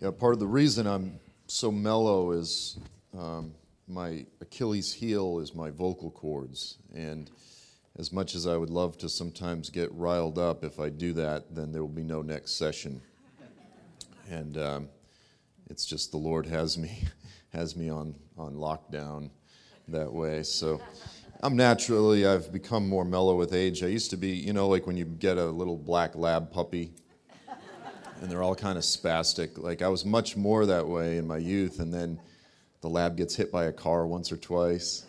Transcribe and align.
Yeah, 0.00 0.10
part 0.12 0.32
of 0.32 0.40
the 0.40 0.46
reason 0.46 0.86
I'm 0.86 1.20
so 1.46 1.70
mellow 1.70 2.30
is 2.30 2.78
um, 3.18 3.52
my 3.86 4.24
Achilles 4.40 4.94
heel 4.94 5.40
is 5.40 5.54
my 5.54 5.68
vocal 5.68 6.10
cords. 6.10 6.78
And 6.94 7.30
as 7.98 8.10
much 8.10 8.34
as 8.34 8.46
I 8.46 8.56
would 8.56 8.70
love 8.70 8.96
to 8.98 9.10
sometimes 9.10 9.68
get 9.68 9.92
riled 9.92 10.38
up, 10.38 10.64
if 10.64 10.80
I 10.80 10.88
do 10.88 11.12
that, 11.14 11.54
then 11.54 11.70
there 11.70 11.82
will 11.82 11.88
be 11.88 12.02
no 12.02 12.22
next 12.22 12.52
session. 12.52 13.02
And 14.30 14.56
um, 14.56 14.88
it's 15.68 15.84
just 15.84 16.12
the 16.12 16.16
Lord 16.16 16.46
has 16.46 16.78
me 16.78 17.04
has 17.50 17.76
me 17.76 17.90
on, 17.90 18.14
on 18.38 18.54
lockdown 18.54 19.28
that 19.88 20.10
way. 20.10 20.44
So 20.44 20.80
I'm 21.42 21.56
naturally, 21.56 22.26
I've 22.26 22.50
become 22.50 22.88
more 22.88 23.04
mellow 23.04 23.36
with 23.36 23.52
age. 23.52 23.82
I 23.82 23.88
used 23.88 24.08
to 24.10 24.16
be, 24.16 24.30
you 24.30 24.54
know, 24.54 24.66
like 24.66 24.86
when 24.86 24.96
you 24.96 25.04
get 25.04 25.36
a 25.36 25.44
little 25.44 25.76
black 25.76 26.16
lab 26.16 26.50
puppy 26.50 26.94
and 28.20 28.30
they're 28.30 28.42
all 28.42 28.54
kind 28.54 28.76
of 28.76 28.84
spastic. 28.84 29.58
Like 29.58 29.82
I 29.82 29.88
was 29.88 30.04
much 30.04 30.36
more 30.36 30.66
that 30.66 30.86
way 30.86 31.16
in 31.16 31.26
my 31.26 31.38
youth, 31.38 31.80
and 31.80 31.92
then 31.92 32.20
the 32.82 32.88
lab 32.88 33.16
gets 33.16 33.34
hit 33.34 33.50
by 33.50 33.64
a 33.64 33.72
car 33.72 34.06
once 34.06 34.30
or 34.30 34.36
twice, 34.36 35.04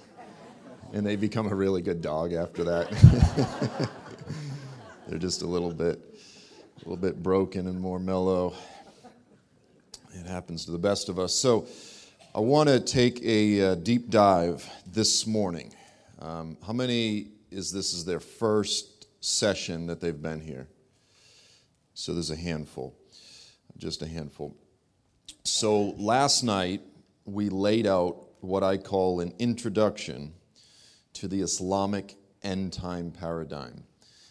and 0.94 1.06
they 1.06 1.16
become 1.16 1.48
a 1.48 1.56
really 1.56 1.82
good 1.82 2.02
dog 2.02 2.34
after 2.34 2.64
that. 2.64 3.90
they're 5.08 5.20
just 5.20 5.42
a 5.42 5.48
little 5.48 5.74
bit, 5.74 6.00
a 6.78 6.80
little 6.80 6.98
bit 6.98 7.22
broken 7.22 7.68
and 7.68 7.80
more 7.80 8.00
mellow. 8.00 8.54
It 10.14 10.26
happens 10.26 10.66
to 10.66 10.72
the 10.72 10.80
best 10.80 11.10
of 11.10 11.20
us. 11.20 11.34
So, 11.34 11.68
I 12.34 12.40
want 12.40 12.70
to 12.70 12.80
take 12.80 13.22
a 13.24 13.72
uh, 13.72 13.76
deep 13.76 14.10
dive 14.10 14.70
this 14.88 15.28
morning. 15.28 15.74
Um, 16.20 16.56
how 16.66 16.72
many 16.72 17.28
is 17.50 17.74
this 17.74 17.94
is 17.94 18.06
their 18.06 18.22
first 18.22 19.08
session 19.20 19.86
that 19.88 20.00
they've 20.00 20.22
been 20.22 20.40
here? 20.40 20.68
So 21.94 22.14
there's 22.14 22.32
a 22.32 22.36
handful 22.38 22.96
just 23.82 24.04
a 24.04 24.08
handful. 24.08 24.56
So 25.44 25.96
last 25.98 26.44
night, 26.44 26.82
we 27.26 27.50
laid 27.50 27.88
out 27.88 28.28
what 28.42 28.64
I 28.64 28.78
call 28.78 29.22
an 29.22 29.34
introduction 29.40 30.34
to 31.14 31.28
the 31.28 31.42
Islamic 31.42 32.16
end 32.44 32.74
time 32.74 33.12
paradigm. 33.12 33.84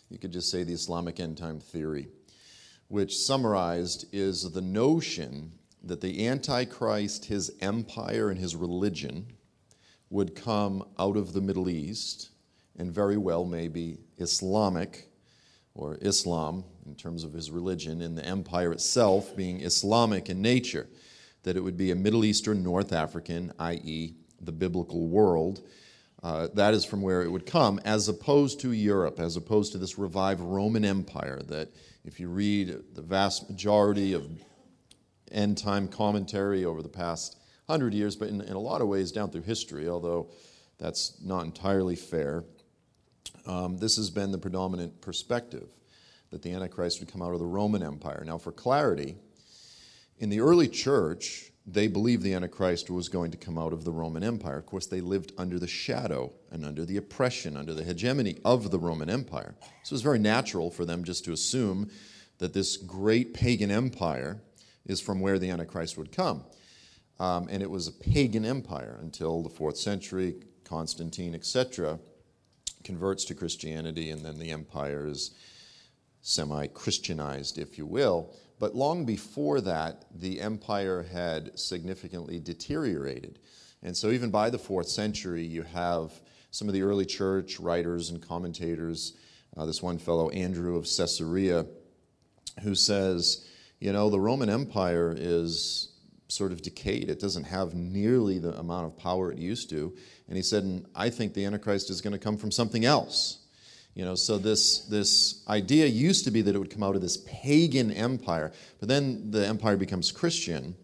You 0.09 0.19
could 0.19 0.33
just 0.33 0.53
say 0.53 0.63
the 0.63 0.73
Islamic 0.73 1.19
end 1.19 1.37
time 1.37 1.59
theory, 1.59 2.09
which 2.87 3.19
summarized 3.19 4.07
is 4.13 4.53
the 4.53 4.61
notion 4.61 5.51
that 5.83 6.01
the 6.01 6.29
Antichrist, 6.29 7.25
his 7.25 7.51
empire, 7.61 8.31
and 8.31 8.39
his 8.39 8.55
religion 8.55 9.27
would 10.11 10.37
come 10.37 10.85
out 10.97 11.17
of 11.17 11.33
the 11.33 11.41
Middle 11.41 11.69
East 11.69 12.31
and 12.77 12.93
very 12.93 13.17
well 13.17 13.45
maybe 13.45 13.99
Islamic 14.19 15.11
or 15.75 15.99
Islam 16.03 16.65
in 16.87 16.95
terms 16.95 17.25
of 17.25 17.33
his 17.33 17.51
religion, 17.51 18.03
and 18.03 18.17
the 18.17 18.25
empire 18.25 18.73
itself 18.73 19.37
being 19.37 19.61
Islamic 19.61 20.29
in 20.29 20.41
nature, 20.43 20.89
that 21.43 21.57
it 21.57 21.61
would 21.61 21.77
be 21.77 21.91
a 21.91 21.97
Middle 21.97 22.25
Eastern 22.25 22.63
North 22.63 22.93
African, 22.93 23.53
i.e., 23.59 24.15
the 24.41 24.53
biblical 24.53 25.07
world. 25.09 25.63
Uh, 26.23 26.49
that 26.55 26.75
is 26.75 26.85
from 26.85 27.01
where 27.01 27.23
it 27.23 27.31
would 27.31 27.47
come, 27.47 27.81
as 27.85 28.09
opposed 28.09 28.61
to 28.61 28.73
Europe, 28.73 29.19
as 29.19 29.37
opposed 29.37 29.73
to 29.73 29.79
this 29.79 29.99
revived 29.99 30.41
Roman 30.41 30.85
Empire. 30.85 31.41
That, 31.47 31.69
if 32.05 32.21
you 32.21 32.29
read 32.29 32.77
the 32.95 33.03
vast 33.03 33.49
majority 33.49 34.13
of 34.13 34.29
end 35.33 35.57
time 35.57 35.89
commentary 35.89 36.65
over 36.65 36.83
the 36.83 36.89
past 36.89 37.39
hundred 37.69 37.95
years, 37.95 38.17
but 38.17 38.29
in, 38.29 38.41
in, 38.41 38.53
a 38.53 38.59
lot 38.59 38.81
of 38.83 38.89
ways 38.89 39.13
down 39.13 39.31
through 39.31 39.43
history, 39.43 39.89
although 39.89 40.29
that's 40.79 41.21
not 41.23 41.45
entirely 41.45 41.97
fair, 41.97 42.45
um, 43.47 43.79
this 43.79 43.97
has 43.97 44.11
been 44.11 44.33
the 44.33 44.39
predominant 44.39 45.01
perspective 45.01 45.69
that 46.31 46.43
the 46.43 46.53
Antichrist 46.53 47.01
would 47.01 47.11
come 47.11 47.23
out 47.23 47.33
of 47.33 47.41
the 47.41 47.47
Roman 47.47 47.83
Empire. 47.83 48.23
Now, 48.25 48.39
for 48.39 48.53
clarity, 48.53 49.17
in 50.19 50.31
the 50.31 50.41
early 50.41 50.69
church, 50.69 51.51
they 51.67 51.87
believed 51.87 52.23
the 52.23 52.35
Antichrist 52.35 52.91
was 52.91 53.09
going 53.09 53.31
to 53.31 53.37
come 53.37 53.59
out 53.59 53.73
of 53.73 53.85
the 53.85 53.93
Roman 53.93 54.23
Empire. 54.23 54.59
Of 54.59 54.67
course, 54.67 54.87
they 54.87 55.01
lived 55.01 55.33
under 55.39 55.59
the 55.59 55.67
shadow 55.67 56.33
and 56.51 56.65
under 56.65 56.85
the 56.85 56.97
oppression, 56.97 57.57
under 57.57 57.75
the 57.75 57.85
hegemony 57.85 58.39
of 58.45 58.71
the 58.71 58.79
Roman 58.79 59.11
Empire. 59.11 59.55
So 59.83 59.93
it 59.93 59.97
was 59.97 60.03
very 60.03 60.19
natural 60.19 60.71
for 60.71 60.85
them 60.85 61.05
just 61.05 61.25
to 61.25 61.33
assume 61.33 61.91
that 62.39 62.55
this 62.55 62.77
great 62.77 63.35
pagan 63.35 63.71
empire 63.71 64.41
is 64.87 65.01
from 65.01 65.21
where 65.21 65.39
the 65.39 65.51
Antichrist 65.51 65.99
would 65.99 66.13
come. 66.13 66.45
Um, 67.19 67.49
and 67.51 67.63
it 67.63 67.71
was 67.71 67.87
a 67.87 67.93
pagan 67.93 68.47
empire 68.47 68.99
until 69.03 69.43
the 69.43 69.51
fourth 69.51 69.77
century, 69.77 70.37
Constantine, 70.65 71.35
etc., 71.35 71.99
converts 72.83 73.27
to 73.27 73.35
Christianity, 73.35 74.11
and 74.11 74.25
then 74.25 74.39
the 74.39 74.51
empire 74.51 75.07
is 75.07 75.33
semi 76.23 76.67
Christianized, 76.69 77.59
if 77.59 77.79
you 77.79 77.87
will. 77.87 78.35
But 78.59 78.75
long 78.75 79.07
before 79.07 79.61
that, 79.63 80.05
the 80.15 80.41
empire 80.41 81.03
had 81.03 81.59
significantly 81.59 82.39
deteriorated. 82.39 83.39
And 83.83 83.97
so, 83.97 84.11
even 84.11 84.31
by 84.31 84.51
the 84.51 84.59
fourth 84.59 84.89
century, 84.89 85.45
you 85.45 85.63
have 85.63 86.13
some 86.51 86.69
of 86.69 86.75
the 86.75 86.83
early 86.83 87.07
church 87.07 87.59
writers 87.59 88.11
and 88.11 88.21
commentators. 88.21 89.17
Uh, 89.57 89.65
this 89.67 89.83
one 89.83 89.99
fellow, 89.99 90.29
Andrew 90.31 90.77
of 90.77 90.85
Caesarea, 90.85 91.67
who 92.63 92.75
says, 92.75 93.47
you 93.79 93.93
know, 93.93 94.11
the 94.11 94.21
Roman 94.21 94.51
Empire 94.51 95.15
is 95.17 95.91
sort 96.29 96.53
of 96.53 96.63
decayed. 96.63 97.09
It 97.09 97.19
doesn't 97.19 97.45
have 97.45 97.75
nearly 97.75 98.39
the 98.39 98.57
amount 98.59 98.87
of 98.87 98.97
power 98.97 99.33
it 99.33 99.39
used 99.39 99.71
to. 99.71 99.97
And 100.29 100.37
he 100.37 100.43
said, 100.43 100.63
and 100.63 100.87
I 100.95 101.11
think 101.11 101.35
the 101.35 101.45
Antichrist 101.45 101.91
is 101.91 102.01
going 102.01 102.13
to 102.13 102.19
come 102.19 102.37
from 102.37 102.51
something 102.51 102.85
else. 102.85 103.40
You 104.01 104.07
know, 104.07 104.15
so 104.15 104.39
this, 104.39 104.79
this 104.79 105.47
idea 105.47 105.85
used 105.85 106.25
to 106.25 106.31
be 106.31 106.41
that 106.41 106.55
it 106.55 106.59
would 106.59 106.71
come 106.71 106.83
out 106.83 106.97
of 106.97 107.03
this 107.03 107.19
pagan 107.19 107.93
empire, 107.93 108.51
but 108.79 108.89
then 108.89 109.31
the 109.31 109.47
empire 109.47 109.77
becomes 109.77 110.11
Christian. 110.11 110.75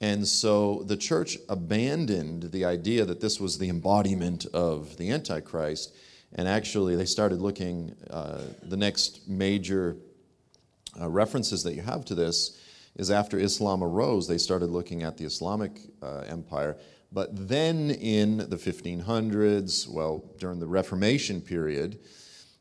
And 0.00 0.26
so 0.26 0.82
the 0.82 0.96
church 0.96 1.38
abandoned 1.48 2.50
the 2.50 2.64
idea 2.64 3.04
that 3.04 3.20
this 3.20 3.38
was 3.38 3.58
the 3.58 3.68
embodiment 3.68 4.44
of 4.46 4.96
the 4.96 5.12
Antichrist. 5.12 5.94
And 6.34 6.48
actually, 6.48 6.96
they 6.96 7.04
started 7.04 7.40
looking, 7.40 7.94
uh, 8.10 8.40
the 8.64 8.76
next 8.76 9.28
major 9.28 9.96
uh, 11.00 11.08
references 11.08 11.62
that 11.62 11.74
you 11.74 11.82
have 11.82 12.04
to 12.06 12.16
this 12.16 12.60
is 12.96 13.08
after 13.08 13.38
Islam 13.38 13.84
arose, 13.84 14.26
they 14.26 14.36
started 14.36 14.70
looking 14.70 15.04
at 15.04 15.16
the 15.16 15.24
Islamic 15.24 15.78
uh, 16.02 16.24
empire. 16.26 16.76
But 17.12 17.48
then 17.48 17.92
in 17.92 18.38
the 18.38 18.56
1500s, 18.56 19.86
well, 19.88 20.24
during 20.40 20.58
the 20.58 20.66
Reformation 20.66 21.40
period, 21.40 22.00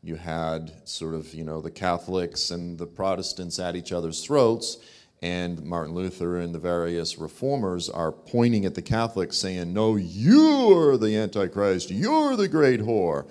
you 0.08 0.16
had 0.16 0.72
sort 0.88 1.14
of, 1.14 1.34
you 1.34 1.44
know, 1.44 1.62
the 1.62 1.70
Catholics 1.70 2.52
and 2.52 2.78
the 2.78 2.88
Protestants 2.88 3.60
at 3.60 3.76
each 3.76 3.92
other's 3.92 4.24
throats, 4.24 4.78
and 5.22 5.62
Martin 5.64 5.94
Luther 5.94 6.40
and 6.40 6.56
the 6.56 6.60
various 6.60 7.18
reformers 7.18 7.90
are 7.90 8.12
pointing 8.12 8.66
at 8.66 8.76
the 8.76 8.82
Catholics 8.82 9.38
saying, 9.38 9.74
No, 9.74 9.96
you're 9.98 10.98
the 10.98 11.18
Antichrist, 11.18 11.92
you're 11.92 12.36
the 12.36 12.48
great 12.48 12.80
whore. 12.80 13.30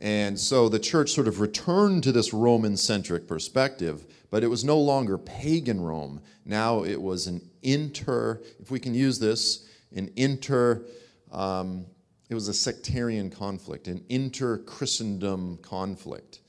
And 0.00 0.38
so 0.38 0.68
the 0.68 0.78
church 0.78 1.10
sort 1.10 1.26
of 1.26 1.40
returned 1.40 2.02
to 2.04 2.12
this 2.12 2.32
Roman 2.32 2.76
centric 2.76 3.26
perspective, 3.26 4.04
but 4.30 4.44
it 4.44 4.48
was 4.48 4.64
no 4.64 4.78
longer 4.78 5.16
pagan 5.16 5.80
Rome. 5.80 6.20
Now 6.44 6.84
it 6.84 7.00
was 7.00 7.26
an 7.26 7.40
inter, 7.62 8.42
if 8.60 8.70
we 8.70 8.78
can 8.78 8.94
use 8.94 9.18
this, 9.18 9.66
an 9.94 10.10
inter 10.16 10.84
um, 11.32 11.86
it 12.28 12.34
was 12.34 12.48
a 12.48 12.54
sectarian 12.54 13.30
conflict, 13.30 13.88
an 13.88 14.04
inter 14.08 14.58
Christendom 14.58 15.58
conflict. 15.62 16.40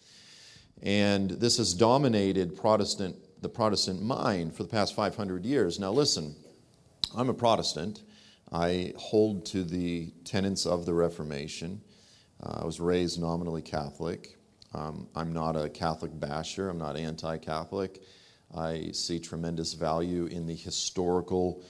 And 0.81 1.31
this 1.31 1.57
has 1.57 1.73
dominated 1.73 2.55
Protestant, 2.55 3.15
the 3.41 3.49
Protestant 3.49 4.01
mind 4.01 4.55
for 4.55 4.63
the 4.63 4.69
past 4.69 4.95
500 4.95 5.45
years. 5.45 5.79
Now, 5.79 5.91
listen, 5.91 6.35
I'm 7.15 7.29
a 7.29 7.33
Protestant. 7.33 8.03
I 8.51 8.93
hold 8.97 9.45
to 9.47 9.63
the 9.63 10.11
tenets 10.25 10.65
of 10.65 10.85
the 10.85 10.93
Reformation. 10.93 11.81
Uh, 12.41 12.59
I 12.61 12.65
was 12.65 12.79
raised 12.79 13.19
nominally 13.19 13.61
Catholic. 13.61 14.37
Um, 14.73 15.07
I'm 15.15 15.33
not 15.33 15.55
a 15.55 15.69
Catholic 15.69 16.17
basher, 16.19 16.69
I'm 16.69 16.77
not 16.77 16.95
anti 16.95 17.37
Catholic. 17.37 18.01
I 18.55 18.89
see 18.93 19.19
tremendous 19.19 19.73
value 19.73 20.25
in 20.25 20.47
the 20.47 20.55
historical 20.55 21.63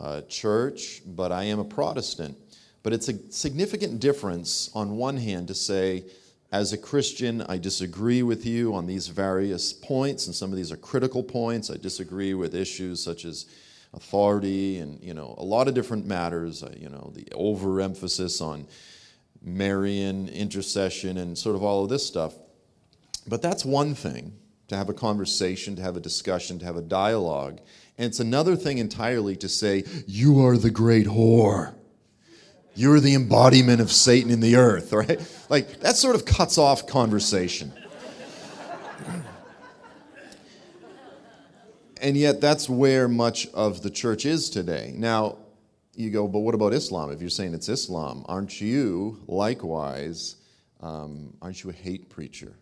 uh, 0.00 0.22
church, 0.22 1.02
but 1.06 1.30
I 1.30 1.44
am 1.44 1.60
a 1.60 1.64
Protestant. 1.64 2.36
But 2.86 2.92
it's 2.92 3.08
a 3.08 3.32
significant 3.32 3.98
difference, 3.98 4.70
on 4.72 4.96
one 4.96 5.16
hand, 5.16 5.48
to 5.48 5.54
say, 5.54 6.04
as 6.52 6.72
a 6.72 6.78
Christian, 6.78 7.42
I 7.48 7.58
disagree 7.58 8.22
with 8.22 8.46
you 8.46 8.76
on 8.76 8.86
these 8.86 9.08
various 9.08 9.72
points, 9.72 10.26
and 10.26 10.34
some 10.36 10.52
of 10.52 10.56
these 10.56 10.70
are 10.70 10.76
critical 10.76 11.24
points. 11.24 11.68
I 11.68 11.78
disagree 11.78 12.32
with 12.34 12.54
issues 12.54 13.02
such 13.02 13.24
as 13.24 13.46
authority 13.92 14.78
and 14.78 15.02
you 15.02 15.14
know 15.14 15.34
a 15.36 15.42
lot 15.42 15.66
of 15.66 15.74
different 15.74 16.06
matters. 16.06 16.62
You 16.76 16.88
know 16.88 17.10
the 17.12 17.26
overemphasis 17.34 18.40
on 18.40 18.68
Marian 19.42 20.28
intercession 20.28 21.18
and 21.18 21.36
sort 21.36 21.56
of 21.56 21.64
all 21.64 21.82
of 21.82 21.90
this 21.90 22.06
stuff. 22.06 22.34
But 23.26 23.42
that's 23.42 23.64
one 23.64 23.96
thing 23.96 24.32
to 24.68 24.76
have 24.76 24.88
a 24.88 24.94
conversation, 24.94 25.74
to 25.74 25.82
have 25.82 25.96
a 25.96 26.00
discussion, 26.00 26.60
to 26.60 26.64
have 26.64 26.76
a 26.76 26.82
dialogue. 26.82 27.58
And 27.98 28.06
it's 28.06 28.20
another 28.20 28.54
thing 28.54 28.78
entirely 28.78 29.34
to 29.38 29.48
say, 29.48 29.82
You 30.06 30.46
are 30.46 30.56
the 30.56 30.70
great 30.70 31.06
whore. 31.06 31.74
You're 32.76 33.00
the 33.00 33.14
embodiment 33.14 33.80
of 33.80 33.90
Satan 33.90 34.30
in 34.30 34.40
the 34.40 34.56
earth, 34.56 34.92
right? 34.92 35.18
Like, 35.48 35.80
that 35.80 35.96
sort 35.96 36.14
of 36.14 36.26
cuts 36.26 36.58
off 36.58 36.86
conversation. 36.86 37.72
and 42.02 42.16
yet 42.16 42.40
that's 42.42 42.68
where 42.68 43.08
much 43.08 43.46
of 43.48 43.82
the 43.82 43.90
church 43.90 44.26
is 44.26 44.50
today. 44.50 44.92
Now, 44.94 45.38
you 45.94 46.10
go, 46.10 46.28
but 46.28 46.40
what 46.40 46.54
about 46.54 46.74
Islam? 46.74 47.10
If 47.10 47.22
you're 47.22 47.30
saying 47.30 47.54
it's 47.54 47.70
Islam, 47.70 48.24
aren't 48.28 48.60
you 48.60 49.22
likewise, 49.26 50.36
um, 50.82 51.32
aren't 51.40 51.64
you 51.64 51.70
a 51.70 51.72
hate 51.72 52.10
preacher? 52.10 52.54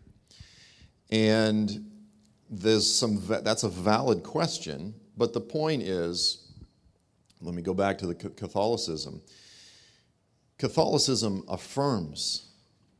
And 1.11 1.90
there's 2.49 2.88
some, 2.88 3.20
that's 3.26 3.64
a 3.64 3.69
valid 3.69 4.22
question, 4.22 4.94
but 5.16 5.32
the 5.32 5.40
point 5.40 5.82
is, 5.82 6.52
let 7.40 7.55
me 7.55 7.62
go 7.62 7.75
back 7.75 7.99
to 7.99 8.06
the 8.06 8.14
Catholicism. 8.14 9.20
Catholicism 10.59 11.45
affirms 11.49 12.49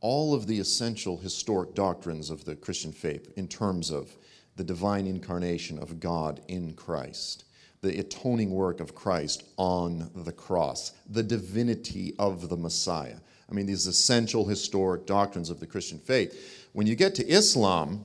all 0.01 0.33
of 0.33 0.45
the 0.45 0.59
essential 0.59 1.17
historic 1.17 1.73
doctrines 1.73 2.29
of 2.29 2.45
the 2.45 2.55
Christian 2.55 2.91
faith 2.91 3.31
in 3.37 3.47
terms 3.47 3.89
of 3.89 4.15
the 4.55 4.63
divine 4.63 5.07
incarnation 5.07 5.79
of 5.79 5.99
God 5.99 6.41
in 6.47 6.73
Christ, 6.73 7.45
the 7.81 7.99
atoning 7.99 8.51
work 8.51 8.79
of 8.79 8.95
Christ 8.95 9.43
on 9.57 10.09
the 10.15 10.31
cross, 10.31 10.93
the 11.09 11.23
divinity 11.23 12.13
of 12.19 12.49
the 12.49 12.57
Messiah. 12.57 13.17
I 13.49 13.53
mean, 13.53 13.65
these 13.65 13.87
essential 13.87 14.45
historic 14.45 15.05
doctrines 15.05 15.49
of 15.49 15.59
the 15.59 15.67
Christian 15.67 15.99
faith. 15.99 16.67
When 16.73 16.87
you 16.87 16.95
get 16.95 17.15
to 17.15 17.27
Islam, 17.27 18.03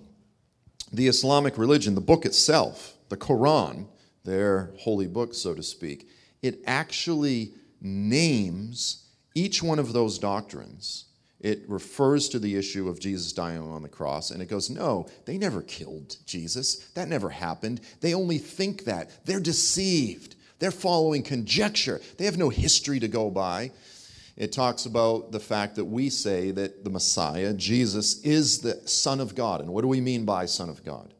the 0.92 1.08
Islamic 1.08 1.56
religion, 1.56 1.94
the 1.94 2.00
book 2.00 2.24
itself, 2.24 2.94
the 3.08 3.16
Quran, 3.16 3.86
their 4.24 4.72
holy 4.78 5.06
book, 5.06 5.34
so 5.34 5.54
to 5.54 5.62
speak, 5.62 6.08
it 6.42 6.60
actually 6.66 7.52
names 7.80 9.09
each 9.34 9.62
one 9.62 9.78
of 9.78 9.92
those 9.92 10.18
doctrines. 10.18 11.06
It 11.40 11.62
refers 11.68 12.28
to 12.30 12.38
the 12.38 12.56
issue 12.56 12.88
of 12.88 13.00
Jesus 13.00 13.32
dying 13.32 13.62
on 13.62 13.82
the 13.82 13.88
cross, 13.88 14.30
and 14.30 14.42
it 14.42 14.50
goes, 14.50 14.68
No, 14.68 15.06
they 15.24 15.38
never 15.38 15.62
killed 15.62 16.16
Jesus. 16.26 16.76
That 16.94 17.08
never 17.08 17.30
happened. 17.30 17.80
They 18.00 18.12
only 18.12 18.38
think 18.38 18.84
that. 18.84 19.24
They're 19.24 19.40
deceived. 19.40 20.36
They're 20.58 20.70
following 20.70 21.22
conjecture. 21.22 22.00
They 22.18 22.26
have 22.26 22.36
no 22.36 22.50
history 22.50 23.00
to 23.00 23.08
go 23.08 23.30
by. 23.30 23.72
It 24.36 24.52
talks 24.52 24.84
about 24.86 25.32
the 25.32 25.40
fact 25.40 25.76
that 25.76 25.84
we 25.86 26.10
say 26.10 26.50
that 26.50 26.84
the 26.84 26.90
Messiah, 26.90 27.52
Jesus, 27.54 28.22
is 28.22 28.58
the 28.58 28.86
Son 28.86 29.20
of 29.20 29.34
God. 29.34 29.60
And 29.60 29.70
what 29.70 29.82
do 29.82 29.88
we 29.88 30.00
mean 30.00 30.24
by 30.24 30.46
Son 30.46 30.68
of 30.68 30.84
God? 30.84 31.14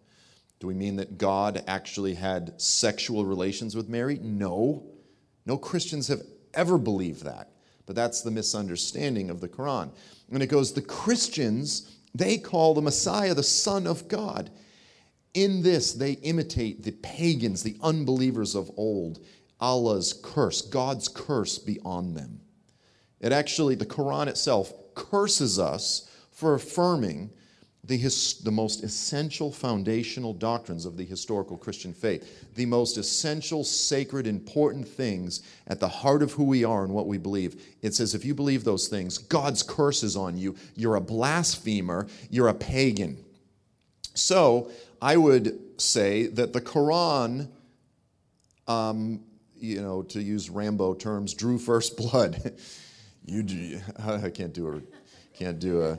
Do 0.58 0.66
we 0.66 0.74
mean 0.74 0.96
that 0.96 1.16
God 1.16 1.64
actually 1.66 2.14
had 2.14 2.60
sexual 2.60 3.24
relations 3.24 3.74
with 3.74 3.88
Mary? 3.88 4.18
No. 4.22 4.84
No 5.46 5.56
Christians 5.56 6.08
have 6.08 6.20
ever 6.52 6.76
believed 6.76 7.24
that. 7.24 7.50
But 7.90 7.96
that's 7.96 8.20
the 8.20 8.30
misunderstanding 8.30 9.30
of 9.30 9.40
the 9.40 9.48
Quran. 9.48 9.90
And 10.30 10.44
it 10.44 10.46
goes, 10.46 10.72
the 10.72 10.80
Christians, 10.80 11.96
they 12.14 12.38
call 12.38 12.72
the 12.72 12.80
Messiah 12.80 13.34
the 13.34 13.42
Son 13.42 13.84
of 13.84 14.06
God. 14.06 14.48
In 15.34 15.62
this, 15.62 15.92
they 15.94 16.12
imitate 16.12 16.84
the 16.84 16.92
pagans, 16.92 17.64
the 17.64 17.76
unbelievers 17.82 18.54
of 18.54 18.70
old. 18.76 19.18
Allah's 19.58 20.12
curse, 20.22 20.62
God's 20.62 21.08
curse 21.08 21.58
be 21.58 21.80
on 21.84 22.14
them. 22.14 22.42
It 23.18 23.32
actually, 23.32 23.74
the 23.74 23.86
Quran 23.86 24.28
itself 24.28 24.72
curses 24.94 25.58
us 25.58 26.08
for 26.30 26.54
affirming 26.54 27.30
the, 27.84 27.96
his, 27.96 28.40
the 28.40 28.50
most 28.50 28.82
essential 28.84 29.50
foundational 29.50 30.34
doctrines 30.34 30.84
of 30.84 30.96
the 30.96 31.04
historical 31.04 31.56
Christian 31.56 31.94
faith, 31.94 32.54
the 32.54 32.66
most 32.66 32.98
essential, 32.98 33.64
sacred, 33.64 34.26
important 34.26 34.86
things 34.86 35.42
at 35.66 35.80
the 35.80 35.88
heart 35.88 36.22
of 36.22 36.32
who 36.32 36.44
we 36.44 36.62
are 36.62 36.84
and 36.84 36.92
what 36.92 37.06
we 37.06 37.16
believe. 37.16 37.62
It 37.80 37.94
says 37.94 38.14
if 38.14 38.24
you 38.24 38.34
believe 38.34 38.64
those 38.64 38.88
things, 38.88 39.16
God's 39.16 39.62
curse 39.62 40.02
is 40.02 40.14
on 40.14 40.36
you. 40.36 40.56
You're 40.76 40.96
a 40.96 41.00
blasphemer, 41.00 42.06
you're 42.28 42.48
a 42.48 42.54
pagan. 42.54 43.16
So 44.14 44.70
I 45.00 45.16
would 45.16 45.80
say 45.80 46.26
that 46.26 46.52
the 46.52 46.60
Quran, 46.60 47.48
um, 48.68 49.20
you 49.58 49.80
know, 49.80 50.02
to 50.02 50.20
use 50.20 50.50
Rambo 50.50 50.94
terms, 50.94 51.32
drew 51.32 51.58
first 51.58 51.96
blood. 51.96 52.52
you, 53.24 53.42
do, 53.42 53.80
I 53.96 54.28
can't 54.28 54.52
do 54.52 54.82
can't 55.34 55.58
do 55.58 55.80
a 55.80 55.98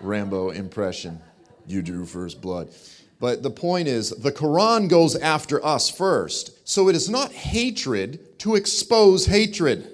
Rambo 0.00 0.50
impression. 0.50 1.20
You 1.66 1.82
drew 1.82 2.06
first 2.06 2.40
blood. 2.40 2.70
But 3.18 3.42
the 3.42 3.50
point 3.50 3.88
is, 3.88 4.10
the 4.10 4.32
Quran 4.32 4.88
goes 4.88 5.16
after 5.16 5.64
us 5.64 5.90
first. 5.90 6.68
So 6.68 6.88
it 6.88 6.96
is 6.96 7.08
not 7.08 7.32
hatred 7.32 8.38
to 8.40 8.54
expose 8.54 9.26
hatred. 9.26 9.90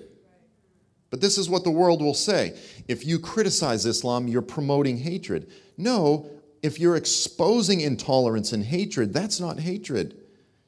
But 1.10 1.20
this 1.20 1.38
is 1.38 1.48
what 1.48 1.62
the 1.62 1.70
world 1.70 2.02
will 2.02 2.14
say. 2.14 2.58
If 2.88 3.06
you 3.06 3.18
criticize 3.18 3.86
Islam, 3.86 4.28
you're 4.28 4.42
promoting 4.42 4.98
hatred. 4.98 5.50
No, 5.76 6.26
if 6.62 6.80
you're 6.80 6.96
exposing 6.96 7.80
intolerance 7.80 8.52
and 8.52 8.64
hatred, 8.64 9.12
that's 9.12 9.38
not 9.38 9.60
hatred. 9.60 10.16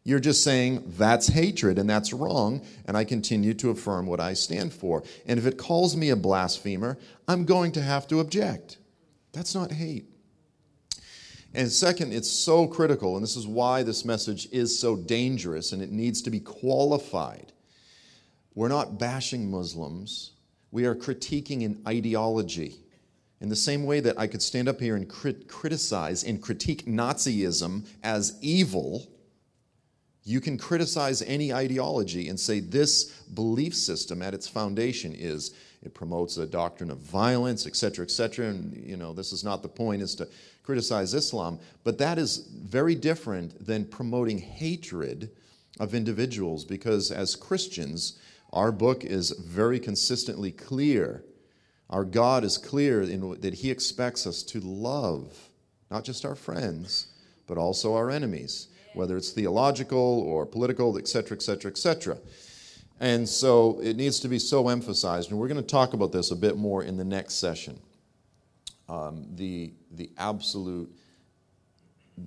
You're 0.05 0.21
just 0.21 0.45
saying 0.45 0.93
that's 0.99 1.29
hatred 1.29 1.79
and 1.79 1.89
that's 1.89 2.13
wrong, 2.13 2.61
and 2.85 2.97
I 2.97 3.05
continue 3.05 3.55
to 3.55 3.71
affirm 3.71 4.07
what 4.07 4.21
I 4.21 4.35
stand 4.35 4.75
for. 4.75 5.03
And 5.27 5.39
if 5.39 5.47
it 5.47 5.57
calls 5.57 5.97
me 5.97 6.11
a 6.11 6.17
blasphemer, 6.17 6.99
I'm 7.27 7.47
going 7.47 7.73
to 7.73 7.83
have 7.83 8.07
to 8.09 8.21
object. 8.21 8.77
That's 9.35 9.55
not 9.55 9.73
hate. 9.73 10.07
And 11.53 11.71
second, 11.71 12.13
it's 12.13 12.31
so 12.31 12.67
critical, 12.67 13.17
and 13.17 13.23
this 13.23 13.37
is 13.37 13.47
why 13.47 13.83
this 13.83 14.05
message 14.05 14.49
is 14.51 14.77
so 14.77 14.97
dangerous 14.97 15.73
and 15.73 15.81
it 15.83 15.91
needs 15.93 16.23
to 16.23 16.31
be 16.31 16.41
qualified. 16.41 17.53
We're 18.55 18.69
not 18.69 18.99
bashing 18.99 19.51
Muslims, 19.51 20.33
we 20.71 20.85
are 20.87 20.95
critiquing 20.95 21.65
an 21.65 21.83
ideology. 21.87 22.77
In 23.41 23.49
the 23.49 23.57
same 23.57 23.85
way 23.85 24.01
that 24.01 24.19
I 24.19 24.27
could 24.27 24.43
stand 24.43 24.69
up 24.69 24.81
here 24.81 24.97
and 24.97 25.09
crit- 25.09 25.49
criticize 25.49 26.25
and 26.25 26.41
critique 26.43 26.87
Nazism 26.87 27.87
as 28.03 28.37
evil, 28.41 29.07
you 30.25 30.41
can 30.41 30.57
criticize 30.57 31.23
any 31.23 31.53
ideology 31.53 32.29
and 32.29 32.41
say 32.41 32.59
this 32.59 33.05
belief 33.35 33.75
system 33.75 34.23
at 34.23 34.35
its 34.35 34.49
foundation 34.49 35.15
is 35.15 35.55
it 35.85 35.95
promotes 35.95 36.37
a 36.37 36.47
doctrine 36.47 36.91
of 36.91 36.99
violence, 36.99 37.67
et 37.67 37.77
cetera, 37.77 38.05
et 38.05 38.11
cetera. 38.11 38.47
And, 38.47 38.75
you 38.75 38.97
know, 38.97 39.13
this 39.13 39.33
is 39.33 39.45
not 39.45 39.63
the 39.63 39.69
point, 39.69 40.03
is 40.03 40.15
to 40.17 40.29
criticize 40.63 41.15
Islam. 41.15 41.59
But 41.83 41.99
that 41.99 42.19
is 42.19 42.39
very 42.39 42.95
different 42.95 43.67
than 43.67 43.85
promoting 43.85 44.39
hatred 44.39 45.31
of 45.81 45.95
individuals 45.95 46.65
because 46.65 47.11
as 47.11 47.37
Christians, 47.37 48.19
our 48.53 48.73
book 48.73 49.05
is 49.05 49.31
very 49.31 49.81
consistently 49.81 50.53
clear. 50.53 51.25
Our 51.91 52.05
God 52.05 52.45
is 52.45 52.57
clear 52.57 53.03
in 53.03 53.41
that 53.41 53.55
He 53.55 53.71
expects 53.71 54.27
us 54.27 54.43
to 54.45 54.61
love 54.61 55.51
not 55.91 56.05
just 56.05 56.25
our 56.25 56.35
friends, 56.35 57.09
but 57.47 57.59
also 57.59 57.95
our 57.95 58.11
enemies, 58.11 58.69
whether 58.95 59.17
it's 59.17 59.31
theological 59.31 59.99
or 59.99 60.47
political, 60.47 60.97
et 60.99 61.07
cetera, 61.07 61.37
et 61.37 61.43
cetera, 61.43 61.71
et 61.71 61.79
cetera. 61.79 62.19
And 63.01 63.29
so 63.29 63.81
it 63.83 63.97
needs 63.97 64.21
to 64.21 64.29
be 64.29 64.39
so 64.39 64.69
emphasized, 64.69 65.31
and 65.31 65.39
we're 65.39 65.49
going 65.49 65.61
to 65.61 65.67
talk 65.67 65.95
about 65.95 66.13
this 66.13 66.31
a 66.31 66.37
bit 66.37 66.57
more 66.57 66.85
in 66.85 66.97
the 66.97 67.05
next 67.05 67.35
session. 67.35 67.79
Um, 68.89 69.27
the, 69.35 69.73
the 69.91 70.11
absolute, 70.17 70.95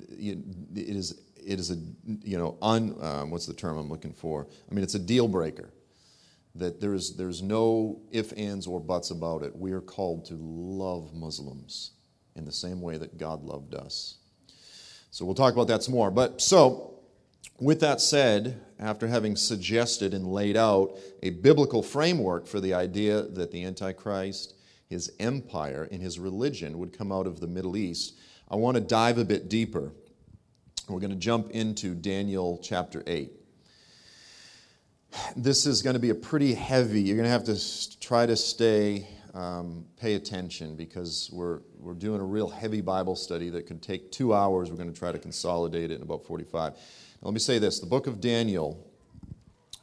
it 0.09 0.37
is, 0.75 1.21
it 1.35 1.59
is 1.59 1.71
a, 1.71 1.77
you 2.23 2.37
know, 2.37 2.57
un, 2.61 2.95
um, 3.01 3.31
what's 3.31 3.45
the 3.45 3.53
term 3.53 3.77
I'm 3.77 3.89
looking 3.89 4.13
for? 4.13 4.47
I 4.69 4.73
mean, 4.73 4.83
it's 4.83 4.95
a 4.95 4.99
deal 4.99 5.27
breaker. 5.27 5.69
That 6.55 6.81
there's, 6.81 7.15
there's 7.15 7.41
no 7.41 8.01
if, 8.11 8.33
ands, 8.35 8.65
or 8.65 8.79
buts 8.79 9.11
about 9.11 9.43
it. 9.43 9.55
We 9.55 9.71
are 9.71 9.81
called 9.81 10.25
to 10.25 10.33
love 10.33 11.13
Muslims 11.13 11.91
in 12.35 12.45
the 12.45 12.51
same 12.51 12.81
way 12.81 12.97
that 12.97 13.17
God 13.17 13.43
loved 13.43 13.75
us. 13.75 14.17
So 15.11 15.23
we'll 15.23 15.35
talk 15.35 15.53
about 15.53 15.67
that 15.67 15.83
some 15.83 15.93
more. 15.93 16.11
But 16.11 16.41
so, 16.41 16.95
with 17.59 17.79
that 17.81 18.01
said, 18.01 18.59
after 18.79 19.07
having 19.07 19.35
suggested 19.35 20.13
and 20.13 20.27
laid 20.27 20.55
out 20.55 20.97
a 21.23 21.31
biblical 21.31 21.81
framework 21.81 22.47
for 22.47 22.59
the 22.59 22.73
idea 22.73 23.23
that 23.23 23.51
the 23.51 23.63
Antichrist, 23.63 24.53
his 24.87 25.11
empire, 25.19 25.87
and 25.91 26.01
his 26.01 26.19
religion 26.19 26.77
would 26.77 26.97
come 26.97 27.11
out 27.11 27.27
of 27.27 27.39
the 27.39 27.47
Middle 27.47 27.75
East, 27.75 28.17
I 28.49 28.55
want 28.55 28.75
to 28.75 28.81
dive 28.81 29.17
a 29.17 29.25
bit 29.25 29.49
deeper. 29.49 29.91
We're 30.87 30.99
going 30.99 31.11
to 31.11 31.17
jump 31.17 31.51
into 31.51 31.93
Daniel 31.93 32.59
chapter 32.63 33.03
8. 33.05 33.31
This 35.35 35.65
is 35.65 35.81
going 35.81 35.95
to 35.95 35.99
be 35.99 36.11
a 36.11 36.15
pretty 36.15 36.53
heavy, 36.53 37.01
you're 37.01 37.17
going 37.17 37.25
to 37.25 37.31
have 37.31 37.45
to 37.45 37.99
try 37.99 38.25
to 38.25 38.35
stay, 38.35 39.07
um, 39.33 39.85
pay 39.99 40.13
attention 40.13 40.75
because 40.75 41.29
we're, 41.33 41.61
we're 41.79 41.93
doing 41.93 42.21
a 42.21 42.25
real 42.25 42.49
heavy 42.49 42.81
Bible 42.81 43.15
study 43.15 43.49
that 43.49 43.65
could 43.65 43.81
take 43.81 44.11
two 44.11 44.33
hours. 44.33 44.69
We're 44.69 44.77
going 44.77 44.93
to 44.93 44.97
try 44.97 45.11
to 45.11 45.19
consolidate 45.19 45.91
it 45.91 45.95
in 45.95 46.01
about 46.03 46.25
45. 46.25 46.73
Let 47.21 47.33
me 47.33 47.39
say 47.39 47.59
this 47.59 47.79
the 47.79 47.87
book 47.87 48.07
of 48.07 48.21
Daniel 48.21 48.85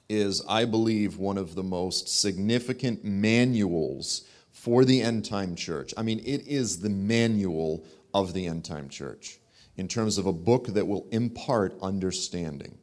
is, 0.09 0.43
I 0.49 0.65
believe, 0.65 1.19
one 1.19 1.37
of 1.37 1.55
the 1.55 1.63
most 1.63 2.09
significant 2.21 3.05
manuals 3.05 4.23
for 4.53 4.85
the 4.85 5.03
end 5.03 5.25
time 5.25 5.57
church. 5.57 5.93
I 5.97 6.03
mean, 6.03 6.21
it 6.21 6.47
is 6.47 6.81
the 6.81 6.91
manual 6.91 7.85
of 8.13 8.33
the 8.33 8.47
end 8.47 8.65
time 8.65 8.89
church 8.89 9.39
in 9.77 9.89
terms 9.89 10.17
of 10.19 10.27
a 10.27 10.33
book 10.33 10.69
that 10.69 10.87
will 10.87 11.09
impart 11.11 11.77
understanding. 11.83 12.79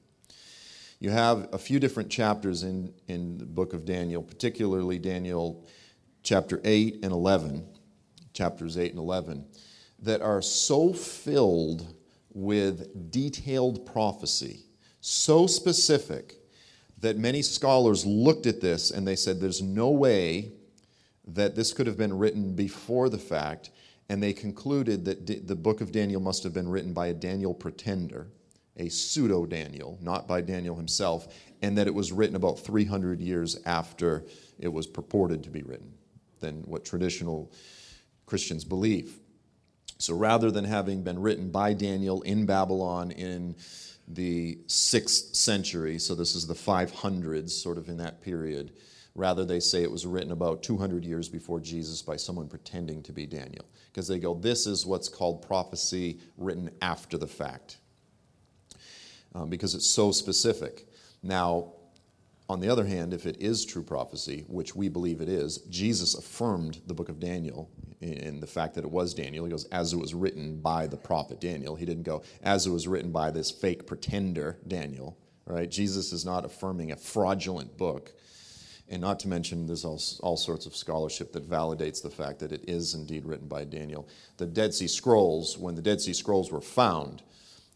You 0.99 1.09
have 1.11 1.49
a 1.53 1.57
few 1.57 1.79
different 1.79 2.11
chapters 2.11 2.63
in, 2.63 2.93
in 3.07 3.37
the 3.37 3.45
book 3.45 3.73
of 3.73 3.85
Daniel, 3.85 4.21
particularly 4.21 4.99
Daniel 4.99 5.65
chapter 6.23 6.61
8 6.63 6.99
and 7.03 7.11
11, 7.11 7.65
chapters 8.33 8.77
8 8.77 8.91
and 8.91 8.99
11, 8.99 9.45
that 9.99 10.21
are 10.21 10.41
so 10.41 10.93
filled 10.93 11.95
with 12.33 13.11
detailed 13.11 13.85
prophecy. 13.85 14.65
So 15.01 15.47
specific 15.47 16.35
that 16.99 17.17
many 17.17 17.41
scholars 17.41 18.05
looked 18.05 18.45
at 18.45 18.61
this 18.61 18.91
and 18.91 19.07
they 19.07 19.15
said 19.15 19.39
there's 19.39 19.61
no 19.61 19.89
way 19.89 20.51
that 21.27 21.55
this 21.55 21.73
could 21.73 21.87
have 21.87 21.97
been 21.97 22.17
written 22.17 22.55
before 22.55 23.09
the 23.09 23.17
fact, 23.17 23.71
and 24.09 24.21
they 24.21 24.33
concluded 24.33 25.05
that 25.05 25.47
the 25.47 25.55
book 25.55 25.81
of 25.81 25.91
Daniel 25.91 26.21
must 26.21 26.43
have 26.43 26.53
been 26.53 26.69
written 26.69 26.93
by 26.93 27.07
a 27.07 27.13
Daniel 27.13 27.53
pretender, 27.53 28.27
a 28.77 28.89
pseudo 28.89 29.45
Daniel, 29.45 29.97
not 30.01 30.27
by 30.27 30.41
Daniel 30.41 30.75
himself, 30.75 31.33
and 31.61 31.77
that 31.77 31.87
it 31.87 31.93
was 31.93 32.11
written 32.11 32.35
about 32.35 32.59
300 32.59 33.19
years 33.21 33.57
after 33.65 34.25
it 34.59 34.67
was 34.67 34.87
purported 34.87 35.43
to 35.43 35.49
be 35.49 35.63
written 35.63 35.93
than 36.39 36.61
what 36.63 36.83
traditional 36.83 37.51
Christians 38.25 38.63
believe. 38.63 39.19
So 40.01 40.15
rather 40.15 40.49
than 40.49 40.65
having 40.65 41.03
been 41.03 41.19
written 41.19 41.51
by 41.51 41.73
Daniel 41.73 42.23
in 42.23 42.47
Babylon 42.47 43.11
in 43.11 43.55
the 44.07 44.57
sixth 44.65 45.35
century, 45.35 45.99
so 45.99 46.15
this 46.15 46.33
is 46.33 46.47
the 46.47 46.55
500s, 46.55 47.51
sort 47.51 47.77
of 47.77 47.87
in 47.87 47.97
that 47.97 48.19
period, 48.21 48.71
rather 49.13 49.45
they 49.45 49.59
say 49.59 49.83
it 49.83 49.91
was 49.91 50.07
written 50.07 50.31
about 50.31 50.63
200 50.63 51.05
years 51.05 51.29
before 51.29 51.59
Jesus 51.59 52.01
by 52.01 52.15
someone 52.15 52.47
pretending 52.47 53.03
to 53.03 53.11
be 53.11 53.27
Daniel. 53.27 53.65
Because 53.91 54.07
they 54.07 54.17
go, 54.17 54.33
this 54.33 54.65
is 54.65 54.87
what's 54.87 55.07
called 55.07 55.45
prophecy 55.45 56.19
written 56.35 56.71
after 56.81 57.17
the 57.17 57.27
fact. 57.27 57.77
Um, 59.35 59.49
because 59.49 59.75
it's 59.75 59.87
so 59.87 60.11
specific. 60.11 60.87
Now, 61.21 61.73
on 62.49 62.59
the 62.59 62.69
other 62.69 62.85
hand, 62.85 63.13
if 63.13 63.27
it 63.27 63.39
is 63.39 63.65
true 63.65 63.83
prophecy, 63.83 64.45
which 64.47 64.75
we 64.75 64.89
believe 64.89 65.21
it 65.21 65.29
is, 65.29 65.59
Jesus 65.69 66.15
affirmed 66.15 66.81
the 66.87 66.93
book 66.95 67.07
of 67.07 67.19
Daniel 67.19 67.69
in 68.01 68.39
the 68.39 68.47
fact 68.47 68.75
that 68.75 68.83
it 68.83 68.91
was 68.91 69.13
Daniel. 69.13 69.45
He 69.45 69.51
goes, 69.51 69.65
as 69.65 69.93
it 69.93 69.99
was 69.99 70.13
written 70.13 70.59
by 70.59 70.87
the 70.87 70.97
prophet 70.97 71.39
Daniel. 71.39 71.75
He 71.75 71.85
didn't 71.85 72.03
go, 72.03 72.23
as 72.41 72.65
it 72.65 72.71
was 72.71 72.87
written 72.87 73.11
by 73.11 73.31
this 73.31 73.51
fake 73.51 73.85
pretender 73.85 74.57
Daniel, 74.67 75.17
right? 75.45 75.69
Jesus 75.69 76.11
is 76.11 76.25
not 76.25 76.45
affirming 76.45 76.91
a 76.91 76.95
fraudulent 76.95 77.77
book. 77.77 78.11
And 78.89 79.01
not 79.01 79.19
to 79.21 79.29
mention, 79.29 79.67
there's 79.67 79.85
all, 79.85 80.01
all 80.21 80.35
sorts 80.35 80.65
of 80.65 80.75
scholarship 80.75 81.31
that 81.31 81.49
validates 81.49 82.01
the 82.01 82.09
fact 82.09 82.39
that 82.39 82.51
it 82.51 82.65
is 82.67 82.93
indeed 82.93 83.25
written 83.25 83.47
by 83.47 83.63
Daniel. 83.63 84.07
The 84.35 84.45
Dead 84.45 84.73
Sea 84.73 84.87
Scrolls, 84.87 85.57
when 85.57 85.75
the 85.75 85.81
Dead 85.81 86.01
Sea 86.01 86.11
Scrolls 86.11 86.51
were 86.51 86.59
found, 86.59 87.21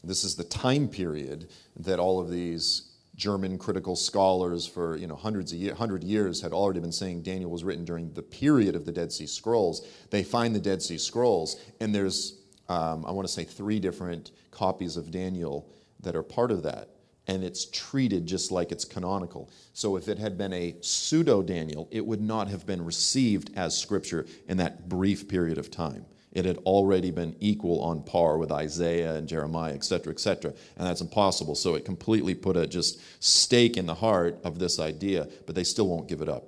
this 0.04 0.26
is 0.26 0.36
the 0.36 0.44
time 0.44 0.90
period 0.90 1.50
that 1.78 2.00
all 2.00 2.20
of 2.20 2.30
these 2.30 2.95
German 3.16 3.58
critical 3.58 3.96
scholars 3.96 4.68
for 4.68 4.98
you 4.98 5.08
know 5.08 5.16
hundreds 5.16 5.52
of 5.52 5.58
year, 5.58 5.74
hundred 5.74 6.04
years 6.04 6.42
had 6.42 6.54
already 6.54 6.80
been 6.80 6.92
saying 6.92 7.24
Daniel 7.24 7.50
was 7.50 7.64
written 7.64 7.86
during 7.86 8.14
the 8.14 8.22
period 8.22 8.76
of 8.76 8.86
the 8.86 8.92
Dead 8.92 9.12
Sea 9.12 9.28
Scrolls. 9.28 9.88
They 10.10 10.24
find 10.24 10.54
the 10.54 10.60
Dead 10.60 10.82
Sea 10.82 10.98
Scrolls, 10.98 11.60
and 11.80 11.94
there's 11.94 12.40
um, 12.68 13.06
I 13.06 13.12
want 13.12 13.28
to 13.28 13.34
say 13.34 13.44
three 13.44 13.80
different 13.80 14.32
copies 14.52 14.98
of 14.98 15.12
Daniel 15.12 15.70
that 16.02 16.16
are 16.16 16.24
part 16.24 16.52
of 16.52 16.64
that, 16.64 16.90
and 17.28 17.44
it's 17.44 17.66
treated 17.66 18.26
just 18.26 18.52
like 18.52 18.72
it's 18.72 18.86
canonical. 18.86 19.50
So 19.74 19.96
if 19.96 20.08
it 20.08 20.20
had 20.20 20.38
been 20.38 20.54
a 20.54 20.76
pseudo 20.82 21.42
Daniel, 21.42 21.88
it 21.92 22.06
would 22.06 22.22
not 22.22 22.50
have 22.50 22.66
been 22.66 22.84
received 22.84 23.52
as 23.56 23.78
scripture 23.78 24.26
in 24.48 24.58
that 24.58 24.90
brief 24.90 25.28
period 25.28 25.58
of 25.58 25.72
time. 25.72 26.06
It 26.36 26.46
had 26.46 26.58
already 26.60 27.12
been 27.12 27.36
equal 27.40 27.82
on 27.82 28.04
par 28.04 28.38
with 28.38 28.52
Isaiah 28.52 29.16
and 29.16 29.28
Jeremiah, 29.28 29.74
et 29.74 29.86
cetera, 29.86 30.12
et 30.12 30.20
cetera. 30.20 30.54
And 30.78 30.86
that's 30.86 31.02
impossible. 31.02 31.56
So 31.56 31.76
it 31.76 31.86
completely 31.86 32.36
put 32.36 32.58
a 32.58 32.68
just 32.68 33.00
stake 33.24 33.78
in 33.78 33.86
the 33.86 33.96
heart 33.96 34.38
of 34.44 34.60
this 34.60 34.78
idea, 34.78 35.30
but 35.46 35.56
they 35.56 35.64
still 35.64 35.88
won't 35.88 36.10
give 36.10 36.22
it 36.22 36.30
up. 36.30 36.44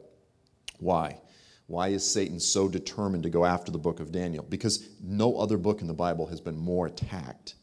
Why? 0.80 1.20
Why 1.68 1.88
is 1.88 2.06
Satan 2.06 2.40
so 2.40 2.68
determined 2.68 3.24
to 3.24 3.30
go 3.30 3.46
after 3.46 3.72
the 3.72 3.78
book 3.78 4.00
of 4.02 4.12
Daniel? 4.12 4.46
Because 4.48 4.88
no 5.02 5.38
other 5.38 5.58
book 5.58 5.82
in 5.82 5.88
the 5.88 5.94
Bible 5.94 6.28
has 6.28 6.42
been 6.42 6.58
more 6.58 6.88
attacked 6.88 7.56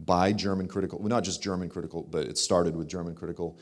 by 0.00 0.32
German 0.32 0.66
critical, 0.66 0.98
well, 0.98 1.08
not 1.08 1.22
just 1.22 1.42
German 1.42 1.68
critical, 1.68 2.02
but 2.02 2.26
it 2.26 2.36
started 2.36 2.74
with 2.74 2.88
German 2.88 3.14
critical 3.14 3.58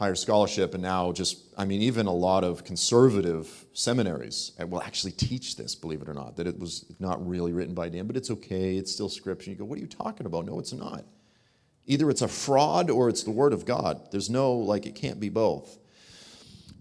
higher 0.00 0.14
scholarship, 0.14 0.72
and 0.72 0.82
now 0.82 1.12
just, 1.12 1.36
I 1.58 1.66
mean, 1.66 1.82
even 1.82 2.06
a 2.06 2.12
lot 2.12 2.42
of 2.42 2.64
conservative 2.64 3.66
seminaries 3.74 4.52
will 4.58 4.80
actually 4.80 5.12
teach 5.12 5.56
this, 5.56 5.74
believe 5.74 6.00
it 6.00 6.08
or 6.08 6.14
not, 6.14 6.36
that 6.36 6.46
it 6.46 6.58
was 6.58 6.86
not 6.98 7.24
really 7.28 7.52
written 7.52 7.74
by 7.74 7.90
Dan, 7.90 8.06
but 8.06 8.16
it's 8.16 8.30
okay, 8.30 8.78
it's 8.78 8.90
still 8.90 9.10
scripture. 9.10 9.50
You 9.50 9.56
go, 9.56 9.66
what 9.66 9.76
are 9.76 9.82
you 9.82 9.86
talking 9.86 10.24
about? 10.24 10.46
No, 10.46 10.58
it's 10.58 10.72
not. 10.72 11.04
Either 11.84 12.08
it's 12.08 12.22
a 12.22 12.28
fraud 12.28 12.88
or 12.88 13.10
it's 13.10 13.24
the 13.24 13.30
Word 13.30 13.52
of 13.52 13.66
God. 13.66 14.10
There's 14.10 14.30
no, 14.30 14.54
like, 14.54 14.86
it 14.86 14.94
can't 14.94 15.20
be 15.20 15.28
both. 15.28 15.78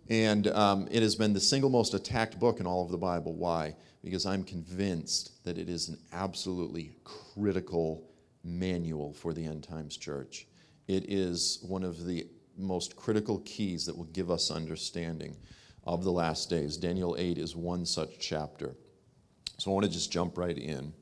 And 0.09 0.47
um, 0.47 0.87
it 0.89 1.03
has 1.03 1.17
been 1.17 1.33
the 1.33 1.41
single 1.41 1.69
most 1.69 1.93
attacked 1.93 2.39
book 2.39 2.61
in 2.61 2.65
all 2.65 2.85
of 2.85 2.89
the 2.89 2.97
Bible. 2.97 3.33
Why? 3.33 3.75
Because 4.01 4.25
I'm 4.25 4.45
convinced 4.45 5.43
that 5.43 5.57
it 5.57 5.67
is 5.67 5.89
an 5.89 5.97
absolutely 6.13 6.95
critical 7.03 8.09
manual 8.45 9.11
for 9.11 9.33
the 9.33 9.45
end 9.45 9.65
times 9.65 9.97
church. 9.97 10.47
It 10.87 11.11
is 11.11 11.59
one 11.67 11.83
of 11.83 12.05
the 12.05 12.25
most 12.59 12.95
critical 12.95 13.39
keys 13.39 13.85
that 13.85 13.97
will 13.97 14.05
give 14.05 14.29
us 14.29 14.51
understanding 14.51 15.35
of 15.85 16.03
the 16.03 16.11
last 16.11 16.49
days. 16.49 16.77
Daniel 16.77 17.15
8 17.17 17.37
is 17.37 17.55
one 17.55 17.85
such 17.85 18.19
chapter. 18.19 18.75
So 19.57 19.71
I 19.71 19.73
want 19.73 19.85
to 19.85 19.91
just 19.91 20.11
jump 20.11 20.37
right 20.37 20.57
in. 20.57 20.93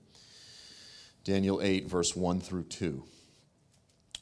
Daniel 1.24 1.62
8, 1.62 1.88
verse 1.90 2.16
1 2.16 2.40
through 2.40 2.64
2. 2.64 3.04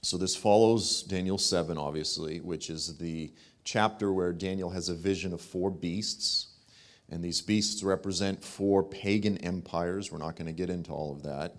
So 0.01 0.17
this 0.17 0.35
follows 0.35 1.03
Daniel 1.03 1.37
7, 1.37 1.77
obviously, 1.77 2.39
which 2.39 2.69
is 2.69 2.97
the 2.97 3.31
chapter 3.63 4.13
where 4.13 4.33
Daniel 4.33 4.69
has 4.69 4.89
a 4.89 4.95
vision 4.95 5.33
of 5.33 5.41
four 5.41 5.69
beasts. 5.69 6.47
And 7.09 7.23
these 7.23 7.41
beasts 7.41 7.83
represent 7.83 8.43
four 8.43 8.83
pagan 8.83 9.37
empires. 9.39 10.11
We're 10.11 10.17
not 10.17 10.35
going 10.35 10.47
to 10.47 10.53
get 10.53 10.69
into 10.69 10.91
all 10.91 11.11
of 11.11 11.23
that. 11.23 11.55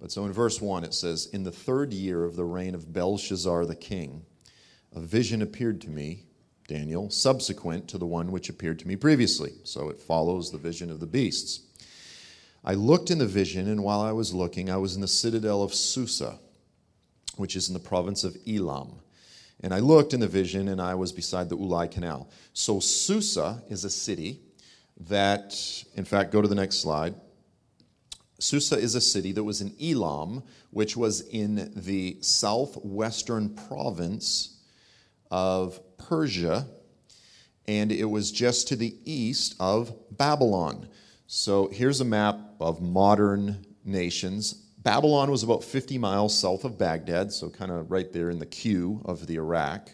But 0.00 0.12
so 0.12 0.24
in 0.26 0.32
verse 0.32 0.60
1, 0.60 0.84
it 0.84 0.94
says, 0.94 1.26
In 1.32 1.42
the 1.42 1.50
third 1.50 1.92
year 1.92 2.24
of 2.24 2.36
the 2.36 2.44
reign 2.44 2.74
of 2.74 2.92
Belshazzar 2.92 3.66
the 3.66 3.76
king, 3.76 4.24
a 4.94 5.00
vision 5.00 5.42
appeared 5.42 5.80
to 5.82 5.90
me, 5.90 6.24
Daniel, 6.68 7.10
subsequent 7.10 7.88
to 7.88 7.98
the 7.98 8.06
one 8.06 8.30
which 8.30 8.48
appeared 8.48 8.78
to 8.78 8.88
me 8.88 8.96
previously. 8.96 9.52
So 9.64 9.88
it 9.88 10.00
follows 10.00 10.50
the 10.50 10.58
vision 10.58 10.90
of 10.90 11.00
the 11.00 11.06
beasts. 11.06 11.60
I 12.64 12.74
looked 12.74 13.10
in 13.10 13.18
the 13.18 13.26
vision, 13.26 13.68
and 13.68 13.82
while 13.82 14.00
I 14.00 14.12
was 14.12 14.32
looking, 14.32 14.70
I 14.70 14.78
was 14.78 14.94
in 14.94 15.02
the 15.02 15.08
citadel 15.08 15.62
of 15.62 15.74
Susa, 15.74 16.38
which 17.36 17.56
is 17.56 17.68
in 17.68 17.74
the 17.74 17.80
province 17.80 18.24
of 18.24 18.36
Elam. 18.48 19.00
And 19.60 19.74
I 19.74 19.80
looked 19.80 20.14
in 20.14 20.20
the 20.20 20.28
vision, 20.28 20.68
and 20.68 20.80
I 20.80 20.94
was 20.94 21.12
beside 21.12 21.48
the 21.48 21.58
Ulai 21.58 21.90
Canal. 21.90 22.30
So 22.54 22.80
Susa 22.80 23.62
is 23.68 23.84
a 23.84 23.90
city 23.90 24.40
that, 25.08 25.54
in 25.94 26.04
fact, 26.04 26.32
go 26.32 26.40
to 26.40 26.48
the 26.48 26.54
next 26.54 26.78
slide. 26.78 27.14
Susa 28.38 28.76
is 28.76 28.94
a 28.94 29.00
city 29.00 29.32
that 29.32 29.44
was 29.44 29.60
in 29.60 29.74
Elam, 29.82 30.42
which 30.70 30.96
was 30.96 31.20
in 31.28 31.72
the 31.76 32.16
southwestern 32.20 33.50
province 33.50 34.53
of 35.30 35.80
Persia, 35.96 36.66
and 37.66 37.90
it 37.90 38.04
was 38.04 38.30
just 38.30 38.68
to 38.68 38.76
the 38.76 38.96
east 39.04 39.56
of 39.58 39.94
Babylon. 40.10 40.88
So 41.26 41.68
here's 41.68 42.00
a 42.00 42.04
map 42.04 42.38
of 42.60 42.82
modern 42.82 43.64
nations. 43.84 44.52
Babylon 44.78 45.30
was 45.30 45.42
about 45.42 45.64
50 45.64 45.96
miles 45.98 46.38
south 46.38 46.64
of 46.64 46.78
Baghdad, 46.78 47.32
so 47.32 47.48
kind 47.48 47.70
of 47.70 47.90
right 47.90 48.12
there 48.12 48.30
in 48.30 48.38
the 48.38 48.46
queue 48.46 49.00
of 49.04 49.26
the 49.26 49.36
Iraq. 49.36 49.90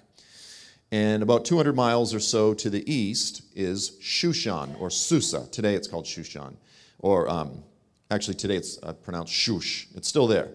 And 0.93 1.23
about 1.23 1.45
200 1.45 1.77
miles 1.77 2.13
or 2.13 2.19
so 2.19 2.53
to 2.55 2.69
the 2.69 2.93
east 2.93 3.43
is 3.55 3.93
Shushan 4.03 4.81
or 4.81 4.91
Susa. 4.91 5.47
Today 5.53 5.75
it's 5.75 5.87
called 5.87 6.05
Shushan. 6.05 6.55
Or 6.99 7.31
um, 7.31 7.63
actually, 8.11 8.35
today 8.35 8.57
it's 8.57 8.79
uh, 8.83 8.93
pronounced 8.95 9.33
Shush. 9.33 9.87
It's 9.95 10.09
still 10.09 10.27
there. 10.27 10.49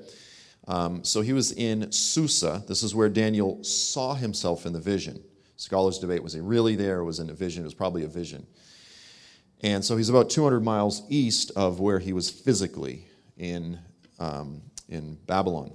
Um, 0.68 1.04
so 1.04 1.22
he 1.22 1.34
was 1.34 1.52
in 1.52 1.92
Susa. 1.92 2.64
This 2.68 2.84
is 2.84 2.96
where 2.96 3.10
Daniel 3.10 3.64
saw 3.64 4.16
himself 4.16 4.66
in 4.66 4.74
the 4.74 4.80
vision. 4.80 5.24
Scholars 5.58 6.00
debate 6.00 6.24
was 6.24 6.34
he 6.34 6.42
really 6.42 6.76
there? 6.76 7.04
Was 7.04 7.20
in 7.20 7.30
a 7.30 7.34
vision? 7.34 7.64
It 7.64 7.66
was 7.66 7.74
probably 7.74 8.04
a 8.04 8.08
vision. 8.08 8.46
And 9.62 9.84
so 9.84 9.96
he's 9.96 10.10
about 10.10 10.30
200 10.30 10.60
miles 10.62 11.04
east 11.10 11.52
of 11.56 11.80
where 11.80 12.00
he 12.00 12.14
was 12.14 12.30
physically 12.30 13.08
in, 13.38 13.80
um, 14.20 14.62
in 14.90 15.18
Babylon. 15.26 15.74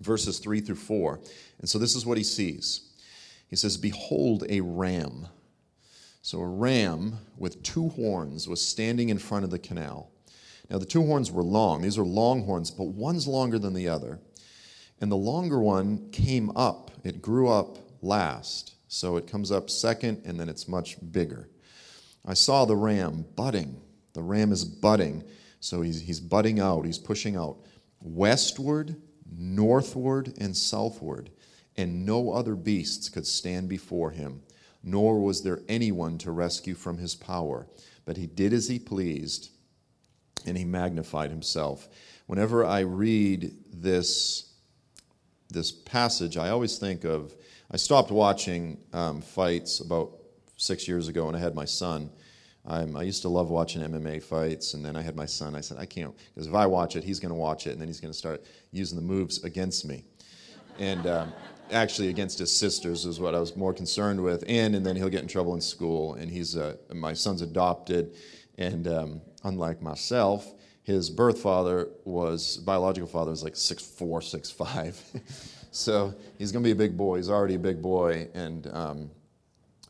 Verses 0.00 0.38
3 0.38 0.60
through 0.60 0.76
4. 0.76 1.20
And 1.60 1.68
so 1.68 1.78
this 1.78 1.96
is 1.96 2.04
what 2.04 2.18
he 2.18 2.24
sees. 2.24 2.92
He 3.48 3.56
says, 3.56 3.76
Behold, 3.76 4.44
a 4.48 4.60
ram. 4.60 5.26
So 6.22 6.40
a 6.40 6.46
ram 6.46 7.18
with 7.36 7.62
two 7.62 7.88
horns 7.90 8.48
was 8.48 8.64
standing 8.64 9.08
in 9.08 9.18
front 9.18 9.44
of 9.44 9.50
the 9.50 9.58
canal. 9.58 10.11
Now, 10.72 10.78
the 10.78 10.86
two 10.86 11.04
horns 11.04 11.30
were 11.30 11.42
long. 11.42 11.82
These 11.82 11.98
are 11.98 12.02
long 12.02 12.46
horns, 12.46 12.70
but 12.70 12.86
one's 12.86 13.28
longer 13.28 13.58
than 13.58 13.74
the 13.74 13.88
other. 13.88 14.20
And 15.02 15.12
the 15.12 15.16
longer 15.16 15.60
one 15.60 16.08
came 16.12 16.50
up, 16.56 16.90
it 17.04 17.20
grew 17.20 17.50
up 17.50 17.76
last. 18.00 18.76
So 18.88 19.18
it 19.18 19.26
comes 19.26 19.52
up 19.52 19.68
second, 19.68 20.22
and 20.24 20.40
then 20.40 20.48
it's 20.48 20.66
much 20.66 20.96
bigger. 21.12 21.50
I 22.24 22.32
saw 22.32 22.64
the 22.64 22.76
ram 22.76 23.26
budding. 23.36 23.82
The 24.14 24.22
ram 24.22 24.50
is 24.50 24.64
budding. 24.64 25.24
So 25.60 25.82
he's, 25.82 26.00
he's 26.00 26.20
budding 26.20 26.58
out, 26.58 26.86
he's 26.86 26.98
pushing 26.98 27.36
out 27.36 27.58
westward, 28.00 28.96
northward, 29.30 30.32
and 30.40 30.56
southward. 30.56 31.28
And 31.76 32.06
no 32.06 32.32
other 32.32 32.54
beasts 32.54 33.10
could 33.10 33.26
stand 33.26 33.68
before 33.68 34.12
him, 34.12 34.40
nor 34.82 35.20
was 35.20 35.42
there 35.42 35.60
anyone 35.68 36.16
to 36.18 36.30
rescue 36.30 36.74
from 36.74 36.96
his 36.96 37.14
power. 37.14 37.66
But 38.06 38.16
he 38.16 38.26
did 38.26 38.54
as 38.54 38.68
he 38.68 38.78
pleased 38.78 39.50
and 40.46 40.56
he 40.56 40.64
magnified 40.64 41.30
himself. 41.30 41.88
Whenever 42.26 42.64
I 42.64 42.80
read 42.80 43.54
this, 43.72 44.52
this 45.50 45.72
passage, 45.72 46.36
I 46.36 46.50
always 46.50 46.78
think 46.78 47.04
of. 47.04 47.34
I 47.70 47.76
stopped 47.76 48.10
watching 48.10 48.78
um, 48.92 49.22
fights 49.22 49.80
about 49.80 50.12
six 50.56 50.86
years 50.86 51.08
ago 51.08 51.26
when 51.26 51.34
I 51.34 51.38
had 51.38 51.54
my 51.54 51.64
son. 51.64 52.10
Um, 52.64 52.96
I 52.96 53.02
used 53.02 53.22
to 53.22 53.28
love 53.28 53.50
watching 53.50 53.82
MMA 53.82 54.22
fights, 54.22 54.74
and 54.74 54.84
then 54.84 54.96
I 54.96 55.02
had 55.02 55.16
my 55.16 55.26
son. 55.26 55.56
I 55.56 55.60
said, 55.60 55.78
I 55.78 55.86
can't, 55.86 56.14
because 56.32 56.46
if 56.46 56.54
I 56.54 56.66
watch 56.66 56.94
it, 56.94 57.02
he's 57.02 57.18
going 57.18 57.30
to 57.30 57.38
watch 57.38 57.66
it, 57.66 57.70
and 57.70 57.80
then 57.80 57.88
he's 57.88 58.00
going 58.00 58.12
to 58.12 58.18
start 58.18 58.44
using 58.70 58.96
the 58.96 59.02
moves 59.02 59.42
against 59.42 59.84
me. 59.84 60.04
And 60.78 61.06
um, 61.06 61.32
actually, 61.72 62.08
against 62.08 62.38
his 62.38 62.56
sisters 62.56 63.04
is 63.04 63.18
what 63.18 63.34
I 63.34 63.40
was 63.40 63.56
more 63.56 63.74
concerned 63.74 64.22
with. 64.22 64.44
And, 64.46 64.76
and 64.76 64.86
then 64.86 64.94
he'll 64.94 65.08
get 65.08 65.22
in 65.22 65.28
trouble 65.28 65.54
in 65.54 65.60
school. 65.60 66.14
And 66.14 66.30
he's 66.30 66.56
uh, 66.56 66.76
my 66.92 67.14
son's 67.14 67.42
adopted, 67.42 68.14
and 68.58 68.86
um, 68.86 69.20
unlike 69.44 69.82
myself, 69.82 70.52
his 70.82 71.10
birth 71.10 71.40
father 71.40 71.88
was 72.04 72.56
biological 72.58 73.08
father 73.08 73.30
was 73.30 73.44
like 73.44 73.56
six 73.56 73.84
four, 73.84 74.20
six 74.20 74.50
five. 74.50 75.00
so 75.70 76.14
he's 76.38 76.52
going 76.52 76.62
to 76.62 76.66
be 76.66 76.72
a 76.72 76.76
big 76.76 76.96
boy. 76.96 77.16
He's 77.16 77.30
already 77.30 77.54
a 77.54 77.60
big 77.60 77.80
boy, 77.80 78.28
and 78.34 78.66
um, 78.72 79.10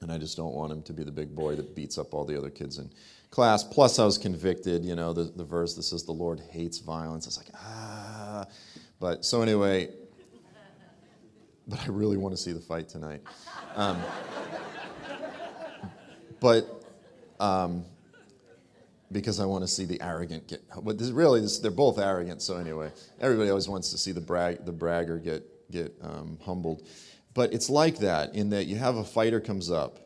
and 0.01 0.13
I 0.13 0.19
just 0.19 0.37
don't 0.37 0.55
want 0.55 0.73
him 0.73 0.83
to 0.83 0.93
be 0.93 1.05
the 1.05 1.13
big 1.13 1.35
boy 1.35 1.57
that 1.57 1.75
beats 1.75 1.97
up 1.97 2.13
all 2.13 2.25
the 2.25 2.37
other 2.37 2.51
kids 2.51 2.79
in 2.79 2.91
class. 3.31 3.65
Plus, 3.65 3.99
I 3.99 4.05
was 4.05 4.19
convicted. 4.19 4.85
You 4.85 4.97
know, 4.97 5.13
the, 5.13 5.25
the 5.25 5.45
verse 5.45 5.75
that 5.77 5.85
says 5.85 6.05
the 6.05 6.13
Lord 6.13 6.41
hates 6.51 6.79
violence. 6.79 7.27
It's 7.27 7.39
like, 7.39 7.49
ah. 7.55 8.47
But 9.01 9.25
so 9.25 9.43
anyway, 9.43 9.89
but 11.67 11.81
I 11.81 11.87
really 11.87 12.17
want 12.17 12.35
to 12.35 12.41
see 12.41 12.53
the 12.53 12.61
fight 12.61 12.89
tonight. 12.89 13.23
Um, 13.75 14.01
but 16.41 16.85
um, 17.41 17.85
because 19.13 19.41
I 19.41 19.47
want 19.47 19.63
to 19.63 19.69
see 19.69 19.85
the 19.85 20.01
arrogant 20.03 20.49
get. 20.49 20.63
But 20.83 20.99
this, 20.99 21.11
really, 21.11 21.41
this, 21.41 21.59
they're 21.59 21.71
both 21.71 21.99
arrogant. 21.99 22.43
So 22.43 22.57
anyway, 22.57 22.91
everybody 23.21 23.51
always 23.51 23.69
wants 23.69 23.91
to 23.91 23.99
see 23.99 24.13
the 24.13 24.21
brag, 24.21 24.65
the 24.65 24.73
bragger 24.73 25.19
get 25.19 25.71
get 25.71 25.95
um, 26.03 26.39
humbled. 26.45 26.87
But 27.35 27.53
it's 27.53 27.71
like 27.71 27.99
that 27.99 28.35
in 28.35 28.51
that 28.51 28.67
you 28.67 28.77
have 28.77 28.97
a 28.97 29.05
fighter 29.05 29.41
comes 29.41 29.71
up 29.71 29.99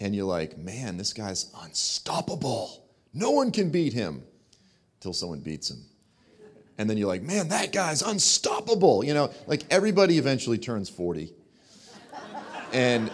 and 0.00 0.14
you're 0.14 0.26
like, 0.26 0.58
man, 0.58 0.96
this 0.96 1.12
guy's 1.12 1.52
unstoppable. 1.62 2.84
No 3.14 3.30
one 3.30 3.50
can 3.50 3.70
beat 3.70 3.92
him 3.92 4.22
until 4.96 5.12
someone 5.12 5.40
beats 5.40 5.70
him. 5.70 5.84
And 6.78 6.88
then 6.88 6.96
you're 6.96 7.08
like, 7.08 7.22
man, 7.22 7.48
that 7.48 7.72
guy's 7.72 8.02
unstoppable. 8.02 9.04
You 9.04 9.14
know, 9.14 9.30
like 9.46 9.64
everybody 9.70 10.18
eventually 10.18 10.58
turns 10.58 10.88
40. 10.88 11.32
And 12.72 13.10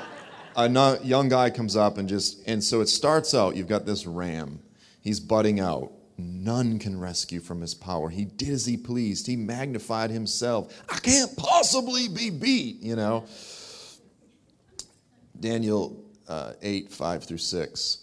a 0.56 0.98
young 1.02 1.28
guy 1.28 1.50
comes 1.50 1.76
up 1.76 1.98
and 1.98 2.08
just, 2.08 2.46
and 2.46 2.62
so 2.62 2.80
it 2.80 2.88
starts 2.88 3.34
out, 3.34 3.56
you've 3.56 3.68
got 3.68 3.86
this 3.86 4.06
ram. 4.06 4.60
He's 5.04 5.20
budding 5.20 5.60
out. 5.60 5.92
None 6.16 6.78
can 6.78 6.98
rescue 6.98 7.40
from 7.40 7.60
his 7.60 7.74
power. 7.74 8.08
He 8.08 8.24
did 8.24 8.48
as 8.48 8.64
he 8.64 8.76
pleased. 8.76 9.26
He 9.26 9.36
magnified 9.36 10.10
himself. 10.10 10.82
I 10.88 10.96
can't 10.96 11.36
possibly 11.36 12.08
be 12.08 12.30
beat, 12.30 12.80
you 12.82 12.96
know. 12.96 13.26
Daniel 15.38 16.04
uh, 16.26 16.54
8, 16.62 16.90
5 16.90 17.24
through 17.24 17.38
6. 17.38 17.98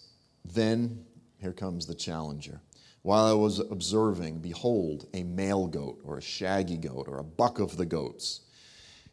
Then 0.54 1.04
here 1.40 1.54
comes 1.54 1.88
the 1.88 1.96
challenger. 1.96 2.62
While 3.02 3.26
I 3.26 3.34
was 3.34 3.58
observing, 3.58 4.40
behold, 4.40 5.08
a 5.16 5.24
male 5.24 5.66
goat, 5.66 6.02
or 6.04 6.20
a 6.20 6.22
shaggy 6.22 6.78
goat, 6.78 7.08
or 7.08 7.18
a 7.18 7.24
buck 7.24 7.60
of 7.60 7.78
the 7.78 7.86
goats, 7.86 8.42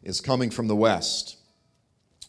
is 0.03 0.21
coming 0.21 0.51
from 0.51 0.67
the 0.67 0.75
west. 0.75 1.37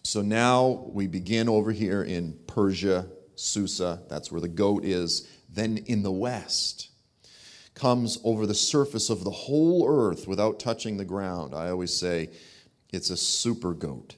So 0.05 0.23
now 0.23 0.87
we 0.91 1.07
begin 1.07 1.51
over 1.51 1.71
here 1.71 2.03
in 2.03 2.39
Persia, 2.47 3.09
Susa. 3.35 4.03
That's 4.09 4.33
where 4.33 4.41
the 4.41 4.49
goat 4.49 4.85
is 4.85 5.29
then 5.53 5.79
in 5.87 6.03
the 6.03 6.13
west 6.13 6.91
comes 7.75 8.19
over 8.25 8.47
the 8.47 8.55
surface 8.55 9.11
of 9.11 9.25
the 9.25 9.31
whole 9.31 9.87
earth 9.89 10.29
without 10.29 10.61
touching 10.61 10.97
the 10.97 11.05
ground. 11.05 11.55
I 11.55 11.71
always 11.71 11.93
say 11.93 12.31
it's 12.93 13.11
a 13.11 13.17
super 13.17 13.73
goat. 13.73 14.17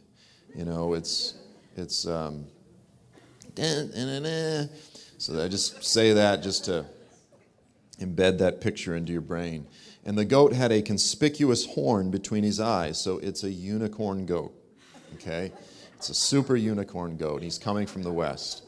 You 0.54 0.64
know, 0.64 0.94
it's 0.94 1.34
it's 1.76 2.06
um, 2.06 2.46
so 5.18 5.42
I 5.42 5.48
just 5.48 5.84
say 5.84 6.12
that 6.12 6.42
just 6.42 6.64
to 6.66 6.86
embed 8.00 8.38
that 8.38 8.60
picture 8.60 8.96
into 8.96 9.12
your 9.12 9.22
brain. 9.22 9.66
And 10.04 10.18
the 10.18 10.24
goat 10.24 10.52
had 10.52 10.72
a 10.72 10.82
conspicuous 10.82 11.64
horn 11.64 12.10
between 12.10 12.42
his 12.42 12.58
eyes, 12.58 13.00
so 13.00 13.18
it's 13.18 13.44
a 13.44 13.50
unicorn 13.50 14.26
goat. 14.26 14.52
Okay? 15.14 15.52
It's 15.96 16.08
a 16.08 16.14
super 16.14 16.56
unicorn 16.56 17.16
goat. 17.16 17.42
He's 17.42 17.58
coming 17.58 17.86
from 17.86 18.02
the 18.02 18.12
west 18.12 18.64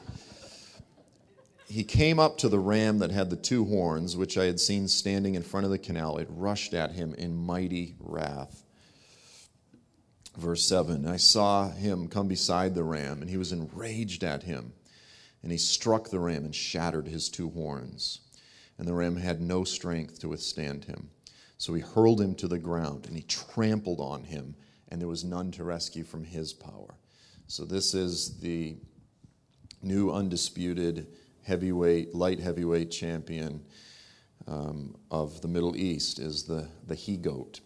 he 1.67 1.85
came 1.85 2.19
up 2.19 2.39
to 2.39 2.49
the 2.49 2.59
ram 2.59 2.99
that 2.99 3.11
had 3.11 3.31
the 3.31 3.37
two 3.37 3.65
horns, 3.65 4.17
which 4.17 4.37
I 4.37 4.45
had 4.45 4.61
seen 4.61 4.87
standing 4.89 5.35
in 5.35 5.43
front 5.43 5.65
of 5.65 5.71
the 5.71 5.79
canal. 5.79 6.19
It 6.19 6.29
rushed 6.31 6.75
at 6.75 6.93
him 6.93 7.15
in 7.15 7.35
mighty 7.35 7.95
wrath. 7.99 8.65
Verse 10.37 10.67
7 10.67 11.07
I 11.07 11.17
saw 11.17 11.71
him 11.71 12.09
come 12.09 12.29
beside 12.29 12.75
the 12.75 12.85
ram, 12.85 13.21
and 13.23 13.31
he 13.31 13.37
was 13.37 13.53
enraged 13.53 14.25
at 14.25 14.43
him. 14.43 14.73
And 15.43 15.53
he 15.53 15.59
struck 15.59 16.09
the 16.09 16.21
ram 16.21 16.45
and 16.45 16.55
shattered 16.55 17.07
his 17.07 17.29
two 17.29 17.51
horns. 17.51 18.21
And 18.79 18.89
the 18.89 18.95
ram 18.95 19.17
had 19.17 19.41
no 19.41 19.63
strength 19.65 20.19
to 20.21 20.29
withstand 20.29 20.85
him. 20.85 21.11
So 21.59 21.75
he 21.75 21.83
hurled 21.83 22.21
him 22.21 22.35
to 22.37 22.49
the 22.49 22.59
ground, 22.59 23.07
and 23.07 23.17
he 23.17 23.23
trampled 23.23 24.01
on 24.01 24.25
him, 24.25 24.57
and 24.89 25.01
there 25.01 25.09
was 25.09 25.25
none 25.25 25.51
to 25.53 25.65
rescue 25.65 26.05
from 26.05 26.25
his 26.25 26.53
power. 26.53 26.95
So 27.47 27.65
this 27.65 27.95
is 27.95 28.39
the 28.39 28.77
new 29.83 30.11
undisputed 30.11 31.07
heavyweight, 31.45 32.15
light 32.15 32.41
heavyweight 32.41 32.91
champion 32.91 33.63
um, 34.47 34.97
of 35.11 35.41
the 35.41 35.49
Middle 35.49 35.77
East 35.77 36.19
is 36.19 36.45
the, 36.45 36.69
the 36.87 36.95
he 36.95 37.17
goat. 37.17 37.61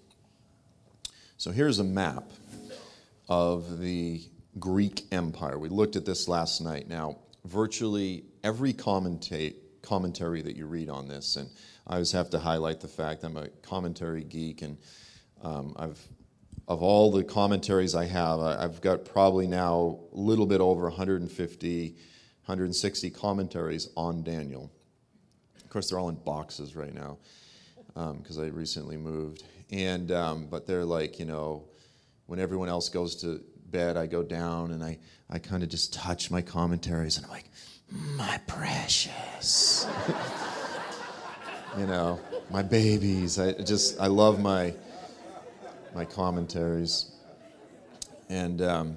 So 1.36 1.50
here's 1.50 1.78
a 1.78 1.84
map 1.84 2.30
of 3.28 3.78
the 3.78 4.22
Greek 4.58 5.04
Empire. 5.12 5.58
We 5.58 5.68
looked 5.68 5.96
at 5.96 6.04
this 6.04 6.28
last 6.28 6.60
night. 6.60 6.88
Now, 6.88 7.18
virtually 7.44 8.24
every 8.42 8.72
commentate, 8.72 9.56
commentary 9.82 10.42
that 10.42 10.56
you 10.56 10.66
read 10.66 10.88
on 10.88 11.08
this, 11.08 11.36
and 11.36 11.48
I 11.86 11.94
always 11.94 12.12
have 12.12 12.30
to 12.30 12.38
highlight 12.38 12.80
the 12.80 12.88
fact 12.88 13.22
I'm 13.24 13.36
a 13.36 13.48
commentary 13.62 14.24
geek, 14.24 14.62
and 14.62 14.76
um, 15.42 15.74
I've 15.78 16.00
of 16.66 16.82
all 16.82 17.10
the 17.10 17.24
commentaries 17.24 17.94
I 17.94 18.04
have, 18.04 18.40
I've 18.40 18.82
got 18.82 19.06
probably 19.06 19.46
now 19.46 20.00
a 20.12 20.18
little 20.18 20.44
bit 20.44 20.60
over 20.60 20.82
150 20.82 21.96
160 22.48 23.10
commentaries 23.10 23.90
on 23.94 24.22
Daniel. 24.22 24.70
Of 25.62 25.68
course, 25.68 25.90
they're 25.90 25.98
all 25.98 26.08
in 26.08 26.14
boxes 26.14 26.74
right 26.74 26.94
now 26.94 27.18
because 28.14 28.38
um, 28.38 28.44
I 28.44 28.46
recently 28.46 28.96
moved. 28.96 29.44
And 29.70 30.10
um, 30.12 30.46
but 30.46 30.66
they're 30.66 30.84
like, 30.84 31.18
you 31.18 31.26
know, 31.26 31.64
when 32.24 32.38
everyone 32.38 32.70
else 32.70 32.88
goes 32.88 33.16
to 33.16 33.42
bed, 33.66 33.98
I 33.98 34.06
go 34.06 34.22
down 34.22 34.70
and 34.70 34.82
I, 34.82 34.98
I 35.28 35.38
kind 35.38 35.62
of 35.62 35.68
just 35.68 35.92
touch 35.92 36.30
my 36.30 36.40
commentaries 36.40 37.18
and 37.18 37.26
I'm 37.26 37.32
like, 37.32 37.50
my 38.16 38.40
precious. 38.46 39.86
you 41.78 41.86
know, 41.86 42.18
my 42.50 42.62
babies. 42.62 43.38
I 43.38 43.52
just 43.52 44.00
I 44.00 44.06
love 44.06 44.40
my 44.40 44.72
my 45.94 46.06
commentaries. 46.06 47.10
And 48.30 48.62
um, 48.62 48.96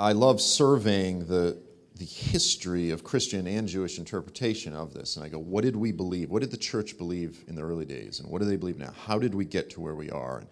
I 0.00 0.12
love 0.12 0.40
surveying 0.40 1.26
the, 1.26 1.60
the 1.96 2.06
history 2.06 2.88
of 2.88 3.04
Christian 3.04 3.46
and 3.46 3.68
Jewish 3.68 3.98
interpretation 3.98 4.72
of 4.72 4.94
this. 4.94 5.16
And 5.16 5.24
I 5.26 5.28
go, 5.28 5.38
what 5.38 5.62
did 5.62 5.76
we 5.76 5.92
believe? 5.92 6.30
What 6.30 6.40
did 6.40 6.50
the 6.50 6.56
church 6.56 6.96
believe 6.96 7.44
in 7.48 7.54
the 7.54 7.60
early 7.60 7.84
days? 7.84 8.18
And 8.18 8.30
what 8.30 8.38
do 8.38 8.46
they 8.46 8.56
believe 8.56 8.78
now? 8.78 8.94
How 9.04 9.18
did 9.18 9.34
we 9.34 9.44
get 9.44 9.68
to 9.70 9.80
where 9.82 9.94
we 9.94 10.08
are? 10.08 10.38
And 10.38 10.48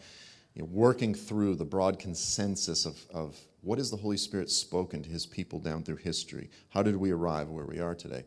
you 0.55 0.61
know, 0.61 0.69
working 0.71 1.15
through 1.15 1.55
the 1.55 1.65
broad 1.65 1.99
consensus 1.99 2.85
of, 2.85 2.99
of 3.09 3.39
what 3.63 3.79
has 3.79 3.91
the 3.91 3.97
Holy 3.97 4.19
Spirit 4.19 4.51
spoken 4.51 5.03
to 5.03 5.09
his 5.09 5.25
people 5.25 5.61
down 5.61 5.83
through 5.83 5.97
history? 5.97 6.51
How 6.69 6.83
did 6.83 6.97
we 6.97 7.11
arrive 7.11 7.49
where 7.49 7.65
we 7.65 7.81
are 7.81 7.95
today? 7.95 8.25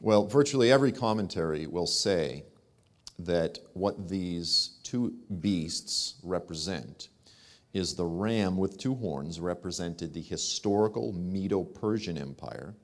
Well, 0.00 0.26
virtually 0.26 0.72
every 0.72 0.90
commentary 0.90 1.66
will 1.66 1.86
say 1.86 2.44
that 3.18 3.58
what 3.74 4.08
these 4.08 4.78
two 4.84 5.12
beasts 5.38 6.14
represent 6.22 7.08
is 7.76 7.94
the 7.94 8.06
ram 8.06 8.56
with 8.56 8.78
two 8.78 8.94
horns 8.94 9.38
represented 9.38 10.14
the 10.14 10.22
historical 10.22 11.12
Medo 11.12 11.62
Persian 11.62 12.16
Empire. 12.16 12.74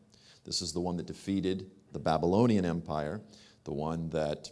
This 0.44 0.60
is 0.60 0.74
the 0.74 0.80
one 0.80 0.98
that 0.98 1.06
defeated 1.06 1.70
the 1.92 1.98
Babylonian 1.98 2.66
Empire, 2.66 3.22
the 3.64 3.72
one 3.72 4.10
that 4.10 4.50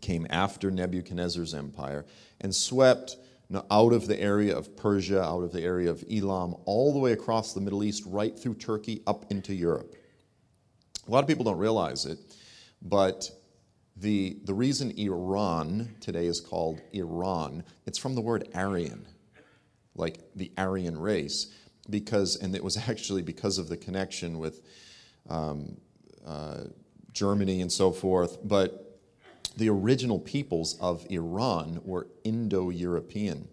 came 0.00 0.28
after 0.30 0.70
Nebuchadnezzar's 0.70 1.54
empire, 1.54 2.06
and 2.40 2.54
swept 2.54 3.16
out 3.70 3.92
of 3.92 4.06
the 4.06 4.20
area 4.20 4.56
of 4.56 4.76
Persia, 4.76 5.22
out 5.22 5.42
of 5.42 5.50
the 5.50 5.62
area 5.62 5.90
of 5.90 6.04
Elam, 6.08 6.54
all 6.64 6.92
the 6.92 7.00
way 7.00 7.10
across 7.10 7.52
the 7.52 7.60
Middle 7.60 7.82
East, 7.82 8.04
right 8.06 8.38
through 8.38 8.54
Turkey, 8.54 9.02
up 9.08 9.24
into 9.30 9.52
Europe. 9.52 9.96
A 11.08 11.10
lot 11.10 11.24
of 11.24 11.26
people 11.26 11.44
don't 11.44 11.58
realize 11.58 12.06
it, 12.06 12.18
but 12.82 13.28
the, 13.96 14.38
the 14.44 14.54
reason 14.54 14.92
Iran 14.96 15.96
today 16.00 16.26
is 16.26 16.40
called 16.40 16.80
Iran, 16.92 17.64
it's 17.86 17.98
from 17.98 18.14
the 18.14 18.20
word 18.20 18.46
Aryan 18.54 19.04
like 19.98 20.20
the 20.34 20.50
Aryan 20.56 20.98
race, 20.98 21.52
because, 21.90 22.36
and 22.36 22.54
it 22.54 22.64
was 22.64 22.76
actually 22.88 23.22
because 23.22 23.58
of 23.58 23.68
the 23.68 23.76
connection 23.76 24.38
with 24.38 24.62
um, 25.28 25.76
uh, 26.26 26.64
Germany 27.12 27.60
and 27.60 27.70
so 27.70 27.90
forth. 27.90 28.38
But 28.42 29.00
the 29.56 29.68
original 29.68 30.20
peoples 30.20 30.78
of 30.80 31.04
Iran 31.10 31.80
were 31.84 32.06
Indo 32.24 32.70
European. 32.70 33.48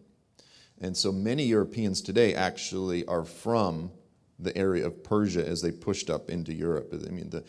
And 0.80 0.96
so 0.96 1.12
many 1.12 1.44
Europeans 1.44 2.02
today 2.02 2.36
actually 2.36 3.06
are 3.06 3.26
from 3.26 3.92
the 4.38 4.56
area 4.58 4.86
of 4.86 5.04
Persia 5.04 5.48
as 5.48 5.62
they 5.62 5.72
pushed 5.72 6.10
up 6.10 6.30
into 6.30 6.54
Europe. 6.54 6.94
I 6.94 7.10
mean, 7.10 7.30
the, 7.30 7.44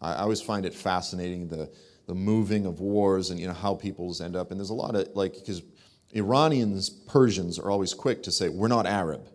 I 0.00 0.14
always 0.14 0.40
find 0.40 0.64
it 0.64 0.74
fascinating 0.74 1.48
the, 1.48 1.70
the 2.06 2.14
moving 2.14 2.66
of 2.66 2.80
wars 2.80 3.30
and 3.30 3.38
you 3.38 3.46
know 3.46 3.52
how 3.52 3.74
peoples 3.74 4.20
end 4.20 4.34
up. 4.34 4.50
And 4.50 4.58
there's 4.58 4.70
a 4.70 4.74
lot 4.74 4.96
of 4.96 5.08
like 5.14 5.34
because 5.34 5.62
Iranians, 6.12 6.90
Persians 6.90 7.58
are 7.58 7.70
always 7.70 7.94
quick 7.94 8.22
to 8.24 8.30
say 8.30 8.48
we're 8.48 8.68
not 8.68 8.86
Arab. 8.86 9.28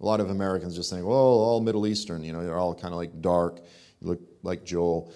A 0.00 0.04
lot 0.04 0.20
of 0.20 0.30
Americans 0.30 0.76
just 0.76 0.90
think, 0.90 1.04
well, 1.04 1.16
all 1.16 1.60
Middle 1.60 1.86
Eastern. 1.86 2.22
You 2.22 2.32
know, 2.32 2.44
they're 2.44 2.58
all 2.58 2.74
kind 2.74 2.92
of 2.92 2.98
like 2.98 3.20
dark, 3.20 3.60
you 4.00 4.08
look 4.08 4.20
like 4.42 4.64
Joel. 4.64 5.12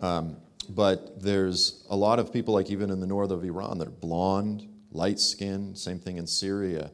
Um, 0.00 0.36
but 0.68 1.22
there's 1.22 1.86
a 1.90 1.96
lot 1.96 2.18
of 2.18 2.32
people, 2.32 2.54
like 2.54 2.70
even 2.70 2.90
in 2.90 3.00
the 3.00 3.06
north 3.06 3.30
of 3.30 3.44
Iran, 3.44 3.78
that 3.78 3.88
are 3.88 3.92
blonde, 3.92 4.68
light 4.90 5.20
skinned. 5.20 5.78
Same 5.78 5.98
thing 5.98 6.16
in 6.16 6.26
Syria. 6.26 6.90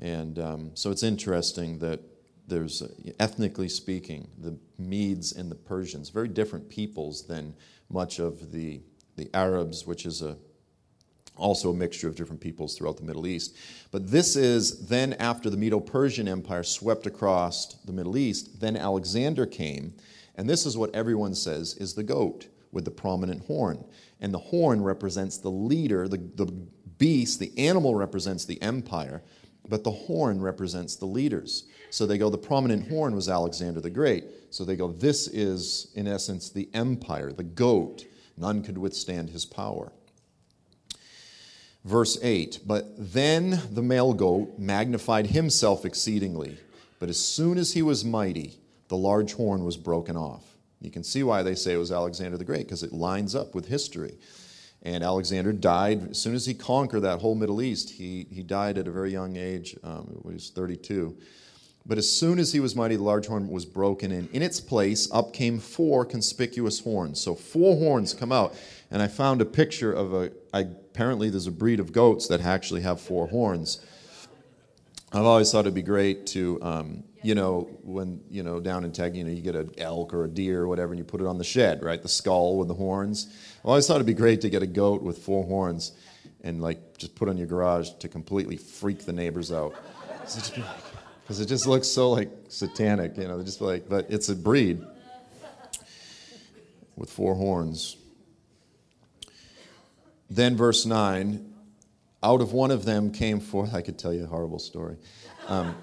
And 0.00 0.38
um, 0.38 0.70
so 0.74 0.90
it's 0.90 1.02
interesting 1.02 1.78
that 1.80 2.00
there's, 2.48 2.82
uh, 2.82 2.88
ethnically 3.20 3.68
speaking, 3.68 4.28
the 4.38 4.58
Medes 4.78 5.32
and 5.32 5.50
the 5.50 5.54
Persians, 5.54 6.08
very 6.08 6.28
different 6.28 6.68
peoples 6.68 7.26
than 7.26 7.54
much 7.88 8.18
of 8.18 8.50
the, 8.50 8.80
the 9.16 9.30
Arabs, 9.34 9.86
which 9.86 10.06
is 10.06 10.22
a, 10.22 10.36
also 11.36 11.70
a 11.70 11.74
mixture 11.74 12.08
of 12.08 12.14
different 12.14 12.40
peoples 12.40 12.76
throughout 12.76 12.96
the 12.96 13.04
Middle 13.04 13.26
East. 13.26 13.56
But 13.90 14.10
this 14.10 14.36
is 14.36 14.86
then 14.86 15.14
after 15.14 15.50
the 15.50 15.56
Medo 15.56 15.80
Persian 15.80 16.28
Empire 16.28 16.62
swept 16.62 17.06
across 17.06 17.74
the 17.84 17.92
Middle 17.92 18.16
East, 18.16 18.60
then 18.60 18.76
Alexander 18.76 19.46
came, 19.46 19.94
and 20.36 20.48
this 20.48 20.66
is 20.66 20.76
what 20.76 20.94
everyone 20.94 21.34
says 21.34 21.74
is 21.76 21.94
the 21.94 22.02
goat 22.02 22.48
with 22.70 22.84
the 22.84 22.90
prominent 22.90 23.44
horn. 23.46 23.84
And 24.20 24.32
the 24.32 24.38
horn 24.38 24.82
represents 24.82 25.38
the 25.38 25.50
leader, 25.50 26.08
the, 26.08 26.18
the 26.36 26.46
beast, 26.98 27.40
the 27.40 27.52
animal 27.58 27.94
represents 27.94 28.44
the 28.44 28.60
empire, 28.62 29.22
but 29.68 29.84
the 29.84 29.90
horn 29.90 30.40
represents 30.40 30.96
the 30.96 31.06
leaders. 31.06 31.64
So 31.90 32.06
they 32.06 32.18
go, 32.18 32.30
the 32.30 32.38
prominent 32.38 32.88
horn 32.88 33.14
was 33.14 33.28
Alexander 33.28 33.80
the 33.80 33.90
Great. 33.90 34.24
So 34.50 34.64
they 34.64 34.76
go, 34.76 34.92
this 34.92 35.28
is, 35.28 35.92
in 35.94 36.06
essence, 36.06 36.50
the 36.50 36.68
empire, 36.72 37.32
the 37.32 37.42
goat. 37.42 38.06
None 38.36 38.62
could 38.62 38.78
withstand 38.78 39.30
his 39.30 39.44
power. 39.44 39.92
Verse 41.84 42.18
8 42.22 42.60
But 42.66 42.94
then 42.96 43.60
the 43.70 43.82
male 43.82 44.12
goat 44.12 44.58
magnified 44.58 45.28
himself 45.28 45.84
exceedingly. 45.84 46.58
But 46.98 47.08
as 47.08 47.18
soon 47.18 47.58
as 47.58 47.72
he 47.72 47.82
was 47.82 48.04
mighty, 48.04 48.58
the 48.88 48.96
large 48.96 49.34
horn 49.34 49.64
was 49.64 49.76
broken 49.76 50.16
off. 50.16 50.44
You 50.80 50.90
can 50.90 51.02
see 51.04 51.22
why 51.22 51.42
they 51.42 51.54
say 51.54 51.74
it 51.74 51.78
was 51.78 51.92
Alexander 51.92 52.36
the 52.36 52.44
Great, 52.44 52.66
because 52.66 52.82
it 52.82 52.92
lines 52.92 53.34
up 53.34 53.54
with 53.54 53.68
history. 53.68 54.18
And 54.82 55.04
Alexander 55.04 55.52
died 55.52 56.10
as 56.10 56.18
soon 56.18 56.34
as 56.34 56.46
he 56.46 56.54
conquered 56.54 57.00
that 57.00 57.20
whole 57.20 57.36
Middle 57.36 57.62
East. 57.62 57.90
He, 57.90 58.26
he 58.32 58.42
died 58.42 58.78
at 58.78 58.88
a 58.88 58.90
very 58.90 59.12
young 59.12 59.36
age, 59.36 59.76
um, 59.84 60.20
he 60.28 60.34
was 60.34 60.50
32. 60.50 61.16
But 61.84 61.98
as 61.98 62.08
soon 62.08 62.38
as 62.38 62.52
he 62.52 62.60
was 62.60 62.76
mighty, 62.76 62.96
the 62.96 63.02
large 63.02 63.26
horn 63.26 63.48
was 63.48 63.64
broken, 63.64 64.12
and 64.12 64.28
in 64.30 64.42
its 64.42 64.60
place 64.60 65.10
up 65.12 65.32
came 65.32 65.58
four 65.58 66.04
conspicuous 66.04 66.80
horns. 66.80 67.20
So 67.20 67.34
four 67.34 67.76
horns 67.76 68.14
come 68.14 68.30
out, 68.30 68.54
and 68.90 69.02
I 69.02 69.08
found 69.08 69.40
a 69.40 69.44
picture 69.44 69.92
of 69.92 70.14
a. 70.14 70.30
I, 70.52 70.66
apparently, 70.92 71.30
there's 71.30 71.46
a 71.46 71.52
breed 71.52 71.80
of 71.80 71.90
goats 71.90 72.28
that 72.28 72.42
actually 72.42 72.82
have 72.82 73.00
four 73.00 73.26
horns. 73.26 73.84
I've 75.10 75.24
always 75.24 75.50
thought 75.50 75.60
it'd 75.60 75.74
be 75.74 75.80
great 75.82 76.26
to, 76.28 76.62
um, 76.62 77.04
you 77.22 77.34
know, 77.34 77.70
when, 77.82 78.20
you 78.30 78.42
know, 78.42 78.60
down 78.60 78.84
in 78.84 78.92
Teg, 78.92 79.16
you 79.16 79.24
know, 79.24 79.30
you 79.30 79.40
get 79.40 79.56
an 79.56 79.70
elk 79.78 80.12
or 80.12 80.24
a 80.24 80.28
deer 80.28 80.62
or 80.62 80.68
whatever 80.68 80.92
and 80.92 80.98
you 80.98 81.04
put 81.04 81.22
it 81.22 81.26
on 81.26 81.38
the 81.38 81.44
shed, 81.44 81.82
right? 81.82 82.02
The 82.02 82.08
skull 82.08 82.58
with 82.58 82.68
the 82.68 82.74
horns. 82.74 83.28
I've 83.60 83.66
always 83.66 83.86
thought 83.86 83.96
it'd 83.96 84.06
be 84.06 84.12
great 84.12 84.42
to 84.42 84.50
get 84.50 84.62
a 84.62 84.66
goat 84.66 85.02
with 85.02 85.18
four 85.18 85.44
horns 85.44 85.92
and, 86.42 86.60
like, 86.60 86.98
just 86.98 87.14
put 87.14 87.28
on 87.28 87.38
your 87.38 87.46
garage 87.46 87.90
to 88.00 88.08
completely 88.08 88.56
freak 88.58 89.06
the 89.06 89.12
neighbors 89.12 89.50
out. 89.50 89.74
Because 91.22 91.40
it 91.40 91.46
just 91.46 91.68
looks 91.68 91.86
so, 91.86 92.10
like, 92.10 92.30
satanic, 92.48 93.16
you 93.16 93.28
know, 93.28 93.40
just 93.44 93.60
like, 93.60 93.88
but 93.88 94.10
it's 94.10 94.28
a 94.28 94.34
breed 94.34 94.84
with 96.96 97.10
four 97.10 97.36
horns. 97.36 97.96
Then, 100.34 100.56
verse 100.56 100.86
9 100.86 101.52
out 102.22 102.40
of 102.40 102.52
one 102.52 102.70
of 102.70 102.84
them 102.84 103.10
came 103.10 103.38
forth, 103.38 103.74
I 103.74 103.82
could 103.82 103.98
tell 103.98 104.14
you 104.14 104.24
a 104.24 104.26
horrible 104.26 104.58
story. 104.58 104.96
Um, 105.48 105.74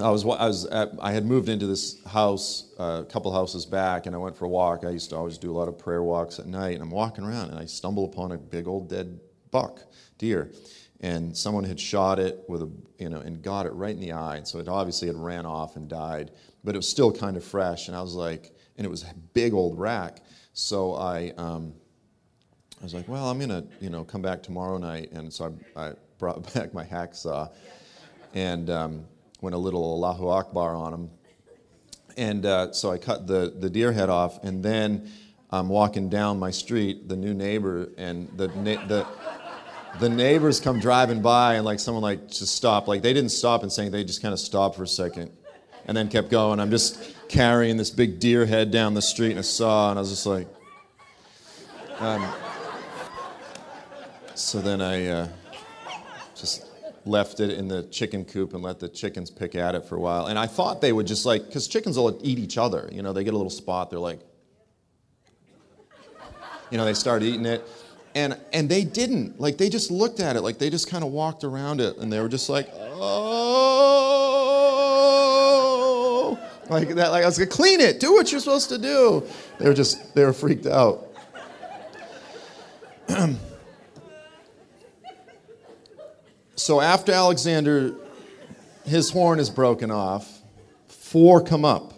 I 0.00 0.08
was, 0.08 0.24
I 0.24 0.46
was 0.46 0.64
at, 0.66 0.92
I 1.00 1.12
had 1.12 1.26
moved 1.26 1.48
into 1.48 1.66
this 1.66 2.02
house 2.06 2.72
uh, 2.78 3.02
a 3.02 3.04
couple 3.04 3.30
houses 3.30 3.66
back, 3.66 4.06
and 4.06 4.14
I 4.14 4.18
went 4.18 4.36
for 4.36 4.46
a 4.46 4.48
walk. 4.48 4.84
I 4.86 4.90
used 4.90 5.10
to 5.10 5.16
always 5.16 5.36
do 5.36 5.50
a 5.50 5.56
lot 5.56 5.68
of 5.68 5.76
prayer 5.76 6.02
walks 6.02 6.38
at 6.38 6.46
night, 6.46 6.74
and 6.74 6.82
I'm 6.82 6.90
walking 6.90 7.24
around, 7.24 7.50
and 7.50 7.58
I 7.58 7.66
stumble 7.66 8.06
upon 8.06 8.32
a 8.32 8.38
big 8.38 8.66
old 8.66 8.88
dead 8.88 9.20
buck, 9.50 9.82
deer, 10.16 10.52
and 11.00 11.36
someone 11.36 11.64
had 11.64 11.78
shot 11.78 12.18
it 12.18 12.44
with 12.48 12.62
a, 12.62 12.70
you 12.98 13.10
know, 13.10 13.18
and 13.18 13.42
got 13.42 13.66
it 13.66 13.72
right 13.72 13.94
in 13.94 14.00
the 14.00 14.12
eye, 14.12 14.36
and 14.36 14.48
so 14.48 14.60
it 14.60 14.68
obviously 14.68 15.08
had 15.08 15.16
ran 15.16 15.44
off 15.44 15.76
and 15.76 15.88
died, 15.88 16.30
but 16.64 16.74
it 16.74 16.78
was 16.78 16.88
still 16.88 17.12
kind 17.12 17.36
of 17.36 17.44
fresh, 17.44 17.88
and 17.88 17.96
I 17.96 18.00
was 18.00 18.14
like, 18.14 18.56
and 18.78 18.86
it 18.86 18.90
was 18.90 19.02
a 19.02 19.14
big 19.34 19.52
old 19.52 19.78
rack, 19.78 20.20
so 20.54 20.94
I, 20.94 21.34
um, 21.36 21.74
I 22.82 22.84
was 22.84 22.94
like, 22.94 23.06
well, 23.06 23.30
I'm 23.30 23.38
gonna, 23.38 23.62
you 23.80 23.90
know, 23.90 24.02
come 24.02 24.22
back 24.22 24.42
tomorrow 24.42 24.76
night, 24.76 25.12
and 25.12 25.32
so 25.32 25.54
I, 25.76 25.90
I 25.90 25.92
brought 26.18 26.52
back 26.54 26.74
my 26.74 26.84
hacksaw, 26.84 27.48
and 28.34 28.68
um, 28.68 29.04
went 29.40 29.54
a 29.54 29.58
little 29.58 29.84
Allahu 29.84 30.26
Akbar 30.26 30.74
on 30.74 30.92
him, 30.92 31.10
and 32.16 32.44
uh, 32.44 32.72
so 32.72 32.90
I 32.90 32.98
cut 32.98 33.28
the 33.28 33.54
the 33.56 33.70
deer 33.70 33.92
head 33.92 34.10
off, 34.10 34.42
and 34.42 34.64
then 34.64 35.08
I'm 35.50 35.68
walking 35.68 36.08
down 36.08 36.40
my 36.40 36.50
street, 36.50 37.08
the 37.08 37.14
new 37.14 37.34
neighbor, 37.34 37.88
and 37.98 38.28
the 38.36 38.48
the 38.48 39.06
the 40.00 40.08
neighbors 40.08 40.58
come 40.58 40.80
driving 40.80 41.22
by, 41.22 41.54
and 41.54 41.64
like 41.64 41.78
someone 41.78 42.02
like 42.02 42.26
just 42.26 42.56
stopped, 42.56 42.88
like 42.88 43.02
they 43.02 43.12
didn't 43.12 43.30
stop 43.30 43.62
and 43.62 43.72
saying 43.72 43.92
they 43.92 44.02
just 44.02 44.22
kind 44.22 44.32
of 44.34 44.40
stopped 44.40 44.74
for 44.74 44.82
a 44.82 44.88
second, 44.88 45.30
and 45.86 45.96
then 45.96 46.08
kept 46.08 46.30
going. 46.30 46.58
I'm 46.58 46.72
just 46.72 47.14
carrying 47.28 47.76
this 47.76 47.90
big 47.90 48.18
deer 48.18 48.44
head 48.44 48.72
down 48.72 48.94
the 48.94 49.02
street 49.02 49.30
and 49.30 49.38
a 49.38 49.44
saw, 49.44 49.90
and 49.90 50.00
I 50.00 50.02
was 50.02 50.10
just 50.10 50.26
like. 50.26 50.48
Um, 52.00 52.26
so 54.34 54.60
then 54.60 54.80
I 54.80 55.06
uh, 55.06 55.28
just 56.34 56.66
left 57.04 57.40
it 57.40 57.50
in 57.50 57.68
the 57.68 57.82
chicken 57.84 58.24
coop 58.24 58.54
and 58.54 58.62
let 58.62 58.78
the 58.78 58.88
chickens 58.88 59.30
pick 59.30 59.54
at 59.54 59.74
it 59.74 59.84
for 59.84 59.96
a 59.96 60.00
while. 60.00 60.26
And 60.26 60.38
I 60.38 60.46
thought 60.46 60.80
they 60.80 60.92
would 60.92 61.06
just 61.06 61.26
like, 61.26 61.46
because 61.46 61.66
chickens 61.68 61.96
will 61.96 62.18
eat 62.22 62.38
each 62.38 62.58
other. 62.58 62.88
You 62.92 63.02
know, 63.02 63.12
they 63.12 63.24
get 63.24 63.34
a 63.34 63.36
little 63.36 63.50
spot, 63.50 63.90
they're 63.90 63.98
like, 63.98 64.20
you 66.70 66.78
know, 66.78 66.84
they 66.84 66.94
start 66.94 67.22
eating 67.22 67.44
it. 67.46 67.68
And, 68.14 68.38
and 68.52 68.68
they 68.68 68.84
didn't. 68.84 69.40
Like, 69.40 69.56
they 69.56 69.70
just 69.70 69.90
looked 69.90 70.20
at 70.20 70.36
it, 70.36 70.42
like, 70.42 70.58
they 70.58 70.68
just 70.70 70.90
kind 70.90 71.02
of 71.02 71.10
walked 71.10 71.44
around 71.44 71.80
it, 71.80 71.96
and 71.96 72.12
they 72.12 72.20
were 72.20 72.28
just 72.28 72.50
like, 72.50 72.68
oh. 72.74 74.08
Like 76.68 76.90
that, 76.90 77.10
like 77.10 77.24
I 77.24 77.26
was 77.26 77.38
like, 77.38 77.50
clean 77.50 77.80
it, 77.80 78.00
do 78.00 78.12
what 78.12 78.30
you're 78.30 78.40
supposed 78.40 78.68
to 78.70 78.78
do. 78.78 79.26
They 79.58 79.66
were 79.66 79.74
just, 79.74 80.14
they 80.14 80.24
were 80.24 80.32
freaked 80.32 80.66
out. 80.66 81.08
So 86.62 86.80
after 86.80 87.10
Alexander, 87.10 87.96
his 88.84 89.10
horn 89.10 89.40
is 89.40 89.50
broken 89.50 89.90
off, 89.90 90.42
four 90.86 91.42
come 91.42 91.64
up. 91.64 91.92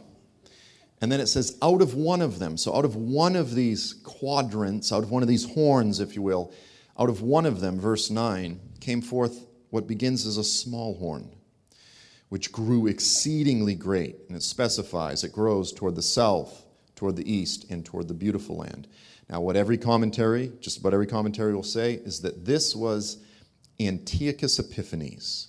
And 1.03 1.12
then 1.12 1.20
it 1.20 1.27
says, 1.27 1.59
out 1.61 1.83
of 1.83 1.92
one 1.92 2.22
of 2.22 2.38
them, 2.38 2.57
so 2.57 2.74
out 2.74 2.87
of 2.87 2.96
one 2.96 3.37
of 3.37 3.55
these 3.55 3.92
quadrants, 4.05 4.90
out 4.90 5.03
of 5.03 5.11
one 5.11 5.22
of 5.22 5.29
these 5.29 5.44
horns, 5.44 6.00
if 6.00 6.16
you 6.16 6.22
will, 6.22 6.50
out 6.98 7.11
of 7.11 7.20
one 7.20 7.44
of 7.44 7.61
them, 7.61 7.79
verse 7.79 8.09
9, 8.09 8.59
came 8.81 9.03
forth 9.03 9.46
what 9.68 9.87
begins 9.87 10.24
as 10.24 10.38
a 10.38 10.44
small 10.44 10.96
horn, 10.96 11.29
which 12.31 12.50
grew 12.50 12.87
exceedingly 12.87 13.74
great. 13.74 14.16
And 14.29 14.37
it 14.37 14.42
specifies 14.42 15.24
it 15.24 15.33
grows 15.33 15.72
toward 15.72 15.94
the 15.94 16.00
south, 16.00 16.64
toward 16.96 17.16
the 17.16 17.31
east, 17.31 17.70
and 17.70 17.85
toward 17.85 18.09
the 18.09 18.14
beautiful 18.14 18.57
land. 18.57 18.88
Now, 19.29 19.42
what 19.42 19.57
every 19.57 19.77
commentary, 19.77 20.53
just 20.61 20.79
about 20.79 20.94
every 20.94 21.07
commentary 21.07 21.55
will 21.55 21.62
say, 21.62 21.92
is 21.92 22.22
that 22.22 22.46
this 22.46 22.74
was 22.74 23.18
Antiochus 23.80 24.58
Epiphanes. 24.58 25.48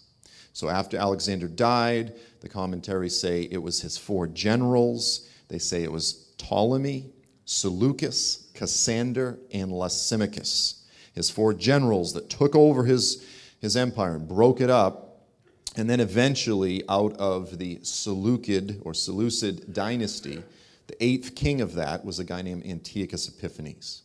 So 0.53 0.69
after 0.69 0.97
Alexander 0.97 1.47
died, 1.47 2.13
the 2.39 2.49
commentaries 2.49 3.19
say 3.19 3.41
it 3.51 3.61
was 3.61 3.81
his 3.81 3.97
four 3.97 4.27
generals. 4.27 5.27
They 5.49 5.59
say 5.59 5.83
it 5.83 5.91
was 5.91 6.13
Ptolemy, 6.38 7.11
Seleucus, 7.45 8.47
Cassander, 8.53 9.38
and 9.53 9.71
Lysimachus. 9.71 10.85
His 11.13 11.29
four 11.29 11.53
generals 11.53 12.13
that 12.13 12.29
took 12.29 12.55
over 12.55 12.85
his, 12.85 13.25
his 13.59 13.75
empire 13.75 14.15
and 14.15 14.27
broke 14.27 14.61
it 14.61 14.69
up. 14.69 15.23
And 15.77 15.89
then 15.89 15.99
eventually, 15.99 16.83
out 16.88 17.17
of 17.17 17.57
the 17.57 17.79
Seleucid 17.83 18.81
or 18.85 18.93
Seleucid 18.93 19.73
dynasty, 19.73 20.41
the 20.88 21.03
eighth 21.03 21.35
king 21.35 21.61
of 21.61 21.75
that 21.75 22.05
was 22.05 22.19
a 22.19 22.23
guy 22.23 22.41
named 22.41 22.65
Antiochus 22.65 23.27
Epiphanes. 23.27 24.03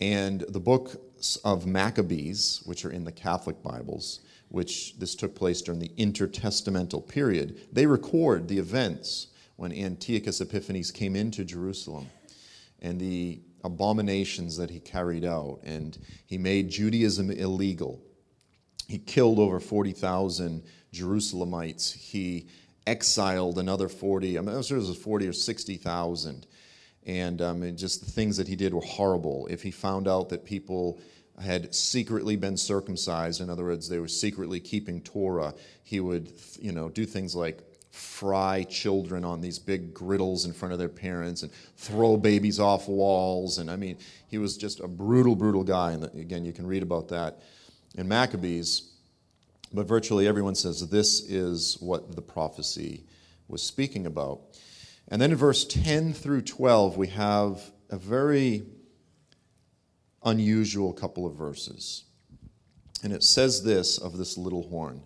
And 0.00 0.40
the 0.48 0.60
book 0.60 1.13
of 1.44 1.66
Maccabees, 1.66 2.62
which 2.64 2.84
are 2.84 2.90
in 2.90 3.04
the 3.04 3.12
Catholic 3.12 3.62
Bibles, 3.62 4.20
which 4.48 4.98
this 4.98 5.14
took 5.14 5.34
place 5.34 5.62
during 5.62 5.80
the 5.80 5.92
intertestamental 5.98 7.06
period, 7.08 7.68
they 7.72 7.86
record 7.86 8.48
the 8.48 8.58
events 8.58 9.28
when 9.56 9.72
Antiochus 9.72 10.40
Epiphanes 10.40 10.90
came 10.90 11.16
into 11.16 11.44
Jerusalem. 11.44 12.06
And 12.82 13.00
the 13.00 13.40
abominations 13.64 14.56
that 14.58 14.70
he 14.70 14.78
carried 14.78 15.24
out, 15.24 15.60
and 15.64 15.98
he 16.26 16.36
made 16.36 16.68
Judaism 16.68 17.30
illegal. 17.30 18.00
He 18.86 18.98
killed 18.98 19.38
over 19.38 19.58
40,000 19.58 20.62
Jerusalemites. 20.92 21.94
He 21.94 22.48
exiled 22.86 23.58
another 23.58 23.88
40, 23.88 24.36
I'm 24.36 24.44
not 24.44 24.64
sure 24.66 24.76
it 24.76 24.86
was 24.86 24.96
40 24.96 25.28
or 25.28 25.32
60,000. 25.32 26.46
And 27.06 27.42
um, 27.42 27.76
just 27.76 28.04
the 28.04 28.10
things 28.10 28.36
that 28.38 28.48
he 28.48 28.56
did 28.56 28.72
were 28.72 28.80
horrible. 28.80 29.46
If 29.50 29.62
he 29.62 29.70
found 29.70 30.08
out 30.08 30.30
that 30.30 30.44
people 30.44 30.98
had 31.42 31.74
secretly 31.74 32.36
been 32.36 32.56
circumcised, 32.56 33.40
in 33.40 33.50
other 33.50 33.64
words, 33.64 33.88
they 33.88 33.98
were 33.98 34.08
secretly 34.08 34.60
keeping 34.60 35.00
Torah, 35.02 35.54
he 35.82 36.00
would, 36.00 36.32
you 36.58 36.72
know, 36.72 36.88
do 36.88 37.04
things 37.04 37.34
like 37.34 37.62
fry 37.90 38.64
children 38.64 39.24
on 39.24 39.40
these 39.40 39.58
big 39.58 39.94
griddles 39.94 40.46
in 40.46 40.52
front 40.52 40.72
of 40.72 40.78
their 40.78 40.88
parents 40.88 41.42
and 41.42 41.52
throw 41.76 42.16
babies 42.16 42.58
off 42.58 42.88
walls. 42.88 43.58
And 43.58 43.70
I 43.70 43.76
mean, 43.76 43.98
he 44.28 44.38
was 44.38 44.56
just 44.56 44.80
a 44.80 44.88
brutal, 44.88 45.36
brutal 45.36 45.62
guy. 45.62 45.92
And 45.92 46.04
again, 46.04 46.44
you 46.44 46.52
can 46.52 46.66
read 46.66 46.82
about 46.82 47.08
that 47.08 47.40
in 47.96 48.08
Maccabees. 48.08 48.90
But 49.72 49.86
virtually 49.86 50.26
everyone 50.26 50.54
says 50.54 50.88
this 50.88 51.20
is 51.28 51.76
what 51.80 52.14
the 52.14 52.22
prophecy 52.22 53.04
was 53.48 53.62
speaking 53.62 54.06
about. 54.06 54.40
And 55.08 55.20
then 55.20 55.32
in 55.32 55.36
verse 55.36 55.64
10 55.64 56.12
through 56.14 56.42
12, 56.42 56.96
we 56.96 57.08
have 57.08 57.60
a 57.90 57.96
very 57.96 58.64
unusual 60.24 60.92
couple 60.92 61.26
of 61.26 61.34
verses. 61.34 62.04
And 63.02 63.12
it 63.12 63.22
says 63.22 63.62
this 63.62 63.98
of 63.98 64.16
this 64.16 64.38
little 64.38 64.68
horn 64.68 65.02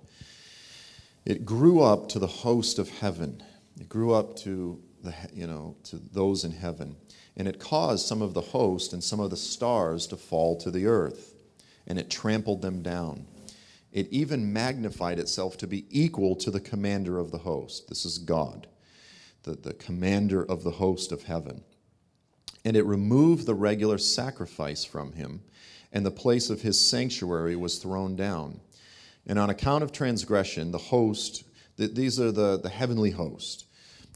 it 1.29 1.45
grew 1.45 1.83
up 1.83 2.09
to 2.11 2.19
the 2.19 2.27
host 2.27 2.79
of 2.79 2.89
heaven. 2.89 3.43
It 3.79 3.89
grew 3.89 4.15
up 4.15 4.35
to 4.37 4.81
the, 5.03 5.15
you 5.35 5.47
know, 5.47 5.77
to 5.85 5.97
those 5.97 6.45
in 6.45 6.53
heaven. 6.53 6.97
And 7.37 7.47
it 7.47 7.61
caused 7.61 8.07
some 8.07 8.23
of 8.23 8.33
the 8.33 8.41
host 8.41 8.95
and 8.95 9.05
some 9.05 9.21
of 9.21 9.29
the 9.29 9.37
stars 9.37 10.07
to 10.07 10.17
fall 10.17 10.57
to 10.61 10.71
the 10.71 10.87
earth. 10.87 11.35
And 11.87 11.99
it 11.99 12.09
trampled 12.09 12.63
them 12.63 12.83
down. 12.83 13.27
It 13.93 14.09
even 14.11 14.53
magnified 14.53 15.19
itself 15.19 15.59
to 15.59 15.67
be 15.67 15.85
equal 15.91 16.35
to 16.37 16.51
the 16.51 16.61
commander 16.61 17.19
of 17.19 17.31
the 17.31 17.39
host. 17.39 17.89
This 17.89 18.07
is 18.07 18.17
God, 18.17 18.67
the, 19.49 19.69
the 19.69 19.75
commander 19.75 20.45
of 20.45 20.63
the 20.63 20.71
host 20.71 21.13
of 21.13 21.25
heaven. 21.25 21.63
And 22.65 22.77
it 22.77 22.85
removed 22.85 23.47
the 23.47 23.55
regular 23.55 23.99
sacrifice 23.99 24.85
from 24.85 25.13
him, 25.13 25.43
and 25.93 26.05
the 26.05 26.11
place 26.11 26.51
of 26.51 26.63
his 26.63 26.81
sanctuary 26.81 27.57
was 27.57 27.79
thrown 27.79 28.17
down 28.17 28.61
and 29.29 29.39
on 29.39 29.51
account 29.51 29.85
of 29.85 29.93
transgression, 29.93 30.73
the 30.73 30.79
host, 30.79 31.45
these 31.77 32.19
are 32.19 32.33
the, 32.33 32.59
the 32.59 32.71
heavenly 32.71 33.11
host, 33.11 33.67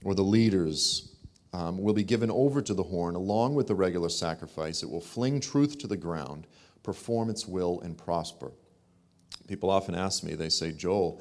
or 0.02 0.14
the 0.14 0.22
leaders, 0.22 1.14
um, 1.52 1.76
will 1.76 1.92
be 1.92 2.02
given 2.02 2.30
over 2.30 2.62
to 2.62 2.72
the 2.72 2.82
horn 2.82 3.14
along 3.14 3.54
with 3.54 3.66
the 3.66 3.74
regular 3.74 4.08
sacrifice. 4.08 4.82
It 4.82 4.90
will 4.90 5.02
fling 5.02 5.38
truth 5.38 5.78
to 5.80 5.86
the 5.86 5.98
ground, 5.98 6.46
perform 6.82 7.28
its 7.28 7.46
will, 7.46 7.80
and 7.82 7.96
prosper. 7.96 8.52
People 9.48 9.68
often 9.68 9.94
ask 9.94 10.24
me, 10.24 10.34
they 10.34 10.48
say, 10.48 10.72
Joel, 10.72 11.20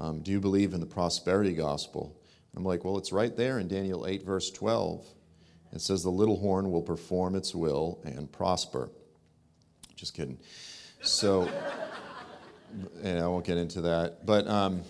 um, 0.00 0.22
do 0.22 0.32
you 0.32 0.40
believe 0.40 0.74
in 0.74 0.80
the 0.80 0.86
prosperity 0.86 1.52
gospel? 1.52 2.16
I'm 2.56 2.64
like, 2.64 2.84
well, 2.84 2.98
it's 2.98 3.12
right 3.12 3.36
there 3.36 3.58
in 3.58 3.68
Daniel 3.68 4.06
8, 4.06 4.24
verse 4.24 4.50
12. 4.50 5.04
It 5.72 5.80
says, 5.80 6.02
the 6.02 6.10
little 6.10 6.36
horn 6.36 6.70
will 6.70 6.82
perform 6.82 7.36
its 7.36 7.54
will 7.54 8.00
and 8.04 8.30
prosper. 8.30 8.90
Just 9.94 10.14
kidding. 10.14 10.38
So 11.02 11.48
and 13.02 13.18
I 13.18 13.26
won't 13.26 13.44
get 13.44 13.58
into 13.58 13.80
that. 13.82 14.24
But 14.26 14.46
um, 14.46 14.82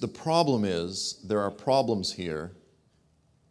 the 0.00 0.08
problem 0.08 0.64
is 0.64 1.20
there 1.24 1.40
are 1.40 1.50
problems 1.50 2.12
here 2.12 2.52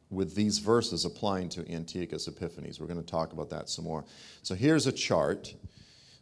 with 0.10 0.36
these 0.36 0.60
verses 0.60 1.05
applying 1.05 1.49
to 1.49 1.71
Antiochus 1.71 2.27
Epiphanes. 2.27 2.79
We're 2.79 2.88
going 2.88 3.01
to 3.01 3.10
talk 3.10 3.34
about 3.34 3.49
that 3.51 3.69
some 3.69 3.86
more. 3.86 4.03
So 4.43 4.55
here's 4.55 4.88
a 4.88 4.91
chart. 4.91 5.53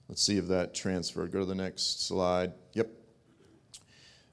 Let's 0.07 0.21
see 0.21 0.37
if 0.37 0.47
that 0.47 0.75
transferred. 0.75 1.31
Go 1.31 1.39
to 1.39 1.45
the 1.45 1.55
next 1.55 2.07
slide. 2.07 2.53
Yep. 2.73 2.89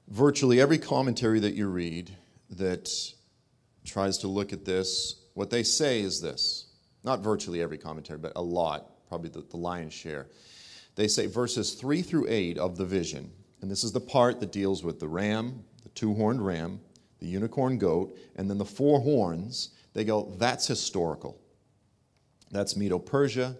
Virtually 0.07 0.61
every 0.61 0.77
commentary 0.77 1.39
that 1.39 1.53
you 1.53 1.67
read 1.67 2.15
that 2.51 2.89
tries 3.85 4.17
to 4.19 4.27
look 4.27 4.53
at 4.53 4.65
this, 4.65 5.15
what 5.33 5.49
they 5.49 5.63
say 5.63 6.01
is 6.01 6.21
this. 6.21 6.67
Not 7.03 7.19
virtually 7.19 7.61
every 7.61 7.77
commentary, 7.77 8.19
but 8.19 8.33
a 8.35 8.41
lot, 8.41 9.07
probably 9.07 9.29
the, 9.29 9.41
the 9.41 9.57
lion's 9.57 9.93
share 9.93 10.27
they 10.97 11.07
say 11.07 11.27
verses 11.27 11.75
3 11.75 12.01
through 12.01 12.25
8 12.27 12.57
of 12.57 12.75
the 12.75 12.85
vision, 12.85 13.31
and 13.61 13.71
this 13.71 13.83
is 13.83 13.91
the 13.91 14.01
part 14.01 14.39
that 14.39 14.51
deals 14.51 14.83
with 14.83 14.99
the 14.99 15.07
ram, 15.07 15.63
the 15.83 15.89
two 15.89 16.15
horned 16.15 16.43
ram, 16.43 16.81
the 17.19 17.27
unicorn 17.27 17.77
goat, 17.77 18.17
and 18.35 18.49
then 18.49 18.57
the 18.57 18.65
four 18.65 18.99
horns. 18.99 19.69
They 19.93 20.03
go, 20.03 20.33
that's 20.37 20.67
historical. 20.67 21.39
That's 22.49 22.75
Medo 22.75 22.97
Persia, 22.97 23.55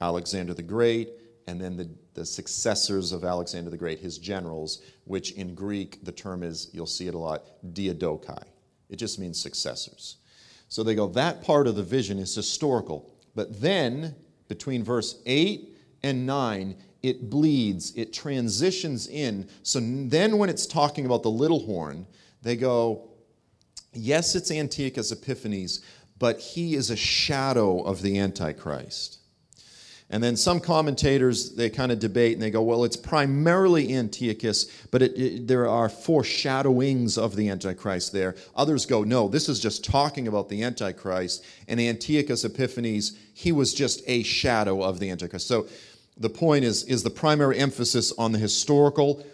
Alexander 0.00 0.52
the 0.52 0.62
Great, 0.62 1.08
and 1.46 1.58
then 1.58 1.76
the, 1.78 1.88
the 2.14 2.24
successors 2.24 3.12
of 3.12 3.24
Alexander 3.24 3.70
the 3.70 3.76
Great, 3.76 3.98
his 3.98 4.18
generals, 4.18 4.82
which 5.04 5.32
in 5.32 5.54
Greek 5.54 6.04
the 6.04 6.12
term 6.12 6.42
is, 6.42 6.70
you'll 6.72 6.86
see 6.86 7.08
it 7.08 7.14
a 7.14 7.18
lot, 7.18 7.44
diadochi. 7.74 8.42
It 8.88 8.96
just 8.96 9.18
means 9.18 9.40
successors. 9.40 10.16
So 10.68 10.82
they 10.82 10.94
go, 10.94 11.08
that 11.08 11.42
part 11.42 11.66
of 11.66 11.76
the 11.76 11.82
vision 11.82 12.18
is 12.18 12.34
historical. 12.34 13.10
But 13.34 13.60
then, 13.60 14.14
between 14.48 14.84
verse 14.84 15.20
8 15.26 15.76
and 16.02 16.26
9, 16.26 16.76
it 17.02 17.28
bleeds, 17.28 17.94
it 17.96 18.12
transitions 18.12 19.08
in. 19.08 19.48
So 19.62 19.80
then, 19.80 20.38
when 20.38 20.48
it's 20.48 20.66
talking 20.66 21.06
about 21.06 21.22
the 21.22 21.30
little 21.30 21.66
horn, 21.66 22.06
they 22.42 22.56
go, 22.56 23.10
yes, 23.92 24.34
it's 24.34 24.50
Antiochus 24.50 25.12
Epiphanes, 25.12 25.82
but 26.18 26.38
he 26.38 26.74
is 26.74 26.90
a 26.90 26.96
shadow 26.96 27.82
of 27.82 28.02
the 28.02 28.18
Antichrist. 28.18 29.18
And 30.10 30.22
then 30.22 30.36
some 30.36 30.60
commentators, 30.60 31.54
they 31.56 31.70
kind 31.70 31.90
of 31.90 31.98
debate 31.98 32.34
and 32.34 32.42
they 32.42 32.50
go, 32.50 32.62
well, 32.62 32.84
it's 32.84 32.96
primarily 32.96 33.94
Antiochus, 33.94 34.70
but 34.90 35.02
it, 35.02 35.18
it, 35.18 35.48
there 35.48 35.66
are 35.66 35.88
foreshadowings 35.88 37.16
of 37.16 37.36
the 37.36 37.48
Antichrist 37.48 38.12
there. 38.12 38.36
Others 38.54 38.86
go, 38.86 39.02
no, 39.02 39.28
this 39.28 39.48
is 39.48 39.58
just 39.58 39.84
talking 39.84 40.28
about 40.28 40.48
the 40.48 40.62
Antichrist. 40.62 41.44
And 41.66 41.80
Antiochus 41.80 42.44
Epiphanes, 42.44 43.16
he 43.32 43.50
was 43.50 43.72
just 43.72 44.02
a 44.06 44.22
shadow 44.22 44.82
of 44.82 45.00
the 45.00 45.10
Antichrist. 45.10 45.48
So 45.48 45.66
the 46.16 46.30
point 46.30 46.64
is, 46.64 46.84
is 46.84 47.02
the 47.02 47.10
primary 47.10 47.58
emphasis 47.58 48.12
on 48.18 48.32
the 48.32 48.38
historical 48.38 49.24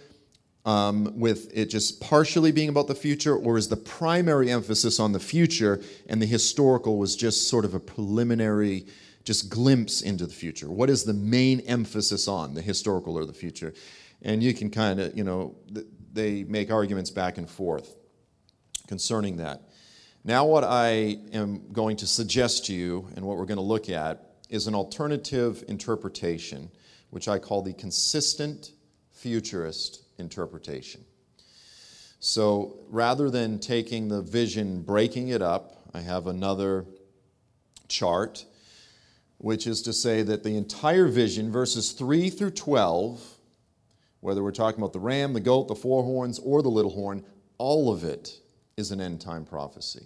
um, 0.65 1.19
with 1.19 1.51
it 1.57 1.67
just 1.67 2.01
partially 2.01 2.53
being 2.53 2.69
about 2.69 2.87
the 2.87 2.95
future, 2.95 3.37
or 3.37 3.57
is 3.57 3.69
the 3.69 3.77
primary 3.77 4.51
emphasis 4.51 5.01
on 5.01 5.13
the 5.13 5.21
future 5.21 5.81
and 6.09 6.21
the 6.21 6.27
historical 6.27 6.99
was 6.99 7.17
just 7.17 7.49
sort 7.49 7.65
of 7.65 7.75
a 7.75 7.81
preliminary, 7.81 8.87
just 9.25 9.51
glimpse 9.51 10.01
into 10.01 10.27
the 10.27 10.33
future? 10.33 10.71
What 10.71 10.91
is 10.91 11.05
the 11.05 11.15
main 11.15 11.61
emphasis 11.61 12.29
on, 12.29 12.55
the 12.55 12.63
historical 12.63 13.17
or 13.17 13.25
the 13.25 13.33
future? 13.33 13.75
And 14.23 14.43
you 14.43 14.55
can 14.55 14.71
kind 14.71 15.01
of, 15.01 15.17
you 15.17 15.25
know, 15.25 15.57
they 16.13 16.45
make 16.45 16.71
arguments 16.71 17.11
back 17.11 17.39
and 17.39 17.49
forth 17.49 17.95
concerning 18.87 19.37
that. 19.37 19.63
Now, 20.25 20.45
what 20.45 20.65
I 20.65 21.19
am 21.33 21.73
going 21.73 21.97
to 21.99 22.07
suggest 22.07 22.67
to 22.67 22.75
you 22.75 23.09
and 23.17 23.25
what 23.25 23.39
we're 23.39 23.47
going 23.47 23.57
to 23.57 23.63
look 23.63 23.89
at 23.89 24.35
is 24.51 24.67
an 24.67 24.75
alternative 24.75 25.65
interpretation, 25.69 26.71
which 27.11 27.29
I 27.29 27.39
call 27.39 27.63
the 27.63 27.73
consistent 27.73 28.73
futurist 29.13 30.03
interpretation. 30.19 31.05
So 32.19 32.81
rather 32.91 33.31
than 33.31 33.59
taking 33.59 34.09
the 34.09 34.21
vision, 34.21 34.83
breaking 34.83 35.29
it 35.29 35.41
up, 35.41 35.77
I 35.95 36.01
have 36.01 36.27
another 36.27 36.85
chart, 37.89 38.45
which 39.41 39.67
is 39.67 39.81
to 39.81 39.93
say 39.93 40.21
that 40.21 40.45
the 40.45 40.55
entire 40.55 41.09
vision, 41.09 41.51
verses 41.51 41.93
3 41.93 42.29
through 42.29 42.51
12, 42.51 43.23
whether 44.21 44.43
we're 44.43 44.51
talking 44.51 44.79
about 44.79 44.93
the 44.93 45.01
ram, 45.01 45.33
the 45.33 45.41
goat, 45.41 45.67
the 45.67 45.75
four 45.75 46.03
horns, 46.03 46.39
or 46.41 46.61
the 46.61 46.69
little 46.69 46.91
horn, 46.91 47.25
all 47.57 47.91
of 47.91 48.05
it 48.05 48.39
is 48.77 48.91
an 48.91 49.01
end 49.01 49.19
time 49.19 49.47
prophecy. 49.47 50.05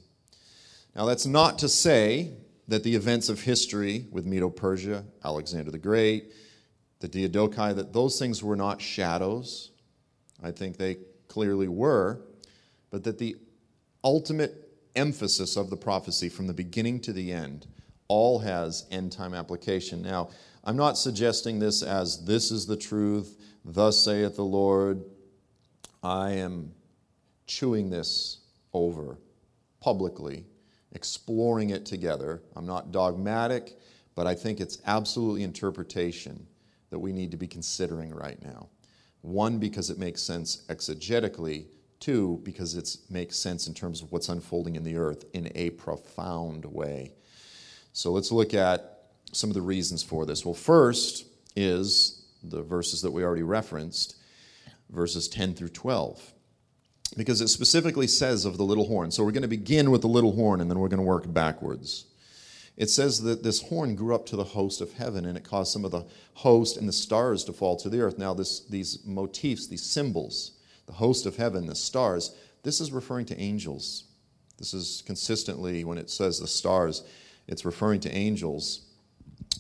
Now, 0.95 1.05
that's 1.05 1.27
not 1.27 1.59
to 1.59 1.69
say 1.69 2.31
that 2.69 2.85
the 2.85 2.95
events 2.95 3.29
of 3.29 3.41
history 3.41 4.07
with 4.13 4.25
Medo 4.25 4.49
Persia, 4.49 5.05
Alexander 5.25 5.73
the 5.73 5.79
Great, 5.79 6.33
the 7.01 7.09
Diadochi, 7.09 7.75
that 7.75 7.93
those 7.93 8.21
things 8.21 8.41
were 8.41 8.55
not 8.55 8.81
shadows. 8.81 9.73
I 10.45 10.53
think 10.53 10.77
they 10.77 10.99
clearly 11.27 11.67
were, 11.67 12.21
but 12.93 13.03
that 13.03 13.19
the 13.19 13.35
ultimate 14.05 14.71
emphasis 14.95 15.57
of 15.57 15.71
the 15.71 15.77
prophecy 15.77 16.29
from 16.29 16.47
the 16.47 16.55
beginning 16.55 17.01
to 17.01 17.13
the 17.13 17.33
end 17.33 17.67
all 18.09 18.39
has 18.39 18.87
end 18.91 19.13
time 19.13 19.35
application. 19.35 20.03
Now, 20.03 20.31
I'm 20.65 20.77
not 20.77 20.97
suggesting 20.99 21.59
this 21.59 21.83
as 21.83 22.25
this 22.25 22.51
is 22.51 22.67
the 22.67 22.77
truth, 22.77 23.39
thus 23.65 24.03
saith 24.03 24.37
the 24.37 24.45
Lord. 24.45 25.05
I 26.03 26.33
am 26.33 26.73
chewing 27.47 27.91
this 27.91 28.39
over 28.73 29.19
publicly 29.81 30.47
exploring 30.95 31.71
it 31.71 31.85
together. 31.85 32.43
I'm 32.57 32.67
not 32.67 32.93
dogmatic, 32.93 33.77
but 34.15 34.27
I 34.27 34.35
think 34.35 34.61
it's 34.61 34.79
absolutely 34.87 35.43
interpretation 35.43 36.47
that 36.91 36.99
we 36.99 37.13
need 37.13 37.33
to 37.33 37.37
be 37.37 37.49
considering 37.49 38.15
right 38.15 38.43
now. 38.43 38.69
One, 39.21 39.59
because 39.59 39.91
it 39.91 39.99
makes 39.99 40.23
sense 40.23 40.63
exegetically. 40.69 41.67
Two, 41.99 42.41
because 42.45 42.75
it 42.75 42.97
makes 43.11 43.37
sense 43.37 43.67
in 43.67 43.75
terms 43.75 44.03
of 44.03 44.13
what's 44.13 44.29
unfolding 44.29 44.77
in 44.77 44.85
the 44.85 44.97
earth 44.97 45.25
in 45.33 45.51
a 45.55 45.71
profound 45.71 46.65
way. 46.65 47.15
So 47.95 48.11
let's 48.11 48.31
look 48.33 48.53
at 48.53 49.05
some 49.33 49.49
of 49.49 49.55
the 49.55 49.63
reasons 49.63 50.03
for 50.03 50.27
this. 50.27 50.45
Well, 50.45 50.53
first 50.53 51.25
is 51.57 52.27
the 52.43 52.61
verses 52.61 53.03
that 53.03 53.13
we 53.13 53.23
already 53.25 53.45
referenced, 53.45 54.17
verses 54.91 55.29
10 55.29 55.55
through 55.55 55.71
12 55.71 56.35
because 57.17 57.41
it 57.41 57.47
specifically 57.47 58.09
says 58.09 58.45
of 58.45 58.57
the 58.57 58.65
little 58.65 58.89
horn. 58.89 59.13
So 59.13 59.23
we're 59.23 59.31
going 59.31 59.43
to 59.43 59.49
begin 59.49 59.93
with 59.93 60.01
the 60.01 60.09
little 60.09 60.33
horn 60.33 60.61
and 60.61 60.69
then 60.69 60.81
we're 60.81 60.89
going 60.89 60.99
to 60.99 61.05
work 61.07 61.33
backwards. 61.33 62.07
It 62.77 62.91
says 62.91 63.23
that 63.23 63.45
this 63.45 63.63
horn 63.63 63.95
grew 63.95 64.13
up 64.13 64.27
to 64.27 64.37
the 64.37 64.43
host 64.43 64.81
of 64.81 64.95
heaven 64.95 65.25
and 65.25 65.39
it 65.39 65.45
caused 65.45 65.73
some 65.73 65.85
of 65.85 65.93
the 65.93 66.07
host 66.35 66.77
and 66.77 66.89
the 66.89 66.93
stars 66.93 67.45
to 67.45 67.53
fall 67.53 67.77
to 67.77 67.89
the 67.89 68.01
earth. 68.01 68.19
Now, 68.19 68.35
this, 68.35 68.61
these 68.67 68.99
motifs, 69.07 69.69
these 69.69 69.85
symbols, 69.85 70.53
the 70.87 70.95
host 70.95 71.27
of 71.27 71.37
heaven, 71.37 71.67
the 71.67 71.77
stars, 71.77 72.35
this 72.65 72.81
is 72.81 72.91
referring 72.91 73.27
to 73.27 73.41
angels. 73.41 74.05
This 74.59 74.75
is 74.75 75.05
consistently, 75.07 75.85
when 75.85 75.99
it 75.99 76.11
says 76.11 76.41
the 76.41 76.49
stars, 76.49 77.05
it's 77.47 77.65
referring 77.65 78.01
to 78.01 78.15
angels 78.15 78.87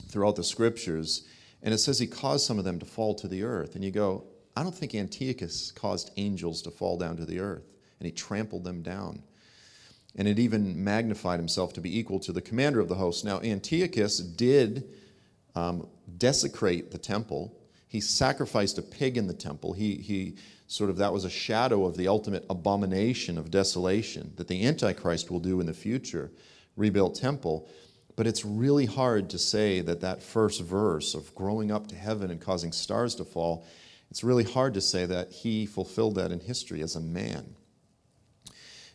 throughout 0.09 0.37
the 0.37 0.45
scriptures. 0.45 1.27
And 1.63 1.73
it 1.73 1.79
says 1.79 1.99
he 1.99 2.07
caused 2.07 2.47
some 2.47 2.59
of 2.59 2.65
them 2.65 2.79
to 2.79 2.87
fall 2.87 3.15
to 3.17 3.29
the 3.29 3.43
earth. 3.43 3.75
And 3.75 3.85
you 3.85 3.91
go, 3.91 4.25
I 4.57 4.63
don't 4.63 4.75
think 4.75 4.95
Antiochus 4.95 5.73
caused 5.73 6.11
angels 6.17 6.63
to 6.63 6.71
fall 6.71 6.97
down 6.97 7.17
to 7.17 7.25
the 7.25 7.41
earth, 7.41 7.65
and 7.99 8.07
he 8.07 8.13
trampled 8.13 8.65
them 8.65 8.83
down. 8.83 9.23
And 10.17 10.29
it 10.29 10.39
even 10.39 10.85
magnified 10.85 11.41
himself 11.41 11.73
to 11.73 11.81
be 11.81 11.99
equal 11.99 12.21
to 12.21 12.33
the 12.33 12.41
commander 12.41 12.79
of 12.79 12.89
the 12.89 12.95
host. 12.95 13.25
Now, 13.25 13.41
Antiochus 13.41 14.19
did 14.19 14.85
um, 15.57 15.89
desecrate 16.19 16.93
the 16.93 16.99
temple. 16.99 17.59
He 17.89 18.01
sacrificed 18.01 18.79
a 18.79 18.83
pig 18.83 19.17
in 19.17 19.27
the 19.27 19.35
temple. 19.35 19.73
He, 19.73 19.97
he 19.97 20.37
sort 20.69 20.91
of, 20.91 20.99
that 20.99 21.13
was 21.13 21.25
a 21.25 21.31
shadow 21.31 21.85
of 21.85 21.97
the 21.97 22.07
ultimate 22.07 22.47
abomination 22.49 23.39
of 23.39 23.51
desolation 23.51 24.33
that 24.37 24.47
the 24.47 24.65
Antichrist 24.65 25.31
will 25.33 25.41
do 25.41 25.59
in 25.61 25.67
the 25.67 25.75
future, 25.75 26.31
rebuilt 26.77 27.15
temple. 27.15 27.69
But 28.17 28.27
it's 28.27 28.45
really 28.45 28.87
hard 28.87 29.31
to 29.31 29.39
say 29.39 29.81
that 29.81 30.01
that 30.03 30.23
first 30.23 30.61
verse 30.61 31.15
of 31.15 31.35
growing 31.35 31.71
up 31.71 31.89
to 31.89 31.97
heaven 31.97 32.31
and 32.31 32.41
causing 32.41 32.73
stars 32.73 33.15
to 33.17 33.25
fall 33.25 33.67
it's 34.15 34.23
really 34.23 34.45
hard 34.45 34.75
to 34.75 34.81
say 34.81 35.07
that 35.07 35.33
he 35.33 35.67
fulfilled 35.67 36.15
that 36.15 36.31
in 36.31 36.39
history 36.39 36.83
as 36.83 36.95
a 36.95 37.01
man. 37.01 37.57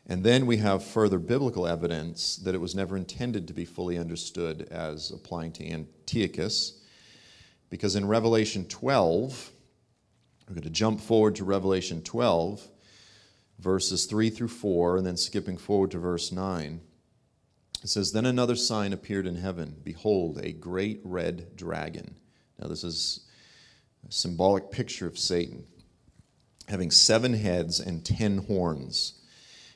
And 0.07 0.23
then 0.23 0.45
we 0.45 0.55
have 0.55 0.81
further 0.81 1.19
biblical 1.19 1.67
evidence 1.67 2.37
that 2.37 2.55
it 2.55 2.61
was 2.61 2.73
never 2.73 2.95
intended 2.95 3.45
to 3.47 3.53
be 3.53 3.65
fully 3.65 3.97
understood 3.97 4.69
as 4.71 5.11
applying 5.11 5.51
to 5.51 5.69
Antiochus. 5.69 6.81
Because 7.69 7.97
in 7.97 8.07
Revelation 8.07 8.65
12, 8.65 9.51
we're 10.47 10.55
going 10.55 10.63
to 10.63 10.69
jump 10.69 11.01
forward 11.01 11.35
to 11.35 11.43
Revelation 11.43 12.01
12, 12.01 12.65
verses 13.59 14.05
3 14.05 14.29
through 14.29 14.47
4, 14.47 14.95
and 14.95 15.05
then 15.05 15.17
skipping 15.17 15.57
forward 15.57 15.91
to 15.91 15.99
verse 15.99 16.31
9. 16.31 16.79
It 17.83 17.89
says, 17.89 18.11
Then 18.11 18.25
another 18.25 18.55
sign 18.55 18.93
appeared 18.93 19.25
in 19.25 19.35
heaven. 19.35 19.75
Behold, 19.83 20.37
a 20.37 20.51
great 20.51 21.01
red 21.03 21.55
dragon. 21.55 22.15
Now, 22.59 22.67
this 22.67 22.83
is 22.83 23.21
a 24.07 24.11
symbolic 24.11 24.71
picture 24.71 25.07
of 25.07 25.17
Satan, 25.17 25.65
having 26.67 26.91
seven 26.91 27.33
heads 27.33 27.79
and 27.79 28.05
ten 28.05 28.39
horns. 28.39 29.13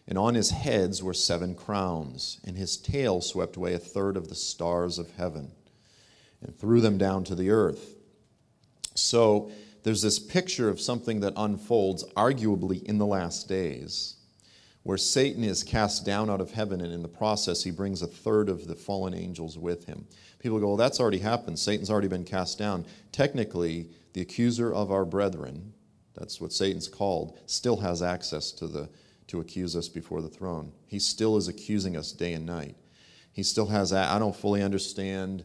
And 0.08 0.18
on 0.18 0.36
his 0.36 0.52
heads 0.52 1.02
were 1.02 1.14
seven 1.14 1.56
crowns, 1.56 2.42
and 2.44 2.58
his 2.58 2.76
tail 2.76 3.22
swept 3.22 3.56
away 3.56 3.74
a 3.74 3.80
third 3.80 4.18
of 4.18 4.28
the 4.28 4.36
stars 4.36 5.00
of 5.00 5.12
heaven 5.12 5.52
and 6.42 6.58
threw 6.58 6.82
them 6.82 6.98
down 6.98 7.24
to 7.26 7.36
the 7.36 7.52
earth. 7.52 7.96
So 8.96 9.50
there's 9.84 10.02
this 10.02 10.20
picture 10.20 10.68
of 10.68 10.82
something 10.82 11.22
that 11.22 11.34
unfolds, 11.38 12.04
arguably 12.16 12.84
in 12.84 12.98
the 12.98 13.06
last 13.06 13.48
days, 13.48 14.16
where 14.84 14.98
Satan 14.98 15.44
is 15.44 15.64
cast 15.64 16.06
down 16.06 16.30
out 16.30 16.42
of 16.42 16.52
heaven, 16.52 16.82
and 16.82 16.94
in 16.94 17.02
the 17.02 17.08
process, 17.08 17.64
he 17.64 17.72
brings 17.72 18.02
a 18.02 18.08
third 18.08 18.50
of 18.50 18.68
the 18.68 18.76
fallen 18.76 19.14
angels 19.14 19.58
with 19.58 19.86
him. 19.86 20.06
People 20.40 20.60
go, 20.60 20.68
Well, 20.68 20.78
that's 20.78 21.00
already 21.00 21.20
happened. 21.20 21.58
Satan's 21.58 21.90
already 21.90 22.10
been 22.10 22.26
cast 22.26 22.60
down. 22.60 22.86
Technically, 23.12 23.90
the 24.12 24.22
accuser 24.22 24.74
of 24.74 24.92
our 24.92 25.06
brethren, 25.06 25.74
that's 26.16 26.42
what 26.42 26.52
Satan's 26.52 26.90
called, 26.90 27.40
still 27.46 27.78
has 27.78 28.02
access 28.02 28.52
to, 28.52 28.68
the, 28.68 28.90
to 29.28 29.40
accuse 29.40 29.76
us 29.76 29.88
before 29.88 30.22
the 30.22 30.28
throne. 30.28 30.72
He 30.88 31.00
still 31.00 31.38
is 31.38 31.48
accusing 31.48 31.96
us 31.96 32.12
day 32.12 32.34
and 32.34 32.46
night. 32.46 32.76
He 33.32 33.42
still 33.42 33.68
has, 33.68 33.94
I 33.94 34.20
don't 34.20 34.36
fully 34.36 34.62
understand 34.62 35.44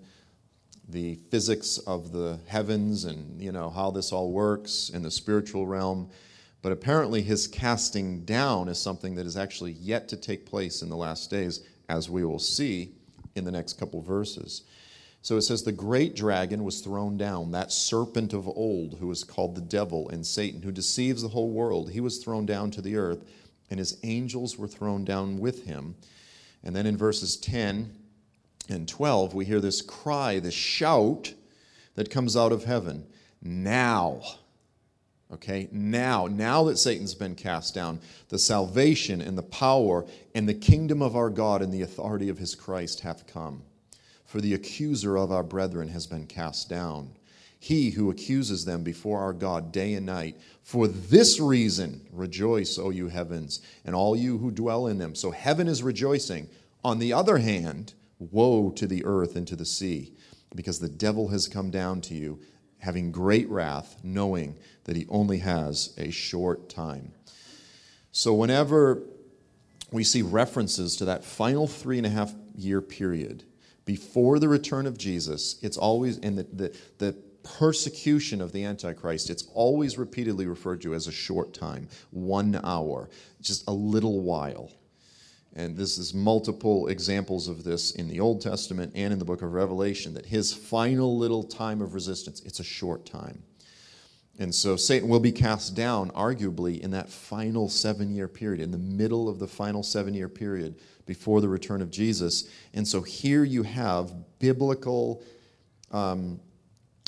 the 0.88 1.16
physics 1.30 1.78
of 1.78 2.12
the 2.12 2.38
heavens 2.46 3.04
and 3.04 3.40
you 3.40 3.52
know 3.52 3.68
how 3.68 3.90
this 3.90 4.10
all 4.10 4.32
works 4.32 4.88
in 4.88 5.02
the 5.02 5.10
spiritual 5.10 5.66
realm 5.66 6.10
but 6.62 6.72
apparently 6.72 7.22
his 7.22 7.46
casting 7.46 8.24
down 8.24 8.68
is 8.68 8.78
something 8.78 9.14
that 9.14 9.26
is 9.26 9.36
actually 9.36 9.72
yet 9.72 10.08
to 10.08 10.16
take 10.16 10.46
place 10.46 10.82
in 10.82 10.88
the 10.88 10.96
last 10.96 11.30
days 11.30 11.64
as 11.88 12.10
we 12.10 12.24
will 12.24 12.38
see 12.38 12.92
in 13.34 13.44
the 13.44 13.52
next 13.52 13.74
couple 13.74 14.02
verses 14.02 14.62
so 15.22 15.36
it 15.36 15.42
says, 15.42 15.62
The 15.62 15.72
great 15.72 16.14
dragon 16.14 16.64
was 16.64 16.80
thrown 16.80 17.16
down, 17.16 17.50
that 17.52 17.72
serpent 17.72 18.32
of 18.32 18.48
old, 18.48 18.98
who 18.98 19.10
is 19.10 19.24
called 19.24 19.54
the 19.54 19.60
devil 19.60 20.08
and 20.08 20.24
Satan, 20.24 20.62
who 20.62 20.72
deceives 20.72 21.22
the 21.22 21.28
whole 21.28 21.50
world. 21.50 21.90
He 21.90 22.00
was 22.00 22.18
thrown 22.18 22.46
down 22.46 22.70
to 22.72 22.82
the 22.82 22.96
earth, 22.96 23.24
and 23.70 23.78
his 23.78 23.98
angels 24.02 24.56
were 24.56 24.68
thrown 24.68 25.04
down 25.04 25.38
with 25.38 25.64
him. 25.64 25.96
And 26.62 26.74
then 26.74 26.86
in 26.86 26.96
verses 26.96 27.36
10 27.36 27.94
and 28.68 28.88
12, 28.88 29.34
we 29.34 29.44
hear 29.44 29.60
this 29.60 29.82
cry, 29.82 30.38
this 30.38 30.54
shout 30.54 31.34
that 31.94 32.10
comes 32.10 32.36
out 32.36 32.52
of 32.52 32.64
heaven. 32.64 33.06
Now, 33.42 34.22
okay, 35.32 35.68
now, 35.72 36.26
now 36.26 36.64
that 36.64 36.78
Satan's 36.78 37.14
been 37.14 37.34
cast 37.34 37.74
down, 37.74 38.00
the 38.28 38.38
salvation 38.38 39.20
and 39.20 39.36
the 39.36 39.42
power 39.42 40.06
and 40.34 40.48
the 40.48 40.54
kingdom 40.54 41.02
of 41.02 41.16
our 41.16 41.30
God 41.30 41.62
and 41.62 41.72
the 41.72 41.82
authority 41.82 42.28
of 42.28 42.38
his 42.38 42.54
Christ 42.54 43.00
hath 43.00 43.26
come 43.26 43.62
for 44.28 44.42
the 44.42 44.52
accuser 44.52 45.16
of 45.16 45.32
our 45.32 45.42
brethren 45.42 45.88
has 45.88 46.06
been 46.06 46.26
cast 46.26 46.68
down. 46.68 47.08
He 47.58 47.90
who 47.90 48.10
accuses 48.10 48.66
them 48.66 48.82
before 48.82 49.20
our 49.20 49.32
God 49.32 49.72
day 49.72 49.94
and 49.94 50.04
night. 50.04 50.36
For 50.62 50.86
this 50.86 51.40
reason, 51.40 52.06
rejoice, 52.12 52.78
O 52.78 52.90
you 52.90 53.08
heavens, 53.08 53.62
and 53.86 53.96
all 53.96 54.14
you 54.14 54.36
who 54.36 54.50
dwell 54.50 54.86
in 54.86 54.98
them. 54.98 55.14
So 55.14 55.30
heaven 55.30 55.66
is 55.66 55.82
rejoicing. 55.82 56.46
On 56.84 56.98
the 56.98 57.14
other 57.14 57.38
hand, 57.38 57.94
woe 58.18 58.70
to 58.72 58.86
the 58.86 59.02
earth 59.06 59.34
and 59.34 59.48
to 59.48 59.56
the 59.56 59.64
sea, 59.64 60.12
because 60.54 60.78
the 60.78 60.90
devil 60.90 61.28
has 61.28 61.48
come 61.48 61.70
down 61.70 62.02
to 62.02 62.14
you, 62.14 62.38
having 62.78 63.12
great 63.12 63.48
wrath, 63.48 63.96
knowing 64.02 64.56
that 64.84 64.96
he 64.96 65.06
only 65.08 65.38
has 65.38 65.94
a 65.98 66.10
short 66.10 66.68
time. 66.68 67.12
So 68.12 68.34
whenever 68.34 69.02
we 69.90 70.04
see 70.04 70.22
references 70.22 70.96
to 70.96 71.04
that 71.06 71.24
final 71.24 71.66
three 71.66 71.98
and 71.98 72.06
a 72.06 72.10
half 72.10 72.34
year 72.56 72.80
period, 72.80 73.44
before 73.84 74.38
the 74.38 74.48
return 74.48 74.86
of 74.86 74.98
Jesus, 74.98 75.58
it's 75.62 75.76
always 75.76 76.18
in 76.18 76.36
the, 76.36 76.42
the, 76.52 76.76
the 76.98 77.12
persecution 77.42 78.40
of 78.40 78.52
the 78.52 78.64
Antichrist, 78.64 79.30
it's 79.30 79.48
always 79.54 79.96
repeatedly 79.96 80.46
referred 80.46 80.82
to 80.82 80.94
as 80.94 81.06
a 81.06 81.12
short 81.12 81.54
time, 81.54 81.88
one 82.10 82.60
hour, 82.64 83.08
just 83.40 83.66
a 83.68 83.72
little 83.72 84.20
while. 84.20 84.70
And 85.58 85.76
this 85.76 85.98
is 85.98 86.14
multiple 86.14 86.86
examples 86.86 87.48
of 87.48 87.64
this 87.64 87.90
in 87.90 88.06
the 88.06 88.20
Old 88.20 88.40
Testament 88.40 88.92
and 88.94 89.12
in 89.12 89.18
the 89.18 89.24
book 89.24 89.42
of 89.42 89.52
Revelation 89.52 90.14
that 90.14 90.26
his 90.26 90.52
final 90.54 91.18
little 91.18 91.42
time 91.42 91.82
of 91.82 91.94
resistance, 91.94 92.40
it's 92.42 92.60
a 92.60 92.64
short 92.64 93.04
time. 93.04 93.42
And 94.38 94.54
so 94.54 94.76
Satan 94.76 95.08
will 95.08 95.18
be 95.18 95.32
cast 95.32 95.74
down, 95.74 96.12
arguably, 96.12 96.78
in 96.78 96.92
that 96.92 97.10
final 97.10 97.68
seven 97.68 98.14
year 98.14 98.28
period, 98.28 98.60
in 98.60 98.70
the 98.70 98.78
middle 98.78 99.28
of 99.28 99.40
the 99.40 99.48
final 99.48 99.82
seven 99.82 100.14
year 100.14 100.28
period 100.28 100.76
before 101.06 101.40
the 101.40 101.48
return 101.48 101.82
of 101.82 101.90
Jesus. 101.90 102.48
And 102.72 102.86
so 102.86 103.02
here 103.02 103.42
you 103.42 103.64
have 103.64 104.12
biblical, 104.38 105.24
um, 105.90 106.38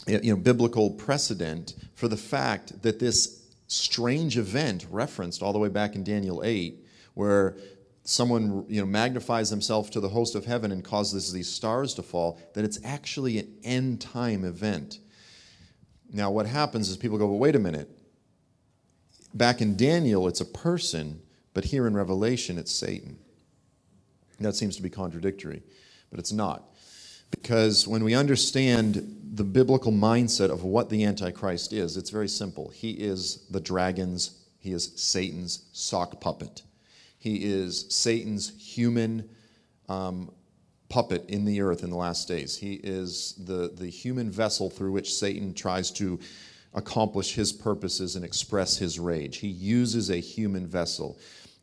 you 0.08 0.34
know, 0.34 0.36
biblical 0.36 0.90
precedent 0.90 1.76
for 1.94 2.08
the 2.08 2.16
fact 2.16 2.82
that 2.82 2.98
this 2.98 3.46
strange 3.68 4.36
event 4.36 4.86
referenced 4.90 5.40
all 5.40 5.52
the 5.52 5.58
way 5.60 5.68
back 5.68 5.94
in 5.94 6.02
Daniel 6.02 6.42
8, 6.44 6.84
where 7.14 7.56
someone 8.10 8.64
you 8.68 8.80
know 8.80 8.86
magnifies 8.86 9.50
themselves 9.50 9.88
to 9.90 10.00
the 10.00 10.08
host 10.08 10.34
of 10.34 10.44
heaven 10.44 10.72
and 10.72 10.82
causes 10.82 11.32
these 11.32 11.48
stars 11.48 11.94
to 11.94 12.02
fall, 12.02 12.40
that 12.54 12.64
it's 12.64 12.80
actually 12.84 13.38
an 13.38 13.54
end 13.62 14.00
time 14.00 14.44
event. 14.44 14.98
Now, 16.12 16.30
what 16.30 16.46
happens 16.46 16.88
is 16.88 16.96
people 16.96 17.18
go, 17.18 17.26
well, 17.26 17.38
wait 17.38 17.54
a 17.54 17.60
minute. 17.60 17.88
Back 19.32 19.60
in 19.60 19.76
Daniel, 19.76 20.26
it's 20.26 20.40
a 20.40 20.44
person, 20.44 21.22
but 21.54 21.66
here 21.66 21.86
in 21.86 21.94
Revelation, 21.94 22.58
it's 22.58 22.72
Satan. 22.72 23.16
That 24.40 24.56
seems 24.56 24.74
to 24.76 24.82
be 24.82 24.90
contradictory, 24.90 25.62
but 26.10 26.18
it's 26.18 26.32
not. 26.32 26.64
Because 27.30 27.86
when 27.86 28.02
we 28.02 28.14
understand 28.14 29.20
the 29.34 29.44
biblical 29.44 29.92
mindset 29.92 30.50
of 30.50 30.64
what 30.64 30.90
the 30.90 31.04
Antichrist 31.04 31.72
is, 31.72 31.96
it's 31.96 32.10
very 32.10 32.26
simple. 32.26 32.70
He 32.70 32.90
is 32.90 33.46
the 33.50 33.60
dragon's, 33.60 34.40
he 34.58 34.72
is 34.72 34.90
Satan's 34.96 35.68
sock 35.72 36.20
puppet. 36.20 36.62
He 37.20 37.44
is 37.44 37.84
Satan's 37.90 38.50
human 38.58 39.28
um, 39.90 40.32
puppet 40.88 41.26
in 41.28 41.44
the 41.44 41.60
earth 41.60 41.84
in 41.84 41.90
the 41.90 41.96
last 41.96 42.26
days. 42.26 42.56
He 42.56 42.74
is 42.74 43.34
the, 43.38 43.70
the 43.74 43.88
human 43.88 44.30
vessel 44.30 44.70
through 44.70 44.92
which 44.92 45.14
Satan 45.14 45.52
tries 45.52 45.90
to 45.92 46.18
accomplish 46.72 47.34
his 47.34 47.52
purposes 47.52 48.16
and 48.16 48.24
express 48.24 48.78
his 48.78 48.98
rage. 48.98 49.36
He 49.36 49.48
uses 49.48 50.10
a 50.10 50.16
human 50.16 50.66
vessel. 50.66 51.18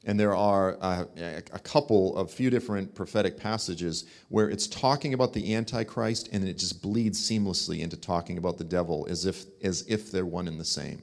And 0.06 0.20
there 0.20 0.36
are 0.36 0.78
uh, 0.80 1.06
a 1.18 1.60
couple 1.60 2.16
of 2.16 2.32
few 2.32 2.52
different 2.52 2.94
prophetic 2.94 3.36
passages 3.36 4.06
where 4.30 4.50
it's 4.50 4.68
talking 4.68 5.16
about 5.16 5.34
the 5.34 5.56
Antichrist 5.56 6.30
and 6.32 6.48
it 6.48 6.60
just 6.60 6.84
bleeds 6.84 7.20
seamlessly 7.20 7.80
into 7.80 7.98
talking 7.98 8.38
about 8.38 8.60
the 8.60 8.64
devil 8.64 9.08
as 9.10 9.26
if, 9.26 9.46
as 9.64 9.84
if 9.88 10.12
they're 10.12 10.26
one 10.26 10.48
and 10.48 10.60
the 10.60 10.66
same. 10.66 11.02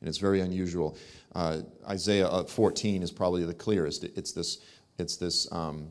And 0.00 0.08
it's 0.08 0.18
very 0.18 0.40
unusual. 0.40 0.96
Uh, 1.34 1.60
Isaiah 1.88 2.28
uh, 2.28 2.44
14 2.44 3.02
is 3.02 3.10
probably 3.10 3.44
the 3.44 3.54
clearest. 3.54 4.04
It's 4.04 4.32
this, 4.32 4.58
it's 4.98 5.16
this 5.16 5.50
um, 5.52 5.88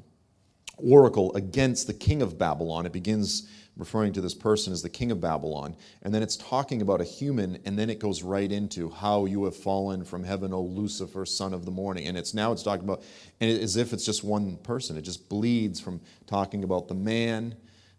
oracle 0.78 1.34
against 1.36 1.88
the 1.88 1.94
king 1.94 2.22
of 2.22 2.38
Babylon. 2.38 2.86
It 2.86 2.92
begins 2.92 3.50
referring 3.78 4.14
to 4.14 4.22
this 4.22 4.34
person 4.34 4.72
as 4.72 4.82
the 4.82 4.90
king 4.90 5.12
of 5.12 5.20
Babylon. 5.20 5.76
And 6.04 6.14
then 6.14 6.24
it's 6.24 6.38
talking 6.38 6.82
about 6.82 7.02
a 7.02 7.04
human, 7.04 7.60
and 7.66 7.78
then 7.78 7.90
it 7.90 8.00
goes 8.00 8.24
right 8.24 8.50
into 8.50 8.90
how 8.90 9.26
you 9.26 9.44
have 9.46 9.56
fallen 9.56 10.06
from 10.06 10.24
heaven, 10.24 10.54
O 10.54 10.62
Lucifer, 10.62 11.26
son 11.26 11.54
of 11.54 11.66
the 11.66 11.72
morning. 11.72 12.08
And 12.08 12.18
it's 12.18 12.34
now 12.34 12.52
it's 12.52 12.64
talking 12.64 12.86
about, 12.86 13.04
and 13.42 13.52
as 13.52 13.76
if 13.76 13.92
it's 13.92 14.06
just 14.06 14.24
one 14.24 14.58
person. 14.58 14.98
It 14.98 15.02
just 15.02 15.28
bleeds 15.28 15.80
from 15.80 16.00
talking 16.26 16.64
about 16.64 16.88
the 16.88 16.96
man, 16.96 17.56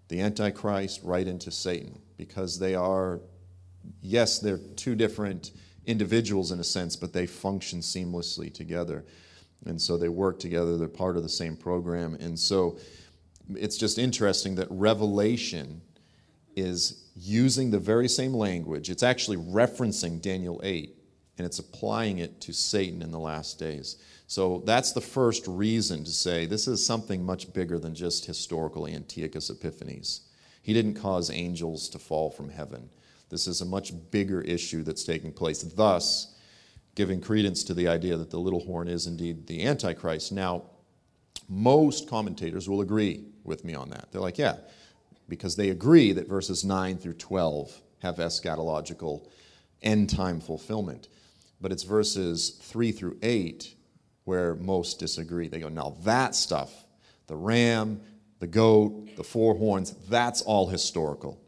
the 0.08 0.20
Antichrist, 0.20 1.00
right 1.02 1.26
into 1.26 1.50
Satan, 1.50 2.00
because 2.16 2.58
they 2.58 2.74
are, 2.74 3.20
yes, 4.00 4.38
they're 4.38 4.60
two 4.76 4.94
different 4.94 5.50
individuals 5.86 6.52
in 6.52 6.60
a 6.60 6.64
sense, 6.64 6.96
but 6.96 7.12
they 7.12 7.26
function 7.26 7.80
seamlessly 7.80 8.52
together. 8.52 9.04
And 9.64 9.80
so 9.80 9.96
they 9.96 10.08
work 10.08 10.38
together, 10.38 10.76
they're 10.76 10.88
part 10.88 11.16
of 11.16 11.22
the 11.22 11.28
same 11.28 11.56
program. 11.56 12.14
And 12.16 12.38
so, 12.38 12.78
it's 13.54 13.76
just 13.76 13.98
interesting 13.98 14.56
that 14.56 14.68
Revelation 14.70 15.80
is 16.56 17.04
using 17.14 17.70
the 17.70 17.78
very 17.78 18.08
same 18.08 18.34
language. 18.34 18.90
It's 18.90 19.02
actually 19.02 19.36
referencing 19.36 20.20
Daniel 20.20 20.60
8 20.64 20.94
and 21.38 21.46
it's 21.46 21.58
applying 21.58 22.18
it 22.18 22.40
to 22.40 22.52
Satan 22.52 23.02
in 23.02 23.10
the 23.10 23.18
last 23.18 23.58
days. 23.58 23.96
So 24.26 24.62
that's 24.64 24.92
the 24.92 25.02
first 25.02 25.46
reason 25.46 26.02
to 26.04 26.10
say 26.10 26.46
this 26.46 26.66
is 26.66 26.84
something 26.84 27.24
much 27.24 27.52
bigger 27.52 27.78
than 27.78 27.94
just 27.94 28.24
historical 28.24 28.86
Antiochus 28.86 29.50
Epiphanes. 29.50 30.22
He 30.62 30.72
didn't 30.72 30.94
cause 30.94 31.30
angels 31.30 31.88
to 31.90 31.98
fall 31.98 32.30
from 32.30 32.48
heaven. 32.48 32.88
This 33.28 33.46
is 33.46 33.60
a 33.60 33.64
much 33.64 33.92
bigger 34.10 34.40
issue 34.40 34.82
that's 34.82 35.04
taking 35.04 35.32
place, 35.32 35.62
thus 35.62 36.34
giving 36.94 37.20
credence 37.20 37.62
to 37.64 37.74
the 37.74 37.88
idea 37.88 38.16
that 38.16 38.30
the 38.30 38.38
little 38.38 38.60
horn 38.60 38.88
is 38.88 39.06
indeed 39.06 39.46
the 39.46 39.64
Antichrist. 39.64 40.32
Now, 40.32 40.64
most 41.48 42.08
commentators 42.08 42.68
will 42.68 42.80
agree 42.80 43.24
with 43.44 43.64
me 43.64 43.74
on 43.74 43.90
that. 43.90 44.10
They're 44.10 44.20
like, 44.20 44.38
yeah, 44.38 44.56
because 45.28 45.56
they 45.56 45.70
agree 45.70 46.12
that 46.12 46.28
verses 46.28 46.64
9 46.64 46.98
through 46.98 47.14
12 47.14 47.80
have 48.00 48.16
eschatological 48.16 49.28
end 49.82 50.10
time 50.10 50.40
fulfillment. 50.40 51.08
But 51.60 51.72
it's 51.72 51.82
verses 51.82 52.58
3 52.62 52.92
through 52.92 53.18
8 53.22 53.74
where 54.24 54.56
most 54.56 54.98
disagree. 54.98 55.48
They 55.48 55.60
go, 55.60 55.68
now 55.68 55.96
that 56.02 56.34
stuff, 56.34 56.84
the 57.28 57.36
ram, 57.36 58.00
the 58.40 58.46
goat, 58.46 59.16
the 59.16 59.24
four 59.24 59.54
horns, 59.54 59.94
that's 60.08 60.42
all 60.42 60.66
historical. 60.66 61.40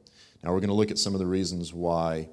Now 0.42 0.52
we're 0.52 0.60
going 0.60 0.68
to 0.68 0.74
look 0.74 0.90
at 0.90 0.98
some 0.98 1.14
of 1.14 1.18
the 1.18 1.26
reasons 1.26 1.72
why 1.72 2.28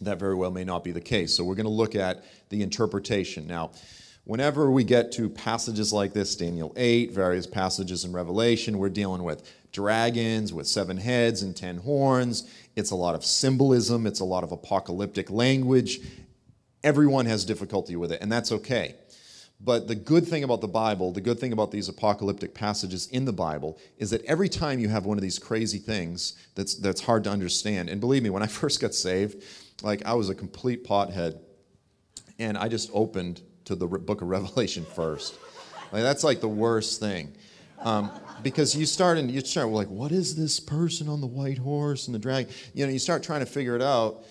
that 0.00 0.18
very 0.18 0.34
well 0.34 0.50
may 0.50 0.64
not 0.64 0.84
be 0.84 0.92
the 0.92 1.00
case. 1.00 1.34
So 1.34 1.44
we're 1.44 1.54
going 1.54 1.64
to 1.64 1.70
look 1.70 1.94
at 1.94 2.24
the 2.50 2.62
interpretation. 2.62 3.46
Now, 3.46 3.72
whenever 4.24 4.70
we 4.70 4.84
get 4.84 5.12
to 5.12 5.28
passages 5.28 5.92
like 5.92 6.12
this, 6.12 6.36
Daniel 6.36 6.72
8, 6.76 7.12
various 7.12 7.46
passages 7.46 8.04
in 8.04 8.12
Revelation, 8.12 8.78
we're 8.78 8.90
dealing 8.90 9.22
with 9.22 9.48
dragons 9.72 10.52
with 10.52 10.66
seven 10.66 10.96
heads 10.96 11.42
and 11.42 11.54
ten 11.54 11.76
horns. 11.76 12.50
It's 12.76 12.90
a 12.90 12.96
lot 12.96 13.14
of 13.14 13.24
symbolism, 13.24 14.06
it's 14.06 14.20
a 14.20 14.24
lot 14.24 14.42
of 14.42 14.52
apocalyptic 14.52 15.30
language. 15.30 16.00
Everyone 16.82 17.26
has 17.26 17.44
difficulty 17.44 17.94
with 17.96 18.12
it, 18.12 18.22
and 18.22 18.30
that's 18.30 18.52
okay. 18.52 18.94
But 19.60 19.88
the 19.88 19.94
good 19.94 20.26
thing 20.26 20.44
about 20.44 20.60
the 20.60 20.68
Bible, 20.68 21.12
the 21.12 21.20
good 21.20 21.38
thing 21.38 21.52
about 21.52 21.70
these 21.70 21.88
apocalyptic 21.88 22.54
passages 22.54 23.06
in 23.08 23.24
the 23.24 23.32
Bible, 23.32 23.78
is 23.96 24.10
that 24.10 24.24
every 24.24 24.48
time 24.48 24.78
you 24.78 24.88
have 24.88 25.06
one 25.06 25.16
of 25.16 25.22
these 25.22 25.38
crazy 25.38 25.78
things 25.78 26.34
that's, 26.54 26.74
that's 26.74 27.00
hard 27.00 27.24
to 27.24 27.30
understand, 27.30 27.88
and 27.88 28.00
believe 28.00 28.22
me, 28.22 28.30
when 28.30 28.42
I 28.42 28.46
first 28.48 28.80
got 28.80 28.94
saved, 28.94 29.42
like 29.82 30.04
I 30.04 30.14
was 30.14 30.28
a 30.28 30.34
complete 30.34 30.84
pothead, 30.84 31.38
and 32.38 32.58
I 32.58 32.68
just 32.68 32.90
opened 32.92 33.40
to 33.64 33.74
the 33.74 33.86
book 33.86 34.20
of 34.20 34.28
Revelation 34.28 34.84
first. 34.84 35.38
Like, 35.92 36.02
that's 36.02 36.24
like 36.24 36.40
the 36.40 36.48
worst 36.48 37.00
thing. 37.00 37.32
Um, 37.80 38.10
because 38.42 38.74
you 38.74 38.86
start 38.86 39.18
and 39.18 39.30
you 39.30 39.40
start 39.40 39.68
like, 39.68 39.88
what 39.88 40.12
is 40.12 40.34
this 40.34 40.60
person 40.60 41.08
on 41.08 41.20
the 41.20 41.26
white 41.26 41.58
horse 41.58 42.06
and 42.06 42.14
the 42.14 42.18
dragon? 42.18 42.52
You 42.74 42.86
know, 42.86 42.92
you 42.92 42.98
start 42.98 43.22
trying 43.22 43.40
to 43.40 43.46
figure 43.46 43.76
it 43.76 43.82
out, 43.82 44.24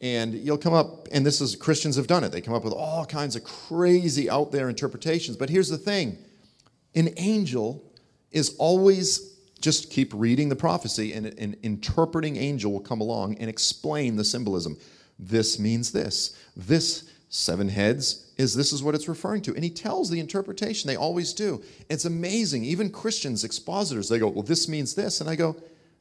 and 0.00 0.34
you'll 0.34 0.58
come 0.58 0.72
up, 0.72 1.08
and 1.12 1.24
this 1.26 1.40
is 1.40 1.56
Christians 1.56 1.96
have 1.96 2.06
done 2.06 2.24
it. 2.24 2.32
They 2.32 2.40
come 2.40 2.54
up 2.54 2.64
with 2.64 2.72
all 2.72 3.04
kinds 3.04 3.36
of 3.36 3.44
crazy 3.44 4.30
out 4.30 4.50
there 4.50 4.68
interpretations. 4.68 5.36
But 5.36 5.50
here's 5.50 5.68
the 5.68 5.78
thing 5.78 6.18
an 6.94 7.10
angel 7.16 7.84
is 8.30 8.56
always 8.58 9.36
just 9.60 9.90
keep 9.90 10.12
reading 10.14 10.48
the 10.48 10.56
prophecy, 10.56 11.12
and 11.12 11.26
an 11.26 11.56
interpreting 11.62 12.36
angel 12.36 12.72
will 12.72 12.80
come 12.80 13.00
along 13.00 13.36
and 13.38 13.50
explain 13.50 14.16
the 14.16 14.24
symbolism. 14.24 14.78
This 15.18 15.58
means 15.58 15.92
this. 15.92 16.36
This 16.56 17.10
seven 17.28 17.68
heads 17.68 18.32
is 18.38 18.54
this 18.54 18.72
is 18.72 18.82
what 18.82 18.94
it's 18.94 19.08
referring 19.08 19.42
to. 19.42 19.54
And 19.54 19.62
he 19.62 19.70
tells 19.70 20.08
the 20.08 20.18
interpretation. 20.18 20.88
They 20.88 20.96
always 20.96 21.34
do. 21.34 21.62
It's 21.90 22.06
amazing. 22.06 22.64
Even 22.64 22.90
Christians, 22.90 23.44
expositors, 23.44 24.08
they 24.08 24.18
go, 24.18 24.28
well, 24.28 24.42
this 24.42 24.66
means 24.66 24.94
this. 24.94 25.20
And 25.20 25.28
I 25.28 25.36
go, 25.36 25.56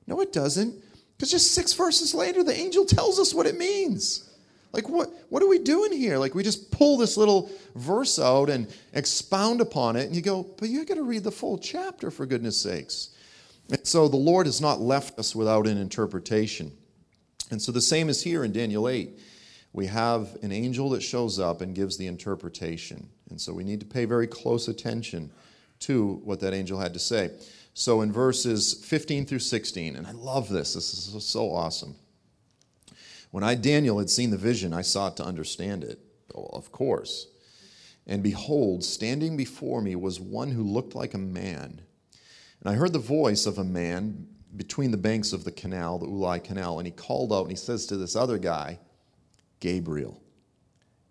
no, 0.07 0.21
it 0.21 0.31
doesn't. 0.31 0.73
Because 1.19 1.29
just 1.31 1.53
six 1.53 1.73
verses 1.73 2.15
later, 2.15 2.43
the 2.43 2.57
angel 2.57 2.85
tells 2.85 3.19
us 3.19 3.33
what 3.33 3.45
it 3.45 3.57
means. 3.57 4.31
Like, 4.71 4.87
what, 4.87 5.11
what 5.27 5.43
are 5.43 5.49
we 5.49 5.59
doing 5.59 5.91
here? 5.91 6.17
Like, 6.17 6.33
we 6.33 6.43
just 6.43 6.71
pull 6.71 6.95
this 6.95 7.17
little 7.17 7.51
verse 7.75 8.17
out 8.17 8.49
and 8.49 8.73
expound 8.93 9.59
upon 9.59 9.97
it, 9.97 10.05
and 10.05 10.15
you 10.15 10.21
go, 10.21 10.43
but 10.57 10.69
you 10.69 10.85
got 10.85 10.95
to 10.95 11.03
read 11.03 11.23
the 11.23 11.31
full 11.31 11.57
chapter 11.57 12.09
for 12.09 12.25
goodness 12.25 12.59
sakes. 12.59 13.09
And 13.69 13.85
so 13.85 14.07
the 14.07 14.15
Lord 14.15 14.45
has 14.45 14.61
not 14.61 14.79
left 14.79 15.19
us 15.19 15.35
without 15.35 15.67
an 15.67 15.77
interpretation. 15.77 16.71
And 17.51 17.61
so 17.61 17.71
the 17.71 17.81
same 17.81 18.09
is 18.09 18.23
here 18.23 18.43
in 18.43 18.51
Daniel 18.51 18.87
8 18.87 19.19
we 19.73 19.85
have 19.85 20.35
an 20.41 20.51
angel 20.51 20.89
that 20.89 21.01
shows 21.01 21.39
up 21.39 21.61
and 21.61 21.75
gives 21.75 21.97
the 21.97 22.07
interpretation. 22.07 23.07
And 23.29 23.39
so 23.39 23.53
we 23.53 23.63
need 23.63 23.79
to 23.81 23.85
pay 23.85 24.05
very 24.05 24.27
close 24.27 24.67
attention 24.67 25.31
to 25.81 26.19
what 26.23 26.39
that 26.39 26.53
angel 26.53 26.79
had 26.79 26.93
to 26.93 26.99
say. 26.99 27.31
So 27.79 28.01
in 28.01 28.11
verses 28.11 28.73
15 28.73 29.25
through 29.25 29.39
16, 29.39 29.95
and 29.95 30.05
I 30.05 30.11
love 30.11 30.49
this, 30.49 30.73
this 30.73 30.93
is 30.93 31.25
so 31.25 31.49
awesome. 31.53 31.95
When 33.31 33.41
I, 33.41 33.55
Daniel, 33.55 33.99
had 33.99 34.09
seen 34.09 34.31
the 34.31 34.37
vision, 34.37 34.73
I 34.73 34.81
sought 34.81 35.15
to 35.15 35.23
understand 35.23 35.85
it. 35.85 35.97
Oh, 36.35 36.49
of 36.51 36.73
course. 36.73 37.27
And 38.05 38.21
behold, 38.21 38.83
standing 38.83 39.37
before 39.37 39.81
me 39.81 39.95
was 39.95 40.19
one 40.19 40.51
who 40.51 40.61
looked 40.61 40.93
like 40.93 41.13
a 41.13 41.17
man. 41.17 41.79
And 42.59 42.69
I 42.69 42.73
heard 42.73 42.91
the 42.91 42.99
voice 42.99 43.45
of 43.45 43.57
a 43.57 43.63
man 43.63 44.27
between 44.57 44.91
the 44.91 44.97
banks 44.97 45.31
of 45.31 45.45
the 45.45 45.51
canal, 45.51 45.99
the 45.99 46.05
Ulai 46.05 46.43
Canal, 46.43 46.79
and 46.79 46.85
he 46.85 46.91
called 46.91 47.31
out 47.31 47.43
and 47.43 47.51
he 47.51 47.55
says 47.55 47.85
to 47.85 47.95
this 47.95 48.13
other 48.13 48.37
guy, 48.37 48.77
Gabriel, 49.61 50.21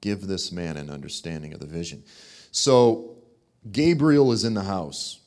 give 0.03 0.27
this 0.27 0.53
man 0.53 0.77
an 0.77 0.91
understanding 0.91 1.55
of 1.55 1.61
the 1.61 1.67
vision. 1.67 2.05
So, 2.51 3.17
Gabriel 3.73 4.33
is 4.33 4.45
in 4.45 4.53
the 4.53 4.65
house. 4.65 5.21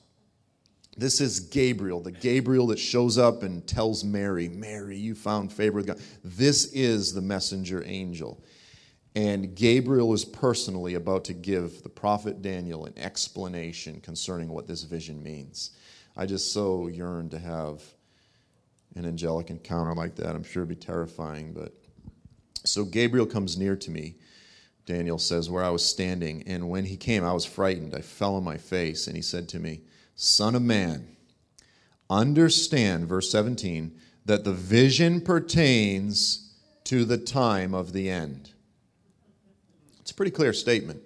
This 0.97 1.21
is 1.21 1.39
Gabriel, 1.39 2.01
the 2.01 2.11
Gabriel 2.11 2.67
that 2.67 2.79
shows 2.79 3.17
up 3.17 3.43
and 3.43 3.65
tells 3.65 4.03
Mary, 4.03 4.49
Mary, 4.49 4.97
you 4.97 5.15
found 5.15 5.51
favor 5.51 5.77
with 5.77 5.87
God. 5.87 6.01
This 6.23 6.65
is 6.73 7.13
the 7.13 7.21
messenger 7.21 7.83
angel. 7.85 8.43
And 9.15 9.55
Gabriel 9.55 10.13
is 10.13 10.25
personally 10.25 10.95
about 10.95 11.25
to 11.25 11.33
give 11.33 11.81
the 11.83 11.89
prophet 11.89 12.41
Daniel 12.41 12.85
an 12.85 12.93
explanation 12.97 14.01
concerning 14.01 14.49
what 14.49 14.67
this 14.67 14.83
vision 14.83 15.21
means. 15.23 15.71
I 16.15 16.25
just 16.25 16.53
so 16.53 16.87
yearn 16.87 17.29
to 17.29 17.39
have 17.39 17.81
an 18.95 19.05
angelic 19.05 19.49
encounter 19.49 19.93
like 19.93 20.15
that. 20.15 20.35
I'm 20.35 20.43
sure 20.43 20.63
it'd 20.63 20.69
be 20.69 20.75
terrifying, 20.75 21.53
but 21.53 21.73
so 22.65 22.83
Gabriel 22.83 23.25
comes 23.25 23.57
near 23.57 23.75
to 23.77 23.91
me, 23.91 24.15
Daniel 24.85 25.17
says, 25.17 25.49
where 25.49 25.63
I 25.63 25.69
was 25.69 25.85
standing. 25.85 26.43
And 26.47 26.69
when 26.69 26.85
he 26.85 26.97
came, 26.97 27.23
I 27.23 27.33
was 27.33 27.45
frightened. 27.45 27.95
I 27.95 28.01
fell 28.01 28.35
on 28.35 28.43
my 28.43 28.57
face. 28.57 29.07
And 29.07 29.15
he 29.15 29.21
said 29.21 29.47
to 29.49 29.59
me, 29.59 29.81
Son 30.15 30.55
of 30.55 30.61
man, 30.61 31.15
understand, 32.09 33.07
verse 33.07 33.31
17, 33.31 33.93
that 34.25 34.43
the 34.43 34.53
vision 34.53 35.21
pertains 35.21 36.53
to 36.83 37.05
the 37.05 37.17
time 37.17 37.73
of 37.73 37.93
the 37.93 38.09
end. 38.09 38.51
It's 39.99 40.11
a 40.11 40.15
pretty 40.15 40.31
clear 40.31 40.53
statement. 40.53 41.01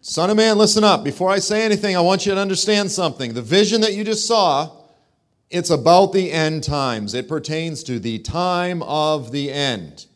Son 0.00 0.28
of 0.28 0.36
man, 0.36 0.58
listen 0.58 0.84
up. 0.84 1.02
Before 1.02 1.30
I 1.30 1.38
say 1.38 1.62
anything, 1.62 1.96
I 1.96 2.00
want 2.00 2.26
you 2.26 2.34
to 2.34 2.40
understand 2.40 2.90
something. 2.90 3.32
The 3.32 3.40
vision 3.40 3.80
that 3.80 3.94
you 3.94 4.04
just 4.04 4.26
saw 4.26 4.84
it's 5.54 5.70
about 5.70 6.12
the 6.12 6.32
end 6.32 6.64
times. 6.64 7.14
It 7.14 7.28
pertains 7.28 7.84
to 7.84 8.00
the 8.00 8.18
time 8.18 8.82
of 8.82 9.30
the 9.30 9.52
end. 9.52 10.06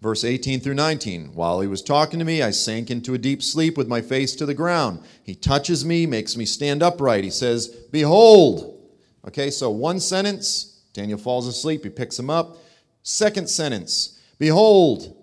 Verse 0.00 0.24
18 0.24 0.60
through 0.60 0.74
19. 0.74 1.34
While 1.34 1.60
he 1.60 1.66
was 1.66 1.82
talking 1.82 2.18
to 2.18 2.24
me, 2.24 2.42
I 2.42 2.50
sank 2.50 2.90
into 2.90 3.12
a 3.12 3.18
deep 3.18 3.42
sleep 3.42 3.76
with 3.76 3.86
my 3.86 4.00
face 4.00 4.34
to 4.36 4.46
the 4.46 4.54
ground. 4.54 5.00
He 5.22 5.34
touches 5.34 5.84
me, 5.84 6.06
makes 6.06 6.36
me 6.36 6.46
stand 6.46 6.82
upright. 6.82 7.24
He 7.24 7.30
says, 7.30 7.68
Behold. 7.68 8.78
Okay, 9.26 9.50
so 9.50 9.70
one 9.70 10.00
sentence, 10.00 10.80
Daniel 10.94 11.18
falls 11.18 11.46
asleep, 11.46 11.84
he 11.84 11.90
picks 11.90 12.18
him 12.18 12.30
up. 12.30 12.56
Second 13.02 13.48
sentence, 13.48 14.18
Behold. 14.38 15.16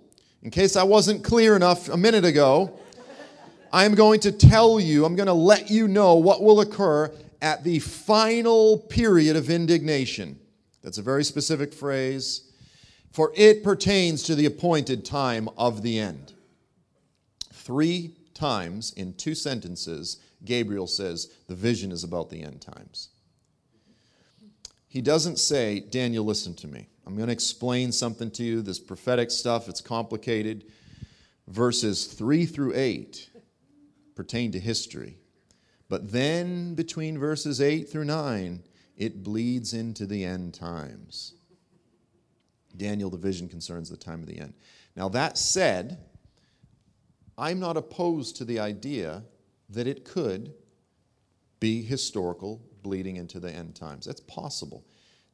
In 0.43 0.51
case 0.51 0.75
I 0.75 0.83
wasn't 0.83 1.23
clear 1.23 1.55
enough 1.55 1.89
a 1.89 1.97
minute 1.97 2.23
ago, 2.23 2.79
I'm 3.73 3.95
going 3.95 4.19
to 4.21 4.31
tell 4.31 4.79
you, 4.79 5.03
I'm 5.03 5.15
going 5.15 5.27
to 5.27 5.33
let 5.33 5.71
you 5.71 5.87
know 5.87 6.15
what 6.15 6.41
will 6.41 6.61
occur 6.61 7.11
at 7.41 7.63
the 7.63 7.79
final 7.79 8.77
period 8.77 9.35
of 9.35 9.49
indignation. 9.49 10.39
That's 10.83 10.99
a 10.99 11.01
very 11.01 11.23
specific 11.23 11.73
phrase, 11.73 12.46
for 13.17 13.33
it 13.35 13.63
pertains 13.63 14.21
to 14.21 14.35
the 14.35 14.45
appointed 14.45 15.03
time 15.03 15.49
of 15.57 15.81
the 15.81 15.97
end. 15.97 16.33
Three 17.51 18.11
times 18.35 18.93
in 18.93 19.15
two 19.15 19.33
sentences, 19.33 20.17
Gabriel 20.45 20.85
says 20.85 21.33
the 21.47 21.55
vision 21.55 21.91
is 21.91 22.03
about 22.03 22.29
the 22.29 22.43
end 22.43 22.61
times. 22.61 23.09
He 24.87 25.01
doesn't 25.01 25.39
say, 25.39 25.79
Daniel, 25.79 26.25
listen 26.25 26.53
to 26.57 26.67
me. 26.67 26.89
I'm 27.07 27.15
going 27.15 27.25
to 27.25 27.33
explain 27.33 27.91
something 27.91 28.29
to 28.29 28.43
you. 28.43 28.61
This 28.61 28.77
prophetic 28.77 29.31
stuff, 29.31 29.67
it's 29.67 29.81
complicated. 29.81 30.65
Verses 31.47 32.05
3 32.05 32.45
through 32.45 32.73
8 32.75 33.31
pertain 34.15 34.51
to 34.51 34.59
history. 34.59 35.17
But 35.89 36.11
then 36.11 36.75
between 36.75 37.17
verses 37.17 37.61
8 37.61 37.89
through 37.89 38.05
9, 38.05 38.61
it 38.95 39.23
bleeds 39.23 39.73
into 39.73 40.05
the 40.05 40.23
end 40.23 40.53
times. 40.53 41.33
Daniel, 42.77 43.09
the 43.09 43.17
vision 43.17 43.49
concerns 43.49 43.89
the 43.89 43.97
time 43.97 44.21
of 44.21 44.27
the 44.27 44.39
end. 44.39 44.53
Now, 44.95 45.09
that 45.09 45.37
said, 45.37 45.97
I'm 47.37 47.59
not 47.59 47.77
opposed 47.77 48.37
to 48.37 48.45
the 48.45 48.59
idea 48.59 49.23
that 49.69 49.87
it 49.87 50.05
could 50.05 50.53
be 51.59 51.81
historical 51.81 52.61
bleeding 52.83 53.17
into 53.17 53.39
the 53.39 53.51
end 53.51 53.75
times. 53.75 54.05
That's 54.05 54.21
possible. 54.21 54.85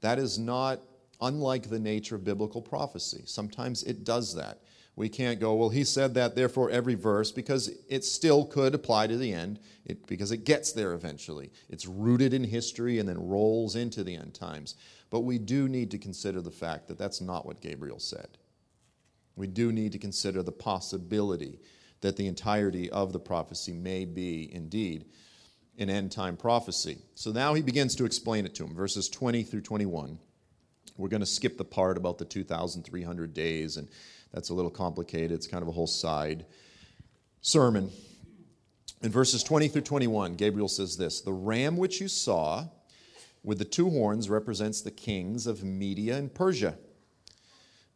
That 0.01 0.19
is 0.19 0.39
not 0.39 0.81
unlike 1.21 1.69
the 1.69 1.79
nature 1.79 2.15
of 2.15 2.23
biblical 2.23 2.61
prophecy. 2.61 3.23
Sometimes 3.25 3.83
it 3.83 4.03
does 4.03 4.35
that. 4.35 4.59
We 4.95 5.09
can't 5.09 5.39
go, 5.39 5.55
well, 5.55 5.69
he 5.69 5.83
said 5.83 6.13
that, 6.13 6.35
therefore 6.35 6.69
every 6.69 6.93
verse, 6.93 7.31
because 7.31 7.71
it 7.89 8.03
still 8.03 8.45
could 8.45 8.75
apply 8.75 9.07
to 9.07 9.17
the 9.17 9.33
end, 9.33 9.59
it, 9.85 10.05
because 10.05 10.31
it 10.31 10.45
gets 10.45 10.71
there 10.71 10.93
eventually. 10.93 11.51
It's 11.69 11.87
rooted 11.87 12.33
in 12.33 12.43
history 12.43 12.99
and 12.99 13.09
then 13.09 13.27
rolls 13.27 13.75
into 13.75 14.03
the 14.03 14.15
end 14.15 14.35
times. 14.35 14.75
But 15.13 15.25
we 15.25 15.37
do 15.37 15.69
need 15.69 15.91
to 15.91 15.99
consider 15.99 16.41
the 16.41 16.49
fact 16.49 16.87
that 16.87 16.97
that's 16.97 17.21
not 17.21 17.45
what 17.45 17.61
Gabriel 17.61 17.99
said. 17.99 18.29
We 19.35 19.45
do 19.45 19.71
need 19.71 19.91
to 19.91 19.99
consider 19.99 20.41
the 20.41 20.51
possibility 20.51 21.59
that 22.01 22.17
the 22.17 22.25
entirety 22.25 22.89
of 22.89 23.13
the 23.13 23.19
prophecy 23.19 23.73
may 23.73 24.05
be 24.05 24.49
indeed 24.51 25.05
an 25.77 25.91
end 25.91 26.11
time 26.11 26.35
prophecy. 26.35 26.97
So 27.13 27.31
now 27.31 27.53
he 27.53 27.61
begins 27.61 27.95
to 27.97 28.05
explain 28.05 28.47
it 28.47 28.55
to 28.55 28.63
him, 28.63 28.73
verses 28.73 29.07
20 29.07 29.43
through 29.43 29.61
21. 29.61 30.17
We're 30.97 31.09
going 31.09 31.19
to 31.19 31.27
skip 31.27 31.59
the 31.59 31.63
part 31.63 31.97
about 31.97 32.17
the 32.17 32.25
2,300 32.25 33.35
days 33.35 33.77
and 33.77 33.87
that's 34.33 34.49
a 34.49 34.55
little 34.55 34.71
complicated. 34.71 35.33
It's 35.33 35.45
kind 35.45 35.61
of 35.61 35.67
a 35.67 35.73
whole 35.73 35.85
side 35.85 36.43
sermon. 37.41 37.91
In 39.03 39.11
verses 39.11 39.43
20 39.43 39.67
through 39.67 39.81
21, 39.83 40.33
Gabriel 40.33 40.67
says 40.67 40.97
this 40.97 41.21
The 41.21 41.33
ram 41.33 41.77
which 41.77 42.01
you 42.01 42.07
saw 42.07 42.65
with 43.43 43.59
the 43.59 43.65
two 43.65 43.89
horns 43.89 44.29
represents 44.29 44.81
the 44.81 44.91
kings 44.91 45.45
of 45.47 45.63
Media 45.63 46.17
and 46.17 46.33
Persia. 46.33 46.77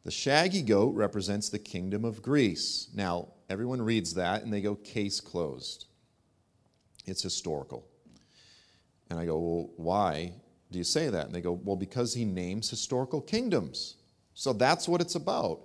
The 0.03 0.11
shaggy 0.11 0.61
goat 0.61 0.95
represents 0.95 1.49
the 1.49 1.59
kingdom 1.59 2.05
of 2.05 2.21
Greece. 2.21 2.89
Now, 2.93 3.29
everyone 3.49 3.81
reads 3.81 4.13
that 4.15 4.43
and 4.43 4.53
they 4.53 4.61
go, 4.61 4.75
case 4.75 5.19
closed. 5.19 5.85
It's 7.05 7.23
historical. 7.23 7.87
And 9.09 9.19
I 9.19 9.25
go, 9.25 9.37
well, 9.37 9.69
why 9.77 10.33
do 10.71 10.77
you 10.77 10.83
say 10.83 11.09
that? 11.09 11.25
And 11.25 11.33
they 11.33 11.41
go, 11.41 11.53
well, 11.53 11.77
because 11.77 12.13
he 12.13 12.25
names 12.25 12.69
historical 12.69 13.21
kingdoms. 13.21 13.95
So 14.33 14.53
that's 14.53 14.87
what 14.87 15.01
it's 15.01 15.15
about. 15.15 15.61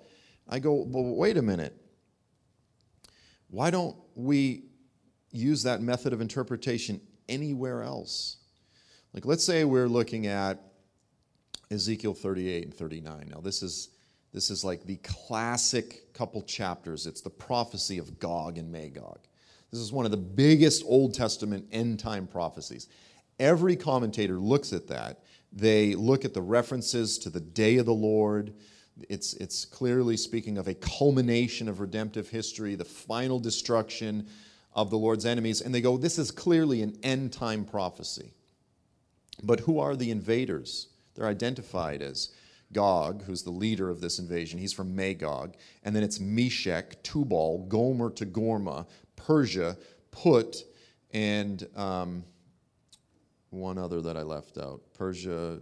I 0.49 0.59
go, 0.59 0.87
well, 0.89 1.15
wait 1.15 1.37
a 1.37 1.43
minute. 1.43 1.77
Why 3.51 3.71
don't 3.71 3.97
we 4.15 4.65
use 5.31 5.63
that 5.65 5.83
method 5.83 6.13
of 6.13 6.21
interpretation 6.21 7.01
anywhere 7.29 7.83
else? 7.83 8.39
Like, 9.15 9.27
let's 9.27 9.45
say 9.45 9.65
we're 9.65 9.89
looking 9.89 10.27
at 10.27 10.59
Ezekiel 11.71 12.15
38 12.15 12.65
and 12.65 12.75
39. 12.75 13.29
Now, 13.31 13.41
this 13.41 13.63
is 13.63 13.91
this 14.33 14.51
is 14.51 14.65
like 14.65 14.85
the 14.85 14.97
classic 14.97 16.13
couple 16.15 16.41
chapters. 16.43 17.07
It's 17.07 17.21
the 17.21 17.29
prophecy 17.29 17.99
of 17.99 18.19
Gog 18.19 18.57
and 18.57 18.73
Magog. 18.73 19.19
This 19.71 19.81
is 19.81 19.93
one 19.93 20.07
of 20.07 20.11
the 20.11 20.17
biggest 20.17 20.85
Old 20.87 21.13
Testament 21.13 21.67
end 21.71 21.99
time 21.99 22.27
prophecies. 22.27 22.89
Every 23.39 23.77
commentator 23.77 24.39
looks 24.39 24.73
at 24.73 24.89
that. 24.89 25.21
They 25.53 25.95
look 25.95 26.25
at 26.25 26.33
the 26.33 26.41
references 26.41 27.19
to 27.19 27.31
the 27.31 27.41
day 27.41 27.77
of 27.77 27.85
the 27.85 27.93
Lord, 27.93 28.55
it's, 29.09 29.35
it's 29.35 29.65
clearly 29.65 30.17
speaking 30.17 30.59
of 30.59 30.69
a 30.69 30.75
culmination 30.75 31.69
of 31.69 31.81
redemptive 31.81 32.29
history, 32.29 32.75
the 32.75 32.85
final 32.85 33.39
destruction 33.39 34.27
of 34.75 34.91
the 34.91 34.99
Lord's 34.99 35.27
enemies. 35.27 35.61
And 35.61 35.75
they 35.75 35.81
go, 35.81 35.97
this 35.97 36.19
is 36.19 36.31
clearly 36.31 36.83
an 36.83 36.97
end 37.03 37.33
time 37.33 37.65
prophecy. 37.65 38.33
But 39.43 39.61
who 39.61 39.79
are 39.79 39.97
the 39.97 40.11
invaders? 40.11 40.89
They're 41.15 41.27
identified 41.27 42.03
as 42.03 42.31
Gog, 42.73 43.25
who's 43.25 43.43
the 43.43 43.51
leader 43.51 43.91
of 43.91 44.01
this 44.01 44.19
invasion. 44.19 44.59
He's 44.59 44.73
from 44.73 44.95
Magog. 44.97 45.57
And 45.83 45.95
then 45.95 46.03
it's 46.03 46.21
Meshech, 46.21 47.03
Tubal, 47.03 47.67
Gomer 47.69 48.11
Togarmah, 48.11 48.87
Persia, 49.17 49.77
Put, 50.11 50.65
and 51.13 51.67
um, 51.77 52.25
one 53.51 53.79
other 53.79 54.01
that 54.01 54.17
I 54.17 54.23
left 54.23 54.59
out 54.59 54.81
Persia, 54.95 55.61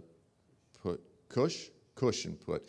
Put, 0.81 1.01
Cush? 1.29 1.69
Cush 1.95 2.25
and 2.25 2.39
Put. 2.39 2.67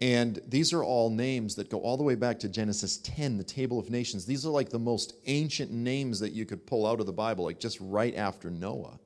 And 0.00 0.40
these 0.46 0.72
are 0.72 0.84
all 0.84 1.08
names 1.08 1.54
that 1.54 1.70
go 1.70 1.80
all 1.80 1.96
the 1.96 2.02
way 2.02 2.16
back 2.16 2.38
to 2.40 2.48
Genesis 2.48 2.98
10, 2.98 3.38
the 3.38 3.44
table 3.44 3.78
of 3.78 3.88
nations. 3.88 4.26
These 4.26 4.44
are 4.44 4.50
like 4.50 4.68
the 4.68 4.78
most 4.78 5.14
ancient 5.26 5.70
names 5.70 6.20
that 6.20 6.32
you 6.32 6.44
could 6.44 6.66
pull 6.66 6.86
out 6.86 7.00
of 7.00 7.06
the 7.06 7.12
Bible, 7.12 7.44
like 7.44 7.58
just 7.58 7.78
right 7.80 8.14
after 8.14 8.50
Noah. 8.50 8.98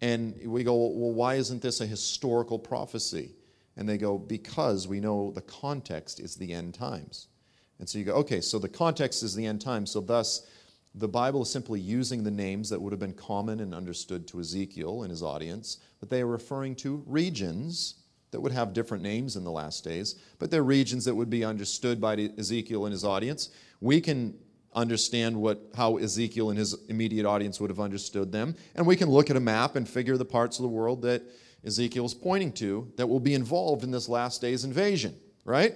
And 0.00 0.38
we 0.44 0.62
go, 0.62 0.74
well, 0.74 1.12
why 1.12 1.34
isn't 1.34 1.62
this 1.62 1.80
a 1.80 1.86
historical 1.86 2.58
prophecy? 2.58 3.30
And 3.76 3.88
they 3.88 3.98
go, 3.98 4.18
because 4.18 4.88
we 4.88 5.00
know 5.00 5.32
the 5.32 5.42
context 5.42 6.20
is 6.20 6.36
the 6.36 6.52
end 6.52 6.74
times. 6.74 7.28
And 7.78 7.88
so 7.88 7.98
you 7.98 8.04
go, 8.04 8.14
okay, 8.14 8.40
so 8.40 8.58
the 8.58 8.68
context 8.68 9.22
is 9.22 9.34
the 9.34 9.46
end 9.46 9.60
times. 9.60 9.90
So 9.90 10.00
thus, 10.00 10.46
the 10.94 11.08
Bible 11.08 11.42
is 11.42 11.50
simply 11.50 11.78
using 11.78 12.24
the 12.24 12.30
names 12.30 12.70
that 12.70 12.80
would 12.80 12.92
have 12.92 13.00
been 13.00 13.12
common 13.12 13.60
and 13.60 13.74
understood 13.74 14.26
to 14.28 14.40
Ezekiel 14.40 15.02
and 15.02 15.10
his 15.10 15.22
audience, 15.22 15.78
but 16.00 16.08
they 16.08 16.22
are 16.22 16.26
referring 16.26 16.74
to 16.76 17.02
regions 17.06 17.96
that 18.30 18.40
would 18.40 18.52
have 18.52 18.72
different 18.72 19.02
names 19.02 19.36
in 19.36 19.44
the 19.44 19.50
last 19.50 19.84
days, 19.84 20.16
but 20.38 20.50
they're 20.50 20.64
regions 20.64 21.04
that 21.04 21.14
would 21.14 21.30
be 21.30 21.44
understood 21.44 22.00
by 22.00 22.14
Ezekiel 22.38 22.86
and 22.86 22.92
his 22.92 23.04
audience. 23.04 23.50
We 23.80 24.00
can 24.00 24.34
understand 24.76 25.34
what 25.34 25.70
how 25.74 25.96
Ezekiel 25.96 26.50
and 26.50 26.58
his 26.58 26.76
immediate 26.88 27.26
audience 27.26 27.58
would 27.58 27.70
have 27.70 27.80
understood 27.80 28.30
them, 28.30 28.54
and 28.74 28.86
we 28.86 28.94
can 28.94 29.08
look 29.08 29.30
at 29.30 29.36
a 29.36 29.40
map 29.40 29.74
and 29.74 29.88
figure 29.88 30.16
the 30.16 30.24
parts 30.24 30.58
of 30.58 30.62
the 30.62 30.68
world 30.68 31.02
that 31.02 31.22
Ezekiel 31.64 32.04
is 32.04 32.14
pointing 32.14 32.52
to 32.52 32.92
that 32.96 33.08
will 33.08 33.20
be 33.20 33.34
involved 33.34 33.82
in 33.82 33.90
this 33.90 34.08
last 34.08 34.40
day's 34.40 34.64
invasion, 34.64 35.16
right? 35.44 35.74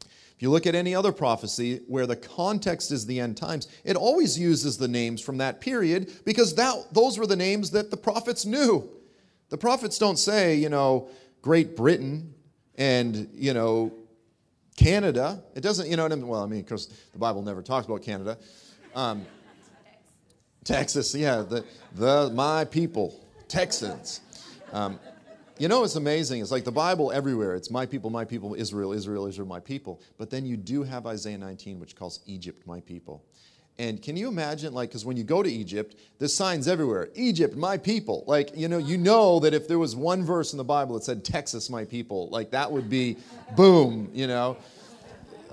If 0.00 0.36
you 0.38 0.50
look 0.50 0.66
at 0.66 0.74
any 0.74 0.94
other 0.94 1.12
prophecy 1.12 1.82
where 1.86 2.06
the 2.06 2.16
context 2.16 2.90
is 2.90 3.06
the 3.06 3.20
end 3.20 3.36
times, 3.36 3.68
it 3.84 3.94
always 3.94 4.38
uses 4.38 4.78
the 4.78 4.88
names 4.88 5.20
from 5.20 5.38
that 5.38 5.60
period 5.60 6.12
because 6.24 6.54
that, 6.54 6.86
those 6.92 7.18
were 7.18 7.26
the 7.26 7.36
names 7.36 7.70
that 7.72 7.90
the 7.90 7.96
prophets 7.96 8.46
knew. 8.46 8.88
The 9.50 9.58
prophets 9.58 9.98
don't 9.98 10.18
say, 10.18 10.56
you 10.56 10.68
know, 10.68 11.10
Great 11.42 11.76
Britain 11.76 12.34
and, 12.76 13.28
you 13.34 13.52
know, 13.52 13.92
Canada. 14.76 15.42
It 15.54 15.60
doesn't, 15.60 15.88
you 15.88 15.96
know 15.96 16.04
what 16.04 16.12
I 16.12 16.16
mean? 16.16 16.28
Well, 16.28 16.42
I 16.42 16.46
mean, 16.46 16.62
because 16.62 16.86
the 17.12 17.18
Bible 17.18 17.42
never 17.42 17.62
talks 17.62 17.86
about 17.86 18.02
Canada. 18.02 18.38
Um, 18.94 19.26
Texas, 20.64 21.14
yeah, 21.14 21.42
the, 21.42 21.64
the 21.94 22.30
my 22.34 22.64
people, 22.64 23.20
Texans. 23.48 24.20
Um, 24.72 24.98
you 25.58 25.68
know 25.68 25.80
what's 25.80 25.96
amazing? 25.96 26.40
It's 26.40 26.50
like 26.50 26.64
the 26.64 26.72
Bible 26.72 27.12
everywhere. 27.12 27.54
It's 27.54 27.70
my 27.70 27.84
people, 27.84 28.10
my 28.10 28.24
people, 28.24 28.54
Israel, 28.54 28.92
Israel, 28.92 29.26
Israel, 29.26 29.46
my 29.46 29.60
people. 29.60 30.00
But 30.18 30.30
then 30.30 30.46
you 30.46 30.56
do 30.56 30.82
have 30.82 31.06
Isaiah 31.06 31.38
19, 31.38 31.78
which 31.78 31.94
calls 31.94 32.20
Egypt 32.26 32.66
my 32.66 32.80
people. 32.80 33.24
And 33.82 34.00
can 34.00 34.16
you 34.16 34.28
imagine, 34.28 34.72
like, 34.72 34.90
because 34.90 35.04
when 35.04 35.16
you 35.16 35.24
go 35.24 35.42
to 35.42 35.50
Egypt, 35.50 35.96
there's 36.20 36.32
signs 36.32 36.68
everywhere. 36.68 37.08
Egypt, 37.16 37.56
my 37.56 37.76
people. 37.76 38.22
Like, 38.28 38.56
you 38.56 38.68
know, 38.68 38.78
you 38.78 38.96
know 38.96 39.40
that 39.40 39.54
if 39.54 39.66
there 39.66 39.80
was 39.80 39.96
one 39.96 40.24
verse 40.24 40.52
in 40.52 40.56
the 40.56 40.62
Bible 40.62 40.94
that 40.94 41.02
said 41.02 41.24
Texas, 41.24 41.68
my 41.68 41.84
people, 41.84 42.28
like 42.28 42.52
that 42.52 42.70
would 42.70 42.88
be 42.88 43.16
boom, 43.56 44.08
you 44.14 44.28
know. 44.28 44.56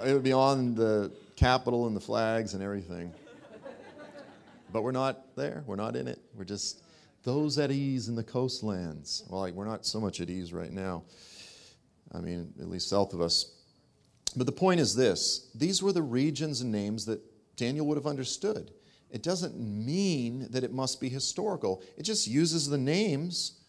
It 0.06 0.14
would 0.14 0.22
be 0.22 0.32
on 0.32 0.76
the 0.76 1.12
capital 1.38 1.88
and 1.88 1.96
the 1.96 2.00
flags 2.00 2.54
and 2.54 2.62
everything. 2.62 3.12
But 4.72 4.84
we're 4.84 4.92
not 4.92 5.36
there. 5.36 5.64
We're 5.66 5.76
not 5.76 5.96
in 5.96 6.08
it. 6.08 6.20
We're 6.36 6.44
just 6.46 6.84
those 7.24 7.58
at 7.58 7.72
ease 7.72 8.10
in 8.10 8.16
the 8.16 8.24
coastlands. 8.24 9.24
Well, 9.28 9.42
like, 9.42 9.56
we're 9.56 9.66
not 9.66 9.88
so 9.88 10.00
much 10.00 10.22
at 10.22 10.30
ease 10.30 10.54
right 10.54 10.72
now. 10.72 11.02
I 12.14 12.20
mean, 12.20 12.54
at 12.60 12.70
least 12.70 12.90
south 12.90 13.16
of 13.16 13.22
us. 13.22 13.56
But 14.36 14.46
the 14.46 14.52
point 14.52 14.80
is 14.80 14.94
this 14.94 15.50
these 15.56 15.82
were 15.82 15.92
the 15.92 16.04
regions 16.04 16.62
and 16.62 16.72
names 16.72 17.06
that 17.06 17.20
Daniel 17.60 17.86
would 17.86 17.98
have 17.98 18.08
understood. 18.08 18.72
It 19.12 19.22
doesn't 19.22 19.60
mean 19.60 20.48
that 20.52 20.64
it 20.64 20.74
must 20.74 21.02
be 21.02 21.10
historical, 21.10 21.84
it 21.98 22.04
just 22.04 22.28
uses 22.28 22.68
the 22.68 22.78
names 22.78 23.60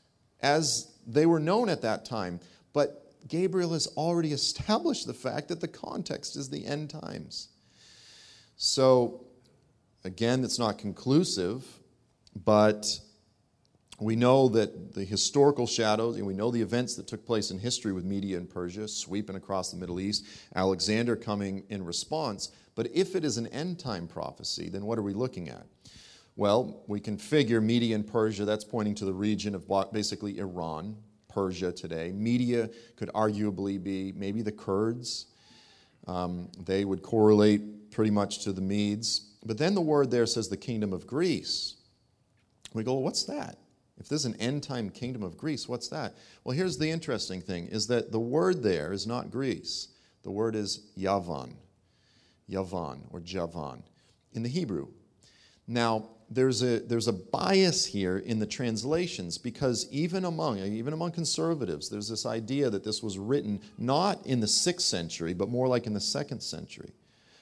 as 0.41 0.93
they 1.07 1.27
were 1.27 1.41
known 1.41 1.69
at 1.69 1.83
that 1.83 2.05
time. 2.05 2.41
But 2.73 3.13
Gabriel 3.29 3.73
has 3.73 3.87
already 3.89 4.33
established 4.33 5.07
the 5.07 5.15
fact 5.15 5.49
that 5.49 5.61
the 5.61 5.69
context 5.69 6.37
is 6.37 6.49
the 6.49 6.65
end 6.65 6.91
times. 6.91 7.49
So, 8.57 9.25
again, 10.05 10.45
it's 10.45 10.59
not 10.59 10.79
conclusive, 10.79 11.65
but 12.45 13.01
we 14.01 14.17
know 14.17 14.49
that 14.49 14.95
the 14.95 15.05
historical 15.05 15.67
shadows, 15.67 16.17
and 16.17 16.27
we 16.27 16.35
know 16.35 16.51
the 16.51 16.63
events 16.63 16.95
that 16.97 17.07
took 17.07 17.25
place 17.27 17.51
in 17.51 17.59
history 17.59 17.93
with 17.93 18.05
Media 18.05 18.39
and 18.39 18.49
Persia 18.49 18.89
sweeping 18.89 19.37
across 19.37 19.71
the 19.71 19.77
Middle 19.77 20.01
East, 20.01 20.27
Alexander 20.55 21.17
coming 21.17 21.65
in 21.69 21.85
response. 21.85 22.51
But 22.75 22.89
if 22.95 23.15
it 23.15 23.25
is 23.25 23.37
an 23.37 23.47
end 23.49 23.79
time 23.79 24.07
prophecy, 24.09 24.71
then 24.71 24.87
what 24.87 24.99
are 24.99 25.03
we 25.03 25.13
looking 25.13 25.51
at? 25.51 25.67
Well, 26.37 26.83
we 26.87 27.01
can 27.01 27.19
figure 27.19 27.61
Media 27.61 27.95
and 27.95 28.07
Persia, 28.07 28.47
that's 28.47 28.65
pointing 28.65 28.95
to 28.97 29.05
the 29.05 29.13
region 29.13 29.55
of 29.55 29.69
basically 29.93 30.39
Iran, 30.39 30.97
Persia 31.29 31.71
today. 31.71 32.13
Media 32.13 32.71
could 32.97 33.11
arguably 33.11 33.83
be 33.83 34.13
maybe 34.17 34.41
the 34.41 34.53
Kurds. 34.53 35.27
Um, 36.07 36.49
they 36.65 36.87
would 36.87 37.03
correlate 37.03 37.91
pretty 37.91 38.11
much 38.11 38.45
to 38.45 38.53
the 38.53 38.63
Medes. 38.63 39.33
But 39.45 39.59
then 39.59 39.75
the 39.75 39.81
word 39.81 40.11
there 40.11 40.25
says 40.25 40.49
the 40.49 40.57
kingdom 40.57 40.95
of 40.95 41.07
Greece. 41.07 41.77
We 42.73 42.85
go, 42.85 42.95
well, 42.95 43.03
what's 43.03 43.25
that? 43.25 43.59
If 44.01 44.09
there's 44.09 44.25
an 44.25 44.37
end 44.41 44.63
time 44.63 44.89
kingdom 44.91 45.23
of 45.23 45.37
Greece, 45.37 45.69
what's 45.69 45.89
that? 45.89 46.15
Well, 46.43 46.57
here's 46.57 46.79
the 46.79 46.91
interesting 46.91 47.43
thing 47.43 47.69
is 47.69 47.87
that 47.89 48.11
the 48.11 48.19
word 48.19 48.63
there 48.63 48.93
is 48.93 49.07
not 49.07 49.31
Greece. 49.31 49.89
The 50.23 50.31
word 50.31 50.57
is 50.57 50.87
Yavan. 50.99 51.53
Yavan 52.51 53.01
or 53.11 53.21
Javan 53.21 53.83
in 54.33 54.43
the 54.43 54.49
Hebrew. 54.49 54.89
Now, 55.69 56.09
there's 56.31 56.63
a, 56.63 56.79
there's 56.81 57.09
a 57.09 57.13
bias 57.13 57.85
here 57.85 58.19
in 58.19 58.39
the 58.39 58.47
translations 58.47 59.37
because 59.37 59.87
even 59.91 60.25
among, 60.25 60.59
even 60.59 60.93
among 60.93 61.13
conservatives, 61.13 61.89
there's 61.89 62.09
this 62.09 62.25
idea 62.25 62.71
that 62.71 62.85
this 62.85 63.03
was 63.03 63.19
written 63.19 63.61
not 63.79 64.25
in 64.27 64.41
the 64.41 64.47
sixth 64.47 64.87
century, 64.87 65.35
but 65.35 65.49
more 65.49 65.69
like 65.69 65.87
in 65.87 65.93
the 65.93 66.01
second 66.01 66.41
century. 66.41 66.93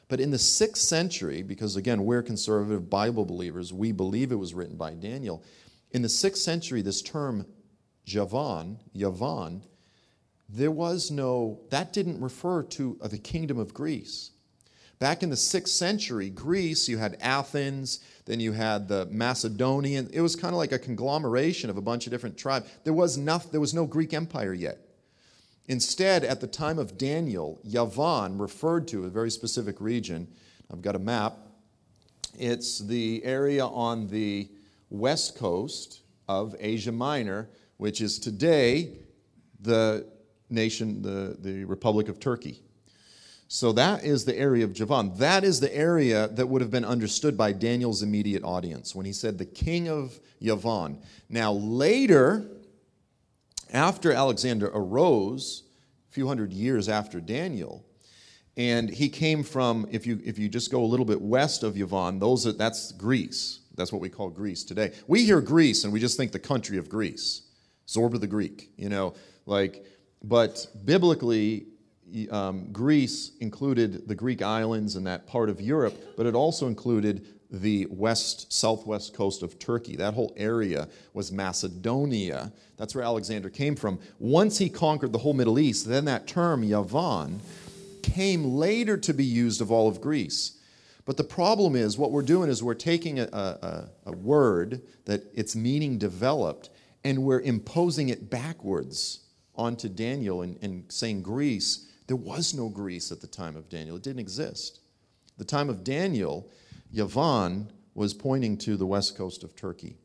But 0.09 0.21
in 0.21 0.31
the 0.31 0.39
sixth 0.39 0.83
century, 0.83 1.43
because 1.43 1.77
again, 1.77 2.05
we're 2.05 2.23
conservative 2.23 2.89
Bible 2.89 3.27
believers, 3.27 3.73
we 3.75 3.93
believe 3.93 4.33
it 4.33 4.37
was 4.37 4.55
written 4.55 4.77
by 4.77 4.95
Daniel. 4.95 5.43
In 5.93 6.03
the 6.03 6.09
sixth 6.09 6.43
century, 6.43 6.83
this 6.83 7.03
term 7.03 7.47
Javan, 8.05 8.79
Yavan, 8.95 9.63
there 10.49 10.71
was 10.71 11.11
no, 11.11 11.61
that 11.71 11.93
didn't 11.93 12.21
refer 12.21 12.63
to 12.63 12.99
uh, 13.03 13.09
the 13.09 13.19
kingdom 13.19 13.59
of 13.59 13.75
Greece. 13.75 14.31
Back 14.99 15.23
in 15.23 15.31
the 15.31 15.37
sixth 15.37 15.75
century, 15.75 16.29
Greece, 16.29 16.89
you 16.89 16.99
had 16.99 17.19
Athens, 17.21 18.01
then 18.25 18.41
you 18.41 18.53
had 18.53 18.89
the 18.89 19.07
Macedonian. 19.11 20.09
It 20.13 20.23
was 20.23 20.35
kind 20.35 20.53
of 20.53 20.59
like 20.59 20.73
a 20.73 20.79
conglomeration 20.79 21.71
of 21.71 21.77
a 21.77 21.83
bunch 21.83 22.07
of 22.07 22.13
different 22.13 22.37
tribes. 22.37 22.69
There 22.85 22.93
was, 22.93 23.17
no, 23.17 23.39
there 23.39 23.61
was 23.61 23.75
no 23.75 23.87
Greek 23.87 24.13
Empire 24.13 24.55
yet. 24.55 24.79
Instead, 25.67 26.25
at 26.25 26.41
the 26.41 26.47
time 26.47 26.79
of 26.79 26.99
Daniel, 26.99 27.61
Yavan 27.67 28.41
referred 28.41 28.89
to 28.89 29.05
a 29.05 29.11
very 29.11 29.31
specific 29.31 29.81
region. 29.81 30.27
I've 30.73 30.83
got 30.83 30.97
a 30.97 30.99
map. 30.99 31.37
It's 32.39 32.79
the 32.79 33.23
area 33.23 33.67
on 33.67 34.09
the 34.09 34.49
west 34.91 35.37
coast 35.37 36.03
of 36.29 36.55
Asia 36.59 36.93
Minor, 36.93 37.49
which 37.77 38.01
is 38.01 38.19
today 38.19 38.99
the 39.61 40.07
nation, 40.51 41.03
the, 41.03 41.37
the 41.41 41.65
Republic 41.65 42.09
of 42.09 42.21
Turkey. 42.21 42.63
So 43.49 43.73
that 43.73 44.05
is 44.05 44.27
the 44.27 44.39
area 44.39 44.65
of 44.65 44.75
Javan. 44.75 45.15
That 45.17 45.43
is 45.43 45.59
the 45.59 45.75
area 45.75 46.29
that 46.29 46.47
would 46.47 46.61
have 46.61 46.71
been 46.71 46.85
understood 46.85 47.37
by 47.37 47.53
Daniel's 47.53 48.03
immediate 48.03 48.45
audience 48.45 48.95
when 48.95 49.07
he 49.07 49.13
said 49.13 49.39
the 49.39 49.47
king 49.47 49.89
of 49.89 50.21
Yavan. 50.43 51.03
Now, 51.31 51.53
later, 51.53 52.47
after 53.73 54.13
Alexander 54.13 54.71
arose, 54.75 55.63
a 56.11 56.13
few 56.13 56.29
hundred 56.29 56.53
years 56.53 56.91
after 56.91 57.21
Daniel, 57.21 57.87
and 58.59 58.91
he 58.91 59.09
came 59.09 59.43
from, 59.43 59.87
if 59.91 60.07
you, 60.07 60.21
if 60.25 60.39
you 60.39 60.49
just 60.51 60.71
go 60.71 60.83
a 60.83 60.87
little 60.87 61.07
bit 61.07 61.21
west 61.21 61.63
of 61.63 61.75
Yavan, 61.75 62.21
those 62.21 62.47
are, 62.47 62.53
that's 62.53 62.93
Greece. 62.93 63.61
That's 63.79 63.93
what 63.93 64.03
we 64.03 64.11
call 64.11 64.29
Greece 64.29 64.65
today. 64.65 64.93
We 65.07 65.25
hear 65.25 65.41
Greece 65.41 65.85
and 65.85 65.93
we 65.93 66.01
just 66.01 66.17
think 66.19 66.33
the 66.33 66.39
country 66.39 66.77
of 66.77 66.91
Greece, 66.91 67.43
Zorba 67.87 68.21
the 68.21 68.27
Greek, 68.27 68.71
you 68.77 68.91
know, 68.91 69.15
like, 69.47 69.87
but 70.23 70.67
biblically, 70.85 71.67
um, 72.31 72.71
Greece 72.73 73.33
included 73.41 74.09
the 74.09 74.15
Greek 74.15 74.43
islands 74.43 74.97
and 74.97 75.07
that 75.07 75.27
part 75.27 75.49
of 75.49 75.61
Europe, 75.61 75.95
but 76.17 76.27
it 76.27 76.35
also 76.35 76.67
included 76.67 77.27
the 77.51 77.87
west, 77.91 78.53
southwest 78.53 79.15
coast 79.15 79.43
of 79.43 79.59
Turkey. 79.59 79.97
That 79.97 80.15
whole 80.15 80.35
area 80.37 80.89
was 81.15 81.33
Macedonia. 81.33 82.53
That's 82.77 82.95
where 82.95 83.05
Alexander 83.05 83.49
came 83.49 83.75
from. 83.75 83.99
Once 84.19 84.59
he 84.59 84.69
conquered 84.69 85.13
the 85.13 85.19
whole 85.19 85.35
Middle 85.35 85.59
East, 85.59 85.89
then 85.89 86.05
that 86.07 86.27
term, 86.27 86.63
Yavan, 86.63 87.39
came 88.03 88.45
later 88.45 88.97
to 88.97 89.15
be 89.15 89.25
used 89.25 89.61
of 89.61 89.71
all 89.71 89.89
of 89.89 90.01
Greece. 90.01 90.58
But 91.09 91.17
the 91.17 91.25
problem 91.25 91.75
is, 91.75 91.97
what 91.97 92.13
we're 92.13 92.21
doing 92.21 92.51
is 92.51 92.63
we're 92.63 92.75
taking 92.75 93.19
a, 93.19 93.23
a, 93.23 93.89
a 94.05 94.13
word 94.13 94.83
that 95.07 95.23
its 95.33 95.57
meaning 95.57 95.97
developed 95.97 96.69
and 97.03 97.25
we're 97.25 97.41
imposing 97.41 98.11
it 98.11 98.29
backwards 98.29 99.21
onto 99.55 99.89
Daniel 99.89 100.43
and, 100.43 100.59
and 100.61 100.85
saying 100.93 101.23
Greece 101.23 101.87
there 102.09 102.17
was 102.17 102.53
no 102.53 102.69
Greece 102.69 103.11
at 103.11 103.23
the 103.23 103.27
time 103.27 103.57
of 103.57 103.71
Daniel, 103.71 103.97
it 103.97 104.03
didn't 104.03 104.19
exist. 104.19 104.81
The 105.39 105.47
time 105.47 105.71
of 105.71 105.83
Daniel, 105.83 106.51
Yavan 106.95 107.71
was 107.95 108.13
pointing 108.13 108.59
to 108.59 108.77
the 108.77 108.87
west 108.87 109.17
coast 109.17 109.43
of 109.43 109.57
Turkey. 109.57 109.97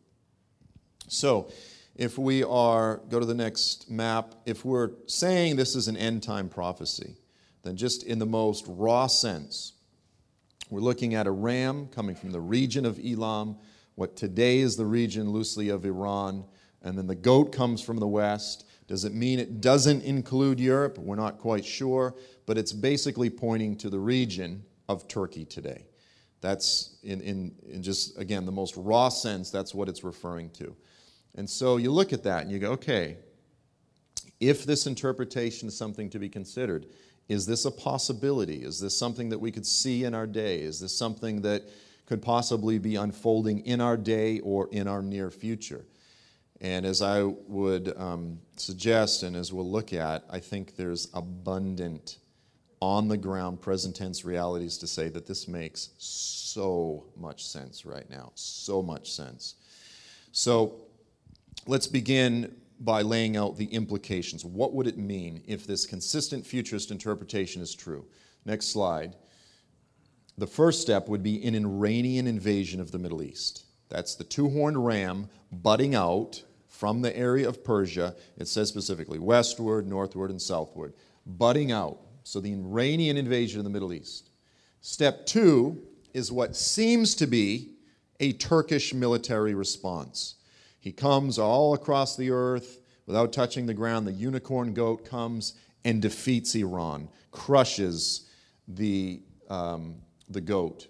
So, 1.09 1.51
if 1.97 2.17
we 2.17 2.45
are, 2.45 3.01
go 3.09 3.19
to 3.19 3.25
the 3.25 3.33
next 3.33 3.91
map, 3.91 4.35
if 4.45 4.63
we're 4.63 4.91
saying 5.07 5.57
this 5.57 5.75
is 5.75 5.89
an 5.89 5.97
end 5.97 6.23
time 6.23 6.47
prophecy, 6.47 7.17
then 7.63 7.75
just 7.75 8.03
in 8.03 8.19
the 8.19 8.25
most 8.25 8.63
raw 8.69 9.07
sense, 9.07 9.73
we're 10.73 10.81
looking 10.81 11.13
at 11.13 11.27
a 11.27 11.31
ram 11.31 11.87
coming 11.87 12.15
from 12.15 12.31
the 12.31 12.41
region 12.41 12.83
of 12.83 12.99
Elam, 12.99 13.57
what 13.93 14.15
today 14.15 14.57
is 14.57 14.75
the 14.75 14.85
region 14.85 15.29
loosely 15.29 15.69
of 15.69 15.85
Iran, 15.85 16.43
and 16.81 16.97
then 16.97 17.05
the 17.05 17.15
goat 17.15 17.51
comes 17.51 17.79
from 17.79 17.97
the 17.97 18.07
west, 18.07 18.65
does 18.87 19.05
it 19.05 19.13
mean 19.13 19.37
it 19.37 19.61
doesn't 19.61 20.01
include 20.03 20.59
Europe? 20.59 20.97
We're 20.97 21.15
not 21.15 21.37
quite 21.37 21.63
sure, 21.63 22.15
but 22.47 22.57
it's 22.57 22.73
basically 22.73 23.29
pointing 23.29 23.77
to 23.77 23.89
the 23.89 23.99
region 23.99 24.63
of 24.89 25.07
Turkey 25.07 25.45
today. 25.45 25.85
That's 26.41 26.97
in, 27.03 27.21
in, 27.21 27.55
in 27.69 27.83
just, 27.83 28.17
again, 28.17 28.45
the 28.45 28.51
most 28.51 28.75
raw 28.75 29.09
sense, 29.09 29.51
that's 29.51 29.75
what 29.75 29.87
it's 29.87 30.03
referring 30.03 30.49
to. 30.51 30.75
And 31.35 31.49
so 31.49 31.77
you 31.77 31.91
look 31.91 32.13
at 32.13 32.23
that 32.23 32.41
and 32.41 32.51
you 32.51 32.57
go, 32.57 32.71
okay, 32.71 33.17
if 34.39 34.65
this 34.65 34.87
interpretation 34.87 35.67
is 35.67 35.77
something 35.77 36.09
to 36.09 36.19
be 36.19 36.29
considered, 36.29 36.87
is 37.29 37.45
this 37.45 37.65
a 37.65 37.71
possibility? 37.71 38.63
Is 38.63 38.79
this 38.79 38.97
something 38.97 39.29
that 39.29 39.39
we 39.39 39.51
could 39.51 39.65
see 39.65 40.03
in 40.03 40.13
our 40.13 40.27
day? 40.27 40.59
Is 40.61 40.79
this 40.79 40.95
something 40.95 41.41
that 41.41 41.63
could 42.05 42.21
possibly 42.21 42.77
be 42.77 42.95
unfolding 42.95 43.59
in 43.65 43.81
our 43.81 43.97
day 43.97 44.39
or 44.39 44.69
in 44.71 44.87
our 44.87 45.01
near 45.01 45.31
future? 45.31 45.85
And 46.61 46.85
as 46.85 47.01
I 47.01 47.23
would 47.23 47.93
um, 47.97 48.39
suggest, 48.55 49.23
and 49.23 49.35
as 49.35 49.51
we'll 49.51 49.69
look 49.69 49.93
at, 49.93 50.23
I 50.29 50.39
think 50.39 50.75
there's 50.75 51.09
abundant 51.13 52.17
on 52.79 53.07
the 53.07 53.17
ground 53.17 53.61
present 53.61 53.95
tense 53.95 54.25
realities 54.25 54.77
to 54.77 54.87
say 54.87 55.07
that 55.09 55.25
this 55.25 55.47
makes 55.47 55.89
so 55.97 57.05
much 57.15 57.45
sense 57.45 57.85
right 57.85 58.09
now. 58.09 58.31
So 58.35 58.81
much 58.81 59.11
sense. 59.11 59.55
So 60.33 60.81
let's 61.65 61.87
begin 61.87 62.55
by 62.83 63.01
laying 63.01 63.37
out 63.37 63.57
the 63.57 63.73
implications. 63.73 64.43
What 64.43 64.73
would 64.73 64.87
it 64.87 64.97
mean 64.97 65.41
if 65.47 65.65
this 65.65 65.85
consistent 65.85 66.45
futurist 66.45 66.91
interpretation 66.91 67.61
is 67.61 67.73
true? 67.73 68.05
Next 68.45 68.67
slide. 68.67 69.15
The 70.37 70.47
first 70.47 70.81
step 70.81 71.07
would 71.07 71.23
be 71.23 71.43
an 71.45 71.55
Iranian 71.55 72.27
invasion 72.27 72.81
of 72.81 72.91
the 72.91 72.99
Middle 72.99 73.21
East. 73.21 73.65
That's 73.89 74.15
the 74.15 74.23
two 74.23 74.49
horned 74.49 74.83
ram 74.83 75.29
budding 75.51 75.95
out 75.95 76.43
from 76.67 77.01
the 77.01 77.15
area 77.15 77.47
of 77.47 77.63
Persia, 77.63 78.15
it 78.37 78.47
says 78.47 78.67
specifically 78.67 79.19
westward, 79.19 79.87
northward, 79.87 80.31
and 80.31 80.41
southward, 80.41 80.93
budding 81.25 81.71
out. 81.71 81.99
So 82.23 82.39
the 82.39 82.51
Iranian 82.51 83.15
invasion 83.15 83.59
of 83.59 83.63
the 83.63 83.69
Middle 83.69 83.93
East. 83.93 84.31
Step 84.81 85.25
two 85.25 85.83
is 86.13 86.31
what 86.31 86.55
seems 86.55 87.15
to 87.15 87.27
be 87.27 87.75
a 88.19 88.33
Turkish 88.33 88.93
military 88.93 89.53
response. 89.53 90.35
He 90.83 90.91
comes 90.91 91.39
all 91.39 91.73
across 91.73 92.17
the 92.17 92.31
earth 92.31 92.81
without 93.05 93.31
touching 93.31 93.67
the 93.67 93.73
ground. 93.73 94.05
The 94.05 94.11
unicorn 94.11 94.73
goat 94.73 95.05
comes 95.05 95.53
and 95.85 96.01
defeats 96.01 96.55
Iran, 96.55 97.07
crushes 97.31 98.29
the, 98.67 99.21
um, 99.49 99.95
the 100.27 100.41
goat. 100.41 100.87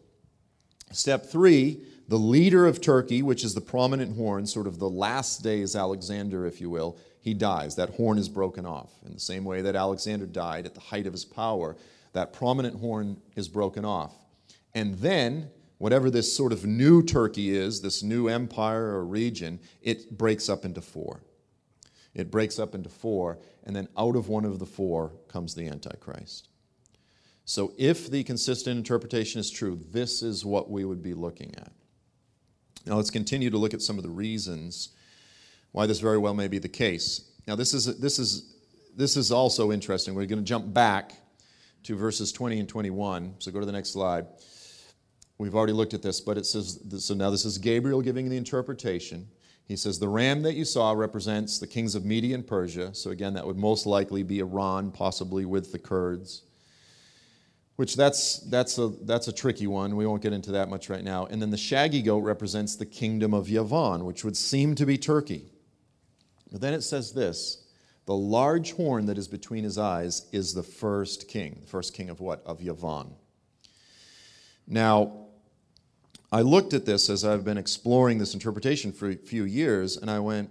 Step 0.92 1.28
three 1.28 1.84
the 2.08 2.18
leader 2.18 2.66
of 2.66 2.82
Turkey, 2.82 3.22
which 3.22 3.44
is 3.44 3.54
the 3.54 3.62
prominent 3.62 4.18
horn, 4.18 4.48
sort 4.48 4.66
of 4.66 4.80
the 4.80 4.90
last 4.90 5.44
days 5.44 5.76
Alexander, 5.76 6.48
if 6.48 6.60
you 6.60 6.72
will, 6.72 6.98
he 7.22 7.36
dies. 7.36 7.76
That 7.76 7.92
horn 7.92 8.18
is 8.18 8.28
broken 8.28 8.66
off. 8.66 8.90
In 9.06 9.14
the 9.14 9.20
same 9.20 9.46
way 9.46 9.62
that 9.62 9.76
Alexander 9.76 10.26
died 10.26 10.66
at 10.66 10.74
the 10.74 10.82
height 10.82 11.06
of 11.06 11.14
his 11.14 11.24
power, 11.24 11.78
that 12.14 12.34
prominent 12.34 12.80
horn 12.80 13.22
is 13.36 13.48
broken 13.48 13.86
off. 13.86 14.16
And 14.74 14.96
then, 14.96 15.52
whatever 15.78 16.10
this 16.10 16.36
sort 16.36 16.54
of 16.54 16.66
new 16.66 17.04
Turkey 17.04 17.56
is, 17.56 17.82
this 17.82 18.04
new 18.04 18.28
empire 18.28 18.96
or 18.96 19.06
region, 19.06 19.60
it 19.82 20.18
breaks 20.18 20.50
up 20.50 20.66
into 20.66 20.82
four. 20.82 21.22
It 22.14 22.30
breaks 22.30 22.60
up 22.60 22.76
into 22.76 22.90
four, 22.90 23.40
and 23.64 23.76
then 23.76 23.88
out 23.98 24.16
of 24.16 24.28
one 24.28 24.46
of 24.46 24.60
the 24.60 24.66
four 24.66 25.14
comes 25.28 25.56
the 25.56 25.68
Antichrist. 25.68 26.50
So, 27.46 27.74
if 27.78 28.10
the 28.10 28.24
consistent 28.24 28.78
interpretation 28.78 29.40
is 29.40 29.52
true, 29.52 29.80
this 29.92 30.22
is 30.22 30.46
what 30.46 30.70
we 30.70 30.86
would 30.86 31.02
be 31.02 31.14
looking 31.14 31.54
at. 31.58 31.72
Now, 32.86 32.96
let's 32.96 33.10
continue 33.10 33.50
to 33.50 33.58
look 33.58 33.74
at 33.74 33.82
some 33.82 33.98
of 33.98 34.04
the 34.04 34.10
reasons 34.10 34.90
why 35.72 35.86
this 35.86 36.00
very 36.00 36.18
well 36.18 36.34
may 36.34 36.48
be 36.48 36.60
the 36.60 36.70
case. 36.70 37.32
Now, 37.48 37.56
this 37.56 37.74
is, 37.74 38.00
this 38.00 38.20
is, 38.20 38.56
this 38.96 39.18
is 39.18 39.32
also 39.32 39.72
interesting. 39.72 40.14
We're 40.14 40.26
going 40.26 40.40
to 40.40 40.46
jump 40.46 40.74
back 40.74 41.14
to 41.84 41.96
verses 41.96 42.32
20 42.32 42.60
and 42.60 42.70
21. 42.70 43.36
So, 43.40 43.52
go 43.52 43.60
to 43.60 43.66
the 43.66 43.72
next 43.74 43.90
slide. 43.90 44.28
We've 45.38 45.56
already 45.56 45.74
looked 45.74 45.94
at 45.94 46.02
this, 46.02 46.22
but 46.22 46.38
it 46.38 46.46
says 46.46 46.80
so 47.00 47.14
now 47.14 47.30
this 47.30 47.46
is 47.46 47.58
Gabriel 47.58 48.02
giving 48.02 48.30
the 48.30 48.38
interpretation. 48.38 49.28
He 49.68 49.76
says, 49.76 50.00
The 50.00 50.10
ram 50.10 50.42
that 50.44 50.54
you 50.54 50.66
saw 50.66 50.92
represents 50.92 51.60
the 51.60 51.68
kings 51.68 51.96
of 51.96 52.06
Media 52.06 52.36
and 52.36 52.46
Persia. 52.46 52.94
So, 52.94 53.12
again, 53.12 53.34
that 53.34 53.46
would 53.48 53.58
most 53.58 53.86
likely 53.86 54.22
be 54.22 54.40
Iran, 54.40 54.92
possibly 54.92 55.46
with 55.46 55.72
the 55.72 55.80
Kurds 55.80 56.44
which 57.76 57.96
that's, 57.96 58.38
that's, 58.40 58.78
a, 58.78 58.90
that's 59.02 59.28
a 59.28 59.34
tricky 59.34 59.68
one. 59.68 59.96
We 59.96 60.06
won't 60.06 60.22
get 60.22 60.34
into 60.34 60.52
that 60.52 60.70
much 60.70 60.90
right 60.90 61.04
now. 61.04 61.26
And 61.26 61.42
then 61.42 61.50
the 61.50 61.58
shaggy 61.58 62.02
goat 62.02 62.20
represents 62.20 62.76
the 62.76 62.86
kingdom 62.86 63.34
of 63.34 63.48
Yavan, 63.48 64.06
which 64.06 64.24
would 64.24 64.38
seem 64.38 64.76
to 64.76 64.86
be 64.86 64.98
Turkey. 64.98 65.46
But 66.52 66.62
then 66.62 66.74
it 66.74 66.82
says 66.82 67.14
this 67.14 67.66
the 68.06 68.16
large 68.16 68.74
horn 68.74 69.08
that 69.08 69.18
is 69.18 69.28
between 69.28 69.64
his 69.64 69.78
eyes 69.78 70.28
is 70.32 70.54
the 70.54 70.64
first 70.64 71.28
king. 71.28 71.60
The 71.62 71.68
first 71.68 71.94
king 71.94 72.10
of 72.10 72.20
what? 72.20 72.44
Of 72.46 72.60
Yavan. 72.60 73.14
Now, 74.68 75.23
I 76.34 76.42
looked 76.42 76.74
at 76.74 76.88
this 76.88 77.12
as 77.12 77.24
I've 77.24 77.46
been 77.46 77.60
exploring 77.60 78.18
this 78.18 78.34
interpretation 78.34 78.92
for 78.92 79.08
a 79.08 79.16
few 79.16 79.44
years, 79.44 79.98
and 79.98 80.10
I 80.10 80.20
went, 80.20 80.50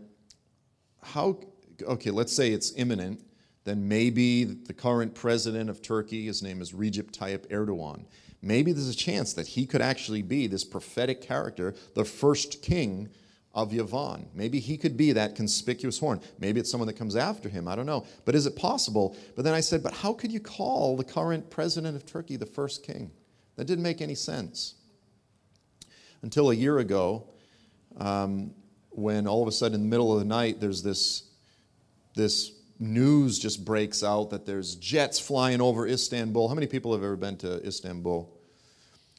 how, 1.02 1.40
okay, 1.82 2.10
let's 2.10 2.32
say 2.32 2.52
it's 2.52 2.72
imminent 2.76 3.20
then 3.64 3.88
maybe 3.88 4.44
the 4.44 4.72
current 4.72 5.14
president 5.14 5.70
of 5.70 5.82
Turkey, 5.82 6.26
his 6.26 6.42
name 6.42 6.60
is 6.60 6.72
Recep 6.72 7.10
Tayyip 7.10 7.48
Erdogan, 7.48 8.04
maybe 8.40 8.72
there's 8.72 8.88
a 8.88 8.94
chance 8.94 9.32
that 9.34 9.48
he 9.48 9.66
could 9.66 9.82
actually 9.82 10.22
be 10.22 10.46
this 10.46 10.64
prophetic 10.64 11.20
character, 11.20 11.74
the 11.94 12.04
first 12.04 12.62
king 12.62 13.08
of 13.54 13.70
Yavan. 13.70 14.26
Maybe 14.34 14.60
he 14.60 14.76
could 14.76 14.96
be 14.96 15.12
that 15.12 15.36
conspicuous 15.36 15.98
horn. 15.98 16.20
Maybe 16.38 16.58
it's 16.58 16.70
someone 16.70 16.86
that 16.86 16.96
comes 16.96 17.16
after 17.16 17.48
him. 17.48 17.68
I 17.68 17.76
don't 17.76 17.86
know. 17.86 18.06
But 18.24 18.34
is 18.34 18.46
it 18.46 18.56
possible? 18.56 19.14
But 19.36 19.44
then 19.44 19.52
I 19.52 19.60
said, 19.60 19.82
but 19.82 19.92
how 19.92 20.14
could 20.14 20.32
you 20.32 20.40
call 20.40 20.96
the 20.96 21.04
current 21.04 21.50
president 21.50 21.94
of 21.94 22.06
Turkey 22.06 22.36
the 22.36 22.46
first 22.46 22.82
king? 22.82 23.10
That 23.56 23.66
didn't 23.66 23.84
make 23.84 24.00
any 24.00 24.14
sense. 24.14 24.76
Until 26.22 26.50
a 26.50 26.54
year 26.54 26.78
ago, 26.78 27.26
um, 27.98 28.54
when 28.90 29.26
all 29.26 29.42
of 29.42 29.48
a 29.48 29.52
sudden 29.52 29.74
in 29.74 29.80
the 29.82 29.88
middle 29.88 30.12
of 30.12 30.18
the 30.18 30.24
night 30.24 30.60
there's 30.60 30.82
this, 30.82 31.24
this 32.14 32.52
news 32.78 33.38
just 33.38 33.64
breaks 33.64 34.02
out 34.02 34.30
that 34.30 34.46
there's 34.46 34.74
jets 34.76 35.18
flying 35.18 35.60
over 35.60 35.86
Istanbul. 35.86 36.48
How 36.48 36.54
many 36.54 36.66
people 36.66 36.92
have 36.92 37.02
ever 37.02 37.16
been 37.16 37.36
to 37.38 37.64
Istanbul? 37.66 38.28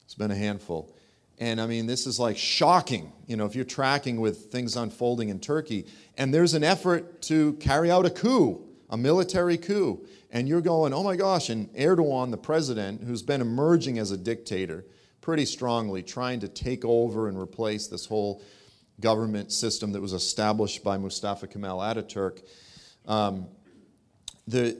It's 0.05 0.15
been 0.15 0.31
a 0.31 0.35
handful. 0.35 0.95
And 1.39 1.59
I 1.59 1.65
mean, 1.65 1.87
this 1.87 2.05
is 2.05 2.19
like 2.19 2.37
shocking, 2.37 3.11
you 3.25 3.35
know, 3.35 3.45
if 3.45 3.55
you're 3.55 3.65
tracking 3.65 4.19
with 4.19 4.51
things 4.51 4.75
unfolding 4.75 5.29
in 5.29 5.39
Turkey. 5.39 5.87
And 6.17 6.33
there's 6.33 6.53
an 6.53 6.63
effort 6.63 7.21
to 7.23 7.53
carry 7.53 7.89
out 7.89 8.05
a 8.05 8.09
coup, 8.09 8.61
a 8.89 8.97
military 8.97 9.57
coup. 9.57 10.05
And 10.31 10.47
you're 10.47 10.61
going, 10.61 10.93
oh 10.93 11.03
my 11.03 11.15
gosh. 11.15 11.49
And 11.49 11.73
Erdogan, 11.73 12.31
the 12.31 12.37
president, 12.37 13.03
who's 13.03 13.23
been 13.23 13.41
emerging 13.41 13.97
as 13.97 14.11
a 14.11 14.17
dictator 14.17 14.85
pretty 15.23 15.45
strongly, 15.45 16.03
trying 16.03 16.39
to 16.41 16.47
take 16.47 16.85
over 16.85 17.29
and 17.29 17.39
replace 17.39 17.87
this 17.87 18.05
whole 18.05 18.43
government 18.99 19.51
system 19.51 19.91
that 19.93 20.01
was 20.01 20.13
established 20.13 20.83
by 20.83 20.97
Mustafa 20.97 21.47
Kemal 21.47 21.79
Ataturk 21.79 22.41
um, 23.05 23.47
the, 24.47 24.77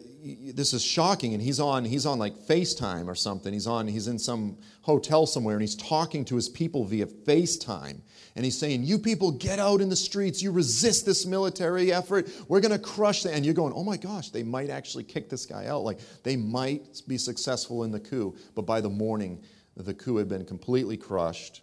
this 0.54 0.74
is 0.74 0.84
shocking, 0.84 1.34
and 1.34 1.41
he's 1.41 1.60
on, 1.60 1.86
he's 1.86 2.06
on 2.06 2.20
like 2.20 2.36
FaceTime 2.36 3.08
or 3.08 3.16
something. 3.16 3.54
He's 3.54 3.68
on, 3.68 3.88
he's 3.88 4.08
in 4.08 4.20
some 4.20 4.58
hotel 4.82 5.26
somewhere, 5.26 5.56
and 5.56 5.62
he's 5.62 5.76
talking 5.76 6.26
to 6.26 6.36
his 6.36 6.50
people 6.50 6.84
via 6.84 7.06
FaceTime. 7.06 8.02
And 8.36 8.44
he's 8.44 8.58
saying, 8.58 8.84
You 8.84 9.00
people 9.00 9.32
get 9.32 9.60
out 9.60 9.80
in 9.80 9.89
the 9.89 9.96
streets, 9.96 10.41
you 10.41 10.52
resist 10.52 11.06
this 11.06 11.26
military 11.26 11.94
effort, 11.94 12.30
we're 12.50 12.62
gonna 12.62 12.80
crush 12.80 13.24
that. 13.24 13.34
And 13.34 13.46
you're 13.46 13.54
going, 13.54 13.74
Oh 13.74 13.84
my 13.84 13.96
gosh, 13.96 14.32
they 14.32 14.44
might 14.44 14.70
actually 14.70 15.04
kick 15.04 15.30
this 15.30 15.46
guy 15.46 15.68
out. 15.68 15.84
Like 15.84 16.00
they 16.24 16.36
might 16.36 17.02
be 17.08 17.18
successful 17.18 17.84
in 17.84 17.91
the 17.91 18.00
coup. 18.00 18.36
But 18.56 18.64
by 18.64 18.82
the 18.82 18.89
morning, 18.89 19.41
the 19.76 19.93
coup 19.93 20.17
had 20.17 20.28
been 20.28 20.45
completely 20.45 20.97
crushed. 20.97 21.61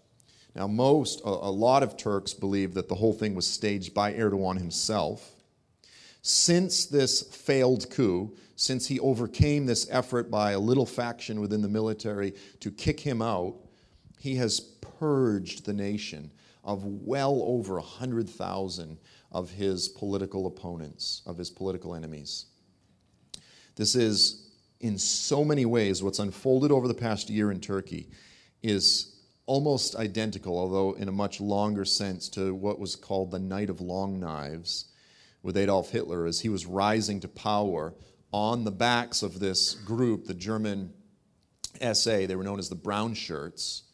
Now, 0.54 0.66
most, 0.66 1.20
a, 1.20 1.28
a 1.28 1.50
lot 1.50 1.82
of 1.82 1.96
Turks 1.96 2.34
believe 2.34 2.74
that 2.74 2.88
the 2.88 2.94
whole 2.94 3.12
thing 3.12 3.34
was 3.34 3.46
staged 3.46 3.94
by 3.94 4.12
Erdogan 4.12 4.58
himself. 4.58 5.30
Since 6.22 6.86
this 6.86 7.22
failed 7.22 7.88
coup, 7.90 8.36
since 8.56 8.86
he 8.86 9.00
overcame 9.00 9.64
this 9.64 9.86
effort 9.90 10.30
by 10.30 10.52
a 10.52 10.58
little 10.58 10.86
faction 10.86 11.40
within 11.40 11.62
the 11.62 11.68
military 11.68 12.34
to 12.60 12.70
kick 12.70 13.00
him 13.00 13.22
out, 13.22 13.54
he 14.18 14.36
has 14.36 14.60
purged 14.60 15.64
the 15.64 15.72
nation 15.72 16.30
of 16.62 16.84
well 16.84 17.40
over 17.42 17.74
100,000 17.74 18.98
of 19.32 19.50
his 19.50 19.88
political 19.88 20.46
opponents, 20.46 21.22
of 21.24 21.38
his 21.38 21.50
political 21.50 21.94
enemies. 21.94 22.46
This 23.76 23.94
is, 23.94 24.49
in 24.80 24.98
so 24.98 25.44
many 25.44 25.66
ways, 25.66 26.02
what's 26.02 26.18
unfolded 26.18 26.72
over 26.72 26.88
the 26.88 26.94
past 26.94 27.28
year 27.28 27.50
in 27.50 27.60
Turkey 27.60 28.08
is 28.62 29.16
almost 29.46 29.96
identical, 29.96 30.58
although 30.58 30.92
in 30.92 31.08
a 31.08 31.12
much 31.12 31.40
longer 31.40 31.84
sense, 31.84 32.28
to 32.30 32.54
what 32.54 32.78
was 32.78 32.96
called 32.96 33.30
the 33.30 33.38
Night 33.38 33.68
of 33.68 33.80
Long 33.80 34.18
Knives 34.18 34.86
with 35.42 35.56
Adolf 35.56 35.90
Hitler 35.90 36.26
as 36.26 36.40
he 36.40 36.48
was 36.48 36.66
rising 36.66 37.20
to 37.20 37.28
power 37.28 37.94
on 38.32 38.64
the 38.64 38.70
backs 38.70 39.22
of 39.22 39.40
this 39.40 39.74
group, 39.74 40.26
the 40.26 40.34
German 40.34 40.92
SA. 41.92 42.26
They 42.26 42.36
were 42.36 42.44
known 42.44 42.58
as 42.58 42.68
the 42.68 42.74
Brown 42.74 43.14
Shirts. 43.14 43.84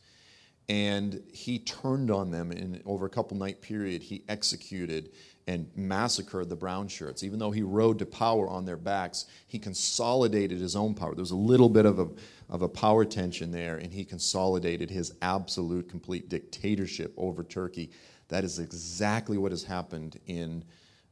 And 0.68 1.22
he 1.32 1.61
turned 1.61 2.11
on 2.11 2.32
them 2.32 2.51
in 2.51 2.82
over 2.84 3.07
a 3.07 3.11
couple 3.11 3.37
night 3.37 3.62
period. 3.62 4.03
He 4.03 4.24
executed 4.28 5.11
and 5.47 5.70
massacred 5.76 6.49
the 6.49 6.57
brown 6.57 6.88
shirts. 6.88 7.22
Even 7.22 7.38
though 7.38 7.53
he 7.53 7.62
rode 7.62 7.99
to 8.01 8.07
power 8.07 8.49
on 8.49 8.64
their 8.64 8.76
backs, 8.76 9.26
he 9.47 9.59
consolidated 9.59 10.59
his 10.59 10.74
own 10.74 10.94
power. 10.94 11.14
There 11.14 11.22
was 11.22 11.30
a 11.30 11.36
little 11.36 11.68
bit 11.68 11.86
of 11.86 12.01
a, 12.01 12.09
of 12.51 12.62
a 12.62 12.68
power 12.68 13.05
tension 13.05 13.53
there, 13.53 13.76
and 13.76 13.92
he 13.92 14.05
consolidated 14.05 14.90
his 14.90 15.12
absolute, 15.22 15.88
complete 15.88 16.28
dictatorship 16.28 17.14
over 17.16 17.44
Turkey. 17.44 17.90
That 18.28 18.42
is 18.42 18.59
exactly 18.59 19.38
what 19.38 19.53
has 19.53 19.62
happened 19.62 20.18
in 20.26 20.64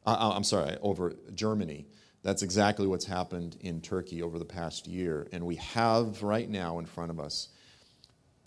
uh, 0.06 0.32
I'm 0.34 0.44
sorry, 0.44 0.76
over 0.82 1.14
Germany. 1.34 1.86
That's 2.22 2.42
exactly 2.42 2.86
what's 2.86 3.04
happened 3.04 3.56
in 3.60 3.80
Turkey 3.80 4.22
over 4.22 4.38
the 4.38 4.44
past 4.44 4.86
year. 4.86 5.28
And 5.32 5.44
we 5.44 5.56
have 5.56 6.22
right 6.22 6.48
now 6.48 6.78
in 6.78 6.86
front 6.86 7.10
of 7.10 7.20
us 7.20 7.48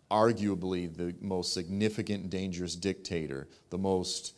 arguably 0.10 0.96
the 0.96 1.14
most 1.22 1.54
significant, 1.54 2.30
dangerous 2.30 2.76
dictator, 2.76 3.48
the 3.70 3.78
most 3.78 4.34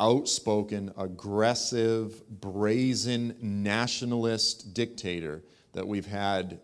outspoken, 0.00 0.92
aggressive, 0.96 2.22
brazen, 2.28 3.36
nationalist 3.40 4.74
dictator 4.74 5.42
that 5.72 5.86
we've 5.86 6.06
had 6.06 6.60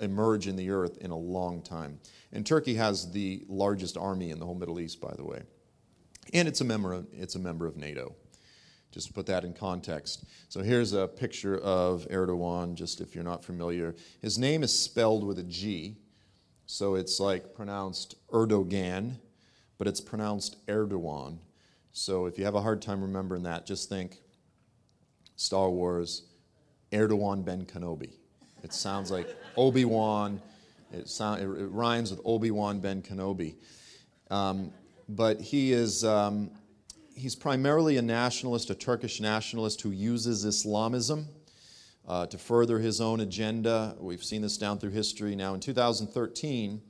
emerge 0.00 0.46
in 0.46 0.56
the 0.56 0.70
earth 0.70 0.98
in 0.98 1.10
a 1.10 1.16
long 1.16 1.62
time. 1.62 1.98
And 2.32 2.44
Turkey 2.44 2.74
has 2.74 3.10
the 3.12 3.44
largest 3.48 3.96
army 3.96 4.30
in 4.30 4.38
the 4.38 4.46
whole 4.46 4.54
Middle 4.54 4.80
East, 4.80 5.00
by 5.00 5.14
the 5.14 5.24
way. 5.24 5.42
And 6.32 6.48
it's 6.48 6.60
a 6.60 6.64
member 6.64 6.92
of, 6.92 7.06
it's 7.12 7.34
a 7.34 7.38
member 7.38 7.66
of 7.66 7.76
NATO 7.76 8.14
just 8.94 9.08
to 9.08 9.12
put 9.12 9.26
that 9.26 9.44
in 9.44 9.52
context. 9.52 10.24
So 10.48 10.62
here's 10.62 10.92
a 10.92 11.08
picture 11.08 11.58
of 11.58 12.06
Erdogan, 12.10 12.76
just 12.76 13.00
if 13.00 13.12
you're 13.14 13.24
not 13.24 13.44
familiar. 13.44 13.96
His 14.22 14.38
name 14.38 14.62
is 14.62 14.78
spelled 14.78 15.24
with 15.24 15.40
a 15.40 15.42
G, 15.42 15.96
so 16.66 16.94
it's 16.94 17.18
like 17.18 17.54
pronounced 17.54 18.14
Erdogan, 18.30 19.18
but 19.78 19.88
it's 19.88 20.00
pronounced 20.00 20.64
Erdogan. 20.66 21.38
So 21.96 22.26
if 22.26 22.38
you 22.38 22.44
have 22.44 22.56
a 22.56 22.60
hard 22.60 22.82
time 22.82 23.00
remembering 23.00 23.44
that, 23.44 23.66
just 23.66 23.88
think 23.88 24.20
Star 25.36 25.70
Wars, 25.70 26.22
Erdogan 26.90 27.44
Ben 27.44 27.64
Kenobi. 27.64 28.10
It 28.64 28.74
sounds 28.74 29.12
like 29.12 29.28
Obi 29.56 29.84
Wan. 29.84 30.42
It, 30.92 31.08
sound, 31.08 31.40
it, 31.40 31.44
it 31.44 31.68
rhymes 31.68 32.10
with 32.10 32.20
Obi 32.24 32.50
Wan 32.50 32.80
Ben 32.80 33.00
Kenobi. 33.00 33.54
Um, 34.28 34.72
but 35.08 35.40
he 35.40 35.72
is. 35.72 36.04
Um, 36.04 36.50
he's 37.14 37.36
primarily 37.36 37.96
a 37.96 38.02
nationalist, 38.02 38.70
a 38.70 38.74
Turkish 38.74 39.20
nationalist 39.20 39.80
who 39.80 39.92
uses 39.92 40.44
Islamism 40.44 41.28
uh, 42.08 42.26
to 42.26 42.38
further 42.38 42.80
his 42.80 43.00
own 43.00 43.20
agenda. 43.20 43.94
We've 44.00 44.24
seen 44.24 44.42
this 44.42 44.58
down 44.58 44.80
through 44.80 44.90
history. 44.90 45.36
Now, 45.36 45.54
in 45.54 45.60
2013, 45.60 46.82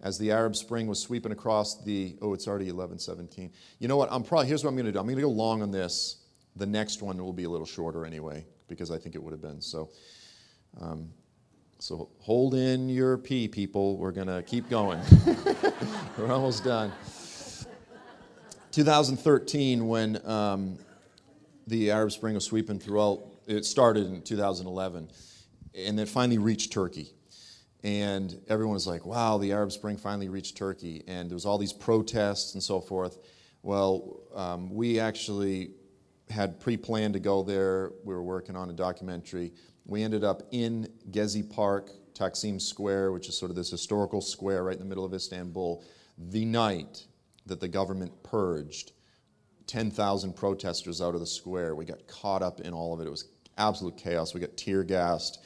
as 0.00 0.18
the 0.18 0.30
Arab 0.30 0.56
Spring 0.56 0.86
was 0.86 1.00
sweeping 1.00 1.32
across 1.32 1.82
the, 1.82 2.16
oh, 2.20 2.34
it's 2.34 2.46
already 2.46 2.66
1117. 2.66 3.50
You 3.78 3.88
know 3.88 3.96
what? 3.96 4.08
I'm 4.12 4.22
probably, 4.22 4.46
here's 4.46 4.62
what 4.62 4.70
I'm 4.70 4.76
going 4.76 4.86
to 4.86 4.92
do. 4.92 4.98
I'm 4.98 5.06
going 5.06 5.16
to 5.16 5.22
go 5.22 5.30
long 5.30 5.62
on 5.62 5.70
this. 5.70 6.24
The 6.56 6.66
next 6.66 7.02
one 7.02 7.22
will 7.22 7.32
be 7.32 7.44
a 7.44 7.50
little 7.50 7.66
shorter 7.66 8.04
anyway, 8.04 8.46
because 8.68 8.90
I 8.90 8.98
think 8.98 9.14
it 9.14 9.22
would 9.22 9.32
have 9.32 9.42
been. 9.42 9.60
So, 9.60 9.90
um, 10.80 11.10
so 11.78 12.10
hold 12.18 12.54
in 12.54 12.88
your 12.88 13.18
pee, 13.18 13.48
people. 13.48 13.96
We're 13.96 14.12
going 14.12 14.28
to 14.28 14.42
keep 14.42 14.68
going. 14.68 15.00
We're 16.18 16.32
almost 16.32 16.64
done. 16.64 16.92
2013, 18.72 19.86
when, 19.86 20.26
um, 20.26 20.78
the 21.66 21.90
Arab 21.90 22.12
Spring 22.12 22.34
was 22.34 22.44
sweeping 22.44 22.78
throughout. 22.78 23.22
It 23.46 23.64
started 23.64 24.06
in 24.06 24.22
2011, 24.22 25.10
and 25.74 26.00
it 26.00 26.08
finally 26.08 26.38
reached 26.38 26.72
Turkey. 26.72 27.12
And 27.82 28.40
everyone 28.48 28.74
was 28.74 28.86
like, 28.86 29.06
wow, 29.06 29.38
the 29.38 29.52
Arab 29.52 29.70
Spring 29.70 29.96
finally 29.96 30.28
reached 30.28 30.56
Turkey. 30.56 31.04
And 31.06 31.30
there 31.30 31.34
was 31.34 31.46
all 31.46 31.58
these 31.58 31.72
protests 31.72 32.54
and 32.54 32.62
so 32.62 32.80
forth. 32.80 33.18
Well, 33.62 34.20
um, 34.34 34.70
we 34.74 34.98
actually 34.98 35.70
had 36.30 36.58
pre-planned 36.60 37.14
to 37.14 37.20
go 37.20 37.42
there. 37.42 37.92
We 38.04 38.14
were 38.14 38.22
working 38.22 38.56
on 38.56 38.70
a 38.70 38.72
documentary. 38.72 39.52
We 39.84 40.02
ended 40.02 40.24
up 40.24 40.42
in 40.50 40.88
Gezi 41.10 41.48
Park, 41.48 41.90
Taksim 42.14 42.60
Square, 42.60 43.12
which 43.12 43.28
is 43.28 43.38
sort 43.38 43.50
of 43.50 43.56
this 43.56 43.70
historical 43.70 44.20
square 44.20 44.64
right 44.64 44.74
in 44.74 44.80
the 44.80 44.88
middle 44.88 45.04
of 45.04 45.14
Istanbul, 45.14 45.84
the 46.18 46.44
night 46.44 47.06
that 47.46 47.60
the 47.60 47.68
government 47.68 48.12
purged 48.22 48.92
10,000 49.66 50.34
protesters 50.34 51.00
out 51.00 51.14
of 51.14 51.20
the 51.20 51.26
square. 51.26 51.74
We 51.74 51.84
got 51.84 52.06
caught 52.06 52.42
up 52.42 52.60
in 52.60 52.72
all 52.72 52.94
of 52.94 53.00
it. 53.00 53.06
It 53.06 53.10
was 53.10 53.28
absolute 53.58 53.96
chaos. 53.96 54.34
We 54.34 54.40
got 54.40 54.56
tear 54.56 54.82
gassed, 54.82 55.42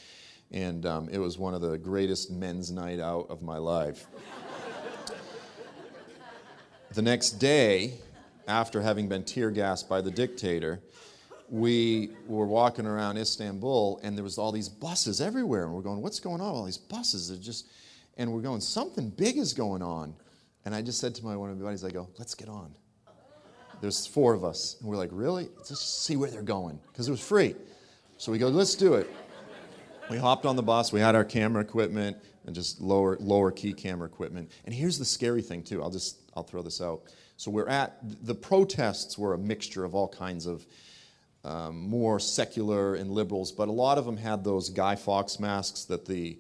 and 0.51 0.87
um, 0.87 1.09
it 1.11 1.19
was 1.19 1.39
one 1.39 1.55
of 1.55 1.61
the 1.61 1.79
greatest 1.79 2.31
men's 2.31 2.71
night 2.71 2.99
out 3.01 3.27
of 3.31 3.43
my 3.43 3.57
life. 3.57 4.07
the 6.93 7.03
next 7.03 7.33
day, 7.33 7.95
after 8.49 8.81
having 8.81 9.09
been 9.09 9.25
tear 9.25 9.51
gassed 9.51 9.89
by 9.89 10.01
the 10.01 10.11
dictator, 10.11 10.81
we 11.49 12.11
were 12.27 12.47
walking 12.47 12.87
around 12.87 13.17
Istanbul, 13.17 14.01
and 14.03 14.17
there 14.17 14.25
was 14.25 14.39
all 14.39 14.53
these 14.53 14.69
buses 14.69 15.21
everywhere, 15.21 15.65
and 15.65 15.75
we're 15.75 15.83
going, 15.83 16.01
"What's 16.01 16.21
going 16.21 16.41
on? 16.41 16.55
All 16.55 16.65
these 16.65 16.79
buses 16.79 17.31
are 17.31 17.37
just," 17.37 17.67
and 18.17 18.33
we're 18.33 18.41
going, 18.41 18.61
"Something 18.61 19.11
big 19.11 19.37
is 19.37 19.53
going 19.53 19.83
on." 19.83 20.15
And 20.65 20.75
I 20.75 20.83
just 20.83 21.01
said 21.01 21.15
to 21.17 21.25
my 21.25 21.37
one 21.37 21.51
of 21.51 21.59
my 21.59 21.65
buddies, 21.65 21.85
I 21.85 21.91
go, 21.91 22.09
"Let's 22.19 22.35
get 22.35 22.49
on." 22.49 22.75
There's 23.81 24.07
four 24.07 24.35
of 24.35 24.45
us. 24.45 24.77
And 24.81 24.89
we're 24.89 24.97
like, 24.97 25.11
really? 25.13 25.49
Let's 25.57 25.71
just 25.71 26.05
see 26.05 26.17
where 26.17 26.31
they're 26.31 26.43
going. 26.43 26.79
Because 26.89 27.09
it 27.09 27.11
was 27.11 27.21
free. 27.21 27.55
So 28.19 28.31
we 28.31 28.39
go, 28.39 28.49
let's 28.49 28.75
do 28.75 28.95
it. 28.95 29.11
We 30.11 30.19
hopped 30.19 30.45
on 30.45 30.57
the 30.57 30.63
bus. 30.63 30.93
We 30.93 31.01
had 31.01 31.15
our 31.15 31.25
camera 31.25 31.63
equipment 31.63 32.17
and 32.45 32.55
just 32.55 32.81
lower, 32.81 33.17
lower 33.21 33.53
key 33.53 33.73
camera 33.73 34.07
equipment. 34.07 34.51
And 34.65 34.75
here's 34.75 34.99
the 34.99 35.05
scary 35.05 35.41
thing, 35.41 35.63
too. 35.63 35.83
I'll 35.83 35.91
just, 35.91 36.19
I'll 36.35 36.43
throw 36.43 36.63
this 36.63 36.81
out. 36.81 37.03
So 37.37 37.51
we're 37.51 37.69
at, 37.69 37.97
the 38.25 38.35
protests 38.35 39.17
were 39.17 39.35
a 39.35 39.39
mixture 39.39 39.85
of 39.85 39.95
all 39.95 40.09
kinds 40.09 40.47
of 40.47 40.67
um, 41.45 41.81
more 41.81 42.19
secular 42.19 42.97
and 42.97 43.11
liberals, 43.11 43.53
but 43.53 43.69
a 43.69 43.73
lot 43.73 43.99
of 43.99 44.05
them 44.05 44.17
had 44.17 44.45
those 44.45 44.69
Guy 44.69 44.97
Fawkes 44.97 45.39
masks 45.39 45.85
that 45.85 46.05
the 46.05 46.39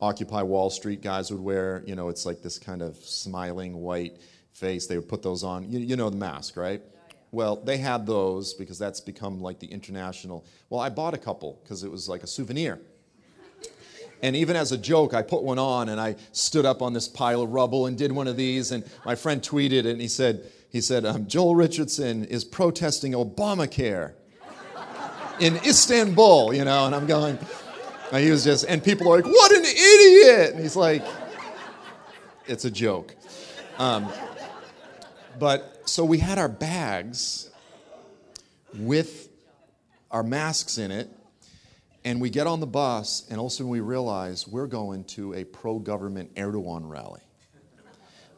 Occupy 0.00 0.42
Wall 0.42 0.70
Street 0.70 1.02
guys 1.02 1.30
would 1.30 1.40
wear. 1.40 1.84
You 1.86 1.94
know, 1.94 2.08
it's 2.08 2.24
like 2.24 2.42
this 2.42 2.58
kind 2.58 2.80
of 2.80 2.96
smiling 2.96 3.76
white 3.76 4.16
face. 4.52 4.86
They 4.86 4.96
would 4.96 5.08
put 5.08 5.22
those 5.22 5.44
on. 5.44 5.70
You, 5.70 5.78
you 5.78 5.94
know 5.94 6.10
the 6.10 6.16
mask, 6.16 6.56
right? 6.56 6.82
Well, 7.32 7.56
they 7.56 7.76
had 7.76 8.06
those 8.06 8.54
because 8.54 8.78
that's 8.78 9.00
become 9.00 9.40
like 9.40 9.60
the 9.60 9.68
international. 9.68 10.44
Well, 10.68 10.80
I 10.80 10.88
bought 10.88 11.14
a 11.14 11.18
couple 11.18 11.60
because 11.62 11.84
it 11.84 11.90
was 11.90 12.08
like 12.08 12.22
a 12.22 12.26
souvenir. 12.26 12.80
And 14.22 14.36
even 14.36 14.56
as 14.56 14.72
a 14.72 14.78
joke, 14.78 15.14
I 15.14 15.22
put 15.22 15.42
one 15.42 15.58
on 15.58 15.88
and 15.88 16.00
I 16.00 16.16
stood 16.32 16.66
up 16.66 16.82
on 16.82 16.92
this 16.92 17.08
pile 17.08 17.42
of 17.42 17.50
rubble 17.50 17.86
and 17.86 17.96
did 17.96 18.12
one 18.12 18.28
of 18.28 18.36
these. 18.36 18.70
And 18.70 18.84
my 19.04 19.14
friend 19.14 19.40
tweeted 19.40 19.86
and 19.86 20.00
he 20.00 20.08
said, 20.08 20.50
he 20.70 20.80
said, 20.80 21.04
um, 21.04 21.26
Joel 21.26 21.54
Richardson 21.54 22.24
is 22.24 22.44
protesting 22.44 23.12
Obamacare 23.12 24.12
in 25.40 25.56
Istanbul, 25.56 26.54
you 26.54 26.64
know, 26.64 26.86
and 26.86 26.94
I'm 26.94 27.06
going, 27.06 27.38
and 28.12 28.24
he 28.24 28.30
was 28.30 28.44
just, 28.44 28.66
and 28.68 28.84
people 28.84 29.12
are 29.12 29.16
like, 29.16 29.24
what 29.24 29.52
an 29.52 29.64
idiot! 29.64 30.52
And 30.52 30.60
he's 30.60 30.76
like, 30.76 31.02
it's 32.46 32.64
a 32.64 32.70
joke. 32.70 33.16
Um, 33.78 34.12
but 35.38 35.82
so 35.86 36.04
we 36.04 36.18
had 36.18 36.38
our 36.38 36.48
bags 36.48 37.50
with 38.74 39.28
our 40.10 40.22
masks 40.22 40.78
in 40.78 40.90
it, 40.90 41.08
and 42.04 42.20
we 42.20 42.30
get 42.30 42.46
on 42.46 42.60
the 42.60 42.66
bus, 42.66 43.26
and 43.30 43.38
all 43.38 43.46
of 43.46 43.52
a 43.52 43.54
sudden 43.54 43.70
we 43.70 43.80
realize 43.80 44.48
we're 44.48 44.66
going 44.66 45.04
to 45.04 45.34
a 45.34 45.44
pro 45.44 45.78
government 45.78 46.34
Erdogan 46.34 46.88
rally. 46.88 47.20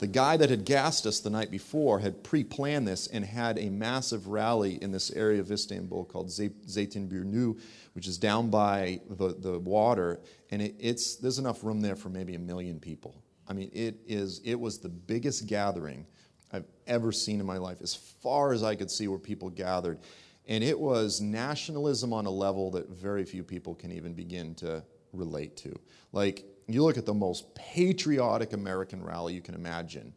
The 0.03 0.09
guy 0.09 0.37
that 0.37 0.51
had 0.51 0.65
gassed 0.65 1.07
us 1.07 1.21
the 1.21 1.31
night 1.31 1.53
before 1.53 2.01
had 2.01 2.25
pre 2.25 2.43
planned 2.43 2.89
this 2.89 3.07
and 3.07 3.25
had 3.25 3.57
a 3.57 3.71
massive 3.71 4.27
rally 4.27 4.83
in 4.83 4.91
this 4.91 5.13
area 5.13 5.39
of 5.39 5.49
Istanbul 5.53 6.07
called 6.07 6.27
Zeytinburnu, 6.27 7.61
which 7.93 8.09
is 8.09 8.19
down 8.19 8.51
by 8.51 9.01
the, 9.09 9.37
the 9.39 9.61
water. 9.61 10.19
And 10.51 10.61
it, 10.61 10.75
it's, 10.81 11.15
there's 11.15 11.39
enough 11.39 11.63
room 11.63 11.81
there 11.81 11.95
for 11.95 12.09
maybe 12.09 12.35
a 12.35 12.41
million 12.41 12.81
people. 12.81 13.15
I 13.49 13.53
mean, 13.53 13.71
it, 13.73 13.95
is, 14.05 14.41
it 14.45 14.59
was 14.59 14.81
the 14.81 14.89
biggest 14.89 15.47
gathering 15.47 16.05
I've 16.53 16.67
ever 16.89 17.13
seen 17.13 17.39
in 17.39 17.47
my 17.47 17.59
life, 17.59 17.79
as 17.81 17.95
far 17.95 18.53
as 18.53 18.65
I 18.65 18.75
could 18.75 18.91
see 18.91 19.07
where 19.07 19.21
people 19.21 19.51
gathered. 19.51 20.01
And 20.49 20.65
it 20.65 20.79
was 20.79 21.21
nationalism 21.21 22.13
on 22.13 22.27
a 22.27 22.31
level 22.31 22.71
that 22.73 22.89
very 22.89 23.25
few 23.25 23.45
people 23.45 23.75
can 23.75 23.93
even 23.93 24.13
begin 24.13 24.55
to 24.57 24.83
relate 25.13 25.57
to. 25.59 25.79
Like, 26.13 26.45
you 26.67 26.83
look 26.83 26.99
at 26.99 27.07
the 27.07 27.15
most 27.15 27.55
patriotic 27.55 28.53
American 28.53 29.03
rally 29.03 29.35
you 29.35 29.41
can 29.41 29.55
imagine, 29.55 30.13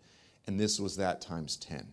and 0.47 0.59
this 0.59 0.79
was 0.79 0.95
that 0.97 1.21
times 1.21 1.57
10. 1.57 1.87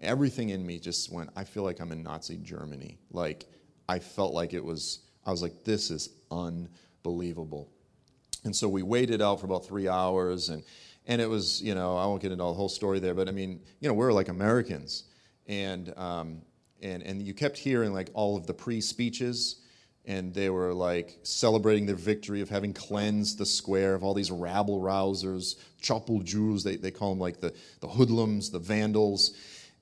Everything 0.00 0.50
in 0.50 0.66
me 0.66 0.78
just 0.78 1.12
went, 1.12 1.30
I 1.36 1.44
feel 1.44 1.62
like 1.62 1.80
I'm 1.80 1.92
in 1.92 2.02
Nazi 2.02 2.36
Germany. 2.38 2.98
Like, 3.10 3.46
I 3.88 3.98
felt 3.98 4.34
like 4.34 4.52
it 4.52 4.64
was, 4.64 5.00
I 5.24 5.30
was 5.30 5.42
like, 5.42 5.64
this 5.64 5.90
is 5.90 6.10
unbelievable. 6.30 7.70
And 8.44 8.54
so 8.54 8.68
we 8.68 8.82
waited 8.82 9.22
out 9.22 9.40
for 9.40 9.46
about 9.46 9.66
three 9.66 9.88
hours, 9.88 10.48
and 10.48 10.62
and 11.08 11.20
it 11.20 11.28
was, 11.28 11.62
you 11.62 11.74
know, 11.74 11.96
I 11.96 12.04
won't 12.06 12.20
get 12.20 12.32
into 12.32 12.42
the 12.42 12.52
whole 12.52 12.68
story 12.68 12.98
there, 12.98 13.14
but 13.14 13.28
I 13.28 13.32
mean, 13.32 13.60
you 13.80 13.88
know, 13.88 13.94
we're 13.94 14.12
like 14.12 14.28
Americans, 14.28 15.04
and 15.46 15.96
um, 15.96 16.42
and 16.82 17.02
and 17.02 17.22
you 17.22 17.34
kept 17.34 17.58
hearing 17.58 17.92
like 17.92 18.10
all 18.14 18.36
of 18.36 18.46
the 18.46 18.54
pre-speeches, 18.54 19.56
and 20.04 20.32
they 20.34 20.50
were 20.50 20.72
like 20.72 21.18
celebrating 21.22 21.86
their 21.86 21.96
victory 21.96 22.40
of 22.40 22.48
having 22.48 22.72
cleansed 22.72 23.38
the 23.38 23.46
square 23.46 23.94
of 23.94 24.02
all 24.02 24.14
these 24.14 24.30
rabble 24.30 24.80
rousers, 24.80 25.56
chapulcus, 25.80 26.62
they 26.62 26.76
they 26.76 26.90
call 26.90 27.10
them 27.10 27.20
like 27.20 27.40
the 27.40 27.54
the 27.80 27.88
hoodlums, 27.88 28.50
the 28.50 28.58
vandals, 28.60 29.34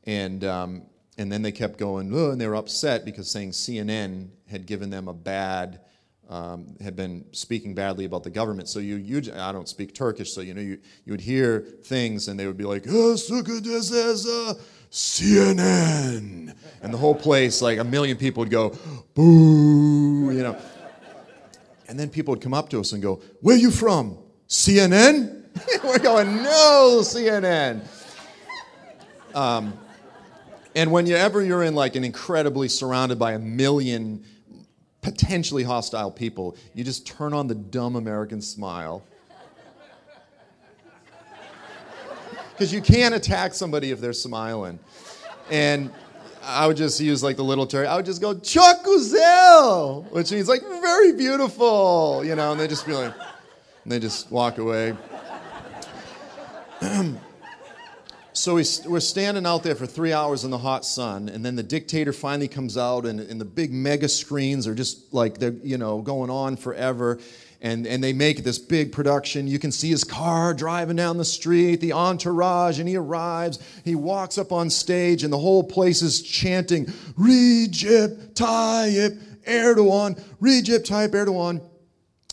and. 0.05 0.45
Um, 0.45 0.83
and 1.17 1.31
then 1.31 1.43
they 1.43 1.53
kept 1.53 1.79
going, 1.79 2.13
and 2.13 2.41
they 2.41 2.49
were 2.49 2.57
upset 2.57 3.05
because 3.05 3.31
saying 3.31 3.53
CNN 3.53 4.31
had 4.49 4.67
given 4.67 4.91
them 4.91 5.07
a 5.07 5.15
bad 5.15 5.79
um, 6.29 6.77
had 6.81 6.97
been 6.97 7.25
speaking 7.33 7.75
badly 7.75 8.05
about 8.05 8.23
the 8.23 8.31
government. 8.31 8.69
So 8.69 8.79
you, 8.79 8.97
you, 8.97 9.23
I 9.35 9.53
don't 9.53 9.69
speak 9.69 9.95
Turkish, 9.95 10.33
so 10.33 10.41
you 10.41 10.55
know 10.55 10.61
you, 10.61 10.79
you 11.05 11.13
would 11.13 11.21
hear 11.21 11.61
things 11.61 12.29
and 12.29 12.39
they 12.39 12.47
would 12.47 12.57
be 12.57 12.65
like, 12.65 12.85
oh, 12.89 13.17
CNN, 14.95 16.55
and 16.81 16.95
the 16.95 16.97
whole 16.97 17.17
place, 17.17 17.61
like 17.61 17.79
a 17.79 17.85
million 17.85 18.17
people 18.17 18.43
would 18.43 18.51
go, 18.51 18.79
boo, 19.15 20.31
you 20.31 20.41
know. 20.41 20.57
And 21.89 21.99
then 21.99 22.09
people 22.09 22.31
would 22.31 22.41
come 22.41 22.55
up 22.55 22.69
to 22.69 22.79
us 22.79 22.93
and 22.93 23.03
go, 23.03 23.21
where 23.41 23.57
are 23.57 23.59
you 23.59 23.73
from? 23.73 24.17
CNN? 24.49 25.47
We're 25.85 25.99
going, 25.99 26.37
no, 26.45 27.01
CNN. 27.03 27.85
Um, 29.35 29.77
and 30.77 30.93
whenever 30.93 31.43
you're 31.43 31.65
in 31.65 31.75
like 31.75 31.97
an 31.97 32.05
incredibly 32.05 32.69
surrounded 32.69 33.19
by 33.19 33.33
a 33.33 33.39
million 33.41 34.25
potentially 35.03 35.65
hostile 35.65 36.13
people, 36.13 36.57
you 36.73 36.85
just 36.85 37.05
turn 37.05 37.33
on 37.33 37.49
the 37.49 37.57
dumb 37.57 37.97
American 37.97 38.41
smile. 38.41 39.03
Because 42.55 42.73
you 42.73 42.81
can't 42.81 43.15
attack 43.15 43.53
somebody 43.55 43.91
if 43.91 44.01
they're 44.01 44.13
smiling. 44.13 44.79
And 45.51 45.91
I 46.43 46.67
would 46.67 46.77
just 46.77 47.01
use 47.01 47.23
like 47.23 47.37
the 47.37 47.45
little 47.45 47.67
terry. 47.67 47.87
I 47.87 47.97
would 47.97 48.07
just 48.07 48.21
go, 48.21 48.35
Çok 48.35 48.85
güzel, 48.85 50.11
which 50.11 50.31
means 50.31 50.49
like 50.49 50.63
very 50.63 51.13
beautiful, 51.13 52.23
you 52.25 52.35
know, 52.35 52.53
and 52.53 52.61
they 52.61 52.69
just 52.69 52.87
be 52.87 52.93
like, 52.93 53.15
and 53.83 53.93
they 53.93 53.99
just 53.99 54.31
walk 54.31 54.59
away. 54.59 54.97
So 58.37 58.57
we, 58.57 58.65
we, 58.89 58.97
are 58.97 59.01
standing 59.01 59.47
out 59.47 59.63
there 59.63 59.77
for 59.77 59.87
three 59.87 60.13
hours 60.13 60.43
in 60.43 60.51
the 60.51 60.59
hot 60.59 60.85
sun, 60.85 61.29
and 61.29 61.45
then 61.45 61.55
the 61.55 61.63
dictator 61.63 62.13
finally 62.13 62.49
comes 62.49 62.77
out, 62.77 63.07
and, 63.07 63.21
and 63.21 63.41
the 63.41 63.45
big 63.45 63.73
mega 63.73 64.09
screens 64.09 64.67
are 64.67 64.75
just 64.75 65.15
like 65.15 65.39
they're 65.39 65.53
you 65.53 65.79
know 65.79 66.03
going 66.03 66.31
on 66.31 66.57
forever, 66.57 67.21
and 67.65 67.87
and 67.87 68.05
they 68.05 68.13
make 68.13 68.45
this 68.45 68.59
big 68.59 68.93
production. 68.93 69.49
You 69.49 69.59
can 69.59 69.73
see 69.73 69.89
his 69.89 70.05
car 70.05 70.53
driving 70.53 70.97
down 70.97 71.17
the 71.17 71.25
street, 71.25 71.81
the 71.81 71.95
entourage, 71.95 72.79
and 72.79 72.87
he 72.87 72.95
arrives. 72.95 73.59
He 73.85 73.95
walks 73.95 74.37
up 74.37 74.53
on 74.53 74.69
stage, 74.69 75.25
and 75.25 75.33
the 75.33 75.39
whole 75.39 75.65
place 75.65 76.03
is 76.03 76.23
chanting 76.23 76.85
Recep 77.19 78.35
Tayyip 78.35 79.19
Erdogan, 79.47 80.23
Recep 80.41 80.87
Tayyip 80.87 81.11
Erdogan, 81.13 81.63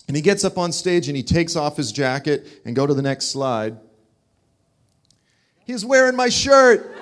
and 0.08 0.18
he 0.18 0.22
gets 0.22 0.44
up 0.44 0.58
on 0.58 0.74
stage 0.74 1.08
and 1.08 1.16
he 1.16 1.24
takes 1.24 1.56
off 1.56 1.78
his 1.78 1.94
jacket 1.94 2.46
and 2.66 2.76
go 2.76 2.86
to 2.86 2.94
the 2.94 3.02
next 3.02 3.28
slide. 3.28 3.78
He's 5.64 5.86
wearing 5.86 6.18
my 6.18 6.28
shirt. 6.28 6.94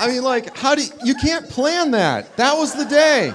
I 0.00 0.08
mean, 0.08 0.22
like, 0.22 0.56
how 0.56 0.74
do 0.74 0.82
you, 0.82 0.90
you 1.04 1.14
can't 1.14 1.46
plan 1.46 1.90
that? 1.90 2.34
That 2.38 2.56
was 2.56 2.72
the 2.72 2.86
day. 2.86 3.34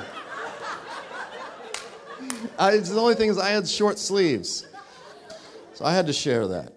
I, 2.58 2.78
the 2.78 3.00
only 3.00 3.14
thing 3.14 3.30
is, 3.30 3.38
I 3.38 3.50
had 3.50 3.68
short 3.68 4.00
sleeves, 4.00 4.66
so 5.76 5.86
I 5.86 5.94
had 5.94 6.08
to 6.08 6.14
share 6.14 6.48
that. 6.48 6.74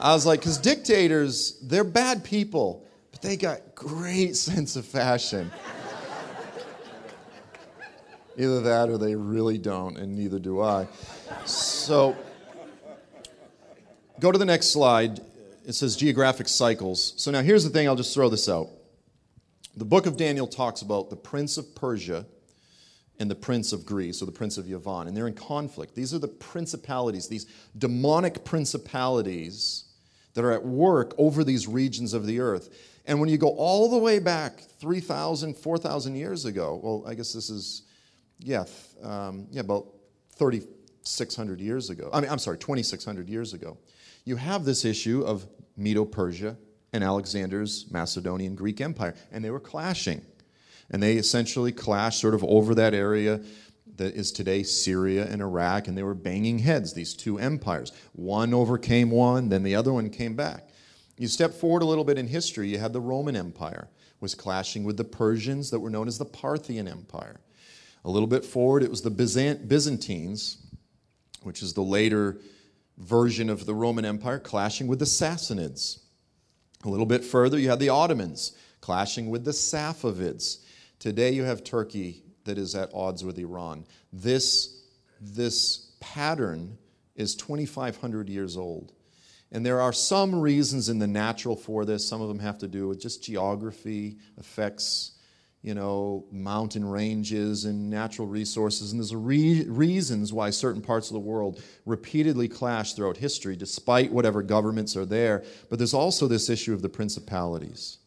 I 0.00 0.14
was 0.14 0.24
like, 0.24 0.40
because 0.40 0.56
dictators, 0.56 1.58
they're 1.60 1.84
bad 1.84 2.24
people, 2.24 2.86
but 3.12 3.20
they 3.20 3.36
got 3.36 3.74
great 3.74 4.34
sense 4.36 4.76
of 4.76 4.86
fashion. 4.86 5.52
Either 8.38 8.62
that 8.62 8.88
or 8.88 8.96
they 8.96 9.14
really 9.14 9.58
don't, 9.58 9.98
and 9.98 10.16
neither 10.16 10.38
do 10.38 10.62
I. 10.62 10.88
So, 11.44 12.16
go 14.20 14.32
to 14.32 14.38
the 14.38 14.46
next 14.46 14.68
slide. 14.68 15.20
It 15.66 15.74
says 15.74 15.96
geographic 15.96 16.46
cycles. 16.46 17.12
So, 17.16 17.32
now 17.32 17.42
here's 17.42 17.64
the 17.64 17.70
thing 17.70 17.88
I'll 17.88 17.96
just 17.96 18.14
throw 18.14 18.28
this 18.28 18.48
out. 18.48 18.68
The 19.76 19.84
book 19.84 20.06
of 20.06 20.16
Daniel 20.16 20.46
talks 20.46 20.80
about 20.80 21.10
the 21.10 21.16
prince 21.16 21.58
of 21.58 21.74
Persia 21.74 22.24
and 23.18 23.30
the 23.30 23.34
prince 23.34 23.72
of 23.72 23.84
Greece, 23.84 24.22
or 24.22 24.26
the 24.26 24.32
prince 24.32 24.58
of 24.58 24.66
Yavan, 24.66 25.08
and 25.08 25.16
they're 25.16 25.26
in 25.26 25.34
conflict. 25.34 25.94
These 25.94 26.14
are 26.14 26.18
the 26.18 26.28
principalities, 26.28 27.28
these 27.28 27.46
demonic 27.76 28.44
principalities 28.44 29.84
that 30.34 30.44
are 30.44 30.52
at 30.52 30.64
work 30.64 31.14
over 31.18 31.42
these 31.42 31.66
regions 31.66 32.12
of 32.12 32.26
the 32.26 32.38
earth. 32.38 32.68
And 33.06 33.18
when 33.18 33.28
you 33.28 33.38
go 33.38 33.48
all 33.48 33.90
the 33.90 33.98
way 33.98 34.18
back 34.18 34.60
3,000, 34.80 35.56
4,000 35.56 36.14
years 36.14 36.44
ago, 36.44 36.80
well, 36.82 37.04
I 37.06 37.14
guess 37.14 37.32
this 37.32 37.50
is, 37.50 37.82
yeah, 38.38 38.66
um, 39.02 39.46
yeah, 39.50 39.60
about 39.60 39.86
3,600 40.36 41.60
years 41.60 41.90
ago. 41.90 42.10
I 42.12 42.20
mean, 42.20 42.30
I'm 42.30 42.38
sorry, 42.38 42.58
2,600 42.58 43.28
years 43.28 43.52
ago. 43.52 43.78
You 44.24 44.36
have 44.36 44.64
this 44.64 44.84
issue 44.84 45.22
of 45.22 45.46
Medo 45.76 46.04
Persia 46.04 46.56
and 46.92 47.04
Alexander's 47.04 47.86
Macedonian 47.90 48.54
Greek 48.54 48.80
Empire, 48.80 49.14
and 49.30 49.44
they 49.44 49.50
were 49.50 49.60
clashing. 49.60 50.22
And 50.90 51.02
they 51.02 51.16
essentially 51.16 51.72
clashed 51.72 52.20
sort 52.20 52.34
of 52.34 52.44
over 52.44 52.74
that 52.76 52.94
area 52.94 53.40
that 53.96 54.14
is 54.14 54.30
today 54.30 54.62
Syria 54.62 55.26
and 55.26 55.42
Iraq, 55.42 55.88
and 55.88 55.96
they 55.96 56.02
were 56.02 56.14
banging 56.14 56.60
heads, 56.60 56.92
these 56.92 57.14
two 57.14 57.38
empires. 57.38 57.92
One 58.12 58.54
overcame 58.54 59.10
one, 59.10 59.48
then 59.48 59.62
the 59.62 59.74
other 59.74 59.92
one 59.92 60.10
came 60.10 60.34
back. 60.34 60.68
You 61.18 61.28
step 61.28 61.54
forward 61.54 61.82
a 61.82 61.86
little 61.86 62.04
bit 62.04 62.18
in 62.18 62.28
history, 62.28 62.68
you 62.68 62.78
had 62.78 62.92
the 62.92 63.00
Roman 63.00 63.36
Empire 63.36 63.88
was 64.20 64.34
clashing 64.34 64.84
with 64.84 64.96
the 64.96 65.04
Persians 65.04 65.70
that 65.70 65.80
were 65.80 65.90
known 65.90 66.08
as 66.08 66.18
the 66.18 66.24
Parthian 66.24 66.88
Empire. 66.88 67.40
A 68.04 68.10
little 68.10 68.26
bit 68.26 68.44
forward, 68.44 68.82
it 68.82 68.90
was 68.90 69.02
the 69.02 69.10
Byzantines, 69.10 70.58
which 71.42 71.62
is 71.62 71.74
the 71.74 71.82
later 71.82 72.38
version 72.98 73.50
of 73.50 73.66
the 73.66 73.74
Roman 73.74 74.04
Empire, 74.04 74.38
clashing 74.38 74.86
with 74.86 74.98
the 74.98 75.04
Sassanids. 75.04 76.00
A 76.84 76.88
little 76.88 77.06
bit 77.06 77.24
further, 77.24 77.58
you 77.58 77.68
had 77.68 77.80
the 77.80 77.88
Ottomans 77.88 78.52
clashing 78.80 79.30
with 79.30 79.44
the 79.44 79.50
Safavids. 79.50 80.58
Today, 80.98 81.32
you 81.32 81.44
have 81.44 81.64
Turkey 81.64 82.22
that 82.44 82.58
is 82.58 82.74
at 82.74 82.90
odds 82.94 83.24
with 83.24 83.38
Iran. 83.38 83.84
This, 84.12 84.84
this 85.20 85.92
pattern 86.00 86.78
is 87.16 87.34
2,500 87.34 88.28
years 88.28 88.56
old. 88.56 88.92
And 89.52 89.64
there 89.64 89.80
are 89.80 89.92
some 89.92 90.34
reasons 90.34 90.88
in 90.88 90.98
the 90.98 91.06
natural 91.06 91.56
for 91.56 91.84
this. 91.84 92.06
Some 92.06 92.20
of 92.20 92.28
them 92.28 92.38
have 92.40 92.58
to 92.58 92.68
do 92.68 92.88
with 92.88 93.00
just 93.00 93.22
geography, 93.22 94.18
affects, 94.38 95.12
you 95.66 95.74
know, 95.74 96.24
mountain 96.30 96.88
ranges 96.88 97.64
and 97.64 97.90
natural 97.90 98.28
resources. 98.28 98.92
And 98.92 99.00
there's 99.00 99.12
re- 99.12 99.64
reasons 99.64 100.32
why 100.32 100.50
certain 100.50 100.80
parts 100.80 101.08
of 101.08 101.14
the 101.14 101.18
world 101.18 101.60
repeatedly 101.84 102.46
clash 102.46 102.92
throughout 102.92 103.16
history, 103.16 103.56
despite 103.56 104.12
whatever 104.12 104.44
governments 104.44 104.96
are 104.96 105.04
there. 105.04 105.42
But 105.68 105.80
there's 105.80 105.92
also 105.92 106.28
this 106.28 106.48
issue 106.48 106.72
of 106.72 106.82
the 106.82 106.88
principalities. 106.88 107.98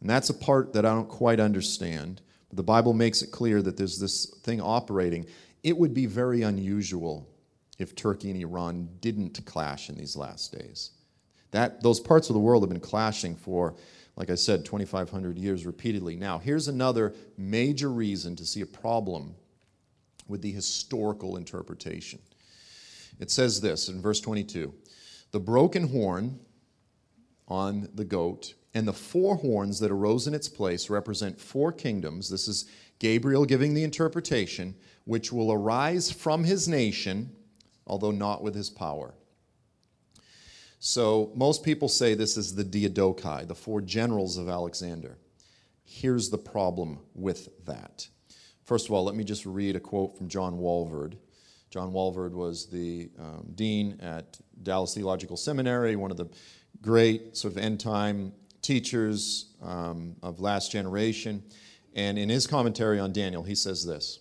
And 0.00 0.08
that's 0.08 0.30
a 0.30 0.34
part 0.34 0.72
that 0.74 0.86
I 0.86 0.90
don't 0.90 1.08
quite 1.08 1.40
understand. 1.40 2.22
But 2.48 2.56
the 2.58 2.62
Bible 2.62 2.92
makes 2.92 3.22
it 3.22 3.32
clear 3.32 3.60
that 3.60 3.76
there's 3.76 3.98
this 3.98 4.26
thing 4.44 4.60
operating. 4.60 5.26
It 5.64 5.76
would 5.76 5.94
be 5.94 6.06
very 6.06 6.42
unusual 6.42 7.28
if 7.80 7.96
Turkey 7.96 8.30
and 8.30 8.40
Iran 8.40 8.88
didn't 9.00 9.44
clash 9.44 9.88
in 9.88 9.96
these 9.96 10.14
last 10.14 10.56
days. 10.56 10.92
That, 11.50 11.82
those 11.82 11.98
parts 11.98 12.30
of 12.30 12.34
the 12.34 12.40
world 12.40 12.62
have 12.62 12.70
been 12.70 12.78
clashing 12.78 13.34
for, 13.34 13.74
like 14.18 14.30
I 14.30 14.34
said, 14.34 14.64
2,500 14.64 15.38
years 15.38 15.64
repeatedly. 15.64 16.16
Now, 16.16 16.38
here's 16.40 16.66
another 16.66 17.14
major 17.36 17.88
reason 17.88 18.34
to 18.34 18.44
see 18.44 18.60
a 18.62 18.66
problem 18.66 19.36
with 20.26 20.42
the 20.42 20.50
historical 20.50 21.36
interpretation. 21.36 22.18
It 23.20 23.30
says 23.30 23.60
this 23.60 23.88
in 23.88 24.02
verse 24.02 24.20
22 24.20 24.74
The 25.30 25.38
broken 25.38 25.86
horn 25.88 26.40
on 27.46 27.88
the 27.94 28.04
goat 28.04 28.54
and 28.74 28.88
the 28.88 28.92
four 28.92 29.36
horns 29.36 29.78
that 29.78 29.92
arose 29.92 30.26
in 30.26 30.34
its 30.34 30.48
place 30.48 30.90
represent 30.90 31.40
four 31.40 31.70
kingdoms. 31.70 32.28
This 32.28 32.48
is 32.48 32.68
Gabriel 32.98 33.44
giving 33.44 33.72
the 33.72 33.84
interpretation, 33.84 34.74
which 35.04 35.32
will 35.32 35.52
arise 35.52 36.10
from 36.10 36.42
his 36.42 36.66
nation, 36.66 37.30
although 37.86 38.10
not 38.10 38.42
with 38.42 38.56
his 38.56 38.68
power. 38.68 39.14
So 40.78 41.32
most 41.34 41.64
people 41.64 41.88
say 41.88 42.14
this 42.14 42.36
is 42.36 42.54
the 42.54 42.64
Diadochi, 42.64 43.46
the 43.46 43.54
four 43.54 43.80
generals 43.80 44.36
of 44.36 44.48
Alexander. 44.48 45.18
Here's 45.84 46.30
the 46.30 46.38
problem 46.38 47.00
with 47.14 47.48
that. 47.66 48.08
First 48.64 48.86
of 48.86 48.92
all, 48.92 49.04
let 49.04 49.14
me 49.14 49.24
just 49.24 49.46
read 49.46 49.74
a 49.76 49.80
quote 49.80 50.16
from 50.16 50.28
John 50.28 50.58
Walvoord. 50.58 51.14
John 51.70 51.92
Walvoord 51.92 52.32
was 52.32 52.66
the 52.66 53.10
um, 53.18 53.50
dean 53.54 53.98
at 54.00 54.38
Dallas 54.62 54.94
Theological 54.94 55.36
Seminary, 55.36 55.96
one 55.96 56.10
of 56.10 56.16
the 56.16 56.28
great 56.80 57.36
sort 57.36 57.54
of 57.54 57.58
end 57.58 57.80
time 57.80 58.32
teachers 58.62 59.54
um, 59.62 60.14
of 60.22 60.40
last 60.40 60.70
generation. 60.70 61.42
And 61.94 62.18
in 62.18 62.28
his 62.28 62.46
commentary 62.46 63.00
on 63.00 63.12
Daniel, 63.12 63.42
he 63.42 63.54
says 63.54 63.84
this 63.84 64.20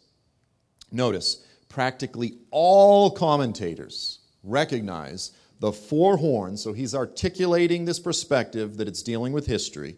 Notice, 0.91 1.45
practically 1.69 2.39
all 2.49 3.11
commentators 3.11 4.19
recognize 4.43 5.31
the 5.59 5.71
four 5.71 6.17
horns, 6.17 6.61
so 6.61 6.73
he's 6.73 6.93
articulating 6.93 7.85
this 7.85 7.99
perspective 7.99 8.77
that 8.77 8.87
it's 8.87 9.03
dealing 9.03 9.33
with 9.33 9.47
history. 9.47 9.97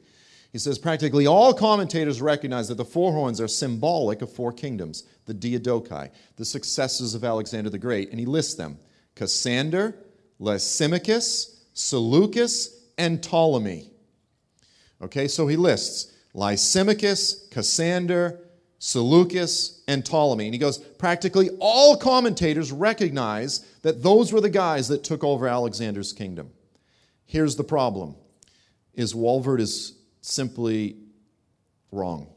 He 0.52 0.58
says 0.58 0.80
practically 0.80 1.28
all 1.28 1.54
commentators 1.54 2.22
recognize 2.22 2.68
that 2.70 2.76
the 2.76 2.86
four 2.86 3.12
horns 3.12 3.40
are 3.40 3.48
symbolic 3.48 4.22
of 4.22 4.32
four 4.32 4.52
kingdoms, 4.52 5.04
the 5.26 5.34
Diadochi, 5.34 6.10
the 6.38 6.46
successors 6.46 7.14
of 7.14 7.24
Alexander 7.24 7.70
the 7.70 7.78
Great, 7.78 8.10
and 8.10 8.20
he 8.20 8.26
lists 8.26 8.56
them 8.56 8.80
Cassander, 9.16 9.96
Lysimachus, 10.40 11.66
Seleucus, 11.74 12.88
and 12.98 13.22
Ptolemy. 13.22 13.92
Okay, 15.02 15.28
so 15.28 15.48
he 15.48 15.56
lists 15.56 16.14
Lysimachus, 16.34 17.50
Cassander, 17.52 18.40
Seleucus, 18.80 19.82
and 19.90 20.06
Ptolemy. 20.06 20.46
And 20.46 20.54
he 20.54 20.60
goes, 20.60 20.78
practically 20.78 21.50
all 21.60 21.98
commentators 21.98 22.72
recognize 22.72 23.60
that 23.82 24.02
those 24.02 24.32
were 24.32 24.42
the 24.42 24.50
guys 24.50 24.88
that 24.88 25.04
took 25.04 25.24
over 25.24 25.48
Alexander's 25.48 26.14
kingdom. 26.14 26.52
Here's 27.26 27.58
the 27.58 27.64
problem 27.64 28.16
is 28.94 29.14
Walvoord 29.14 29.60
is 29.60 29.98
simply 30.22 30.98
wrong. 31.92 32.28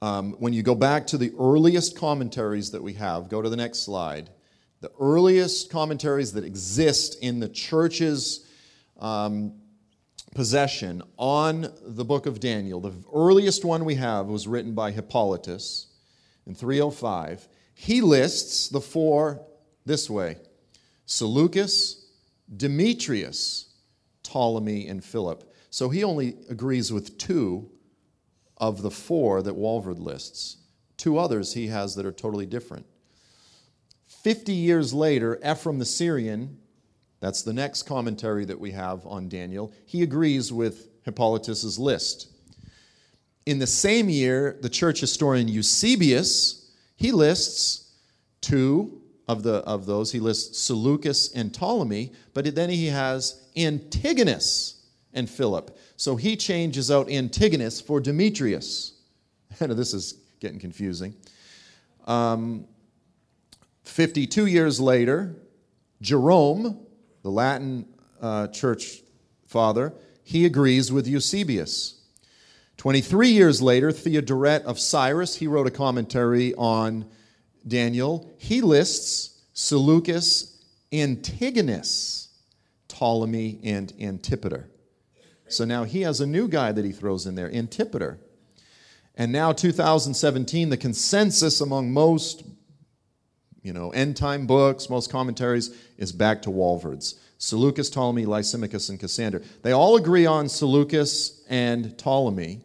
Um, 0.00 0.32
when 0.38 0.52
you 0.52 0.62
go 0.62 0.74
back 0.74 1.06
to 1.08 1.18
the 1.18 1.32
earliest 1.38 1.96
commentaries 1.96 2.72
that 2.72 2.82
we 2.82 2.94
have, 2.94 3.28
go 3.28 3.40
to 3.40 3.48
the 3.48 3.56
next 3.56 3.84
slide. 3.84 4.30
The 4.80 4.90
earliest 4.98 5.70
commentaries 5.70 6.32
that 6.32 6.44
exist 6.44 7.22
in 7.22 7.38
the 7.38 7.48
church's 7.48 8.46
um, 8.98 9.52
possession 10.34 11.02
on 11.18 11.72
the 11.82 12.04
book 12.04 12.26
of 12.26 12.40
Daniel. 12.40 12.80
The 12.80 12.94
earliest 13.12 13.64
one 13.64 13.84
we 13.84 13.96
have 13.96 14.26
was 14.26 14.48
written 14.48 14.74
by 14.74 14.90
Hippolytus 14.90 15.88
in 16.46 16.54
305. 16.54 17.48
He 17.74 18.00
lists 18.00 18.68
the 18.68 18.80
four 18.80 19.44
this 19.84 20.08
way 20.08 20.38
Seleucus, 21.06 22.06
Demetrius, 22.54 23.74
Ptolemy, 24.22 24.88
and 24.88 25.04
Philip. 25.04 25.52
So 25.70 25.88
he 25.88 26.04
only 26.04 26.36
agrees 26.48 26.92
with 26.92 27.18
two 27.18 27.70
of 28.56 28.82
the 28.82 28.90
four 28.90 29.42
that 29.42 29.54
Walvoord 29.54 29.98
lists. 29.98 30.58
Two 30.96 31.18
others 31.18 31.54
he 31.54 31.66
has 31.68 31.94
that 31.96 32.06
are 32.06 32.12
totally 32.12 32.46
different. 32.46 32.86
Fifty 34.06 34.52
years 34.52 34.94
later, 34.94 35.38
Ephraim 35.44 35.78
the 35.78 35.84
Syrian 35.84 36.58
that's 37.22 37.42
the 37.42 37.52
next 37.52 37.84
commentary 37.84 38.44
that 38.46 38.58
we 38.58 38.72
have 38.72 39.06
on 39.06 39.28
Daniel. 39.28 39.72
He 39.86 40.02
agrees 40.02 40.52
with 40.52 40.88
Hippolytus's 41.04 41.78
list. 41.78 42.26
In 43.46 43.60
the 43.60 43.66
same 43.66 44.08
year, 44.08 44.58
the 44.60 44.68
church 44.68 44.98
historian 44.98 45.46
Eusebius, 45.46 46.72
he 46.96 47.12
lists 47.12 47.92
two 48.40 49.00
of, 49.28 49.44
the, 49.44 49.58
of 49.58 49.86
those. 49.86 50.10
He 50.10 50.18
lists 50.18 50.58
Seleucus 50.58 51.32
and 51.32 51.54
Ptolemy, 51.54 52.12
but 52.34 52.56
then 52.56 52.70
he 52.70 52.86
has 52.86 53.40
Antigonus 53.56 54.82
and 55.14 55.30
Philip. 55.30 55.78
So 55.96 56.16
he 56.16 56.36
changes 56.36 56.90
out 56.90 57.08
Antigonus 57.08 57.80
for 57.80 58.00
Demetrius. 58.00 58.94
This 59.60 59.94
is 59.94 60.14
getting 60.40 60.58
confusing. 60.58 61.14
Um, 62.08 62.66
52 63.84 64.46
years 64.46 64.80
later, 64.80 65.36
Jerome 66.00 66.84
the 67.22 67.30
Latin 67.30 67.86
uh, 68.20 68.48
church 68.48 69.02
father, 69.46 69.92
he 70.22 70.44
agrees 70.44 70.92
with 70.92 71.06
Eusebius. 71.06 72.00
23 72.78 73.28
years 73.28 73.62
later, 73.62 73.92
Theodoret 73.92 74.64
of 74.64 74.78
Cyrus, 74.78 75.36
he 75.36 75.46
wrote 75.46 75.66
a 75.66 75.70
commentary 75.70 76.54
on 76.54 77.06
Daniel. 77.66 78.30
He 78.38 78.60
lists 78.60 79.40
Seleucus 79.52 80.62
Antigonus. 80.92 82.22
Ptolemy, 83.02 83.58
and 83.64 83.92
Antipater. 84.00 84.68
So 85.48 85.64
now 85.64 85.82
he 85.82 86.02
has 86.02 86.20
a 86.20 86.26
new 86.26 86.46
guy 86.46 86.70
that 86.70 86.84
he 86.84 86.92
throws 86.92 87.26
in 87.26 87.34
there, 87.34 87.52
Antipater. 87.52 88.20
And 89.16 89.32
now 89.32 89.52
2017, 89.52 90.70
the 90.70 90.76
consensus 90.76 91.60
among 91.60 91.92
most 91.92 92.44
you 93.62 93.72
know, 93.72 93.90
end 93.90 94.16
time 94.16 94.46
books, 94.46 94.90
most 94.90 95.10
commentaries, 95.10 95.76
is 96.02 96.10
back 96.10 96.42
to 96.42 96.50
Walvoord's. 96.50 97.14
Seleucus, 97.38 97.88
Ptolemy, 97.88 98.26
Lysimachus, 98.26 98.88
and 98.88 98.98
Cassander. 98.98 99.40
They 99.62 99.70
all 99.72 99.96
agree 99.96 100.26
on 100.26 100.48
Seleucus 100.48 101.44
and 101.48 101.96
Ptolemy, 101.96 102.60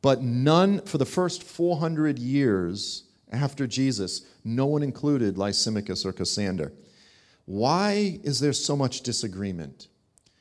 but 0.00 0.22
none, 0.22 0.80
for 0.82 0.96
the 0.96 1.04
first 1.04 1.42
400 1.42 2.18
years 2.18 3.04
after 3.30 3.66
Jesus, 3.66 4.22
no 4.42 4.64
one 4.64 4.82
included 4.82 5.36
Lysimachus 5.36 6.06
or 6.06 6.12
Cassander. 6.12 6.72
Why 7.44 8.18
is 8.22 8.40
there 8.40 8.54
so 8.54 8.74
much 8.74 9.02
disagreement? 9.02 9.88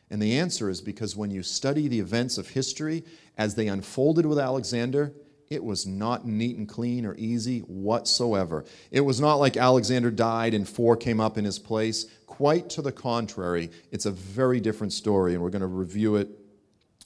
And 0.10 0.22
the 0.22 0.40
answer 0.40 0.70
is 0.70 0.80
because 0.80 1.18
when 1.18 1.32
you 1.32 1.44
study 1.44 1.90
the 1.90 2.00
events 2.00 2.38
of 2.38 2.50
history 2.50 3.04
as 3.38 3.56
they 3.56 3.68
unfolded 3.68 4.26
with 4.26 4.40
Alexander, 4.40 5.14
it 5.50 5.64
was 5.64 5.88
not 5.88 6.28
neat 6.28 6.58
and 6.58 6.70
clean 6.70 7.06
or 7.06 7.16
easy 7.16 7.60
whatsoever. 7.62 8.66
It 8.92 9.02
was 9.02 9.20
not 9.20 9.36
like 9.36 9.58
Alexander 9.58 10.12
died 10.12 10.54
and 10.54 10.68
four 10.68 10.96
came 10.96 11.20
up 11.20 11.38
in 11.38 11.46
his 11.46 11.58
place. 11.58 12.06
Quite 12.28 12.70
to 12.72 12.82
the 12.82 12.92
contrary, 12.92 13.72
it's 13.92 14.06
a 14.06 14.12
very 14.12 14.60
different 14.60 14.94
story, 14.94 15.34
and 15.34 15.42
we're 15.42 15.50
going 15.50 15.62
to 15.62 15.68
review 15.68 16.18
it 16.18 16.30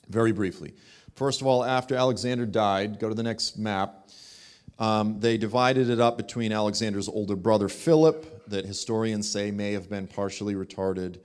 very 0.08 0.32
briefly. 0.32 0.74
First 1.14 1.40
of 1.40 1.46
all, 1.46 1.64
after 1.64 1.94
Alexander 1.94 2.44
died, 2.44 2.98
go 2.98 3.08
to 3.08 3.14
the 3.14 3.22
next 3.22 3.56
map. 3.56 4.10
Um, 4.78 5.20
they 5.20 5.38
divided 5.38 5.88
it 5.88 6.00
up 6.00 6.16
between 6.16 6.52
Alexander's 6.52 7.08
older 7.08 7.36
brother 7.36 7.68
Philip, 7.68 8.48
that 8.48 8.66
historians 8.66 9.30
say 9.30 9.50
may 9.50 9.72
have 9.72 9.88
been 9.88 10.06
partially 10.06 10.54
retarded 10.54 11.18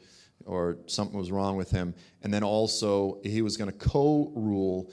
or 0.45 0.77
something 0.85 1.17
was 1.17 1.31
wrong 1.31 1.57
with 1.57 1.69
him, 1.69 1.93
and 2.23 2.33
then 2.33 2.43
also 2.43 3.19
he 3.23 3.41
was 3.41 3.57
going 3.57 3.69
to 3.69 3.77
co 3.77 4.31
rule 4.35 4.89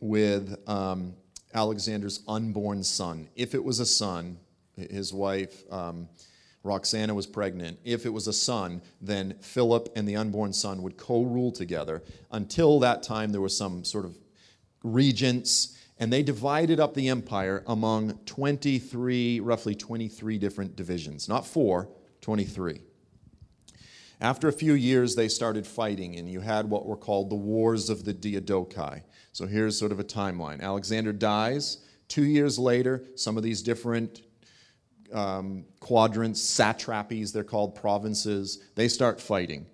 with 0.00 0.56
um, 0.68 1.14
Alexander's 1.54 2.20
unborn 2.28 2.82
son. 2.84 3.28
If 3.34 3.54
it 3.54 3.64
was 3.64 3.80
a 3.80 3.86
son, 3.86 4.38
his 4.76 5.12
wife 5.12 5.64
um, 5.72 6.08
Roxana 6.62 7.14
was 7.14 7.26
pregnant. 7.26 7.78
If 7.84 8.04
it 8.04 8.10
was 8.10 8.26
a 8.26 8.32
son, 8.32 8.82
then 9.00 9.34
Philip 9.40 9.90
and 9.96 10.06
the 10.06 10.16
unborn 10.16 10.52
son 10.52 10.82
would 10.82 10.96
co 10.96 11.22
rule 11.22 11.52
together. 11.52 12.02
Until 12.30 12.80
that 12.80 13.02
time, 13.02 13.32
there 13.32 13.40
was 13.40 13.56
some 13.56 13.84
sort 13.84 14.04
of 14.04 14.18
regents, 14.82 15.76
and 15.98 16.12
they 16.12 16.22
divided 16.22 16.78
up 16.80 16.94
the 16.94 17.08
empire 17.08 17.62
among 17.66 18.18
23, 18.26 19.40
roughly 19.40 19.74
23 19.74 20.38
different 20.38 20.76
divisions. 20.76 21.28
Not 21.28 21.46
four, 21.46 21.88
23. 22.20 22.80
After 24.20 24.48
a 24.48 24.52
few 24.52 24.74
years, 24.74 25.14
they 25.14 25.28
started 25.28 25.64
fighting, 25.64 26.16
and 26.16 26.28
you 26.28 26.40
had 26.40 26.68
what 26.68 26.86
were 26.86 26.96
called 26.96 27.30
the 27.30 27.36
Wars 27.36 27.88
of 27.88 28.04
the 28.04 28.12
Diadochi. 28.12 29.02
So 29.38 29.46
here's 29.46 29.78
sort 29.78 29.92
of 29.92 30.00
a 30.00 30.04
timeline 30.04 30.60
Alexander 30.60 31.12
dies. 31.12 31.78
Two 32.08 32.24
years 32.24 32.58
later, 32.58 33.04
some 33.14 33.36
of 33.36 33.44
these 33.44 33.62
different 33.62 34.22
um, 35.12 35.64
quadrants, 35.78 36.40
satrapies, 36.40 37.32
they're 37.32 37.44
called 37.44 37.76
provinces, 37.76 38.64
they 38.74 38.88
start 38.88 39.20
fighting. 39.20 39.64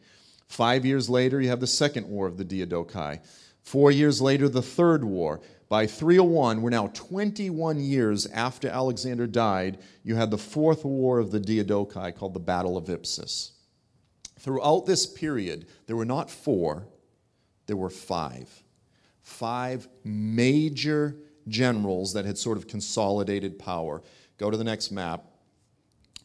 Five 0.48 0.84
years 0.84 1.08
later, 1.08 1.40
you 1.40 1.48
have 1.48 1.60
the 1.60 1.66
Second 1.66 2.06
War 2.06 2.26
of 2.26 2.36
the 2.36 2.44
Diadochi. 2.44 3.20
Four 3.62 3.90
years 3.90 4.20
later, 4.20 4.50
the 4.50 4.60
Third 4.60 5.02
War. 5.02 5.40
By 5.70 5.86
301, 5.86 6.60
we're 6.60 6.68
now 6.68 6.88
21 6.88 7.80
years 7.80 8.26
after 8.26 8.68
Alexander 8.68 9.26
died, 9.26 9.78
you 10.02 10.14
had 10.14 10.30
the 10.30 10.36
Fourth 10.36 10.84
War 10.84 11.18
of 11.18 11.30
the 11.30 11.40
Diadochi 11.40 12.14
called 12.14 12.34
the 12.34 12.38
Battle 12.38 12.76
of 12.76 12.90
Ipsus. 12.90 13.52
Throughout 14.38 14.84
this 14.84 15.06
period, 15.06 15.68
there 15.86 15.96
were 15.96 16.04
not 16.04 16.30
four, 16.30 16.86
there 17.64 17.78
were 17.78 17.88
five. 17.88 18.63
Five 19.25 19.89
major 20.05 21.16
generals 21.49 22.12
that 22.12 22.25
had 22.25 22.39
sort 22.39 22.57
of 22.57 22.68
consolidated 22.68 23.59
power. 23.59 24.03
Go 24.39 24.51
to 24.51 24.57
the 24.57 24.64
next 24.64 24.91
map. 24.93 25.25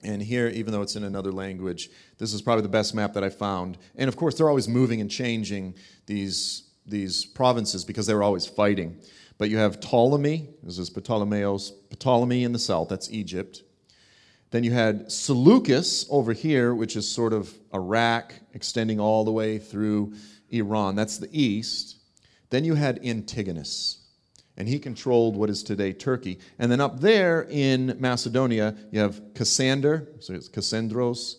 And 0.04 0.22
here, 0.22 0.48
even 0.48 0.72
though 0.72 0.82
it's 0.82 0.96
in 0.96 1.04
another 1.04 1.32
language, 1.32 1.90
this 2.18 2.34
is 2.34 2.42
probably 2.42 2.62
the 2.62 2.70
best 2.70 2.94
map 2.94 3.14
that 3.14 3.24
I 3.24 3.30
found. 3.30 3.78
And 3.96 4.08
of 4.08 4.16
course, 4.16 4.36
they're 4.36 4.48
always 4.48 4.68
moving 4.68 5.02
and 5.02 5.10
changing 5.10 5.76
these, 6.06 6.70
these 6.86 7.26
provinces 7.26 7.84
because 7.84 8.06
they 8.06 8.14
were 8.14 8.24
always 8.24 8.46
fighting. 8.46 8.98
But 9.38 9.50
you 9.50 9.58
have 9.58 9.80
Ptolemy, 9.80 10.50
this 10.64 10.78
is 10.78 10.90
Ptolemaeus, 10.90 11.72
Ptolemy 11.98 12.44
in 12.44 12.52
the 12.52 12.60
south, 12.60 12.90
that's 12.90 13.10
Egypt. 13.12 13.64
Then 14.52 14.64
you 14.64 14.72
had 14.72 15.12
Seleucus 15.12 16.06
over 16.10 16.34
here, 16.34 16.74
which 16.74 16.96
is 16.96 17.10
sort 17.10 17.34
of 17.34 17.54
Iraq, 17.74 18.34
extending 18.54 19.00
all 19.00 19.24
the 19.24 19.32
way 19.32 19.58
through 19.58 20.14
Iran. 20.50 20.96
That's 20.96 21.18
the 21.18 21.30
east. 21.32 21.99
Then 22.50 22.64
you 22.64 22.76
had 22.76 23.00
Antigonus, 23.06 24.00
and 24.58 24.68
he 24.68 24.80
controlled 24.80 25.36
what 25.36 25.50
is 25.50 25.64
today 25.64 25.94
Turkey. 25.94 26.40
And 26.58 26.72
then 26.72 26.82
up 26.82 27.00
there 27.00 27.48
in 27.50 27.96
Macedonia, 28.00 28.76
you 28.92 29.00
have 29.00 29.22
Cassander, 29.36 30.08
so 30.20 30.34
it's 30.34 30.50
Cassandros, 30.50 31.36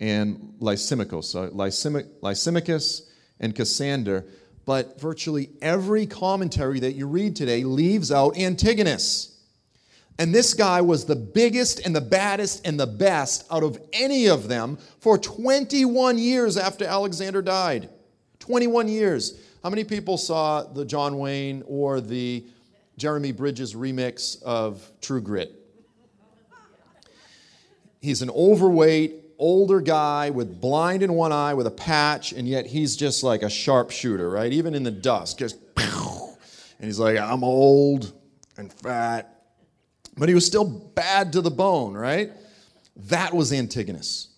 and 0.00 0.54
Lysimachus. 0.60 1.28
So 1.30 1.50
Lysimachus 1.50 3.10
and 3.40 3.54
Cassander. 3.54 4.24
But 4.64 4.98
virtually 5.00 5.50
every 5.60 6.06
commentary 6.06 6.80
that 6.80 6.92
you 6.92 7.06
read 7.06 7.36
today 7.36 7.64
leaves 7.64 8.10
out 8.10 8.38
Antigonus. 8.38 9.30
And 10.18 10.34
this 10.34 10.54
guy 10.54 10.80
was 10.80 11.04
the 11.04 11.16
biggest 11.16 11.84
and 11.84 11.94
the 11.94 12.00
baddest 12.00 12.66
and 12.66 12.78
the 12.78 12.86
best 12.86 13.46
out 13.50 13.64
of 13.64 13.78
any 13.92 14.28
of 14.28 14.48
them 14.48 14.78
for 15.00 15.18
21 15.18 16.18
years 16.18 16.56
after 16.56 16.84
Alexander 16.84 17.42
died. 17.42 17.90
21 18.38 18.88
years. 18.88 19.40
How 19.64 19.70
many 19.70 19.82
people 19.82 20.18
saw 20.18 20.62
the 20.62 20.84
John 20.84 21.18
Wayne 21.18 21.64
or 21.66 22.00
the 22.00 22.44
Jeremy 22.98 23.32
Bridges 23.32 23.74
remix 23.74 24.40
of 24.42 24.88
True 25.00 25.20
Grit? 25.20 25.52
He's 28.00 28.22
an 28.22 28.30
overweight, 28.30 29.14
older 29.38 29.80
guy 29.80 30.30
with 30.30 30.60
blind 30.60 31.02
in 31.02 31.14
one 31.14 31.32
eye 31.32 31.54
with 31.54 31.66
a 31.66 31.72
patch, 31.72 32.32
and 32.32 32.46
yet 32.46 32.66
he's 32.66 32.94
just 32.94 33.24
like 33.24 33.42
a 33.42 33.48
sharpshooter, 33.48 34.30
right? 34.30 34.52
Even 34.52 34.74
in 34.74 34.82
the 34.82 34.90
dusk, 34.92 35.38
just 35.38 35.56
and 35.76 36.36
he's 36.78 36.98
like, 36.98 37.16
I'm 37.16 37.42
old 37.42 38.12
and 38.56 38.72
fat 38.72 39.34
but 40.16 40.28
he 40.28 40.34
was 40.34 40.46
still 40.46 40.64
bad 40.64 41.32
to 41.32 41.40
the 41.40 41.50
bone, 41.50 41.94
right? 41.94 42.32
That 42.96 43.34
was 43.34 43.52
Antigonus. 43.52 44.28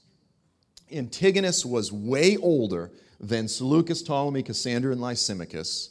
Antigonus 0.90 1.66
was 1.66 1.92
way 1.92 2.36
older 2.36 2.92
than 3.20 3.48
Seleucus, 3.48 4.02
Ptolemy, 4.02 4.42
Cassander, 4.42 4.92
and 4.92 5.00
Lysimachus. 5.00 5.90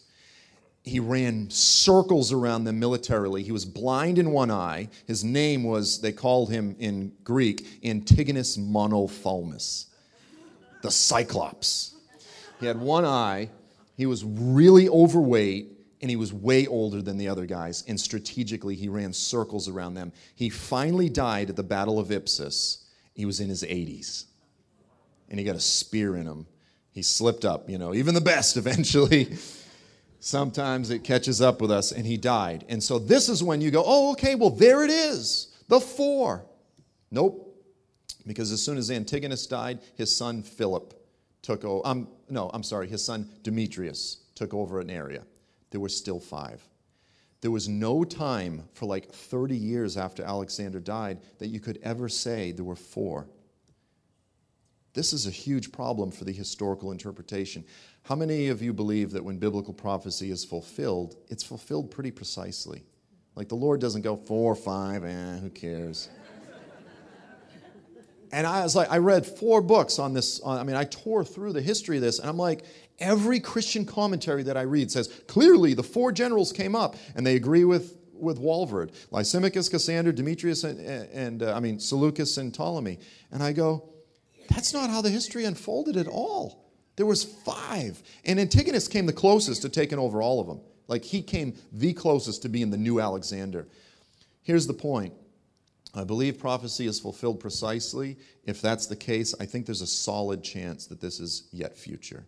He 0.84 1.00
ran 1.00 1.50
circles 1.50 2.32
around 2.32 2.66
them 2.66 2.80
militarily. 2.80 3.42
He 3.42 3.52
was 3.52 3.66
blind 3.66 4.20
in 4.20 4.32
one 4.32 4.52
eye. 4.52 4.90
His 5.08 5.24
name 5.24 5.64
was, 5.64 6.00
they 6.00 6.12
called 6.12 6.52
him 6.52 6.76
in 6.80 7.12
Greek, 7.24 7.80
Antigonus 7.84 8.58
Monophthalmus, 8.58 9.88
the 10.84 10.92
Cyclops. 10.92 11.96
He 12.60 12.68
had 12.68 12.80
one 12.80 13.04
eye. 13.04 13.50
He 13.98 14.06
was 14.06 14.24
really 14.24 14.88
overweight 14.88 15.76
and 16.02 16.10
he 16.12 16.16
was 16.16 16.32
way 16.32 16.68
older 16.68 17.02
than 17.02 17.18
the 17.18 17.28
other 17.28 17.48
guys, 17.48 17.84
and 17.88 18.00
strategically 18.00 18.76
he 18.76 18.90
ran 18.90 19.12
circles 19.12 19.68
around 19.68 19.96
them. 19.96 20.12
He 20.36 20.50
finally 20.50 21.10
died 21.10 21.50
at 21.50 21.56
the 21.56 21.64
Battle 21.64 21.98
of 21.98 22.10
Ipsus. 22.10 22.84
He 23.16 23.26
was 23.26 23.40
in 23.40 23.50
his 23.50 23.64
80s, 23.64 24.26
and 25.30 25.40
he 25.40 25.46
got 25.46 25.56
a 25.56 25.60
spear 25.60 26.16
in 26.18 26.28
him. 26.28 26.46
He 26.96 27.04
slipped 27.04 27.46
up, 27.46 27.70
you 27.70 27.78
know, 27.78 27.94
even 27.94 28.16
the 28.16 28.22
best 28.22 28.58
eventually. 28.66 29.38
Sometimes 30.20 30.90
it 30.90 31.04
catches 31.04 31.40
up 31.40 31.62
with 31.62 31.70
us, 31.70 31.92
and 31.92 32.04
he 32.08 32.18
died. 32.18 32.66
And 32.68 32.82
so 32.84 32.98
this 32.98 33.30
is 33.30 33.44
when 33.44 33.62
you 33.62 33.70
go, 33.70 33.84
oh, 33.86 34.14
okay, 34.14 34.34
well, 34.34 34.50
there 34.50 34.84
it 34.84 34.90
is, 34.90 35.56
the 35.68 35.80
four. 35.80 36.44
Nope. 37.12 37.44
Because 38.26 38.52
as 38.52 38.60
soon 38.64 38.78
as 38.80 38.90
Antigonus 38.90 39.46
died, 39.46 39.82
his 39.96 40.16
son 40.16 40.42
Philip 40.42 41.00
took 41.44 41.64
over. 41.64 41.86
Um, 41.86 42.08
no, 42.28 42.50
I'm 42.52 42.64
sorry, 42.64 42.88
his 42.88 43.06
son 43.06 43.30
Demetrius 43.44 44.24
took 44.34 44.56
over 44.56 44.80
an 44.80 44.90
area 44.90 45.22
there 45.76 45.82
were 45.82 45.90
still 45.90 46.22
five. 46.22 46.66
There 47.42 47.52
was 47.52 47.68
no 47.68 48.06
time 48.06 48.64
for 48.72 48.86
like 48.86 49.12
30 49.12 49.58
years 49.58 49.98
after 49.98 50.24
Alexander 50.24 50.80
died 50.80 51.20
that 51.38 51.48
you 51.48 51.60
could 51.60 51.80
ever 51.84 52.08
say 52.08 52.54
there 52.54 52.64
were 52.64 52.78
four. 52.78 53.28
This 54.96 55.14
is 55.14 55.28
a 55.28 55.30
huge 55.30 55.72
problem 55.72 56.10
for 56.10 56.24
the 56.24 56.32
historical 56.32 56.92
interpretation. 56.92 57.64
How 58.04 58.16
many 58.16 58.48
of 58.48 58.62
you 58.64 58.74
believe 58.74 59.12
that 59.12 59.24
when 59.24 59.38
biblical 59.38 59.74
prophecy 59.74 60.32
is 60.32 60.44
fulfilled, 60.44 61.16
it's 61.30 61.44
fulfilled 61.44 61.92
pretty 61.92 62.12
precisely? 62.12 62.84
Like 63.36 63.50
the 63.50 63.56
Lord 63.56 63.80
doesn't 63.80 64.02
go 64.02 64.16
four, 64.16 64.56
five, 64.56 65.04
eh, 65.04 65.38
who 65.38 65.52
cares? 65.52 66.10
and 68.32 68.48
I 68.48 68.64
was 68.64 68.76
like, 68.76 68.90
I 68.90 68.98
read 68.98 69.26
four 69.26 69.62
books 69.62 70.00
on 70.00 70.14
this. 70.14 70.42
I 70.44 70.64
mean, 70.64 70.76
I 70.76 70.86
tore 70.86 71.24
through 71.24 71.54
the 71.54 71.62
history 71.62 71.98
of 71.98 72.02
this, 72.02 72.20
and 72.20 72.28
I'm 72.28 72.38
like, 72.38 72.64
Every 73.00 73.42
Christian 73.42 73.86
commentary 73.86 74.44
that 74.44 74.56
I 74.56 74.62
read 74.62 74.90
says 74.90 75.08
clearly 75.28 75.74
the 75.74 75.84
four 75.84 76.12
generals 76.12 76.54
came 76.54 76.76
up, 76.76 76.96
and 77.16 77.28
they 77.28 77.36
agree 77.36 77.66
with, 77.66 77.98
with 78.14 78.40
Walvoord 78.40 78.92
Lysimachus, 79.12 79.68
Cassander, 79.70 80.14
Demetrius, 80.14 80.64
and, 80.64 80.80
and 80.80 81.44
uh, 81.44 81.54
I 81.54 81.60
mean, 81.60 81.80
Seleucus 81.80 82.38
and 82.38 82.54
Ptolemy. 82.54 83.00
And 83.32 83.44
I 83.44 83.52
go, 83.52 83.90
that's 84.48 84.74
not 84.74 84.90
how 84.90 85.02
the 85.02 85.10
history 85.10 85.46
unfolded 85.46 85.98
at 85.98 86.08
all. 86.08 86.66
There 86.96 87.06
was 87.06 87.24
five. 87.24 88.02
And 88.24 88.40
Antigonus 88.40 88.88
came 88.88 89.06
the 89.06 89.14
closest 89.14 89.62
to 89.64 89.70
taking 89.70 90.00
over 90.00 90.22
all 90.22 90.40
of 90.40 90.48
them. 90.48 90.62
Like 90.88 91.04
he 91.04 91.22
came 91.22 91.56
the 91.72 91.94
closest 91.94 92.42
to 92.44 92.50
being 92.50 92.70
the 92.70 92.78
new 92.78 93.00
Alexander. 93.00 93.68
Here's 94.44 94.68
the 94.68 94.74
point. 94.74 95.14
I 95.94 96.04
believe 96.04 96.38
prophecy 96.38 96.88
is 96.88 97.00
fulfilled 97.00 97.40
precisely. 97.40 98.18
If 98.44 98.62
that's 98.62 98.86
the 98.86 98.96
case, 98.96 99.34
I 99.40 99.46
think 99.46 99.66
there's 99.66 99.82
a 99.82 99.88
solid 99.88 100.44
chance 100.44 100.88
that 100.88 101.02
this 101.02 101.20
is 101.20 101.48
yet 101.52 101.76
future. 101.76 102.26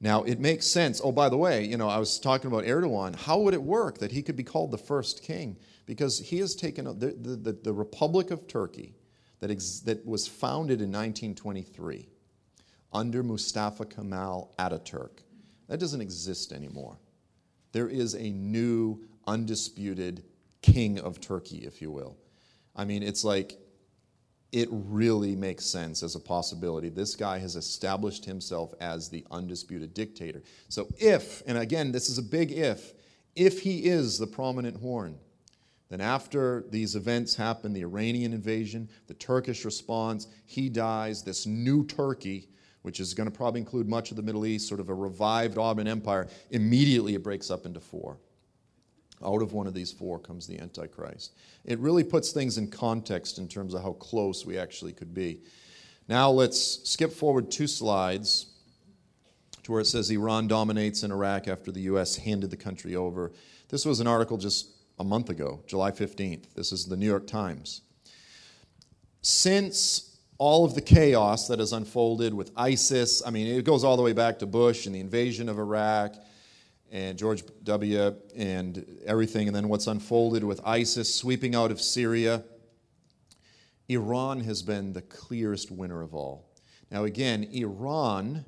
Now, 0.00 0.22
it 0.22 0.40
makes 0.40 0.66
sense. 0.66 1.00
Oh, 1.04 1.12
by 1.12 1.28
the 1.28 1.36
way, 1.36 1.64
you 1.64 1.76
know, 1.76 1.88
I 1.88 1.98
was 1.98 2.18
talking 2.18 2.48
about 2.50 2.64
Erdogan. 2.64 3.14
How 3.14 3.38
would 3.40 3.54
it 3.54 3.62
work 3.62 3.98
that 3.98 4.10
he 4.10 4.22
could 4.22 4.36
be 4.36 4.42
called 4.42 4.70
the 4.70 4.78
first 4.78 5.22
king? 5.22 5.56
Because 5.86 6.18
he 6.18 6.38
has 6.38 6.54
taken 6.54 6.86
the, 6.86 7.14
the, 7.20 7.36
the, 7.36 7.52
the 7.52 7.72
Republic 7.72 8.30
of 8.30 8.46
Turkey 8.48 8.94
that, 9.40 9.50
ex, 9.50 9.80
that 9.80 10.04
was 10.06 10.26
founded 10.26 10.80
in 10.80 10.92
1923 10.92 12.08
under 12.92 13.22
Mustafa 13.22 13.84
Kemal 13.84 14.54
Ataturk. 14.58 15.22
That 15.68 15.80
doesn't 15.80 16.00
exist 16.00 16.52
anymore. 16.52 16.98
There 17.72 17.88
is 17.88 18.14
a 18.14 18.30
new, 18.30 19.00
undisputed 19.26 20.24
king 20.62 20.98
of 20.98 21.20
Turkey, 21.20 21.58
if 21.58 21.80
you 21.80 21.90
will. 21.90 22.16
I 22.74 22.84
mean, 22.84 23.02
it's 23.02 23.24
like 23.24 23.58
it 24.52 24.68
really 24.70 25.36
makes 25.36 25.64
sense 25.64 26.02
as 26.02 26.16
a 26.16 26.20
possibility. 26.20 26.88
This 26.88 27.14
guy 27.14 27.38
has 27.38 27.54
established 27.54 28.24
himself 28.24 28.74
as 28.80 29.08
the 29.08 29.24
undisputed 29.30 29.94
dictator. 29.94 30.42
So, 30.68 30.88
if, 30.98 31.42
and 31.46 31.56
again, 31.56 31.92
this 31.92 32.08
is 32.08 32.18
a 32.18 32.22
big 32.22 32.50
if, 32.50 32.92
if 33.36 33.60
he 33.60 33.84
is 33.84 34.18
the 34.18 34.26
prominent 34.26 34.80
horn, 34.80 35.18
then 35.90 36.00
after 36.00 36.64
these 36.70 36.94
events 36.94 37.34
happen 37.34 37.72
the 37.72 37.82
Iranian 37.82 38.32
invasion, 38.32 38.88
the 39.08 39.14
Turkish 39.14 39.64
response, 39.64 40.28
he 40.46 40.68
dies, 40.68 41.22
this 41.24 41.46
new 41.46 41.84
Turkey, 41.84 42.48
which 42.82 43.00
is 43.00 43.12
going 43.12 43.28
to 43.28 43.36
probably 43.36 43.60
include 43.60 43.88
much 43.88 44.10
of 44.12 44.16
the 44.16 44.22
Middle 44.22 44.46
East, 44.46 44.68
sort 44.68 44.80
of 44.80 44.88
a 44.88 44.94
revived 44.94 45.58
Ottoman 45.58 45.88
Empire, 45.88 46.28
immediately 46.50 47.14
it 47.14 47.24
breaks 47.24 47.50
up 47.50 47.66
into 47.66 47.80
four. 47.80 48.18
Out 49.22 49.42
of 49.42 49.52
one 49.52 49.66
of 49.66 49.74
these 49.74 49.92
four 49.92 50.18
comes 50.18 50.46
the 50.46 50.58
Antichrist. 50.60 51.34
It 51.64 51.78
really 51.80 52.04
puts 52.04 52.30
things 52.30 52.56
in 52.56 52.70
context 52.70 53.38
in 53.38 53.48
terms 53.48 53.74
of 53.74 53.82
how 53.82 53.92
close 53.92 54.46
we 54.46 54.56
actually 54.56 54.92
could 54.92 55.12
be. 55.12 55.40
Now 56.08 56.30
let's 56.30 56.88
skip 56.88 57.12
forward 57.12 57.50
two 57.50 57.66
slides 57.66 58.46
to 59.64 59.72
where 59.72 59.80
it 59.80 59.86
says 59.86 60.10
Iran 60.10 60.48
dominates 60.48 61.02
in 61.02 61.10
Iraq 61.10 61.48
after 61.48 61.70
the 61.70 61.82
U.S. 61.82 62.16
handed 62.16 62.50
the 62.50 62.56
country 62.56 62.94
over. 62.94 63.32
This 63.68 63.84
was 63.84 64.00
an 64.00 64.06
article 64.06 64.38
just 64.38 64.79
a 65.00 65.04
month 65.04 65.30
ago, 65.30 65.62
July 65.66 65.90
15th. 65.90 66.52
This 66.54 66.72
is 66.72 66.84
the 66.84 66.96
New 66.96 67.06
York 67.06 67.26
Times. 67.26 67.80
Since 69.22 70.18
all 70.36 70.66
of 70.66 70.74
the 70.74 70.82
chaos 70.82 71.48
that 71.48 71.58
has 71.58 71.72
unfolded 71.72 72.34
with 72.34 72.52
ISIS, 72.54 73.22
I 73.26 73.30
mean, 73.30 73.46
it 73.46 73.64
goes 73.64 73.82
all 73.82 73.96
the 73.96 74.02
way 74.02 74.12
back 74.12 74.38
to 74.40 74.46
Bush 74.46 74.84
and 74.84 74.94
the 74.94 75.00
invasion 75.00 75.48
of 75.48 75.58
Iraq 75.58 76.16
and 76.92 77.16
George 77.16 77.44
W. 77.64 78.14
and 78.36 79.00
everything, 79.06 79.46
and 79.46 79.56
then 79.56 79.70
what's 79.70 79.86
unfolded 79.86 80.44
with 80.44 80.60
ISIS 80.66 81.14
sweeping 81.14 81.54
out 81.54 81.70
of 81.70 81.80
Syria, 81.80 82.44
Iran 83.88 84.40
has 84.40 84.60
been 84.60 84.92
the 84.92 85.02
clearest 85.02 85.70
winner 85.70 86.02
of 86.02 86.14
all. 86.14 86.50
Now, 86.90 87.04
again, 87.04 87.44
Iran, 87.52 88.44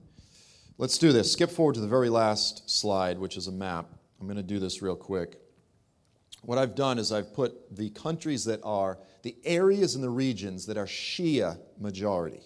let's 0.76 0.98
do 0.98 1.12
this. 1.12 1.32
Skip 1.32 1.50
forward 1.50 1.76
to 1.76 1.80
the 1.80 1.88
very 1.88 2.10
last 2.10 2.68
slide, 2.68 3.18
which 3.18 3.38
is 3.38 3.46
a 3.46 3.52
map. 3.52 3.86
I'm 4.20 4.26
going 4.26 4.36
to 4.36 4.42
do 4.42 4.58
this 4.58 4.82
real 4.82 4.96
quick. 4.96 5.41
What 6.42 6.58
I've 6.58 6.74
done 6.74 6.98
is 6.98 7.12
I've 7.12 7.32
put 7.32 7.76
the 7.76 7.90
countries 7.90 8.44
that 8.44 8.60
are, 8.64 8.98
the 9.22 9.36
areas 9.44 9.94
and 9.94 10.02
the 10.02 10.10
regions 10.10 10.66
that 10.66 10.76
are 10.76 10.86
Shia 10.86 11.58
majority. 11.78 12.40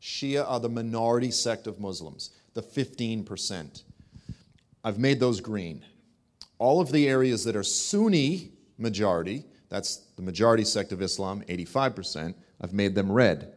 Shia 0.00 0.48
are 0.48 0.60
the 0.60 0.68
minority 0.68 1.32
sect 1.32 1.66
of 1.66 1.80
Muslims, 1.80 2.30
the 2.54 2.62
15%. 2.62 3.82
I've 4.84 4.98
made 4.98 5.18
those 5.18 5.40
green. 5.40 5.84
All 6.58 6.80
of 6.80 6.92
the 6.92 7.08
areas 7.08 7.42
that 7.44 7.56
are 7.56 7.64
Sunni 7.64 8.52
majority, 8.78 9.44
that's 9.68 9.96
the 10.14 10.22
majority 10.22 10.64
sect 10.64 10.92
of 10.92 11.02
Islam, 11.02 11.42
85%, 11.48 12.34
I've 12.60 12.72
made 12.72 12.94
them 12.94 13.10
red. 13.10 13.52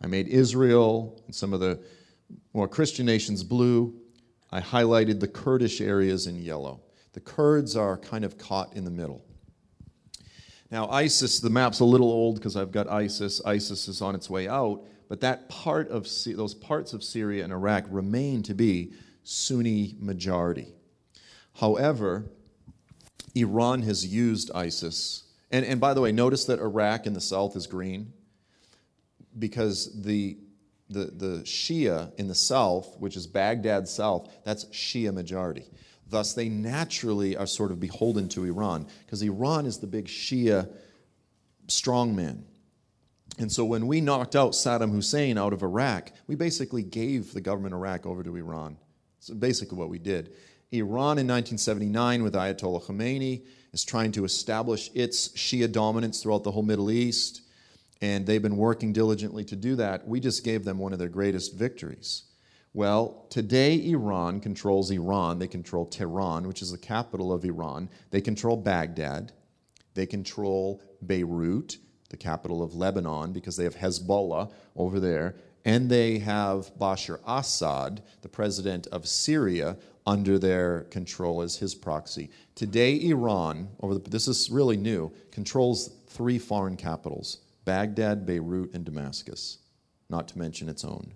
I 0.00 0.06
made 0.06 0.28
Israel 0.28 1.20
and 1.26 1.34
some 1.34 1.52
of 1.52 1.58
the 1.58 1.80
more 2.54 2.68
Christian 2.68 3.04
nations 3.04 3.42
blue. 3.42 3.94
I 4.52 4.60
highlighted 4.60 5.18
the 5.18 5.28
Kurdish 5.28 5.80
areas 5.80 6.28
in 6.28 6.40
yellow. 6.40 6.80
The 7.12 7.20
Kurds 7.20 7.76
are 7.76 7.96
kind 7.96 8.24
of 8.24 8.38
caught 8.38 8.74
in 8.74 8.84
the 8.84 8.90
middle. 8.90 9.24
Now, 10.70 10.88
ISIS, 10.90 11.40
the 11.40 11.50
map's 11.50 11.80
a 11.80 11.84
little 11.84 12.10
old 12.10 12.36
because 12.36 12.56
I've 12.56 12.72
got 12.72 12.88
ISIS. 12.88 13.40
ISIS 13.44 13.88
is 13.88 14.02
on 14.02 14.14
its 14.14 14.28
way 14.28 14.48
out, 14.48 14.84
but 15.08 15.20
that 15.22 15.48
part 15.48 15.88
of 15.88 16.06
those 16.26 16.54
parts 16.54 16.92
of 16.92 17.02
Syria 17.02 17.42
and 17.44 17.52
Iraq 17.52 17.84
remain 17.88 18.42
to 18.42 18.54
be 18.54 18.92
Sunni 19.22 19.96
majority. 19.98 20.74
However, 21.54 22.26
Iran 23.34 23.82
has 23.82 24.06
used 24.06 24.50
ISIS. 24.54 25.24
And, 25.50 25.64
and 25.64 25.80
by 25.80 25.94
the 25.94 26.00
way, 26.00 26.12
notice 26.12 26.44
that 26.46 26.58
Iraq 26.58 27.06
in 27.06 27.14
the 27.14 27.20
south 27.20 27.56
is 27.56 27.66
green 27.66 28.12
because 29.38 30.02
the, 30.02 30.36
the, 30.90 31.04
the 31.04 31.42
Shia 31.44 32.14
in 32.16 32.28
the 32.28 32.34
south, 32.34 32.96
which 32.98 33.16
is 33.16 33.26
Baghdad 33.26 33.88
south, 33.88 34.28
that's 34.44 34.66
Shia 34.66 35.12
majority. 35.14 35.64
Thus, 36.10 36.32
they 36.32 36.48
naturally 36.48 37.36
are 37.36 37.46
sort 37.46 37.70
of 37.70 37.80
beholden 37.80 38.28
to 38.30 38.44
Iran 38.44 38.86
because 39.04 39.22
Iran 39.22 39.66
is 39.66 39.78
the 39.78 39.86
big 39.86 40.06
Shia 40.06 40.68
strongman. 41.66 42.42
And 43.38 43.52
so 43.52 43.64
when 43.64 43.86
we 43.86 44.00
knocked 44.00 44.34
out 44.34 44.52
Saddam 44.52 44.90
Hussein 44.90 45.38
out 45.38 45.52
of 45.52 45.62
Iraq, 45.62 46.12
we 46.26 46.34
basically 46.34 46.82
gave 46.82 47.32
the 47.32 47.40
government 47.40 47.74
of 47.74 47.80
Iraq 47.80 48.06
over 48.06 48.22
to 48.22 48.36
Iran. 48.36 48.76
So 49.20 49.34
basically 49.34 49.78
what 49.78 49.90
we 49.90 49.98
did. 49.98 50.32
Iran 50.72 51.18
in 51.18 51.26
1979 51.26 52.22
with 52.22 52.34
Ayatollah 52.34 52.82
Khomeini 52.84 53.42
is 53.72 53.84
trying 53.84 54.12
to 54.12 54.24
establish 54.24 54.90
its 54.94 55.28
Shia 55.30 55.70
dominance 55.70 56.22
throughout 56.22 56.42
the 56.42 56.50
whole 56.50 56.62
Middle 56.62 56.90
East, 56.90 57.42
and 58.00 58.26
they've 58.26 58.42
been 58.42 58.56
working 58.56 58.92
diligently 58.92 59.44
to 59.44 59.56
do 59.56 59.76
that. 59.76 60.06
We 60.06 60.20
just 60.20 60.44
gave 60.44 60.64
them 60.64 60.78
one 60.78 60.92
of 60.92 60.98
their 60.98 61.08
greatest 61.08 61.54
victories. 61.54 62.24
Well, 62.78 63.26
today 63.28 63.88
Iran 63.90 64.38
controls 64.38 64.92
Iran. 64.92 65.40
They 65.40 65.48
control 65.48 65.84
Tehran, 65.84 66.46
which 66.46 66.62
is 66.62 66.70
the 66.70 66.78
capital 66.78 67.32
of 67.32 67.44
Iran. 67.44 67.90
They 68.12 68.20
control 68.20 68.56
Baghdad. 68.56 69.32
They 69.94 70.06
control 70.06 70.80
Beirut, 71.04 71.78
the 72.10 72.16
capital 72.16 72.62
of 72.62 72.76
Lebanon, 72.76 73.32
because 73.32 73.56
they 73.56 73.64
have 73.64 73.74
Hezbollah 73.74 74.52
over 74.76 75.00
there 75.00 75.34
and 75.64 75.90
they 75.90 76.20
have 76.20 76.70
Bashar 76.78 77.18
Assad, 77.26 78.00
the 78.22 78.28
president 78.28 78.86
of 78.92 79.08
Syria, 79.08 79.76
under 80.06 80.38
their 80.38 80.82
control 80.82 81.42
as 81.42 81.56
his 81.56 81.74
proxy. 81.74 82.30
Today, 82.54 83.08
Iran, 83.08 83.70
over 83.80 83.94
the, 83.94 84.08
this 84.08 84.28
is 84.28 84.50
really 84.50 84.76
new, 84.76 85.10
controls 85.32 85.90
three 86.06 86.38
foreign 86.38 86.76
capitals 86.76 87.38
Baghdad, 87.64 88.24
Beirut, 88.24 88.72
and 88.72 88.84
Damascus, 88.84 89.58
not 90.08 90.28
to 90.28 90.38
mention 90.38 90.68
its 90.68 90.84
own. 90.84 91.14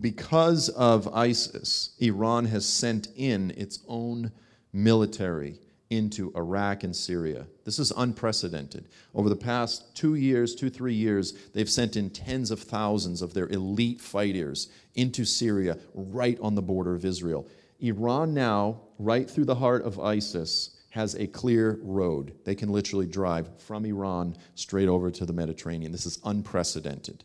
Because 0.00 0.68
of 0.70 1.08
ISIS, 1.14 1.90
Iran 2.00 2.46
has 2.46 2.66
sent 2.66 3.08
in 3.14 3.52
its 3.56 3.78
own 3.86 4.32
military 4.72 5.60
into 5.90 6.32
Iraq 6.34 6.82
and 6.82 6.94
Syria. 6.94 7.46
This 7.64 7.78
is 7.78 7.92
unprecedented. 7.96 8.88
Over 9.14 9.28
the 9.28 9.36
past 9.36 9.94
two 9.94 10.16
years, 10.16 10.54
two, 10.54 10.70
three 10.70 10.94
years, 10.94 11.32
they've 11.52 11.70
sent 11.70 11.96
in 11.96 12.10
tens 12.10 12.50
of 12.50 12.60
thousands 12.60 13.22
of 13.22 13.34
their 13.34 13.48
elite 13.48 14.00
fighters 14.00 14.68
into 14.94 15.24
Syria, 15.24 15.78
right 15.94 16.38
on 16.40 16.54
the 16.54 16.62
border 16.62 16.94
of 16.94 17.04
Israel. 17.04 17.46
Iran 17.80 18.34
now, 18.34 18.80
right 18.98 19.30
through 19.30 19.44
the 19.44 19.54
heart 19.54 19.84
of 19.84 20.00
ISIS, 20.00 20.70
has 20.90 21.14
a 21.14 21.26
clear 21.26 21.78
road. 21.82 22.34
They 22.44 22.54
can 22.54 22.70
literally 22.70 23.06
drive 23.06 23.48
from 23.60 23.84
Iran 23.84 24.36
straight 24.54 24.88
over 24.88 25.10
to 25.10 25.26
the 25.26 25.32
Mediterranean. 25.32 25.92
This 25.92 26.06
is 26.06 26.18
unprecedented. 26.24 27.24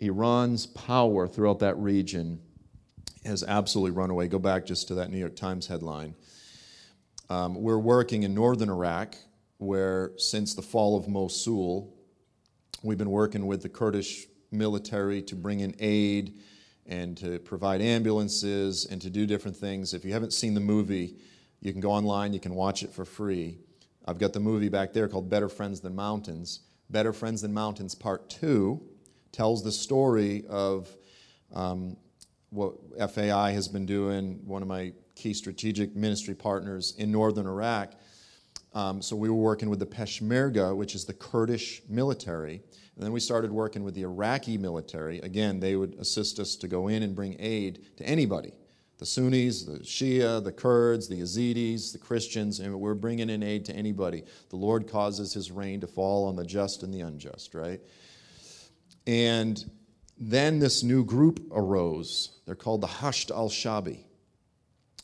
Iran's 0.00 0.66
power 0.66 1.28
throughout 1.28 1.58
that 1.58 1.76
region 1.76 2.40
has 3.24 3.44
absolutely 3.44 3.90
run 3.90 4.10
away. 4.10 4.28
Go 4.28 4.38
back 4.38 4.64
just 4.64 4.88
to 4.88 4.94
that 4.94 5.10
New 5.10 5.18
York 5.18 5.36
Times 5.36 5.66
headline. 5.66 6.14
Um, 7.28 7.54
we're 7.54 7.78
working 7.78 8.22
in 8.22 8.34
northern 8.34 8.70
Iraq, 8.70 9.14
where 9.58 10.12
since 10.16 10.54
the 10.54 10.62
fall 10.62 10.96
of 10.96 11.06
Mosul, 11.06 11.94
we've 12.82 12.98
been 12.98 13.10
working 13.10 13.46
with 13.46 13.62
the 13.62 13.68
Kurdish 13.68 14.26
military 14.50 15.20
to 15.22 15.36
bring 15.36 15.60
in 15.60 15.76
aid 15.78 16.38
and 16.86 17.16
to 17.18 17.38
provide 17.40 17.82
ambulances 17.82 18.86
and 18.86 19.02
to 19.02 19.10
do 19.10 19.26
different 19.26 19.56
things. 19.56 19.92
If 19.92 20.04
you 20.04 20.12
haven't 20.14 20.32
seen 20.32 20.54
the 20.54 20.60
movie, 20.60 21.16
you 21.60 21.72
can 21.72 21.80
go 21.80 21.92
online, 21.92 22.32
you 22.32 22.40
can 22.40 22.54
watch 22.54 22.82
it 22.82 22.92
for 22.92 23.04
free. 23.04 23.58
I've 24.06 24.18
got 24.18 24.32
the 24.32 24.40
movie 24.40 24.70
back 24.70 24.94
there 24.94 25.08
called 25.08 25.28
Better 25.28 25.50
Friends 25.50 25.80
Than 25.80 25.94
Mountains. 25.94 26.60
Better 26.88 27.12
Friends 27.12 27.42
Than 27.42 27.52
Mountains 27.52 27.94
Part 27.94 28.30
2 28.30 28.80
tells 29.32 29.62
the 29.62 29.72
story 29.72 30.44
of 30.48 30.88
um, 31.52 31.96
what 32.50 32.74
FAI 33.12 33.52
has 33.52 33.68
been 33.68 33.86
doing, 33.86 34.40
one 34.44 34.62
of 34.62 34.68
my 34.68 34.92
key 35.14 35.34
strategic 35.34 35.94
ministry 35.94 36.34
partners 36.34 36.94
in 36.98 37.12
northern 37.12 37.46
Iraq. 37.46 37.92
Um, 38.72 39.02
so 39.02 39.16
we 39.16 39.28
were 39.28 39.36
working 39.36 39.68
with 39.68 39.78
the 39.78 39.86
Peshmerga, 39.86 40.76
which 40.76 40.94
is 40.94 41.04
the 41.04 41.14
Kurdish 41.14 41.82
military. 41.88 42.62
And 42.96 43.04
then 43.04 43.12
we 43.12 43.20
started 43.20 43.50
working 43.50 43.82
with 43.82 43.94
the 43.94 44.02
Iraqi 44.02 44.58
military. 44.58 45.18
Again, 45.20 45.58
they 45.60 45.76
would 45.76 45.94
assist 45.94 46.38
us 46.38 46.54
to 46.56 46.68
go 46.68 46.88
in 46.88 47.02
and 47.02 47.14
bring 47.14 47.36
aid 47.38 47.96
to 47.96 48.04
anybody 48.04 48.52
the 49.00 49.06
Sunnis, 49.06 49.62
the 49.62 49.78
Shia, 49.78 50.44
the 50.44 50.52
Kurds, 50.52 51.08
the 51.08 51.22
Yazidis, 51.22 51.90
the 51.90 51.98
Christians, 51.98 52.60
and 52.60 52.78
we're 52.78 52.92
bringing 52.92 53.30
in 53.30 53.42
aid 53.42 53.64
to 53.64 53.74
anybody. 53.74 54.24
The 54.50 54.56
Lord 54.56 54.86
causes 54.86 55.32
his 55.32 55.50
rain 55.50 55.80
to 55.80 55.86
fall 55.86 56.28
on 56.28 56.36
the 56.36 56.44
just 56.44 56.82
and 56.82 56.92
the 56.92 57.00
unjust, 57.00 57.54
right? 57.54 57.80
And 59.10 59.68
then 60.20 60.60
this 60.60 60.84
new 60.84 61.04
group 61.04 61.44
arose. 61.50 62.38
They're 62.46 62.54
called 62.54 62.80
the 62.80 62.86
Hashd 62.86 63.32
al 63.32 63.48
Shabi. 63.48 64.04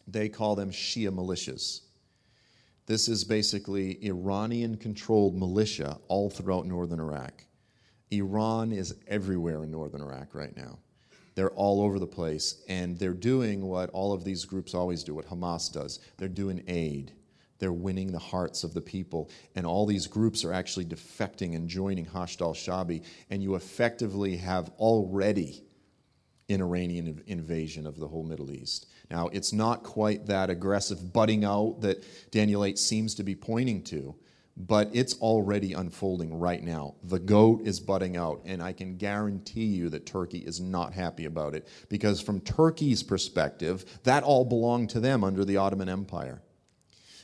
They 0.06 0.28
call 0.28 0.54
them 0.54 0.70
Shia 0.70 1.08
militias. 1.08 1.80
This 2.86 3.08
is 3.08 3.24
basically 3.24 3.98
Iranian 4.06 4.76
controlled 4.76 5.34
militia 5.34 5.98
all 6.06 6.30
throughout 6.30 6.66
northern 6.66 7.00
Iraq. 7.00 7.46
Iran 8.12 8.70
is 8.70 8.94
everywhere 9.08 9.64
in 9.64 9.72
northern 9.72 10.02
Iraq 10.02 10.36
right 10.36 10.56
now. 10.56 10.78
They're 11.34 11.50
all 11.50 11.82
over 11.82 11.98
the 11.98 12.06
place, 12.06 12.62
and 12.68 12.96
they're 12.96 13.12
doing 13.12 13.62
what 13.62 13.90
all 13.90 14.12
of 14.12 14.22
these 14.22 14.44
groups 14.44 14.72
always 14.72 15.02
do, 15.02 15.14
what 15.14 15.28
Hamas 15.28 15.72
does. 15.72 15.98
They're 16.16 16.28
doing 16.28 16.62
aid. 16.68 17.12
They're 17.58 17.72
winning 17.72 18.12
the 18.12 18.18
hearts 18.18 18.64
of 18.64 18.74
the 18.74 18.80
people. 18.80 19.30
And 19.54 19.66
all 19.66 19.86
these 19.86 20.06
groups 20.06 20.44
are 20.44 20.52
actually 20.52 20.86
defecting 20.86 21.54
and 21.54 21.68
joining 21.68 22.06
Hashd 22.06 22.40
al 22.40 22.54
Shabi, 22.54 23.04
and 23.30 23.42
you 23.42 23.54
effectively 23.54 24.36
have 24.36 24.70
already 24.78 25.62
an 26.48 26.62
Iranian 26.62 27.22
invasion 27.26 27.86
of 27.86 27.98
the 27.98 28.06
whole 28.06 28.22
Middle 28.22 28.52
East. 28.52 28.86
Now, 29.10 29.28
it's 29.28 29.52
not 29.52 29.82
quite 29.82 30.26
that 30.26 30.50
aggressive 30.50 31.12
butting 31.12 31.44
out 31.44 31.80
that 31.80 32.04
Daniel 32.30 32.64
8 32.64 32.78
seems 32.78 33.14
to 33.16 33.22
be 33.22 33.34
pointing 33.34 33.82
to, 33.84 34.14
but 34.56 34.90
it's 34.92 35.14
already 35.20 35.74
unfolding 35.74 36.38
right 36.38 36.62
now. 36.62 36.94
The 37.02 37.18
goat 37.18 37.62
is 37.66 37.78
butting 37.78 38.16
out, 38.16 38.42
and 38.46 38.62
I 38.62 38.72
can 38.72 38.96
guarantee 38.96 39.66
you 39.66 39.90
that 39.90 40.06
Turkey 40.06 40.38
is 40.38 40.60
not 40.60 40.92
happy 40.92 41.26
about 41.26 41.54
it 41.54 41.68
because, 41.88 42.20
from 42.20 42.40
Turkey's 42.40 43.02
perspective, 43.02 43.84
that 44.04 44.22
all 44.22 44.44
belonged 44.44 44.90
to 44.90 45.00
them 45.00 45.24
under 45.24 45.44
the 45.44 45.58
Ottoman 45.58 45.88
Empire. 45.88 46.42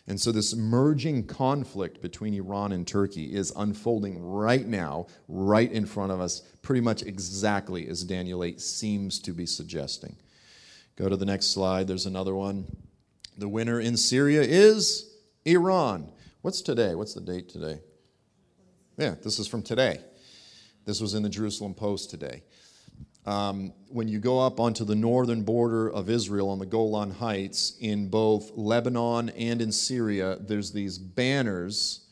And 0.09 0.21
so, 0.21 0.33
this 0.33 0.55
merging 0.57 1.27
conflict 1.27 2.03
between 2.03 2.35
Iran 2.35 2.73
and 2.73 2.87
Turkey 2.87 3.35
is 3.35 3.53
unfolding 3.55 4.21
right 4.21 4.67
now, 4.67 5.07
right 5.29 5.71
in 5.71 5.87
front 5.87 6.11
of 6.11 6.21
us, 6.21 6.41
pretty 6.61 6.81
much 6.81 7.03
exactly 7.03 7.87
as 7.89 8.03
Daniel 8.03 8.43
8 8.43 8.61
seems 8.61 9.21
to 9.21 9.33
be 9.33 9.47
suggesting. 9.47 10.17
Go 10.97 11.09
to 11.09 11.17
the 11.17 11.25
next 11.25 11.53
slide. 11.53 11.87
There's 11.87 12.07
another 12.07 12.35
one. 12.35 12.67
The 13.39 13.49
winner 13.49 13.81
in 13.81 13.97
Syria 13.97 14.43
is 14.43 15.09
Iran. 15.45 16.11
What's 16.43 16.63
today? 16.63 16.95
What's 16.97 17.15
the 17.15 17.21
date 17.21 17.49
today? 17.49 17.79
Yeah, 18.99 19.15
this 19.23 19.39
is 19.39 19.47
from 19.47 19.63
today. 19.63 20.01
This 20.85 21.01
was 21.01 21.15
in 21.15 21.23
the 21.23 21.29
Jerusalem 21.29 21.75
Post 21.75 22.11
today. 22.11 22.43
Um, 23.25 23.73
when 23.89 24.09
you 24.09 24.19
go 24.19 24.41
up 24.41 24.59
onto 24.59 24.85
the 24.85 24.97
northern 24.97 25.43
border 25.43 25.89
of 25.89 26.11
Israel 26.11 26.51
on 26.51 26.59
the 26.59 26.67
Golan 26.67 27.13
Heights, 27.13 27.77
in 27.81 28.09
both 28.09 28.51
Lebanon 28.57 29.29
and 29.31 29.63
in 29.63 29.71
Syria, 29.71 30.39
there's 30.41 30.73
these 30.73 30.99
banners, 30.99 32.07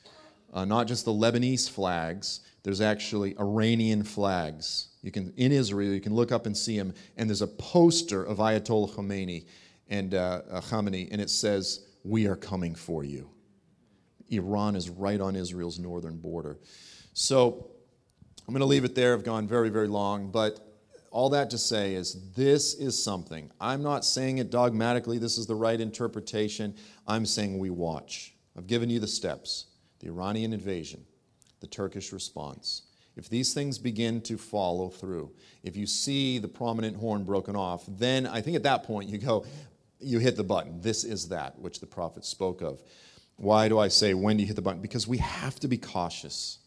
uh, 0.52 0.64
not 0.64 0.86
just 0.86 1.04
the 1.04 1.12
Lebanese 1.12 1.68
flags, 1.68 2.40
there's 2.62 2.80
actually 2.80 3.36
Iranian 3.40 4.04
flags. 4.04 4.88
You 5.02 5.10
can 5.10 5.32
in 5.36 5.50
Israel, 5.50 5.92
you 5.92 6.00
can 6.00 6.14
look 6.14 6.30
up 6.30 6.46
and 6.46 6.56
see 6.56 6.76
them, 6.78 6.94
and 7.16 7.28
there's 7.28 7.42
a 7.42 7.46
poster 7.46 8.22
of 8.22 8.38
Ayatollah 8.38 8.94
Khomeini 8.94 9.46
and 9.88 10.14
uh, 10.14 10.42
uh, 10.50 10.60
Khamenei, 10.60 11.08
and 11.10 11.20
it 11.20 11.30
says, 11.30 11.86
"We 12.04 12.26
are 12.26 12.36
coming 12.36 12.74
for 12.74 13.02
you." 13.02 13.30
Iran 14.28 14.76
is 14.76 14.90
right 14.90 15.20
on 15.20 15.34
Israel's 15.34 15.78
northern 15.78 16.18
border. 16.18 16.58
So 17.14 17.70
I'm 18.46 18.54
going 18.54 18.60
to 18.60 18.66
leave 18.66 18.84
it 18.84 18.94
there. 18.94 19.14
I've 19.14 19.24
gone 19.24 19.48
very, 19.48 19.70
very 19.70 19.88
long, 19.88 20.30
but 20.30 20.69
all 21.10 21.30
that 21.30 21.50
to 21.50 21.58
say 21.58 21.94
is 21.94 22.32
this 22.34 22.74
is 22.74 23.02
something. 23.02 23.50
I'm 23.60 23.82
not 23.82 24.04
saying 24.04 24.38
it 24.38 24.50
dogmatically, 24.50 25.18
this 25.18 25.38
is 25.38 25.46
the 25.46 25.54
right 25.54 25.80
interpretation. 25.80 26.74
I'm 27.06 27.26
saying 27.26 27.58
we 27.58 27.70
watch. 27.70 28.34
I've 28.56 28.66
given 28.66 28.90
you 28.90 29.00
the 29.00 29.08
steps 29.08 29.66
the 30.00 30.08
Iranian 30.08 30.54
invasion, 30.54 31.04
the 31.60 31.66
Turkish 31.66 32.10
response. 32.10 32.82
If 33.16 33.28
these 33.28 33.52
things 33.52 33.76
begin 33.76 34.22
to 34.22 34.38
follow 34.38 34.88
through, 34.88 35.30
if 35.62 35.76
you 35.76 35.86
see 35.86 36.38
the 36.38 36.48
prominent 36.48 36.96
horn 36.96 37.24
broken 37.24 37.54
off, 37.54 37.84
then 37.86 38.26
I 38.26 38.40
think 38.40 38.56
at 38.56 38.62
that 38.62 38.84
point 38.84 39.10
you 39.10 39.18
go, 39.18 39.44
you 40.00 40.18
hit 40.18 40.36
the 40.36 40.44
button. 40.44 40.80
This 40.80 41.04
is 41.04 41.28
that 41.28 41.58
which 41.58 41.80
the 41.80 41.86
prophet 41.86 42.24
spoke 42.24 42.62
of. 42.62 42.82
Why 43.36 43.68
do 43.68 43.78
I 43.78 43.88
say 43.88 44.14
when 44.14 44.36
do 44.36 44.42
you 44.42 44.46
hit 44.46 44.56
the 44.56 44.62
button? 44.62 44.80
Because 44.80 45.06
we 45.06 45.18
have 45.18 45.60
to 45.60 45.68
be 45.68 45.76
cautious. 45.76 46.58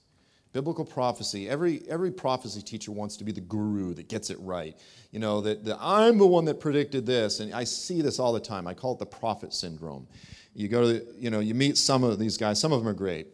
Biblical 0.54 0.86
prophecy, 0.86 1.50
every, 1.50 1.82
every 1.90 2.12
prophecy 2.12 2.62
teacher 2.62 2.92
wants 2.92 3.18
to 3.18 3.24
be 3.24 3.32
the 3.32 3.42
guru 3.42 3.96
that 3.96 4.08
gets 4.08 4.30
it 4.30 4.38
right. 4.40 4.78
You 5.12 5.20
know, 5.20 5.42
that, 5.42 5.66
that 5.66 5.78
I'm 5.82 6.20
the 6.20 6.28
one 6.28 6.46
that 6.46 6.60
predicted 6.60 7.08
this. 7.08 7.40
And 7.40 7.54
I 7.54 7.64
see 7.64 8.02
this 8.02 8.20
all 8.20 8.32
the 8.32 8.40
time. 8.40 8.68
I 8.68 8.76
call 8.76 8.94
it 8.94 9.00
the 9.00 9.06
prophet 9.08 9.52
syndrome. 9.52 10.08
You 10.54 10.68
go 10.68 10.82
to, 10.82 10.88
the, 10.88 11.16
you 11.18 11.32
know, 11.32 11.40
you 11.40 11.56
meet 11.56 11.78
some 11.78 12.04
of 12.04 12.20
these 12.20 12.38
guys, 12.38 12.62
some 12.62 12.72
of 12.72 12.80
them 12.80 12.88
are 12.88 12.94
great. 12.94 13.28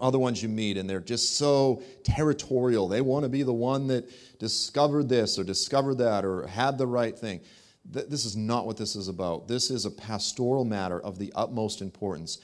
Other 0.00 0.20
ones 0.20 0.40
you 0.40 0.48
meet, 0.48 0.76
and 0.76 0.88
they're 0.88 1.00
just 1.00 1.36
so 1.36 1.82
territorial. 2.04 2.86
They 2.86 3.00
want 3.00 3.24
to 3.24 3.28
be 3.28 3.42
the 3.42 3.52
one 3.52 3.88
that 3.88 4.08
discovered 4.38 5.08
this 5.08 5.40
or 5.40 5.44
discovered 5.44 5.96
that 5.96 6.24
or 6.24 6.46
had 6.46 6.78
the 6.78 6.86
right 6.86 7.18
thing. 7.18 7.40
This 7.84 8.24
is 8.24 8.36
not 8.36 8.64
what 8.64 8.76
this 8.76 8.94
is 8.94 9.08
about. 9.08 9.48
This 9.48 9.70
is 9.70 9.86
a 9.86 9.90
pastoral 9.90 10.64
matter 10.64 11.00
of 11.00 11.18
the 11.18 11.32
utmost 11.34 11.80
importance. 11.80 12.38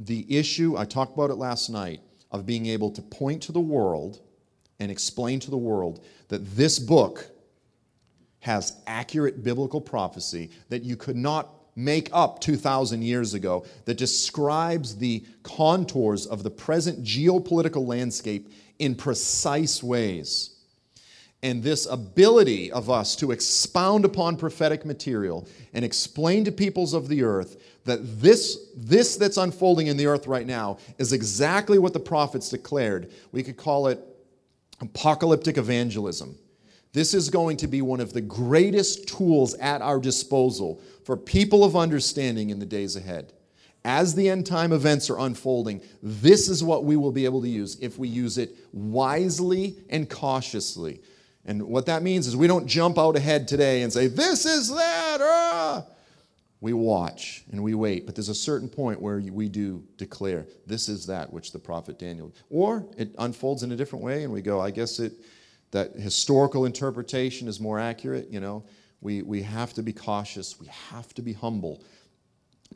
The 0.00 0.26
issue, 0.36 0.76
I 0.76 0.86
talked 0.86 1.14
about 1.14 1.30
it 1.30 1.34
last 1.34 1.68
night, 1.68 2.00
of 2.32 2.46
being 2.46 2.66
able 2.66 2.90
to 2.90 3.02
point 3.02 3.42
to 3.44 3.52
the 3.52 3.60
world 3.60 4.20
and 4.80 4.90
explain 4.90 5.38
to 5.40 5.50
the 5.50 5.56
world 5.56 6.04
that 6.28 6.56
this 6.56 6.78
book 6.78 7.26
has 8.40 8.74
accurate 8.86 9.44
biblical 9.44 9.80
prophecy 9.80 10.50
that 10.68 10.82
you 10.82 10.96
could 10.96 11.16
not 11.16 11.54
make 11.76 12.08
up 12.12 12.40
2,000 12.40 13.02
years 13.02 13.34
ago, 13.34 13.64
that 13.84 13.96
describes 13.96 14.96
the 14.96 15.24
contours 15.42 16.26
of 16.26 16.42
the 16.42 16.50
present 16.50 17.02
geopolitical 17.02 17.86
landscape 17.86 18.52
in 18.78 18.94
precise 18.94 19.82
ways. 19.82 20.50
And 21.42 21.62
this 21.62 21.86
ability 21.86 22.70
of 22.70 22.88
us 22.88 23.16
to 23.16 23.32
expound 23.32 24.04
upon 24.04 24.36
prophetic 24.36 24.84
material 24.84 25.48
and 25.72 25.84
explain 25.84 26.44
to 26.44 26.52
peoples 26.52 26.94
of 26.94 27.08
the 27.08 27.22
earth 27.22 27.56
that 27.84 28.20
this, 28.20 28.68
this 28.76 29.16
that's 29.16 29.36
unfolding 29.36 29.88
in 29.88 29.96
the 29.96 30.06
earth 30.06 30.26
right 30.26 30.46
now 30.46 30.78
is 30.98 31.12
exactly 31.12 31.78
what 31.78 31.92
the 31.92 32.00
prophets 32.00 32.48
declared. 32.48 33.10
We 33.32 33.42
could 33.42 33.56
call 33.56 33.88
it 33.88 34.00
apocalyptic 34.80 35.58
evangelism. 35.58 36.36
This 36.92 37.14
is 37.14 37.30
going 37.30 37.56
to 37.58 37.66
be 37.66 37.80
one 37.80 38.00
of 38.00 38.12
the 38.12 38.20
greatest 38.20 39.08
tools 39.08 39.54
at 39.54 39.80
our 39.80 39.98
disposal 39.98 40.80
for 41.04 41.16
people 41.16 41.64
of 41.64 41.74
understanding 41.74 42.50
in 42.50 42.58
the 42.58 42.66
days 42.66 42.96
ahead. 42.96 43.32
As 43.84 44.14
the 44.14 44.28
end 44.28 44.46
time 44.46 44.72
events 44.72 45.10
are 45.10 45.18
unfolding, 45.18 45.80
this 46.02 46.48
is 46.48 46.62
what 46.62 46.84
we 46.84 46.96
will 46.96 47.10
be 47.10 47.24
able 47.24 47.42
to 47.42 47.48
use 47.48 47.76
if 47.80 47.98
we 47.98 48.08
use 48.08 48.38
it 48.38 48.54
wisely 48.72 49.76
and 49.90 50.08
cautiously. 50.08 51.00
And 51.44 51.64
what 51.64 51.86
that 51.86 52.02
means 52.02 52.28
is 52.28 52.36
we 52.36 52.46
don't 52.46 52.66
jump 52.66 52.98
out 52.98 53.16
ahead 53.16 53.48
today 53.48 53.82
and 53.82 53.92
say, 53.92 54.06
This 54.06 54.46
is 54.46 54.68
that. 54.68 55.18
Ah! 55.20 55.84
We 56.62 56.72
watch 56.74 57.42
and 57.50 57.60
we 57.60 57.74
wait, 57.74 58.06
but 58.06 58.14
there's 58.14 58.28
a 58.28 58.34
certain 58.36 58.68
point 58.68 59.02
where 59.02 59.18
we 59.18 59.48
do 59.48 59.82
declare, 59.96 60.46
This 60.64 60.88
is 60.88 61.04
that 61.06 61.32
which 61.32 61.50
the 61.50 61.58
prophet 61.58 61.98
Daniel. 61.98 62.32
Or 62.50 62.86
it 62.96 63.12
unfolds 63.18 63.64
in 63.64 63.72
a 63.72 63.76
different 63.76 64.04
way, 64.04 64.22
and 64.22 64.32
we 64.32 64.42
go, 64.42 64.60
I 64.60 64.70
guess 64.70 65.00
it, 65.00 65.12
that 65.72 65.96
historical 65.96 66.64
interpretation 66.64 67.48
is 67.48 67.58
more 67.58 67.80
accurate. 67.80 68.30
You 68.30 68.38
know, 68.38 68.62
we, 69.00 69.22
we 69.22 69.42
have 69.42 69.74
to 69.74 69.82
be 69.82 69.92
cautious, 69.92 70.60
we 70.60 70.68
have 70.68 71.12
to 71.14 71.22
be 71.22 71.32
humble. 71.32 71.82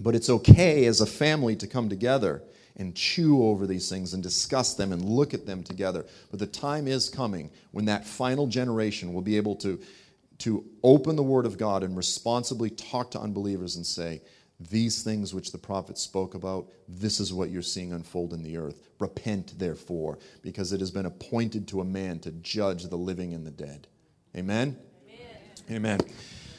But 0.01 0.17
it's 0.17 0.31
okay 0.31 0.87
as 0.87 1.01
a 1.01 1.07
family 1.07 1.55
to 1.55 1.69
come 1.69 1.89
together 1.89 2.43
and 2.79 2.93
chew 2.93 3.45
over 3.45 3.69
these 3.69 3.89
things 3.89 4.15
and 4.15 4.23
discuss 4.23 4.75
them 4.75 4.93
and 4.93 5.05
look 5.05 5.33
at 5.33 5.47
them 5.47 5.63
together. 5.63 6.05
But 6.33 6.41
the 6.41 6.49
time 6.49 6.89
is 6.89 7.09
coming 7.09 7.51
when 7.71 7.85
that 7.85 8.05
final 8.05 8.49
generation 8.49 9.15
will 9.15 9.23
be 9.23 9.37
able 9.37 9.55
to, 9.57 9.81
to 10.39 10.65
open 10.83 11.17
the 11.17 11.23
Word 11.23 11.47
of 11.47 11.59
God 11.59 11.83
and 11.83 11.97
responsibly 11.97 12.71
talk 12.71 13.11
to 13.13 13.21
unbelievers 13.21 13.77
and 13.77 13.87
say, 13.87 14.21
these 14.59 15.03
things 15.03 15.35
which 15.35 15.53
the 15.53 15.59
prophet 15.59 15.99
spoke 15.99 16.35
about, 16.35 16.69
this 16.89 17.21
is 17.21 17.33
what 17.33 17.51
you're 17.51 17.61
seeing 17.61 17.93
unfold 17.93 18.33
in 18.33 18.43
the 18.43 18.57
earth. 18.57 18.81
Repent, 18.99 19.59
therefore, 19.59 20.19
because 20.43 20.73
it 20.73 20.81
has 20.81 20.91
been 20.91 21.07
appointed 21.07 21.69
to 21.69 21.83
a 21.83 21.85
man 21.85 22.19
to 22.21 22.33
judge 22.33 22.85
the 22.85 22.97
living 22.97 23.35
and 23.35 23.47
the 23.47 23.51
dead. 23.51 23.87
Amen? 24.35 24.79
Amen. 25.69 25.99
Amen. 25.99 26.01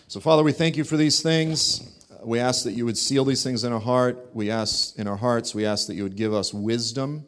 So, 0.08 0.20
Father, 0.20 0.44
we 0.44 0.52
thank 0.52 0.78
you 0.78 0.84
for 0.84 0.96
these 0.96 1.22
things 1.22 1.98
we 2.24 2.40
ask 2.40 2.64
that 2.64 2.74
you 2.74 2.86
would 2.86 2.98
seal 2.98 3.26
these 3.26 3.44
things 3.44 3.64
in 3.64 3.72
our 3.72 3.80
heart. 3.80 4.30
We 4.34 4.50
ask 4.50 4.98
in 4.98 5.08
our 5.08 5.16
hearts, 5.16 5.54
we 5.54 5.66
ask 5.66 5.88
that 5.88 5.96
you 5.96 6.04
would 6.04 6.16
give 6.16 6.34
us 6.34 6.54
wisdom. 6.54 7.26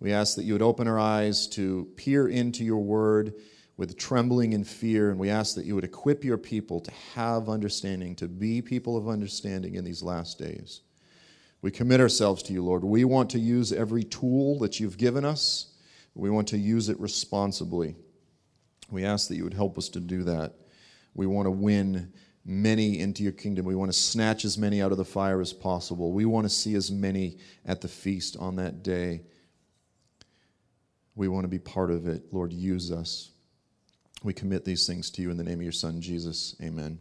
We 0.00 0.12
ask 0.12 0.36
that 0.36 0.44
you 0.44 0.52
would 0.52 0.62
open 0.62 0.88
our 0.88 0.98
eyes 0.98 1.46
to 1.48 1.88
peer 1.96 2.28
into 2.28 2.64
your 2.64 2.82
word 2.82 3.34
with 3.76 3.96
trembling 3.98 4.54
and 4.54 4.66
fear. 4.66 5.10
And 5.10 5.18
we 5.18 5.30
ask 5.30 5.54
that 5.56 5.64
you 5.64 5.74
would 5.74 5.84
equip 5.84 6.24
your 6.24 6.38
people 6.38 6.80
to 6.80 6.90
have 7.14 7.48
understanding, 7.48 8.14
to 8.16 8.28
be 8.28 8.62
people 8.62 8.96
of 8.96 9.08
understanding 9.08 9.74
in 9.74 9.84
these 9.84 10.02
last 10.02 10.38
days. 10.38 10.82
We 11.62 11.70
commit 11.70 12.00
ourselves 12.00 12.42
to 12.44 12.52
you, 12.52 12.62
Lord. 12.62 12.84
We 12.84 13.04
want 13.04 13.30
to 13.30 13.38
use 13.38 13.72
every 13.72 14.04
tool 14.04 14.58
that 14.58 14.78
you've 14.78 14.98
given 14.98 15.24
us. 15.24 15.72
We 16.14 16.30
want 16.30 16.48
to 16.48 16.58
use 16.58 16.88
it 16.88 17.00
responsibly. 17.00 17.96
We 18.90 19.04
ask 19.04 19.28
that 19.28 19.36
you 19.36 19.44
would 19.44 19.54
help 19.54 19.78
us 19.78 19.88
to 19.90 20.00
do 20.00 20.24
that. 20.24 20.54
We 21.14 21.26
want 21.26 21.46
to 21.46 21.50
win 21.50 22.12
many 22.44 23.00
into 23.00 23.22
your 23.22 23.32
kingdom. 23.32 23.64
We 23.64 23.74
want 23.74 23.90
to 23.90 23.98
snatch 23.98 24.44
as 24.44 24.58
many 24.58 24.82
out 24.82 24.92
of 24.92 24.98
the 24.98 25.04
fire 25.04 25.40
as 25.40 25.52
possible. 25.52 26.12
We 26.12 26.26
want 26.26 26.44
to 26.44 26.50
see 26.50 26.74
as 26.74 26.90
many 26.90 27.38
at 27.64 27.80
the 27.80 27.88
feast 27.88 28.36
on 28.38 28.56
that 28.56 28.82
day. 28.82 29.22
We 31.14 31.28
want 31.28 31.44
to 31.44 31.48
be 31.48 31.58
part 31.58 31.90
of 31.90 32.06
it. 32.06 32.24
Lord, 32.32 32.52
use 32.52 32.92
us. 32.92 33.30
We 34.24 34.32
commit 34.32 34.64
these 34.64 34.86
things 34.86 35.10
to 35.10 35.22
you 35.22 35.30
in 35.30 35.36
the 35.36 35.44
name 35.44 35.58
of 35.58 35.62
your 35.62 35.70
Son, 35.70 36.00
Jesus. 36.00 36.56
Amen. 36.62 36.98